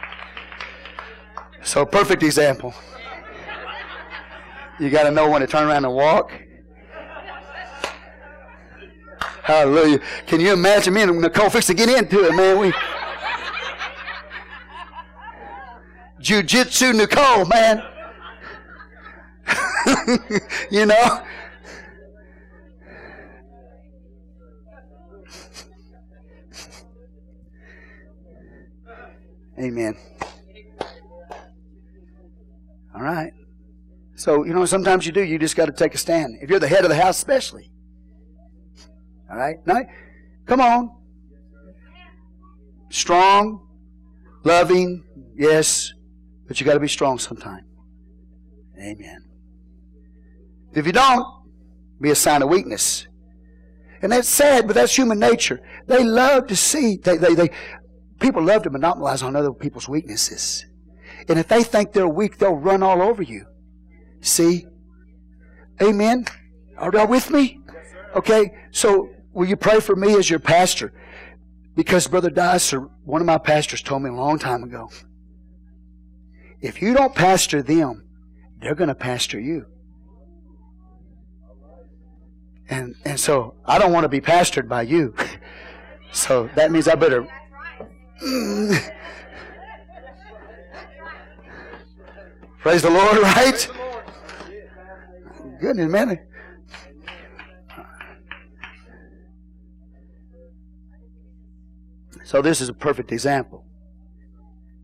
So, 1.62 1.84
perfect 1.84 2.22
example. 2.22 2.72
You 4.78 4.88
got 4.88 5.02
to 5.02 5.10
know 5.10 5.28
when 5.28 5.42
to 5.42 5.46
turn 5.46 5.68
around 5.68 5.84
and 5.84 5.94
walk. 5.94 6.32
Hallelujah. 9.42 10.00
Can 10.26 10.40
you 10.40 10.52
imagine 10.52 10.94
me 10.94 11.02
and 11.02 11.20
Nicole 11.20 11.50
fix 11.50 11.66
to 11.66 11.74
get 11.74 11.88
into 11.88 12.24
it, 12.24 12.34
man? 12.34 12.58
We 12.58 12.72
Jiu-Jitsu 16.20 16.92
Nicole, 16.92 17.46
man. 17.46 17.82
you 20.70 20.86
know? 20.86 21.22
Amen. 29.58 29.96
All 32.94 33.02
right. 33.02 33.32
So, 34.14 34.44
you 34.44 34.52
know, 34.52 34.64
sometimes 34.66 35.06
you 35.06 35.12
do. 35.12 35.22
You 35.22 35.38
just 35.38 35.56
got 35.56 35.66
to 35.66 35.72
take 35.72 35.94
a 35.94 35.98
stand. 35.98 36.38
If 36.42 36.50
you're 36.50 36.58
the 36.58 36.68
head 36.68 36.84
of 36.84 36.90
the 36.90 36.96
house, 36.96 37.16
especially. 37.16 37.70
All 39.30 39.36
right? 39.36 39.56
Now, 39.66 39.82
come 40.46 40.60
on. 40.60 40.90
Strong, 42.90 43.66
loving, 44.44 45.04
yes, 45.36 45.92
but 46.48 46.58
you 46.58 46.66
got 46.66 46.74
to 46.74 46.80
be 46.80 46.88
strong 46.88 47.18
sometime. 47.18 47.64
Amen. 48.76 49.24
If 50.74 50.86
you 50.86 50.92
don't, 50.92 51.24
be 52.00 52.10
a 52.10 52.14
sign 52.14 52.42
of 52.42 52.48
weakness. 52.48 53.06
And 54.02 54.10
that's 54.10 54.28
sad, 54.28 54.66
but 54.66 54.74
that's 54.74 54.96
human 54.96 55.18
nature. 55.18 55.60
They 55.86 56.02
love 56.02 56.46
to 56.48 56.56
see, 56.56 56.96
they, 56.96 57.16
they, 57.16 57.34
they, 57.34 57.50
people 58.18 58.42
love 58.42 58.62
to 58.64 58.70
monopolize 58.70 59.22
on 59.22 59.36
other 59.36 59.52
people's 59.52 59.88
weaknesses. 59.88 60.66
And 61.28 61.38
if 61.38 61.48
they 61.48 61.62
think 61.62 61.92
they're 61.92 62.08
weak, 62.08 62.38
they'll 62.38 62.54
run 62.54 62.82
all 62.82 63.02
over 63.02 63.22
you. 63.22 63.44
See? 64.20 64.66
Amen? 65.82 66.24
Are 66.78 66.90
y'all 66.92 67.06
with 67.06 67.30
me? 67.30 67.60
Okay, 68.16 68.52
so 68.70 69.10
will 69.32 69.48
you 69.48 69.56
pray 69.56 69.80
for 69.80 69.96
me 69.96 70.14
as 70.14 70.28
your 70.28 70.38
pastor? 70.38 70.92
Because 71.74 72.06
Brother 72.06 72.30
Dicer, 72.30 72.88
one 73.04 73.20
of 73.20 73.26
my 73.26 73.38
pastors 73.38 73.82
told 73.82 74.02
me 74.02 74.10
a 74.10 74.14
long 74.14 74.38
time 74.38 74.62
ago, 74.62 74.90
if 76.60 76.82
you 76.82 76.92
don't 76.94 77.14
pastor 77.14 77.62
them, 77.62 78.06
they're 78.60 78.74
going 78.74 78.88
to 78.88 78.94
pastor 78.94 79.40
you. 79.40 79.66
And, 82.68 82.94
and 83.04 83.18
so 83.18 83.54
I 83.64 83.78
don't 83.78 83.92
want 83.92 84.04
to 84.04 84.08
be 84.08 84.20
pastored 84.20 84.68
by 84.68 84.82
you. 84.82 85.14
so 86.12 86.48
that 86.54 86.70
means 86.70 86.86
I 86.86 86.94
better. 86.94 87.26
Praise 92.60 92.82
the 92.82 92.90
Lord, 92.90 93.18
right? 93.18 93.68
Goodness, 95.60 95.90
man. 95.90 96.18
So 102.30 102.40
this 102.40 102.60
is 102.60 102.68
a 102.68 102.72
perfect 102.72 103.10
example. 103.10 103.64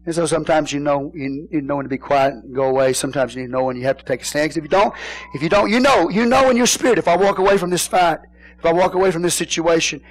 And 0.05 0.13
so 0.13 0.27
sometimes 0.27 0.73
you 0.73 0.81
know 0.81 1.13
you, 1.15 1.47
you 1.53 1.61
know 1.61 1.77
when 1.77 1.85
to 1.85 1.89
be 1.89 1.97
quiet 1.97 2.35
and 2.35 2.53
go 2.53 2.65
away. 2.65 2.93
Sometimes 2.93 3.37
you 3.37 3.47
know 3.47 3.63
when 3.63 3.77
you 3.77 3.85
have 3.85 3.99
to 3.99 4.05
take 4.05 4.23
a 4.23 4.25
stand. 4.25 4.49
Because 4.49 4.57
if 4.57 4.65
you 4.65 4.69
don't, 4.69 4.93
if 5.33 5.43
you 5.45 5.49
don't, 5.49 5.71
you 5.71 5.79
know, 5.79 6.09
you 6.09 6.27
know 6.27 6.51
in 6.51 6.57
your 6.57 6.67
spirit. 6.67 6.99
If 6.99 7.07
I 7.07 7.17
walk 7.17 7.39
away 7.39 7.57
from 7.57 7.71
this 7.71 7.87
fight, 7.87 8.19
if 8.59 8.67
I 8.67 8.73
walk 8.73 8.95
away 8.95 9.13
from 9.13 9.23
this 9.23 9.37
situation, 9.37 10.03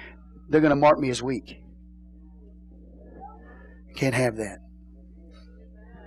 they're 0.48 0.62
going 0.62 0.70
to 0.70 0.76
mark 0.76 0.98
me 0.98 1.10
as 1.10 1.22
weak. 1.22 1.60
You 3.88 3.94
can't 3.94 4.14
have 4.14 4.36
that. 4.36 4.60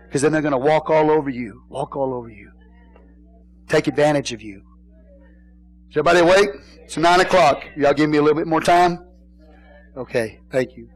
Because 0.07 0.23
then 0.23 0.31
they're 0.31 0.41
going 0.41 0.53
to 0.53 0.57
walk 0.57 0.89
all 0.89 1.11
over 1.11 1.29
you, 1.29 1.61
walk 1.69 1.95
all 1.95 2.15
over 2.15 2.29
you, 2.29 2.49
take 3.67 3.85
advantage 3.85 4.33
of 4.33 4.41
you. 4.41 4.63
Is 5.91 5.97
everybody 5.97 6.21
awake? 6.21 6.49
It's 6.85 6.97
nine 6.97 7.19
o'clock. 7.19 7.65
Y'all 7.77 7.93
give 7.93 8.09
me 8.09 8.17
a 8.17 8.21
little 8.23 8.37
bit 8.37 8.47
more 8.47 8.61
time. 8.61 8.97
Okay, 9.95 10.39
thank 10.51 10.75
you. 10.75 10.89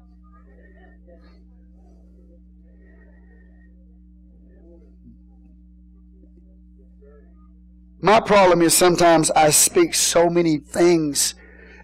My 8.03 8.19
problem 8.19 8.61
is 8.61 8.75
sometimes 8.75 9.31
I 9.31 9.49
speak 9.49 9.95
so 9.95 10.29
many 10.29 10.57
things, 10.57 11.35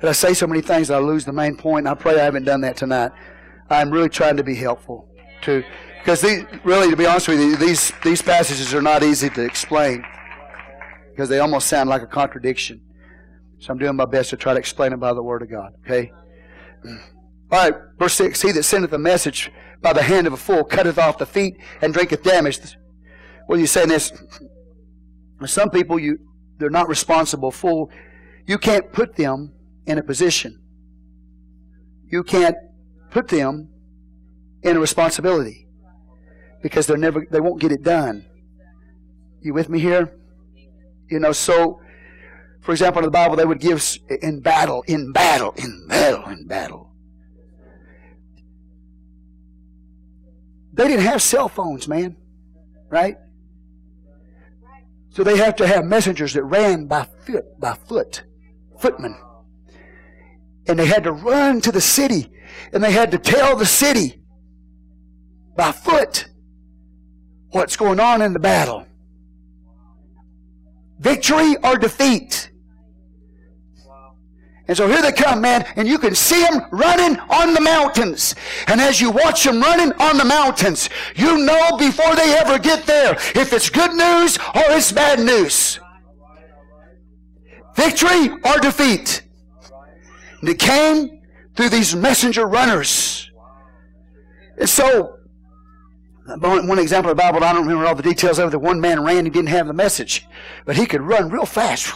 and 0.02 0.10
I 0.10 0.12
say 0.12 0.34
so 0.34 0.48
many 0.48 0.60
things 0.60 0.90
that 0.90 0.96
I 0.96 1.00
lose 1.00 1.24
the 1.24 1.32
main 1.32 1.56
point. 1.56 1.88
I 1.88 1.94
pray 1.94 2.20
I 2.20 2.26
haven't 2.26 2.44
done 2.44 2.60
that 2.62 2.76
tonight. 2.76 3.14
I'm 3.70 3.90
really 3.90 4.10
trying 4.10 4.36
to 4.36 4.44
be 4.44 4.56
helpful 4.56 5.08
to, 5.44 5.64
because 6.00 6.20
these, 6.20 6.44
really, 6.66 6.90
to 6.90 6.98
be 6.98 7.06
honest 7.06 7.30
with 7.30 7.40
you, 7.40 7.56
these 7.56 7.94
these 8.04 8.22
passages 8.22 8.74
are 8.74 8.82
not 8.82 9.02
easy 9.02 9.30
to 9.30 9.46
explain 9.46 10.04
because 11.12 11.30
they 11.30 11.40
almost 11.40 11.70
sound 11.70 11.90
like 11.90 12.02
a 12.02 12.08
contradiction. 12.08 12.82
So 13.60 13.72
I'm 13.72 13.80
doing 13.80 13.96
my 13.96 14.04
best 14.04 14.30
to 14.32 14.36
try 14.36 14.52
to 14.52 14.60
explain 14.60 14.92
it 14.92 15.00
by 15.00 15.14
the 15.14 15.24
Word 15.24 15.42
of 15.42 15.50
God. 15.50 15.72
Okay. 15.86 16.12
Mm. 16.86 17.02
All 17.50 17.70
right, 17.70 17.82
verse 17.98 18.16
six. 18.16 18.42
He 18.42 18.52
that 18.52 18.64
sendeth 18.64 18.92
a 18.92 19.00
message 19.00 19.54
by 19.82 19.94
the 19.94 20.04
hand 20.04 20.28
of 20.28 20.34
a 20.34 20.38
fool 20.38 20.66
cutteth 20.66 20.98
off 20.98 21.18
the 21.18 21.26
feet 21.26 21.56
and 21.82 21.94
drinketh 21.94 22.24
damage. 22.24 22.60
What 23.46 23.56
are 23.56 23.62
you 23.62 23.68
saying 23.68 23.88
this? 23.88 24.12
Some 25.46 25.70
people 25.70 26.00
you 26.00 26.20
they're 26.58 26.70
not 26.70 26.90
responsible 26.90 27.52
for. 27.52 27.90
You 28.46 28.58
can't 28.58 28.92
put 28.92 29.16
them 29.16 29.54
in 29.86 29.98
a 29.98 30.04
position. 30.04 30.62
You 32.08 32.24
can't 32.24 32.56
put 33.12 33.28
them 33.28 33.70
in 34.64 34.76
a 34.76 34.80
responsibility 34.80 35.68
because 36.62 36.88
they're 36.88 36.98
never 36.98 37.26
they 37.30 37.40
won't 37.40 37.62
get 37.62 37.72
it 37.72 37.84
done. 37.84 38.26
You 39.42 39.54
with 39.54 39.70
me 39.70 39.80
here? 39.80 40.14
You 41.10 41.20
know, 41.20 41.32
so 41.32 41.80
for 42.62 42.72
example, 42.74 43.00
in 43.00 43.06
the 43.06 43.12
Bible, 43.12 43.36
they 43.36 43.46
would 43.46 43.60
give 43.60 43.84
in 44.22 44.42
battle, 44.42 44.84
in 44.88 45.12
battle, 45.12 45.54
in 45.58 45.88
battle, 45.88 46.30
in 46.30 46.46
battle. 46.46 46.92
They 50.74 50.88
didn't 50.88 51.06
have 51.06 51.22
cell 51.22 51.50
phones, 51.50 51.88
man. 51.88 52.16
Right? 52.90 53.18
So 55.10 55.24
they 55.24 55.38
have 55.38 55.56
to 55.58 55.68
have 55.68 55.86
messengers 55.86 56.34
that 56.34 56.44
ran 56.44 56.86
by 56.86 57.08
foot, 57.26 57.60
by 57.60 57.74
foot, 57.74 58.24
footmen. 58.80 59.18
And 60.68 60.78
they 60.78 60.86
had 60.86 61.04
to 61.06 61.12
run 61.12 61.62
to 61.62 61.72
the 61.72 61.82
city 61.82 62.32
and 62.74 62.84
they 62.84 62.92
had 62.92 63.12
to 63.12 63.18
tell 63.18 63.56
the 63.56 63.66
city 63.66 64.22
by 65.56 65.72
foot 65.72 66.30
what's 67.52 67.76
going 67.76 68.00
on 68.00 68.22
in 68.22 68.34
the 68.34 68.40
battle. 68.40 68.86
Victory 71.00 71.56
or 71.64 71.78
defeat. 71.78 72.52
And 74.70 74.78
so 74.78 74.88
here 74.88 75.02
they 75.02 75.12
come, 75.12 75.42
man, 75.42 75.66
and 75.78 75.88
you 75.88 75.98
can 75.98 76.14
see 76.14 76.44
them 76.44 76.62
running 76.70 77.18
on 77.22 77.56
the 77.56 77.60
mountains. 77.60 78.36
And 78.68 78.80
as 78.80 79.02
you 79.02 79.10
watch 79.10 79.44
them 79.44 79.60
running 79.62 79.92
on 79.94 80.16
the 80.16 80.24
mountains, 80.24 80.92
you 81.16 81.40
know 81.40 81.76
before 81.76 82.16
they 82.16 82.36
ever 82.36 82.60
get 82.60 82.86
there 82.86 83.14
if 83.34 83.52
it's 83.52 83.72
good 83.72 83.94
news 83.94 84.38
or 84.38 84.62
it's 84.68 84.92
bad 84.92 85.20
news. 85.22 85.80
Victory 87.76 88.30
or 88.30 88.60
defeat. 88.60 89.24
And 90.42 90.50
it 90.50 90.60
came 90.60 91.20
through 91.56 91.70
these 91.70 91.96
messenger 91.96 92.46
runners. 92.46 93.32
And 94.60 94.70
so, 94.70 95.18
one 96.28 96.78
example 96.78 97.10
of 97.10 97.18
the 97.18 97.24
Bible, 97.24 97.44
I 97.44 97.54
don't 97.54 97.64
remember 97.64 97.88
all 97.88 97.96
the 97.96 98.04
details 98.04 98.38
of 98.38 98.54
it. 98.54 98.62
One 98.62 98.80
man 98.80 99.04
ran, 99.04 99.26
he 99.26 99.32
didn't 99.32 99.50
have 99.50 99.66
the 99.66 99.74
message, 99.74 100.28
but 100.66 100.76
he 100.76 100.86
could 100.86 101.02
run 101.02 101.32
real 101.32 101.48
fast 101.48 101.88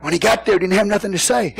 when 0.00 0.12
he 0.12 0.18
got 0.18 0.46
there, 0.46 0.58
didn't 0.58 0.74
have 0.74 0.86
nothing 0.86 1.12
to 1.12 1.18
say. 1.18 1.54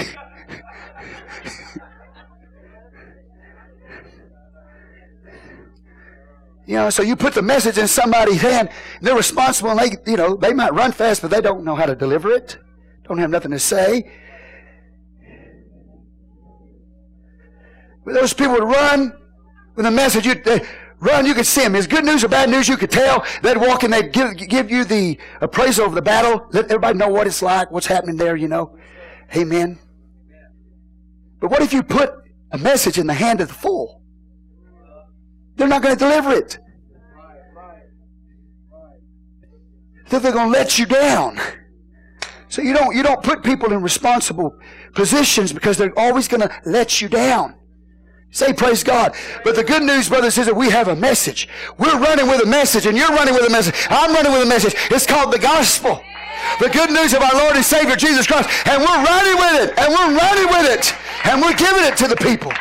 you 6.67 6.77
know, 6.77 6.91
so 6.91 7.03
you 7.03 7.17
put 7.17 7.35
the 7.35 7.43
message 7.43 7.79
in 7.79 7.89
somebody's 7.89 8.41
hand, 8.41 8.71
they're 9.01 9.17
responsible, 9.17 9.71
and 9.71 9.81
they, 9.81 9.97
you 10.11 10.17
know, 10.17 10.37
they 10.37 10.53
might 10.53 10.73
run 10.73 10.93
fast, 10.93 11.23
but 11.23 11.31
they 11.31 11.41
don't 11.41 11.65
know 11.65 11.75
how 11.75 11.87
to 11.87 11.97
deliver 11.97 12.31
it, 12.31 12.59
don't 13.07 13.19
have 13.19 13.31
nothing 13.31 13.51
to 13.51 13.59
say. 13.59 14.09
But 18.05 18.15
those 18.15 18.33
people 18.33 18.55
would 18.55 18.65
run 18.65 19.13
with 19.75 19.85
a 19.85 19.91
message. 19.91 20.25
You'd, 20.27 20.43
they, 20.45 20.67
run, 21.01 21.27
you 21.27 21.35
could 21.35 21.47
see 21.47 21.63
them. 21.63 21.75
Is 21.75 21.87
good 21.87 22.05
news 22.05 22.25
or 22.25 22.29
bad 22.29 22.51
news, 22.51 22.69
you 22.69 22.77
could 22.77 22.91
tell. 22.91 23.25
They'd 23.43 23.57
walk 23.57 23.83
and 23.83 23.93
they'd 23.93 24.13
give, 24.13 24.37
give 24.37 24.71
you 24.71 24.85
the 24.85 25.19
appraisal 25.41 25.87
of 25.87 25.95
the 25.95 26.03
battle. 26.03 26.47
Let 26.53 26.67
everybody 26.67 26.99
know 26.99 27.09
what 27.09 27.27
it's 27.27 27.43
like, 27.43 27.71
what's 27.71 27.87
happening 27.87 28.17
there, 28.17 28.37
you 28.37 28.49
know. 28.49 28.77
Amen. 29.37 29.79
But 31.41 31.51
what 31.51 31.63
if 31.63 31.73
you 31.73 31.83
put 31.83 32.13
a 32.53 32.59
message 32.59 32.99
in 32.99 33.07
the 33.07 33.15
hand 33.15 33.41
of 33.41 33.49
the 33.49 33.55
fool? 33.55 34.03
They're 35.57 35.69
not 35.69 35.83
going 35.83 35.97
to 35.97 35.99
deliver 35.99 36.33
it. 36.33 36.59
They're 40.09 40.33
going 40.33 40.53
to 40.53 40.59
let 40.59 40.79
you 40.79 40.87
down. 40.87 41.39
So 42.49 42.63
you 42.63 42.73
don't, 42.73 42.97
you 42.97 43.03
don't 43.03 43.23
put 43.23 43.45
people 43.45 43.73
in 43.73 43.83
responsible 43.83 44.57
positions 44.95 45.53
because 45.53 45.77
they're 45.77 45.97
always 45.99 46.29
going 46.29 46.41
to 46.41 46.63
let 46.65 47.01
you 47.01 47.09
down. 47.09 47.57
Say 48.31 48.53
praise 48.53 48.85
God. 48.85 49.15
But 49.43 49.57
the 49.57 49.65
good 49.65 49.83
news, 49.83 50.09
brothers, 50.09 50.37
is 50.37 50.47
that 50.47 50.55
we 50.55 50.69
have 50.71 50.89
a 50.89 50.97
message. 50.97 51.49
We're 51.79 51.99
running 51.99 52.29
with 52.29 52.43
a 52.43 52.47
message 52.47 52.87
and 52.87 52.97
you're 52.97 53.09
running 53.09 53.35
with 53.35 53.47
a 53.47 53.51
message. 53.51 53.75
I'm 53.89 54.13
running 54.13 54.33
with 54.33 54.43
a 54.43 54.47
message. 54.47 54.75
It's 54.91 55.07
called 55.07 55.33
the 55.33 55.39
gospel. 55.39 56.01
The 56.61 56.69
good 56.69 56.91
news 56.91 57.15
of 57.15 57.23
our 57.23 57.35
Lord 57.35 57.57
and 57.57 57.65
Savior 57.65 57.97
Jesus 57.97 58.27
Christ. 58.27 58.49
And 58.67 58.83
we're 58.83 59.05
running 59.05 59.37
with 59.37 59.63
it. 59.63 59.79
And 59.79 59.93
we're 59.93 60.17
running 60.17 60.49
with 60.49 60.71
it. 60.71 60.95
And 61.25 61.41
we're 61.41 61.57
giving 61.57 61.85
it 61.85 61.97
to 61.99 62.09
the 62.09 62.17
people. 62.17 62.53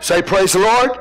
Say, 0.00 0.20
Praise 0.20 0.52
the 0.52 0.58
Lord. 0.58 0.98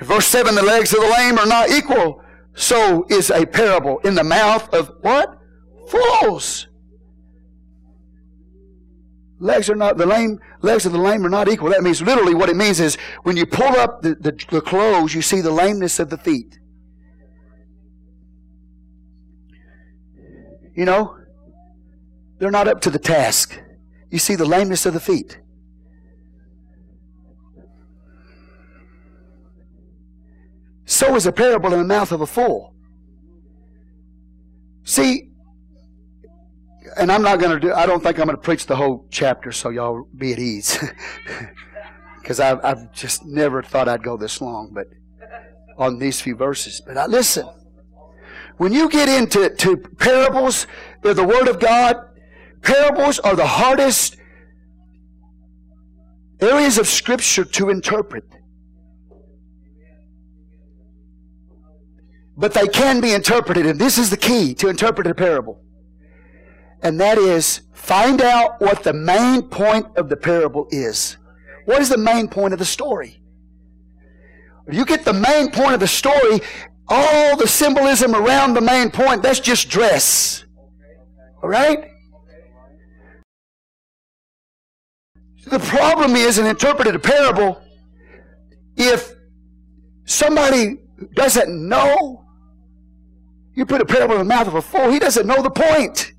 Verse 0.00 0.26
7 0.26 0.54
The 0.54 0.62
legs 0.62 0.92
of 0.92 1.00
the 1.00 1.08
lame 1.08 1.38
are 1.38 1.46
not 1.46 1.70
equal. 1.70 2.22
So 2.54 3.06
is 3.08 3.30
a 3.30 3.46
parable 3.46 3.98
in 4.00 4.14
the 4.14 4.24
mouth 4.24 4.72
of 4.74 4.92
what? 5.02 5.38
Fools. 5.86 6.67
Legs 9.40 9.70
are 9.70 9.76
not 9.76 9.96
the 9.96 10.06
lame. 10.06 10.40
Legs 10.62 10.84
of 10.84 10.92
the 10.92 10.98
lame 10.98 11.24
are 11.24 11.30
not 11.30 11.48
equal. 11.48 11.70
That 11.70 11.82
means 11.82 12.02
literally 12.02 12.34
what 12.34 12.48
it 12.48 12.56
means 12.56 12.80
is 12.80 12.96
when 13.22 13.36
you 13.36 13.46
pull 13.46 13.76
up 13.76 14.02
the, 14.02 14.14
the, 14.16 14.32
the 14.50 14.60
clothes, 14.60 15.14
you 15.14 15.22
see 15.22 15.40
the 15.40 15.50
lameness 15.50 16.00
of 16.00 16.10
the 16.10 16.18
feet. 16.18 16.58
You 20.74 20.84
know, 20.84 21.16
they're 22.38 22.50
not 22.50 22.68
up 22.68 22.80
to 22.82 22.90
the 22.90 22.98
task. 22.98 23.60
You 24.10 24.18
see 24.18 24.36
the 24.36 24.44
lameness 24.44 24.86
of 24.86 24.94
the 24.94 25.00
feet. 25.00 25.40
So 30.84 31.14
is 31.16 31.26
a 31.26 31.32
parable 31.32 31.72
in 31.72 31.78
the 31.80 31.84
mouth 31.84 32.12
of 32.12 32.22
a 32.22 32.26
fool. 32.26 32.74
See, 34.84 35.27
and 36.96 37.10
I'm 37.10 37.22
not 37.22 37.38
going 37.38 37.52
to 37.52 37.60
do, 37.60 37.72
I 37.72 37.86
don't 37.86 38.02
think 38.02 38.18
I'm 38.18 38.26
going 38.26 38.36
to 38.36 38.42
preach 38.42 38.66
the 38.66 38.76
whole 38.76 39.06
chapter, 39.10 39.52
so 39.52 39.70
y'all 39.70 40.08
be 40.16 40.32
at 40.32 40.38
ease. 40.38 40.78
Because 42.20 42.40
I've, 42.40 42.62
I've 42.62 42.92
just 42.92 43.24
never 43.24 43.62
thought 43.62 43.88
I'd 43.88 44.02
go 44.02 44.18
this 44.18 44.42
long, 44.42 44.70
but 44.74 44.86
on 45.78 45.98
these 45.98 46.20
few 46.20 46.36
verses. 46.36 46.82
But 46.84 46.98
I, 46.98 47.06
listen, 47.06 47.48
when 48.58 48.70
you 48.70 48.90
get 48.90 49.08
into 49.08 49.48
to 49.48 49.76
parables, 49.76 50.66
they're 51.02 51.14
the 51.14 51.24
Word 51.24 51.48
of 51.48 51.58
God. 51.58 51.96
Parables 52.60 53.18
are 53.20 53.34
the 53.34 53.46
hardest 53.46 54.18
areas 56.40 56.76
of 56.76 56.86
Scripture 56.86 57.46
to 57.46 57.70
interpret. 57.70 58.24
But 62.36 62.52
they 62.52 62.68
can 62.68 63.00
be 63.00 63.14
interpreted, 63.14 63.64
and 63.64 63.80
this 63.80 63.96
is 63.96 64.10
the 64.10 64.16
key 64.18 64.54
to 64.56 64.68
interpret 64.68 65.06
a 65.06 65.14
parable. 65.14 65.62
And 66.82 67.00
that 67.00 67.18
is 67.18 67.62
find 67.72 68.20
out 68.22 68.60
what 68.60 68.82
the 68.82 68.92
main 68.92 69.42
point 69.42 69.86
of 69.96 70.08
the 70.08 70.16
parable 70.16 70.68
is. 70.70 71.16
What 71.64 71.80
is 71.82 71.88
the 71.88 71.98
main 71.98 72.28
point 72.28 72.52
of 72.52 72.58
the 72.58 72.64
story? 72.64 73.20
If 74.66 74.74
you 74.74 74.84
get 74.84 75.04
the 75.04 75.12
main 75.12 75.50
point 75.50 75.74
of 75.74 75.80
the 75.80 75.88
story, 75.88 76.40
all 76.88 77.36
the 77.36 77.48
symbolism 77.48 78.14
around 78.14 78.54
the 78.54 78.60
main 78.60 78.90
point, 78.90 79.22
that's 79.22 79.40
just 79.40 79.68
dress. 79.68 80.44
All 81.42 81.48
right? 81.48 81.90
The 85.46 85.58
problem 85.58 86.16
is 86.16 86.38
in 86.38 86.46
interpreting 86.46 86.94
a 86.94 86.98
parable, 86.98 87.62
if 88.76 89.14
somebody 90.04 90.76
doesn't 91.14 91.68
know 91.68 92.24
you 93.54 93.64
put 93.64 93.80
a 93.80 93.86
parable 93.86 94.14
in 94.14 94.20
the 94.20 94.24
mouth 94.24 94.46
of 94.46 94.54
a 94.54 94.62
fool, 94.62 94.90
he 94.90 94.98
doesn't 94.98 95.26
know 95.26 95.42
the 95.42 95.50
point. 95.50 96.12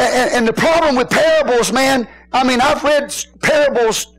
And, 0.00 0.30
and, 0.32 0.48
the 0.48 0.52
problem 0.52 0.96
with 0.96 1.10
parables, 1.10 1.72
man, 1.72 2.08
I 2.32 2.42
mean, 2.42 2.60
I've 2.60 2.82
read 2.82 3.14
parables, 3.42 4.16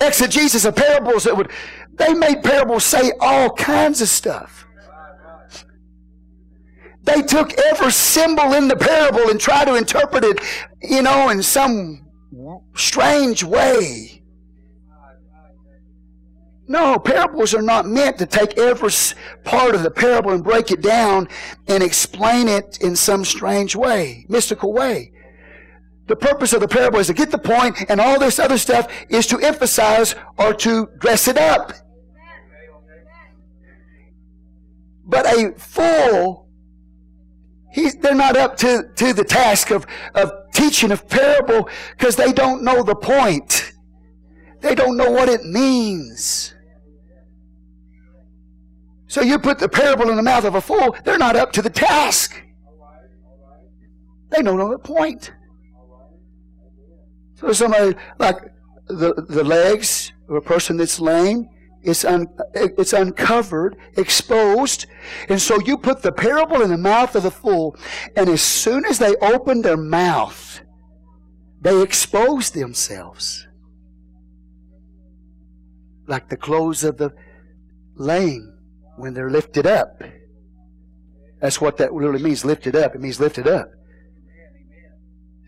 exegesis 0.00 0.64
of 0.64 0.76
parables 0.76 1.24
that 1.24 1.36
would, 1.36 1.50
they 1.94 2.14
made 2.14 2.44
parables 2.44 2.84
say 2.84 3.12
all 3.20 3.50
kinds 3.50 4.00
of 4.00 4.08
stuff. 4.08 4.64
They 7.02 7.22
took 7.22 7.52
every 7.54 7.90
symbol 7.90 8.52
in 8.52 8.68
the 8.68 8.76
parable 8.76 9.28
and 9.28 9.40
tried 9.40 9.64
to 9.64 9.74
interpret 9.74 10.24
it, 10.24 10.38
you 10.82 11.02
know, 11.02 11.30
in 11.30 11.42
some 11.42 12.08
strange 12.74 13.42
way. 13.42 14.21
No, 16.72 16.98
parables 16.98 17.52
are 17.52 17.60
not 17.60 17.84
meant 17.84 18.16
to 18.16 18.24
take 18.24 18.56
every 18.56 18.90
part 19.44 19.74
of 19.74 19.82
the 19.82 19.90
parable 19.90 20.30
and 20.30 20.42
break 20.42 20.70
it 20.70 20.80
down 20.80 21.28
and 21.68 21.82
explain 21.82 22.48
it 22.48 22.78
in 22.80 22.96
some 22.96 23.26
strange 23.26 23.76
way, 23.76 24.24
mystical 24.30 24.72
way. 24.72 25.12
The 26.06 26.16
purpose 26.16 26.54
of 26.54 26.60
the 26.60 26.68
parable 26.68 26.98
is 26.98 27.08
to 27.08 27.12
get 27.12 27.30
the 27.30 27.36
point, 27.36 27.76
and 27.90 28.00
all 28.00 28.18
this 28.18 28.38
other 28.38 28.56
stuff 28.56 28.90
is 29.10 29.26
to 29.26 29.38
emphasize 29.40 30.14
or 30.38 30.54
to 30.54 30.88
dress 30.98 31.28
it 31.28 31.36
up. 31.36 31.74
But 35.04 35.26
a 35.26 35.52
fool, 35.58 36.48
he's, 37.70 37.96
they're 37.96 38.14
not 38.14 38.34
up 38.34 38.56
to, 38.58 38.84
to 38.96 39.12
the 39.12 39.24
task 39.24 39.70
of, 39.70 39.86
of 40.14 40.32
teaching 40.54 40.90
a 40.90 40.96
parable 40.96 41.68
because 41.98 42.16
they 42.16 42.32
don't 42.32 42.64
know 42.64 42.82
the 42.82 42.94
point. 42.94 43.74
They 44.60 44.74
don't 44.74 44.96
know 44.96 45.10
what 45.10 45.28
it 45.28 45.44
means. 45.44 46.54
So 49.12 49.20
you 49.20 49.38
put 49.38 49.58
the 49.58 49.68
parable 49.68 50.08
in 50.08 50.16
the 50.16 50.22
mouth 50.22 50.44
of 50.44 50.54
a 50.54 50.60
fool, 50.62 50.96
they're 51.04 51.18
not 51.18 51.36
up 51.36 51.52
to 51.52 51.60
the 51.60 51.68
task. 51.68 52.42
They 54.30 54.40
don't 54.40 54.56
know 54.56 54.70
the 54.70 54.78
point. 54.78 55.34
So 57.34 57.52
somebody 57.52 57.94
like 58.18 58.38
the, 58.86 59.12
the 59.28 59.44
legs 59.44 60.14
of 60.30 60.36
a 60.36 60.40
person 60.40 60.78
that's 60.78 60.98
lame, 60.98 61.46
it's, 61.82 62.06
un, 62.06 62.26
it's 62.54 62.94
uncovered, 62.94 63.76
exposed. 63.98 64.86
And 65.28 65.38
so 65.38 65.60
you 65.60 65.76
put 65.76 66.00
the 66.00 66.12
parable 66.12 66.62
in 66.62 66.70
the 66.70 66.78
mouth 66.78 67.14
of 67.14 67.24
the 67.24 67.30
fool, 67.30 67.76
and 68.16 68.30
as 68.30 68.40
soon 68.40 68.86
as 68.86 68.98
they 68.98 69.14
open 69.16 69.60
their 69.60 69.76
mouth, 69.76 70.62
they 71.60 71.82
expose 71.82 72.48
themselves. 72.48 73.46
Like 76.06 76.30
the 76.30 76.38
clothes 76.38 76.82
of 76.82 76.96
the 76.96 77.12
lame 77.94 78.51
when 79.02 79.14
they're 79.14 79.30
lifted 79.30 79.66
up. 79.66 80.00
That's 81.40 81.60
what 81.60 81.76
that 81.78 81.92
really 81.92 82.22
means, 82.22 82.44
lifted 82.44 82.76
up. 82.76 82.94
It 82.94 83.00
means 83.00 83.18
lifted 83.18 83.48
up. 83.48 83.68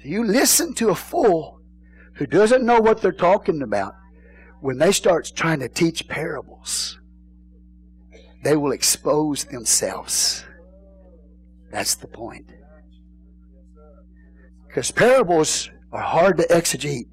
You 0.03 0.25
listen 0.25 0.75
to 0.75 0.89
a 0.89 0.95
fool 0.97 1.61
who 2.17 2.27
doesn't 2.27 2.67
know 2.67 2.81
what 2.81 3.01
they're 3.01 3.13
talking 3.13 3.63
about. 3.63 3.95
When 4.61 4.79
they 4.79 4.91
start 4.91 5.31
trying 5.37 5.61
to 5.61 5.69
teach 5.69 6.09
parables, 6.09 6.99
they 8.43 8.57
will 8.57 8.73
expose 8.73 9.45
themselves. 9.45 10.45
That's 11.71 11.95
the 11.95 12.09
point. 12.09 12.51
Because 14.67 14.91
parables 14.91 15.71
are 15.93 16.03
hard 16.03 16.39
to 16.39 16.47
exegete. 16.49 17.07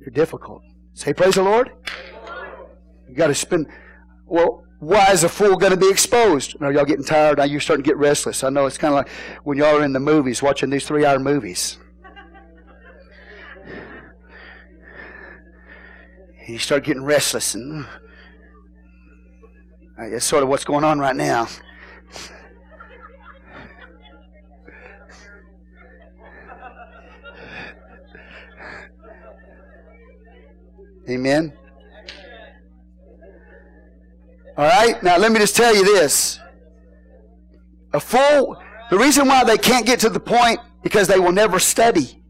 They're 0.00 0.12
difficult. 0.12 0.60
Say 0.92 1.14
praise 1.14 1.36
the 1.36 1.44
Lord. 1.44 1.70
You 3.08 3.14
got 3.14 3.28
to 3.28 3.34
spend 3.34 3.68
well, 4.26 4.65
why 4.78 5.10
is 5.10 5.24
a 5.24 5.28
fool 5.28 5.56
going 5.56 5.72
to 5.72 5.78
be 5.78 5.90
exposed? 5.90 6.56
Are 6.60 6.72
y'all 6.72 6.84
getting 6.84 7.04
tired? 7.04 7.38
Now 7.38 7.44
you're 7.44 7.60
starting 7.60 7.82
to 7.82 7.88
get 7.88 7.96
restless. 7.96 8.44
I 8.44 8.50
know 8.50 8.66
it's 8.66 8.76
kind 8.76 8.92
of 8.92 8.98
like 8.98 9.08
when 9.44 9.56
y'all 9.56 9.78
are 9.78 9.84
in 9.84 9.92
the 9.92 10.00
movies, 10.00 10.42
watching 10.42 10.70
these 10.70 10.86
three 10.86 11.04
hour 11.04 11.18
movies. 11.18 11.78
You 16.48 16.58
start 16.58 16.84
getting 16.84 17.02
restless, 17.02 17.56
and 17.56 17.84
mm. 17.84 17.88
that's 20.12 20.24
sort 20.24 20.44
of 20.44 20.48
what's 20.48 20.64
going 20.64 20.84
on 20.84 21.00
right 21.00 21.16
now. 21.16 21.48
Amen. 31.10 31.52
All 34.58 34.66
right, 34.66 35.02
now 35.02 35.18
let 35.18 35.32
me 35.32 35.38
just 35.38 35.54
tell 35.54 35.74
you 35.74 35.84
this. 35.84 36.40
A 37.92 38.00
fool, 38.00 38.56
the 38.90 38.98
reason 38.98 39.28
why 39.28 39.44
they 39.44 39.58
can't 39.58 39.84
get 39.84 40.00
to 40.00 40.08
the 40.08 40.20
point 40.20 40.60
because 40.82 41.08
they 41.08 41.18
will 41.18 41.32
never 41.32 41.58
study. 41.58 42.22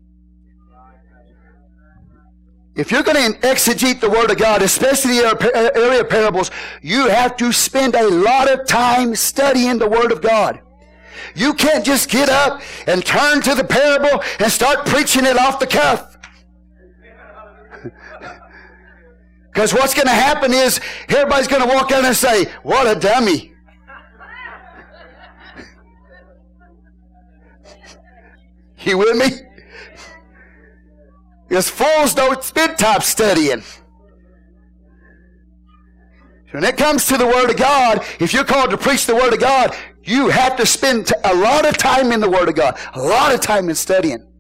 If 2.75 2.91
you're 2.91 3.05
going 3.05 3.33
to 3.33 3.39
exegete 3.41 4.01
the 4.01 4.11
Word 4.11 4.31
of 4.31 4.37
God, 4.37 4.61
especially 4.61 5.19
the 5.19 5.73
area 5.75 6.01
of 6.01 6.11
parables, 6.11 6.51
you 6.83 7.09
have 7.09 7.37
to 7.39 7.53
spend 7.53 7.95
a 7.95 8.07
lot 8.09 8.51
of 8.51 8.67
time 8.67 9.15
studying 9.15 9.79
the 9.79 9.89
Word 9.89 10.11
of 10.11 10.21
God. 10.21 10.61
You 11.35 11.55
can't 11.55 11.85
just 11.85 12.11
get 12.11 12.29
up 12.29 12.61
and 12.87 13.05
turn 13.05 13.41
to 13.43 13.55
the 13.55 13.65
parable 13.65 14.23
and 14.41 14.53
start 14.53 14.85
preaching 14.87 15.25
it 15.25 15.39
off 15.39 15.59
the 15.59 15.67
cuff. 15.67 16.16
Because 19.57 19.73
what's 19.73 19.95
going 19.95 20.07
to 20.07 20.13
happen 20.13 20.53
is 20.53 20.81
everybody's 21.09 21.49
going 21.49 21.67
to 21.67 21.75
walk 21.75 21.91
out 21.91 22.05
and 22.05 22.15
say, 22.15 22.45
What 22.63 22.95
a 22.95 23.01
dummy. 23.01 23.55
you 28.81 28.99
with 28.99 29.17
me? 29.17 29.29
Because 31.49 31.71
fools 31.71 32.13
don't 32.13 32.45
spend 32.45 32.77
time 32.77 33.01
studying. 33.01 33.63
When 36.51 36.63
it 36.63 36.77
comes 36.77 37.07
to 37.07 37.17
the 37.17 37.25
Word 37.25 37.49
of 37.49 37.57
God, 37.57 38.05
if 38.21 38.35
you're 38.35 38.45
called 38.45 38.69
to 38.73 38.77
preach 38.77 39.07
the 39.07 39.15
Word 39.15 39.33
of 39.33 39.41
God, 39.41 39.75
you 40.05 40.29
have 40.29 40.57
to 40.57 40.67
spend 40.67 41.11
a 41.25 41.35
lot 41.35 41.67
of 41.67 41.79
time 41.79 42.13
in 42.13 42.21
the 42.21 42.29
Word 42.29 42.51
of 42.51 42.57
God, 42.57 42.79
a 42.93 43.01
lot 43.01 43.35
of 43.35 43.41
time 43.41 43.71
in 43.71 43.75
studying. 43.75 44.31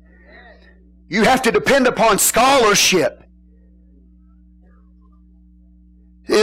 You 1.08 1.24
have 1.24 1.40
to 1.40 1.50
depend 1.50 1.86
upon 1.86 2.18
scholarship. 2.18 3.25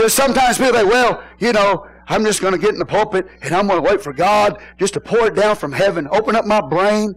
Sometimes 0.08 0.58
people 0.58 0.74
say, 0.74 0.84
well, 0.84 1.22
you 1.38 1.52
know, 1.52 1.86
I'm 2.06 2.24
just 2.24 2.40
going 2.40 2.52
to 2.52 2.58
get 2.58 2.70
in 2.70 2.78
the 2.78 2.86
pulpit 2.86 3.26
and 3.42 3.54
I'm 3.54 3.66
going 3.66 3.82
to 3.82 3.88
wait 3.88 4.02
for 4.02 4.12
God 4.12 4.62
just 4.78 4.94
to 4.94 5.00
pour 5.00 5.26
it 5.26 5.34
down 5.34 5.56
from 5.56 5.72
heaven, 5.72 6.08
open 6.10 6.36
up 6.36 6.46
my 6.46 6.60
brain 6.60 7.14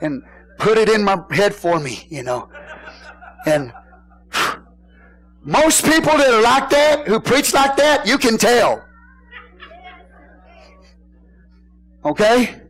and 0.00 0.22
put 0.58 0.78
it 0.78 0.88
in 0.88 1.02
my 1.02 1.22
head 1.30 1.54
for 1.54 1.80
me, 1.80 2.06
you 2.08 2.22
know. 2.22 2.48
And 3.46 3.72
most 5.42 5.84
people 5.84 6.16
that 6.16 6.32
are 6.32 6.42
like 6.42 6.70
that, 6.70 7.06
who 7.06 7.18
preach 7.20 7.52
like 7.52 7.76
that, 7.76 8.06
you 8.06 8.18
can 8.18 8.38
tell. 8.38 8.84
Okay? 12.04 12.60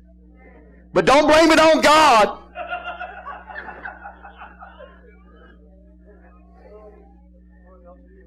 But 0.92 1.04
don't 1.06 1.26
blame 1.26 1.50
it 1.50 1.58
on 1.58 1.80
God. 1.80 2.41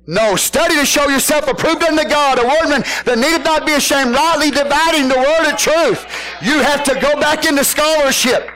No, 0.08 0.36
study 0.36 0.76
to 0.76 0.86
show 0.86 1.10
yourself 1.10 1.48
approved 1.48 1.84
unto 1.84 2.08
God, 2.08 2.38
a 2.38 2.46
workman 2.46 2.84
that 3.06 3.18
needeth 3.18 3.44
not 3.44 3.66
be 3.66 3.74
ashamed, 3.74 4.14
rightly 4.14 4.52
dividing 4.52 5.08
the 5.08 5.18
word 5.18 5.52
of 5.52 5.58
truth. 5.58 6.06
You 6.42 6.60
have 6.60 6.84
to 6.84 6.94
go 7.00 7.20
back 7.20 7.46
into 7.46 7.64
scholarship. 7.64 8.48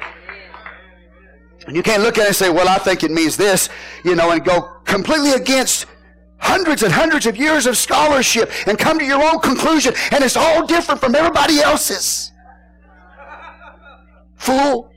And 1.65 1.75
you 1.75 1.81
can't 1.81 2.03
look 2.03 2.17
at 2.17 2.23
it 2.23 2.27
and 2.27 2.35
say, 2.35 2.49
well, 2.49 2.69
I 2.69 2.77
think 2.77 3.03
it 3.03 3.11
means 3.11 3.35
this, 3.35 3.69
you 4.05 4.15
know, 4.15 4.31
and 4.31 4.43
go 4.43 4.61
completely 4.85 5.31
against 5.31 5.87
hundreds 6.37 6.83
and 6.83 6.93
hundreds 6.93 7.25
of 7.25 7.35
years 7.35 7.65
of 7.65 7.77
scholarship 7.77 8.51
and 8.67 8.77
come 8.77 8.97
to 8.99 9.05
your 9.05 9.21
own 9.23 9.39
conclusion, 9.39 9.93
and 10.11 10.23
it's 10.23 10.37
all 10.37 10.65
different 10.65 11.01
from 11.01 11.15
everybody 11.15 11.59
else's. 11.59 12.31
Fool. 14.35 14.91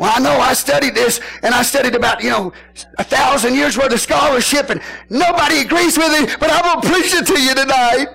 Well, 0.00 0.10
I 0.16 0.18
know 0.18 0.40
I 0.40 0.54
studied 0.54 0.94
this 0.94 1.20
and 1.42 1.54
I 1.54 1.60
studied 1.60 1.94
about, 1.94 2.22
you 2.22 2.30
know, 2.30 2.54
a 2.96 3.04
thousand 3.04 3.54
years 3.54 3.76
worth 3.76 3.92
of 3.92 4.00
scholarship 4.00 4.70
and 4.70 4.80
nobody 5.10 5.58
agrees 5.58 5.98
with 5.98 6.10
it, 6.14 6.40
but 6.40 6.50
I'm 6.50 6.62
going 6.62 6.80
to 6.80 6.88
preach 6.88 7.12
it 7.12 7.26
to 7.26 7.38
you 7.38 7.54
tonight. 7.54 8.06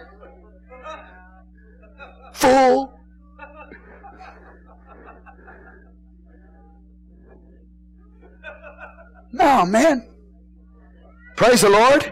Fool. 2.34 2.92
No, 9.32 9.66
man. 9.68 10.10
Praise 11.36 11.62
the 11.62 11.70
Lord. 11.70 12.12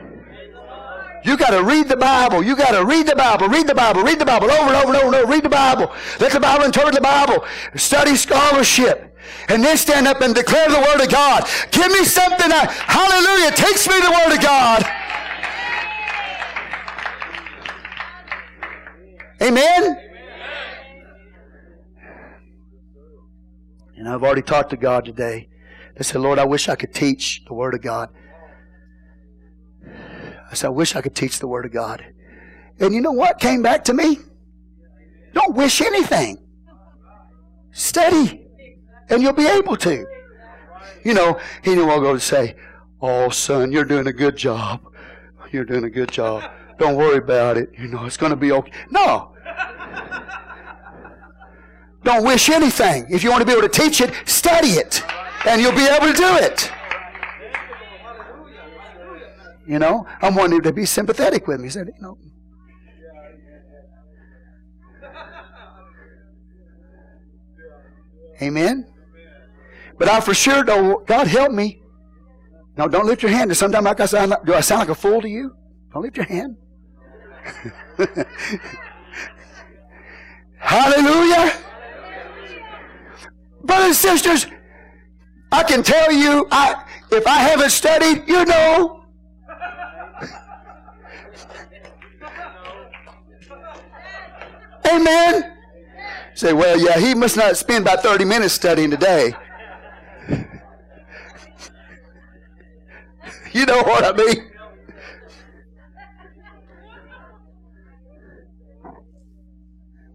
You 1.25 1.35
got 1.35 1.49
to 1.49 1.63
read 1.63 1.87
the 1.87 1.97
Bible. 1.97 2.43
You 2.43 2.55
got 2.55 2.77
to 2.77 2.85
read 2.85 3.07
the 3.07 3.15
Bible. 3.15 3.47
Read 3.47 3.65
the 3.65 3.73
Bible. 3.73 4.03
Read 4.03 4.19
the 4.19 4.25
Bible 4.25 4.51
over 4.51 4.67
and 4.67 4.75
over 4.75 4.87
and 4.89 4.97
over 4.97 5.05
and 5.07 5.15
over. 5.15 5.31
Read 5.31 5.43
the 5.43 5.49
Bible. 5.49 5.91
Let 6.19 6.31
the 6.31 6.39
Bible 6.39 6.65
interpret 6.65 6.93
the 6.93 7.01
Bible. 7.01 7.43
Study 7.75 8.15
scholarship. 8.15 9.12
And 9.49 9.63
then 9.63 9.77
stand 9.77 10.07
up 10.07 10.21
and 10.21 10.33
declare 10.33 10.69
the 10.69 10.79
Word 10.79 11.01
of 11.01 11.09
God. 11.09 11.47
Give 11.71 11.91
me 11.91 12.03
something 12.03 12.51
hallelujah, 12.51 13.51
takes 13.51 13.87
me 13.87 13.99
the 13.99 14.11
Word 14.11 14.35
of 14.35 14.41
God. 14.41 14.83
Amen? 19.41 19.99
And 23.97 24.07
I've 24.07 24.23
already 24.23 24.41
talked 24.41 24.71
to 24.71 24.77
God 24.77 25.05
today. 25.05 25.49
I 25.99 26.03
said, 26.03 26.21
Lord, 26.21 26.39
I 26.39 26.45
wish 26.45 26.69
I 26.69 26.75
could 26.75 26.93
teach 26.93 27.43
the 27.45 27.53
Word 27.53 27.73
of 27.73 27.81
God. 27.81 28.09
I 29.85 30.55
said, 30.55 30.67
I 30.67 30.71
wish 30.71 30.95
I 30.95 31.01
could 31.01 31.15
teach 31.15 31.39
the 31.39 31.47
Word 31.47 31.65
of 31.65 31.71
God. 31.71 32.05
And 32.79 32.93
you 32.93 33.01
know 33.01 33.11
what 33.11 33.39
came 33.39 33.61
back 33.61 33.83
to 33.85 33.93
me? 33.93 34.17
Don't 35.33 35.55
wish 35.55 35.81
anything. 35.81 36.37
Study, 37.71 38.42
and 39.09 39.21
you'll 39.21 39.33
be 39.33 39.47
able 39.47 39.77
to. 39.77 40.05
You 41.03 41.13
know, 41.13 41.39
he 41.63 41.75
knew 41.75 41.89
I'll 41.89 42.01
go 42.01 42.13
to 42.13 42.19
say, 42.19 42.55
Oh, 43.01 43.29
son, 43.29 43.71
you're 43.71 43.83
doing 43.83 44.07
a 44.07 44.13
good 44.13 44.37
job. 44.37 44.81
You're 45.51 45.65
doing 45.65 45.83
a 45.83 45.89
good 45.89 46.09
job. 46.11 46.49
Don't 46.79 46.95
worry 46.95 47.17
about 47.17 47.57
it. 47.57 47.69
You 47.77 47.87
know, 47.87 48.05
it's 48.05 48.17
going 48.17 48.29
to 48.31 48.37
be 48.37 48.53
okay. 48.53 48.71
No. 48.89 49.35
Don't 52.03 52.25
wish 52.25 52.49
anything. 52.49 53.05
If 53.09 53.23
you 53.23 53.29
want 53.29 53.41
to 53.41 53.45
be 53.45 53.51
able 53.51 53.67
to 53.67 53.69
teach 53.69 53.99
it, 54.01 54.13
study 54.25 54.69
it 54.69 55.03
and 55.45 55.61
you'll 55.61 55.75
be 55.75 55.85
able 55.85 56.07
to 56.07 56.13
do 56.13 56.35
it. 56.37 56.71
You 59.65 59.79
know, 59.79 60.05
I'm 60.21 60.35
wanting 60.35 60.61
to 60.61 60.73
be 60.73 60.85
sympathetic 60.85 61.47
with 61.47 61.59
me. 61.59 61.67
He 61.67 61.71
said, 61.71 61.87
you 61.87 62.01
know. 62.01 62.17
Amen. 68.41 68.92
But 70.03 70.11
I 70.11 70.19
for 70.19 70.33
sure 70.33 70.65
know 70.65 71.01
God 71.05 71.27
help 71.27 71.53
me. 71.53 71.81
No, 72.75 72.89
don't 72.89 73.05
lift 73.05 73.23
your 73.23 73.31
hand. 73.31 73.55
Sometimes 73.55 74.13
I 74.13 74.25
do 74.43 74.53
I 74.53 74.59
sound 74.59 74.79
like 74.79 74.89
a 74.89 74.95
fool 74.95 75.21
to 75.21 75.29
you? 75.29 75.55
Don't 75.93 76.03
lift 76.03 76.17
your 76.17 76.25
hand. 76.25 76.57
Hallelujah. 80.57 81.53
Brothers 83.63 83.85
and 83.85 83.95
sisters, 83.95 84.45
I 85.53 85.63
can 85.63 85.81
tell 85.83 86.11
you, 86.11 86.49
I, 86.51 86.83
if 87.09 87.25
I 87.25 87.37
haven't 87.37 87.69
studied, 87.69 88.27
you 88.27 88.43
know. 88.43 89.05
Amen. 94.93 95.55
Say, 96.33 96.51
well, 96.51 96.77
yeah, 96.77 96.99
he 96.99 97.15
must 97.15 97.37
not 97.37 97.55
spend 97.55 97.85
about 97.85 98.03
30 98.03 98.25
minutes 98.25 98.53
studying 98.53 98.91
today. 98.91 99.33
you 103.59 103.65
know 103.65 103.83
what 103.83 104.03
I 104.03 104.11
mean? 104.17 104.51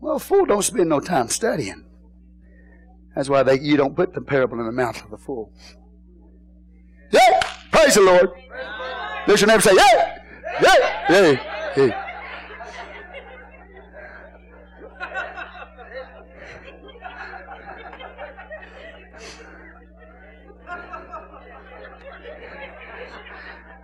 Well, 0.01 0.19
fool 0.19 0.47
don't 0.47 0.63
spend 0.63 0.89
no 0.89 1.01
time 1.01 1.29
studying. 1.29 1.85
That's 3.15 3.29
why 3.29 3.43
they, 3.43 3.59
you 3.61 3.77
don't 3.77 3.97
put 3.97 4.15
the 4.15 4.21
parable 4.21 4.59
in 4.61 4.67
the 4.67 4.73
mouth 4.73 5.03
of 5.05 5.11
the 5.11 5.19
fool. 5.19 5.53
Yeah, 7.11 7.41
praise 7.71 7.95
the 7.95 8.03
Lord. 8.03 8.31
They 9.27 9.37
should 9.37 9.49
never 9.49 9.61
say, 9.61 9.75
yeah, 9.75 10.19
yeah, 10.63 11.07
yeah, 11.11 11.75
yeah. 11.77 12.08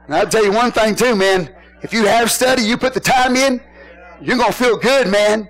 And 0.07 0.15
I'll 0.15 0.29
tell 0.29 0.45
you 0.45 0.53
one 0.53 0.73
thing 0.73 0.95
too, 0.95 1.17
man. 1.17 1.55
If 1.83 1.93
you 1.93 2.07
have 2.07 2.31
study, 2.31 2.63
you 2.63 2.77
put 2.77 2.95
the 2.95 3.01
time 3.01 3.37
in, 3.37 3.61
you're 4.21 4.37
going 4.37 4.53
to 4.53 4.57
feel 4.57 4.77
good, 4.77 5.09
man. 5.09 5.49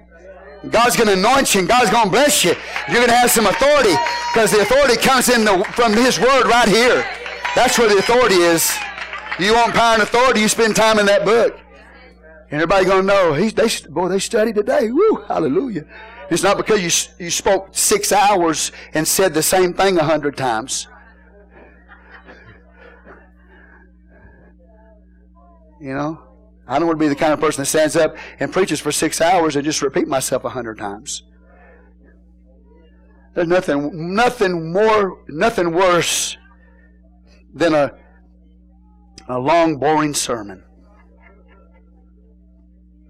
God's 0.71 0.97
going 0.97 1.09
to 1.09 1.15
anoint 1.15 1.55
you 1.55 1.61
and 1.61 1.69
God's 1.69 1.91
going 1.91 2.05
to 2.07 2.11
bless 2.11 2.45
you. 2.45 2.55
You're 2.89 2.97
going 2.97 3.09
to 3.09 3.15
have 3.15 3.31
some 3.31 3.47
authority 3.47 3.95
because 4.33 4.51
the 4.51 4.61
authority 4.61 4.97
comes 4.97 5.29
in 5.29 5.45
the, 5.45 5.65
from 5.73 5.93
His 5.93 6.19
Word 6.19 6.47
right 6.47 6.69
here. 6.69 7.07
That's 7.55 7.79
where 7.79 7.89
the 7.89 7.99
authority 7.99 8.37
is. 8.37 8.73
You 9.39 9.55
want 9.55 9.75
power 9.75 9.95
and 9.95 10.03
authority, 10.03 10.41
you 10.41 10.49
spend 10.49 10.77
time 10.77 10.99
in 10.99 11.07
that 11.07 11.25
book. 11.25 11.59
And 12.51 12.63
everybody 12.63 12.85
going 12.85 13.03
to 13.03 13.07
know, 13.07 13.35
they, 13.35 13.69
boy, 13.91 14.09
they 14.09 14.19
studied 14.19 14.55
today. 14.55 14.91
Woo, 14.91 15.25
hallelujah. 15.29 15.85
It's 16.31 16.43
not 16.43 16.57
because 16.57 16.81
you, 17.19 17.25
you 17.25 17.31
spoke 17.31 17.69
six 17.73 18.13
hours 18.13 18.73
and 18.95 19.07
said 19.07 19.35
the 19.35 19.43
same 19.43 19.75
thing 19.75 19.99
a 19.99 20.05
hundred 20.05 20.37
times. 20.37 20.89
You 25.85 25.93
know? 25.93 26.19
I 26.67 26.79
don't 26.79 26.89
want 26.89 26.99
to 26.99 27.05
be 27.05 27.11
the 27.11 27.15
kind 27.15 27.35
of 27.35 27.41
person 27.41 27.61
that 27.61 27.67
stands 27.67 27.95
up 27.95 28.17
and 28.41 28.51
preaches 28.51 28.81
for 28.81 28.91
six 28.91 29.21
hours 29.21 29.55
and 29.55 29.67
just 29.67 29.83
repeat 29.83 30.09
myself 30.09 30.45
a 30.45 30.49
hundred 30.49 30.79
times. 30.79 31.25
There's 33.35 33.49
nothing, 33.49 34.15
nothing 34.15 34.73
more, 34.73 35.23
nothing 35.29 35.73
worse 35.73 36.39
than 37.53 37.75
a, 37.75 37.93
a 39.29 39.39
long, 39.39 39.77
boring 39.77 40.15
sermon. 40.15 40.65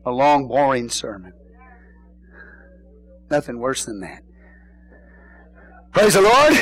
A 0.04 0.10
long, 0.10 0.48
boring 0.48 0.88
sermon. 0.88 1.32
Nothing 3.30 3.60
worse 3.60 3.84
than 3.84 4.00
that. 4.00 4.22
Praise 5.92 6.14
the 6.14 6.22
Lord. 6.22 6.54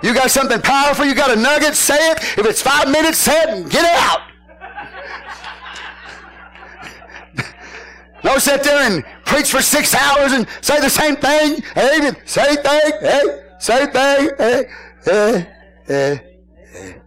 You 0.00 0.14
got 0.14 0.30
something 0.30 0.62
powerful, 0.62 1.04
you 1.06 1.16
got 1.16 1.36
a 1.36 1.40
nugget, 1.40 1.74
say 1.74 2.12
it. 2.12 2.18
If 2.38 2.46
it's 2.46 2.62
five 2.62 2.88
minutes, 2.88 3.18
say 3.18 3.36
it 3.42 3.48
and 3.48 3.68
get 3.68 3.84
it 3.84 4.00
out. 4.00 4.27
Don't 8.28 8.40
sit 8.40 8.62
there 8.62 8.80
and 8.80 9.02
preach 9.24 9.50
for 9.50 9.62
six 9.62 9.94
hours 9.94 10.32
and 10.32 10.46
say 10.60 10.78
the 10.82 10.90
same 10.90 11.16
thing. 11.16 11.62
Hey, 11.74 12.12
same 12.26 12.56
thing. 12.56 12.92
Hey, 13.00 13.22
same 13.58 13.90
thing. 13.90 14.30
Hey, 14.36 14.64
hey, 15.02 15.46
hey, 15.86 16.20
hey. 16.70 17.00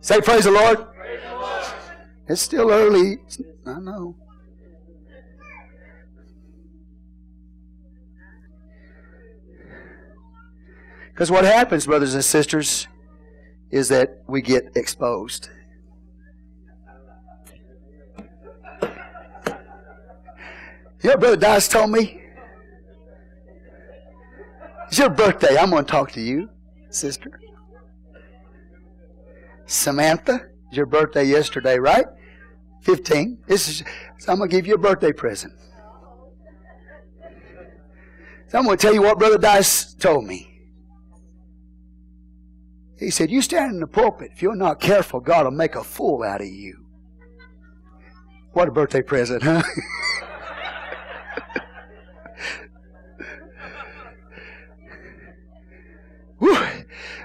Say 0.00 0.20
praise 0.22 0.42
the 0.42 0.50
Lord. 0.50 0.92
Praise 0.92 1.20
the 1.22 1.34
Lord. 1.36 1.64
It's 2.26 2.42
still 2.42 2.72
early. 2.72 3.18
I 3.64 3.78
know. 3.78 4.16
Because 11.12 11.30
what 11.30 11.44
happens, 11.44 11.86
brothers 11.86 12.14
and 12.14 12.24
sisters, 12.24 12.88
is 13.70 13.88
that 13.90 14.24
we 14.26 14.42
get 14.42 14.72
exposed. 14.74 15.50
You 21.04 21.10
know, 21.10 21.16
Brother 21.18 21.36
Dice 21.36 21.68
told 21.68 21.90
me? 21.90 22.22
It's 24.88 24.98
your 24.98 25.10
birthday. 25.10 25.58
I'm 25.58 25.68
going 25.68 25.84
to 25.84 25.90
talk 25.90 26.12
to 26.12 26.20
you, 26.20 26.48
sister. 26.88 27.38
Samantha, 29.66 30.46
it's 30.68 30.78
your 30.78 30.86
birthday 30.86 31.24
yesterday, 31.24 31.78
right? 31.78 32.06
15. 32.84 33.44
This 33.46 33.68
is, 33.68 33.82
so 34.18 34.32
I'm 34.32 34.38
going 34.38 34.48
to 34.48 34.56
give 34.56 34.66
you 34.66 34.76
a 34.76 34.78
birthday 34.78 35.12
present. 35.12 35.52
So 38.48 38.58
I'm 38.58 38.64
going 38.64 38.78
to 38.78 38.82
tell 38.82 38.94
you 38.94 39.02
what 39.02 39.18
Brother 39.18 39.36
Dice 39.36 39.92
told 39.92 40.24
me. 40.24 40.62
He 42.98 43.10
said, 43.10 43.30
You 43.30 43.42
stand 43.42 43.72
in 43.72 43.80
the 43.80 43.86
pulpit. 43.86 44.30
If 44.32 44.40
you're 44.40 44.56
not 44.56 44.80
careful, 44.80 45.20
God 45.20 45.44
will 45.44 45.50
make 45.50 45.74
a 45.74 45.84
fool 45.84 46.22
out 46.22 46.40
of 46.40 46.46
you. 46.46 46.86
What 48.52 48.68
a 48.68 48.70
birthday 48.72 49.02
present, 49.02 49.42
huh? 49.42 49.62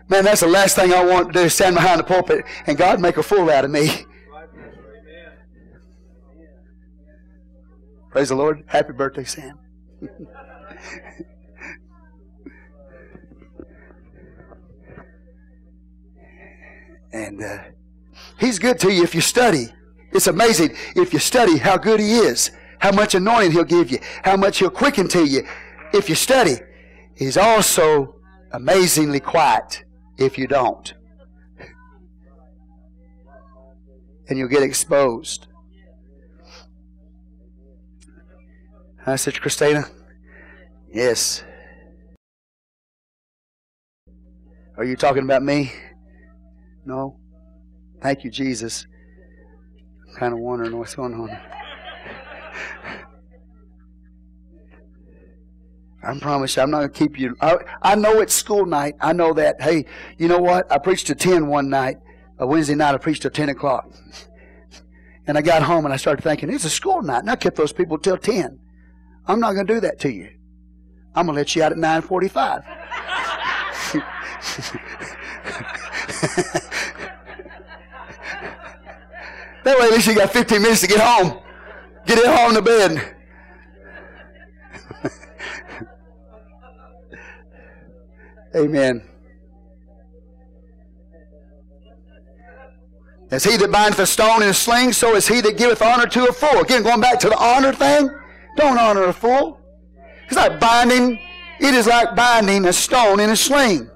Man, 0.10 0.26
that's 0.26 0.42
the 0.42 0.48
last 0.48 0.76
thing 0.76 0.92
I 0.92 1.06
want 1.06 1.32
to 1.32 1.44
do, 1.44 1.48
stand 1.50 1.76
behind 1.76 2.00
the 2.00 2.04
pulpit 2.04 2.44
and 2.66 2.76
God 2.76 3.00
make 3.00 3.18
a 3.18 3.24
fool 3.24 3.48
out 3.52 3.64
of 3.64 3.70
me. 3.70 3.90
Praise 8.10 8.30
the 8.30 8.36
Lord. 8.36 8.64
Happy 8.66 8.92
birthday, 8.92 9.24
Sam. 9.24 9.60
and 17.14 17.44
uh, 17.44 17.60
He's 18.40 18.58
good 18.58 18.80
to 18.80 18.92
you 18.92 19.04
if 19.04 19.14
you 19.14 19.22
study. 19.22 19.68
It's 20.12 20.26
amazing 20.26 20.76
if 20.96 21.14
you 21.14 21.20
study 21.20 21.58
how 21.58 21.78
good 21.78 22.00
He 22.00 22.18
is, 22.18 22.50
how 22.80 22.92
much 22.92 23.14
anointing 23.14 23.52
He'll 23.52 23.64
give 23.64 23.92
you, 23.92 24.00
how 24.24 24.38
much 24.38 24.58
He'll 24.58 24.72
quicken 24.72 25.08
to 25.10 25.24
you 25.24 25.48
if 25.94 26.10
you 26.10 26.16
study. 26.16 26.56
He's 27.16 27.38
also 27.38 28.16
amazingly 28.54 29.20
quiet 29.20 29.84
if 30.20 30.38
you 30.38 30.48
don't. 30.48 30.94
And 34.28 34.38
you'll 34.38 34.50
get 34.50 34.62
exposed. 34.62 35.48
Hi, 39.06 39.16
Sister 39.16 39.42
Christina. 39.42 39.86
Yes. 40.94 41.44
Are 44.78 44.84
you 44.84 44.96
talking 44.96 45.24
about 45.24 45.42
me? 45.42 45.72
No? 46.86 47.20
Thank 48.02 48.24
you, 48.24 48.30
Jesus. 48.30 48.86
I'm 50.08 50.16
kind 50.16 50.34
of 50.34 50.40
wondering 50.40 50.78
what's 50.78 50.96
going 50.96 51.14
on. 51.14 51.30
I 56.02 56.18
promise 56.18 56.56
you, 56.56 56.64
I'm 56.64 56.72
not 56.72 56.80
going 56.80 56.92
to 56.92 56.98
keep 56.98 57.20
you. 57.20 57.36
I, 57.42 57.58
I 57.82 57.96
know 57.96 58.22
it's 58.22 58.34
school 58.34 58.66
night. 58.66 58.96
I 59.02 59.12
know 59.12 59.34
that. 59.34 59.62
Hey, 59.62 59.86
you 60.18 60.28
know 60.28 60.40
what? 60.40 60.72
I 60.72 60.78
preached 60.78 61.08
to 61.08 61.16
10 61.16 61.48
one 61.48 61.70
night. 61.70 61.98
A 62.38 62.48
Wednesday 62.48 62.76
night, 62.76 62.96
I 62.96 62.98
preached 62.98 63.24
till 63.24 63.32
10 63.32 63.50
o'clock. 63.50 63.92
And 65.28 65.38
I 65.38 65.42
got 65.42 65.62
home 65.62 65.86
and 65.86 65.94
I 65.94 65.98
started 65.98 66.24
thinking, 66.24 66.52
it's 66.52 66.64
a 66.64 66.70
school 66.70 67.02
night. 67.02 67.20
And 67.20 67.30
I 67.30 67.36
kept 67.36 67.58
those 67.58 67.74
people 67.74 67.98
till 67.98 68.18
10. 68.18 68.60
I'm 69.28 69.42
not 69.42 69.54
going 69.54 69.68
to 69.68 69.74
do 69.74 69.80
that 69.82 70.00
to 70.00 70.12
you. 70.12 70.30
I'm 71.14 71.26
going 71.26 71.36
to 71.36 71.42
let 71.42 71.56
you 71.56 71.64
out 71.64 71.74
at 71.74 71.78
945. 71.78 72.64
that 79.64 79.78
way 79.78 79.86
at 79.86 79.92
least 79.92 80.08
you 80.08 80.16
got 80.16 80.32
15 80.32 80.62
minutes 80.62 80.82
to 80.82 80.88
get 80.88 81.02
home. 81.02 81.42
Get 82.06 82.20
in 82.20 82.32
home 82.32 82.54
to 82.54 82.62
bed. 82.62 83.18
Amen. 88.56 89.04
As 93.32 93.44
he 93.44 93.58
that 93.58 93.72
bindeth 93.72 94.00
a 94.00 94.08
stone 94.08 94.42
in 94.42 94.50
a 94.50 94.54
sling, 94.54 94.92
so 94.92 95.16
is 95.16 95.28
he 95.28 95.40
that 95.42 95.58
giveth 95.58 95.82
honor 95.84 96.08
to 96.08 96.30
a 96.30 96.34
fool. 96.34 96.62
Again, 96.62 96.82
going 96.82 97.00
back 97.00 97.20
to 97.20 97.30
the 97.30 97.38
honor 97.38 97.74
thing, 97.74 98.10
don't 98.56 98.80
honor 98.80 99.04
a 99.04 99.14
fool. 99.14 99.60
It's 100.26 100.36
like 100.36 100.60
binding, 100.60 101.20
it 101.60 101.74
is 101.76 101.86
like 101.86 102.16
binding 102.16 102.66
a 102.66 102.74
stone 102.74 103.20
in 103.20 103.30
a 103.30 103.36
sling. 103.36 103.90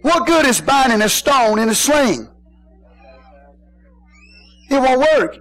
What 0.00 0.26
good 0.26 0.46
is 0.46 0.60
binding 0.60 1.02
a 1.02 1.08
stone 1.08 1.60
in 1.60 1.68
a 1.68 1.74
sling? 1.74 2.28
It 4.68 4.80
won't 4.80 5.00
work. 5.16 5.38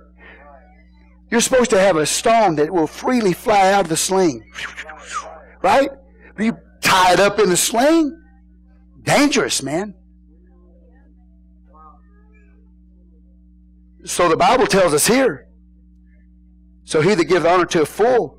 You're 1.32 1.42
supposed 1.42 1.72
to 1.72 1.80
have 1.80 1.96
a 1.96 2.06
stone 2.06 2.56
that 2.58 2.72
will 2.72 2.86
freely 2.86 3.34
fly 3.34 3.72
out 3.72 3.86
of 3.86 3.90
the 3.90 3.98
sling. 3.98 4.44
Right? 5.64 5.90
You 6.38 6.58
tie 6.82 7.14
it 7.14 7.20
up 7.20 7.40
in 7.40 7.50
the 7.50 7.58
sling, 7.58 8.21
Dangerous, 9.04 9.64
man. 9.64 9.96
So 14.06 14.30
the 14.30 14.38
Bible 14.38 14.68
tells 14.68 14.94
us 14.94 15.08
here. 15.08 15.48
So 16.84 17.02
he 17.02 17.16
that 17.16 17.26
gives 17.26 17.46
honor 17.46 17.66
to 17.68 17.84
a 17.84 17.86
fool 17.86 18.38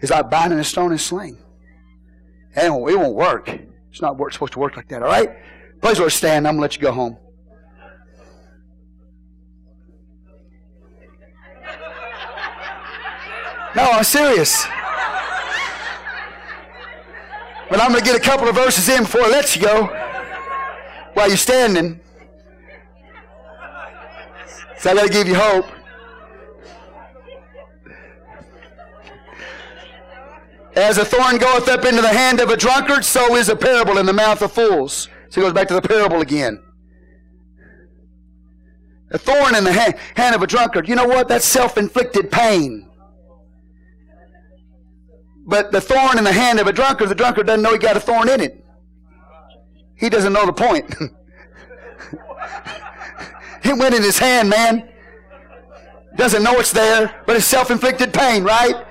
is 0.00 0.10
like 0.10 0.30
binding 0.30 0.58
a 0.58 0.64
stone 0.64 0.90
and 0.90 1.00
sling. 1.00 1.38
And 2.56 2.66
it 2.66 2.96
won't 2.96 3.14
work. 3.14 3.48
It's 3.90 4.00
not 4.00 4.16
supposed 4.32 4.52
to 4.54 4.58
work 4.58 4.76
like 4.76 4.88
that, 4.88 5.02
all 5.02 5.08
right? 5.08 5.30
Please, 5.80 5.98
Lord, 5.98 6.12
stand. 6.12 6.48
I'm 6.48 6.54
going 6.54 6.58
to 6.58 6.62
let 6.62 6.76
you 6.76 6.82
go 6.82 6.92
home. 6.92 7.18
No, 13.76 13.90
I'm 13.90 14.04
serious. 14.04 14.66
But 17.70 17.80
I'm 17.80 17.90
going 17.90 18.02
to 18.02 18.04
get 18.04 18.16
a 18.16 18.20
couple 18.20 18.48
of 18.48 18.54
verses 18.54 18.88
in 18.88 19.04
before 19.04 19.22
I 19.22 19.28
let 19.28 19.56
you 19.56 19.62
go 19.62 19.86
while 21.14 21.28
you're 21.28 21.36
standing. 21.36 22.00
So 24.78 24.90
I 24.90 24.94
got 24.94 25.06
to 25.06 25.12
give 25.12 25.26
you 25.26 25.34
hope. 25.34 25.66
As 30.76 30.98
a 30.98 31.04
thorn 31.04 31.38
goeth 31.38 31.68
up 31.68 31.84
into 31.84 32.02
the 32.02 32.08
hand 32.08 32.40
of 32.40 32.50
a 32.50 32.56
drunkard, 32.56 33.04
so 33.04 33.36
is 33.36 33.48
a 33.48 33.56
parable 33.56 33.98
in 33.98 34.06
the 34.06 34.12
mouth 34.12 34.42
of 34.42 34.52
fools. 34.52 35.08
So 35.28 35.40
he 35.40 35.46
goes 35.46 35.52
back 35.52 35.68
to 35.68 35.74
the 35.74 35.82
parable 35.82 36.20
again. 36.20 36.62
A 39.12 39.18
thorn 39.18 39.54
in 39.54 39.62
the 39.62 39.72
hand, 39.72 39.94
hand 40.16 40.34
of 40.34 40.42
a 40.42 40.46
drunkard. 40.46 40.88
You 40.88 40.96
know 40.96 41.06
what? 41.06 41.28
That's 41.28 41.44
self 41.44 41.78
inflicted 41.78 42.30
pain. 42.32 42.90
But 45.46 45.72
the 45.72 45.80
thorn 45.80 46.18
in 46.18 46.24
the 46.24 46.32
hand 46.32 46.58
of 46.58 46.66
a 46.66 46.72
drunkard, 46.72 47.08
the 47.08 47.14
drunkard 47.14 47.46
doesn't 47.46 47.62
know 47.62 47.72
he 47.72 47.78
got 47.78 47.96
a 47.96 48.00
thorn 48.00 48.28
in 48.28 48.40
it. 48.40 48.64
He 49.96 50.08
doesn't 50.08 50.32
know 50.32 50.46
the 50.46 50.52
point. 50.52 50.92
it 53.62 53.78
went 53.78 53.94
in 53.94 54.02
his 54.02 54.18
hand, 54.18 54.48
man. 54.48 54.88
Doesn't 56.16 56.42
know 56.42 56.58
it's 56.58 56.72
there, 56.72 57.22
but 57.26 57.36
it's 57.36 57.44
self-inflicted 57.44 58.12
pain, 58.12 58.42
right? 58.44 58.86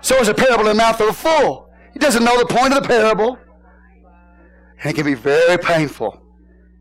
So 0.00 0.16
is 0.16 0.28
a 0.28 0.34
parable 0.34 0.68
in 0.68 0.76
the 0.76 0.82
mouth 0.82 1.00
of 1.00 1.08
a 1.08 1.12
fool. 1.12 1.70
He 1.92 1.98
doesn't 1.98 2.24
know 2.24 2.38
the 2.38 2.46
point 2.46 2.72
of 2.72 2.82
the 2.82 2.88
parable. 2.88 3.38
And 4.82 4.92
it 4.92 4.94
can 4.94 5.04
be 5.04 5.14
very 5.14 5.58
painful. 5.58 6.22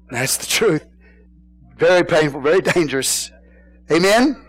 That's 0.10 0.38
the 0.38 0.46
truth. 0.46 0.86
Very 1.78 2.04
painful, 2.04 2.42
very 2.42 2.62
dangerous. 2.62 3.32
Amen? 3.92 4.47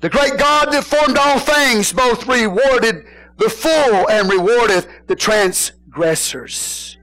The 0.00 0.08
great 0.08 0.38
God 0.38 0.72
that 0.72 0.84
formed 0.84 1.18
all 1.18 1.38
things 1.38 1.92
both 1.92 2.26
rewarded 2.26 3.04
the 3.36 3.50
fool 3.50 4.08
and 4.08 4.30
rewardeth 4.30 4.88
the 5.06 5.16
transgressors. 5.16 6.96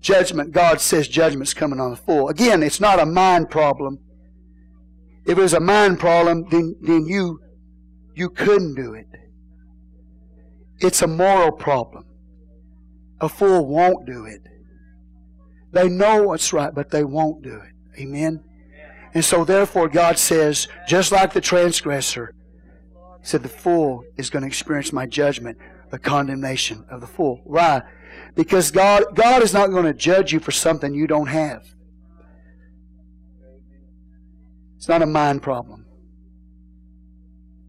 Judgment, 0.00 0.52
God 0.52 0.80
says 0.80 1.08
judgment's 1.08 1.54
coming 1.54 1.80
on 1.80 1.90
the 1.90 1.96
fool. 1.96 2.28
Again, 2.28 2.62
it's 2.62 2.80
not 2.80 3.00
a 3.00 3.06
mind 3.06 3.50
problem. 3.50 3.98
If 5.26 5.38
it 5.38 5.42
was 5.42 5.52
a 5.52 5.60
mind 5.60 6.00
problem, 6.00 6.46
then, 6.50 6.76
then 6.80 7.06
you, 7.06 7.40
you 8.14 8.30
couldn't 8.30 8.74
do 8.74 8.94
it. 8.94 9.06
It's 10.78 11.02
a 11.02 11.06
moral 11.06 11.52
problem. 11.52 12.06
A 13.20 13.28
fool 13.28 13.66
won't 13.66 14.06
do 14.06 14.24
it. 14.24 14.40
They 15.72 15.88
know 15.88 16.24
what's 16.24 16.52
right, 16.52 16.74
but 16.74 16.90
they 16.90 17.04
won't 17.04 17.42
do 17.42 17.54
it. 17.54 18.00
Amen? 18.00 18.42
And 19.14 19.24
so 19.24 19.44
therefore 19.44 19.88
God 19.88 20.18
says, 20.18 20.68
just 20.86 21.12
like 21.12 21.32
the 21.32 21.40
transgressor, 21.40 22.34
said 23.22 23.42
the 23.42 23.48
fool 23.48 24.04
is 24.16 24.30
going 24.30 24.42
to 24.42 24.46
experience 24.46 24.92
my 24.92 25.06
judgment, 25.06 25.58
the 25.90 25.98
condemnation 25.98 26.84
of 26.90 27.00
the 27.00 27.06
fool. 27.06 27.40
Why? 27.44 27.82
Because 28.34 28.70
God, 28.70 29.04
God 29.14 29.42
is 29.42 29.52
not 29.52 29.70
going 29.70 29.84
to 29.84 29.94
judge 29.94 30.32
you 30.32 30.40
for 30.40 30.52
something 30.52 30.94
you 30.94 31.06
don't 31.06 31.26
have. 31.26 31.64
It's 34.76 34.88
not 34.88 35.02
a 35.02 35.06
mind 35.06 35.42
problem. 35.42 35.84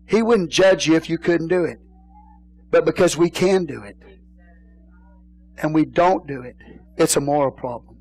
He 0.06 0.22
wouldn't 0.22 0.50
judge 0.50 0.88
you 0.88 0.96
if 0.96 1.10
you 1.10 1.18
couldn't 1.18 1.48
do 1.48 1.66
it. 1.66 1.80
But 2.70 2.86
because 2.86 3.18
we 3.18 3.30
can 3.30 3.66
do 3.66 3.84
it, 3.84 3.98
and 5.58 5.74
we 5.74 5.86
don't 5.86 6.26
do 6.28 6.42
it, 6.42 6.56
it's 6.98 7.18
a 7.18 7.22
moral 7.22 7.52
problem. 7.52 7.98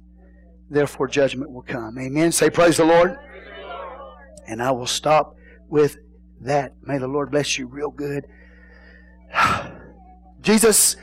Therefore, 0.70 1.08
judgment 1.08 1.50
will 1.50 1.62
come. 1.62 1.98
Amen. 1.98 2.30
Say, 2.30 2.50
Praise 2.50 2.76
the 2.76 2.84
Lord. 2.84 3.16
And 4.50 4.60
I 4.60 4.72
will 4.72 4.86
stop 4.86 5.36
with 5.68 5.96
that. 6.40 6.74
May 6.82 6.98
the 6.98 7.06
Lord 7.06 7.30
bless 7.30 7.56
you 7.56 7.68
real 7.68 7.92
good. 7.92 8.26
Jesus, 10.40 10.96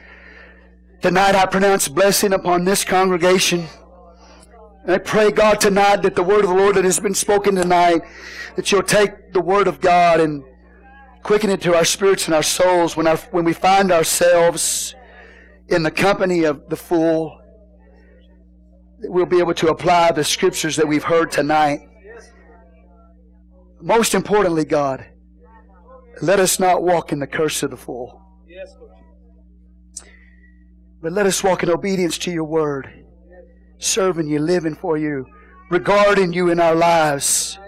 tonight 1.01 1.33
I 1.33 1.45
pronounce 1.45 1.87
blessing 1.87 2.33
upon 2.33 2.65
this 2.65 2.83
congregation. 2.83 3.65
I 4.85 4.97
pray, 4.97 5.31
God, 5.31 5.61
tonight 5.61 6.01
that 6.01 6.15
the 6.15 6.23
word 6.23 6.43
of 6.43 6.49
the 6.49 6.57
Lord 6.57 6.75
that 6.75 6.83
has 6.83 6.99
been 6.99 7.13
spoken 7.13 7.55
tonight, 7.55 8.01
that 8.57 8.69
you'll 8.69 8.83
take 8.83 9.31
the 9.31 9.39
word 9.39 9.69
of 9.69 9.79
God 9.79 10.19
and 10.19 10.43
quicken 11.23 11.49
it 11.49 11.61
to 11.61 11.73
our 11.73 11.85
spirits 11.85 12.25
and 12.25 12.35
our 12.35 12.43
souls 12.43 12.97
when, 12.97 13.07
our, 13.07 13.15
when 13.31 13.45
we 13.45 13.53
find 13.53 13.93
ourselves 13.93 14.93
in 15.69 15.83
the 15.83 15.91
company 15.91 16.43
of 16.43 16.67
the 16.67 16.75
fool. 16.75 17.39
That 18.99 19.09
we'll 19.09 19.25
be 19.25 19.39
able 19.39 19.53
to 19.53 19.69
apply 19.69 20.11
the 20.11 20.25
scriptures 20.25 20.75
that 20.75 20.87
we've 20.87 21.05
heard 21.05 21.31
tonight. 21.31 21.86
Most 23.81 24.15
importantly, 24.15 24.65
God, 24.65 25.05
let 26.21 26.39
us 26.39 26.59
not 26.59 26.83
walk 26.83 27.11
in 27.11 27.19
the 27.19 27.27
curse 27.27 27.61
of 27.63 27.71
the 27.71 27.77
fool. 27.77 28.21
But 31.01 31.11
let 31.11 31.25
us 31.27 31.43
walk 31.43 31.61
in 31.63 31.69
obedience 31.69 32.17
to 32.19 32.31
your 32.31 32.43
word, 32.43 33.05
serving 33.77 34.27
you, 34.27 34.39
living 34.39 34.75
for 34.75 34.97
you, 34.97 35.27
regarding 35.69 36.33
you 36.33 36.49
in 36.49 36.59
our 36.59 36.73
lives. 36.73 37.59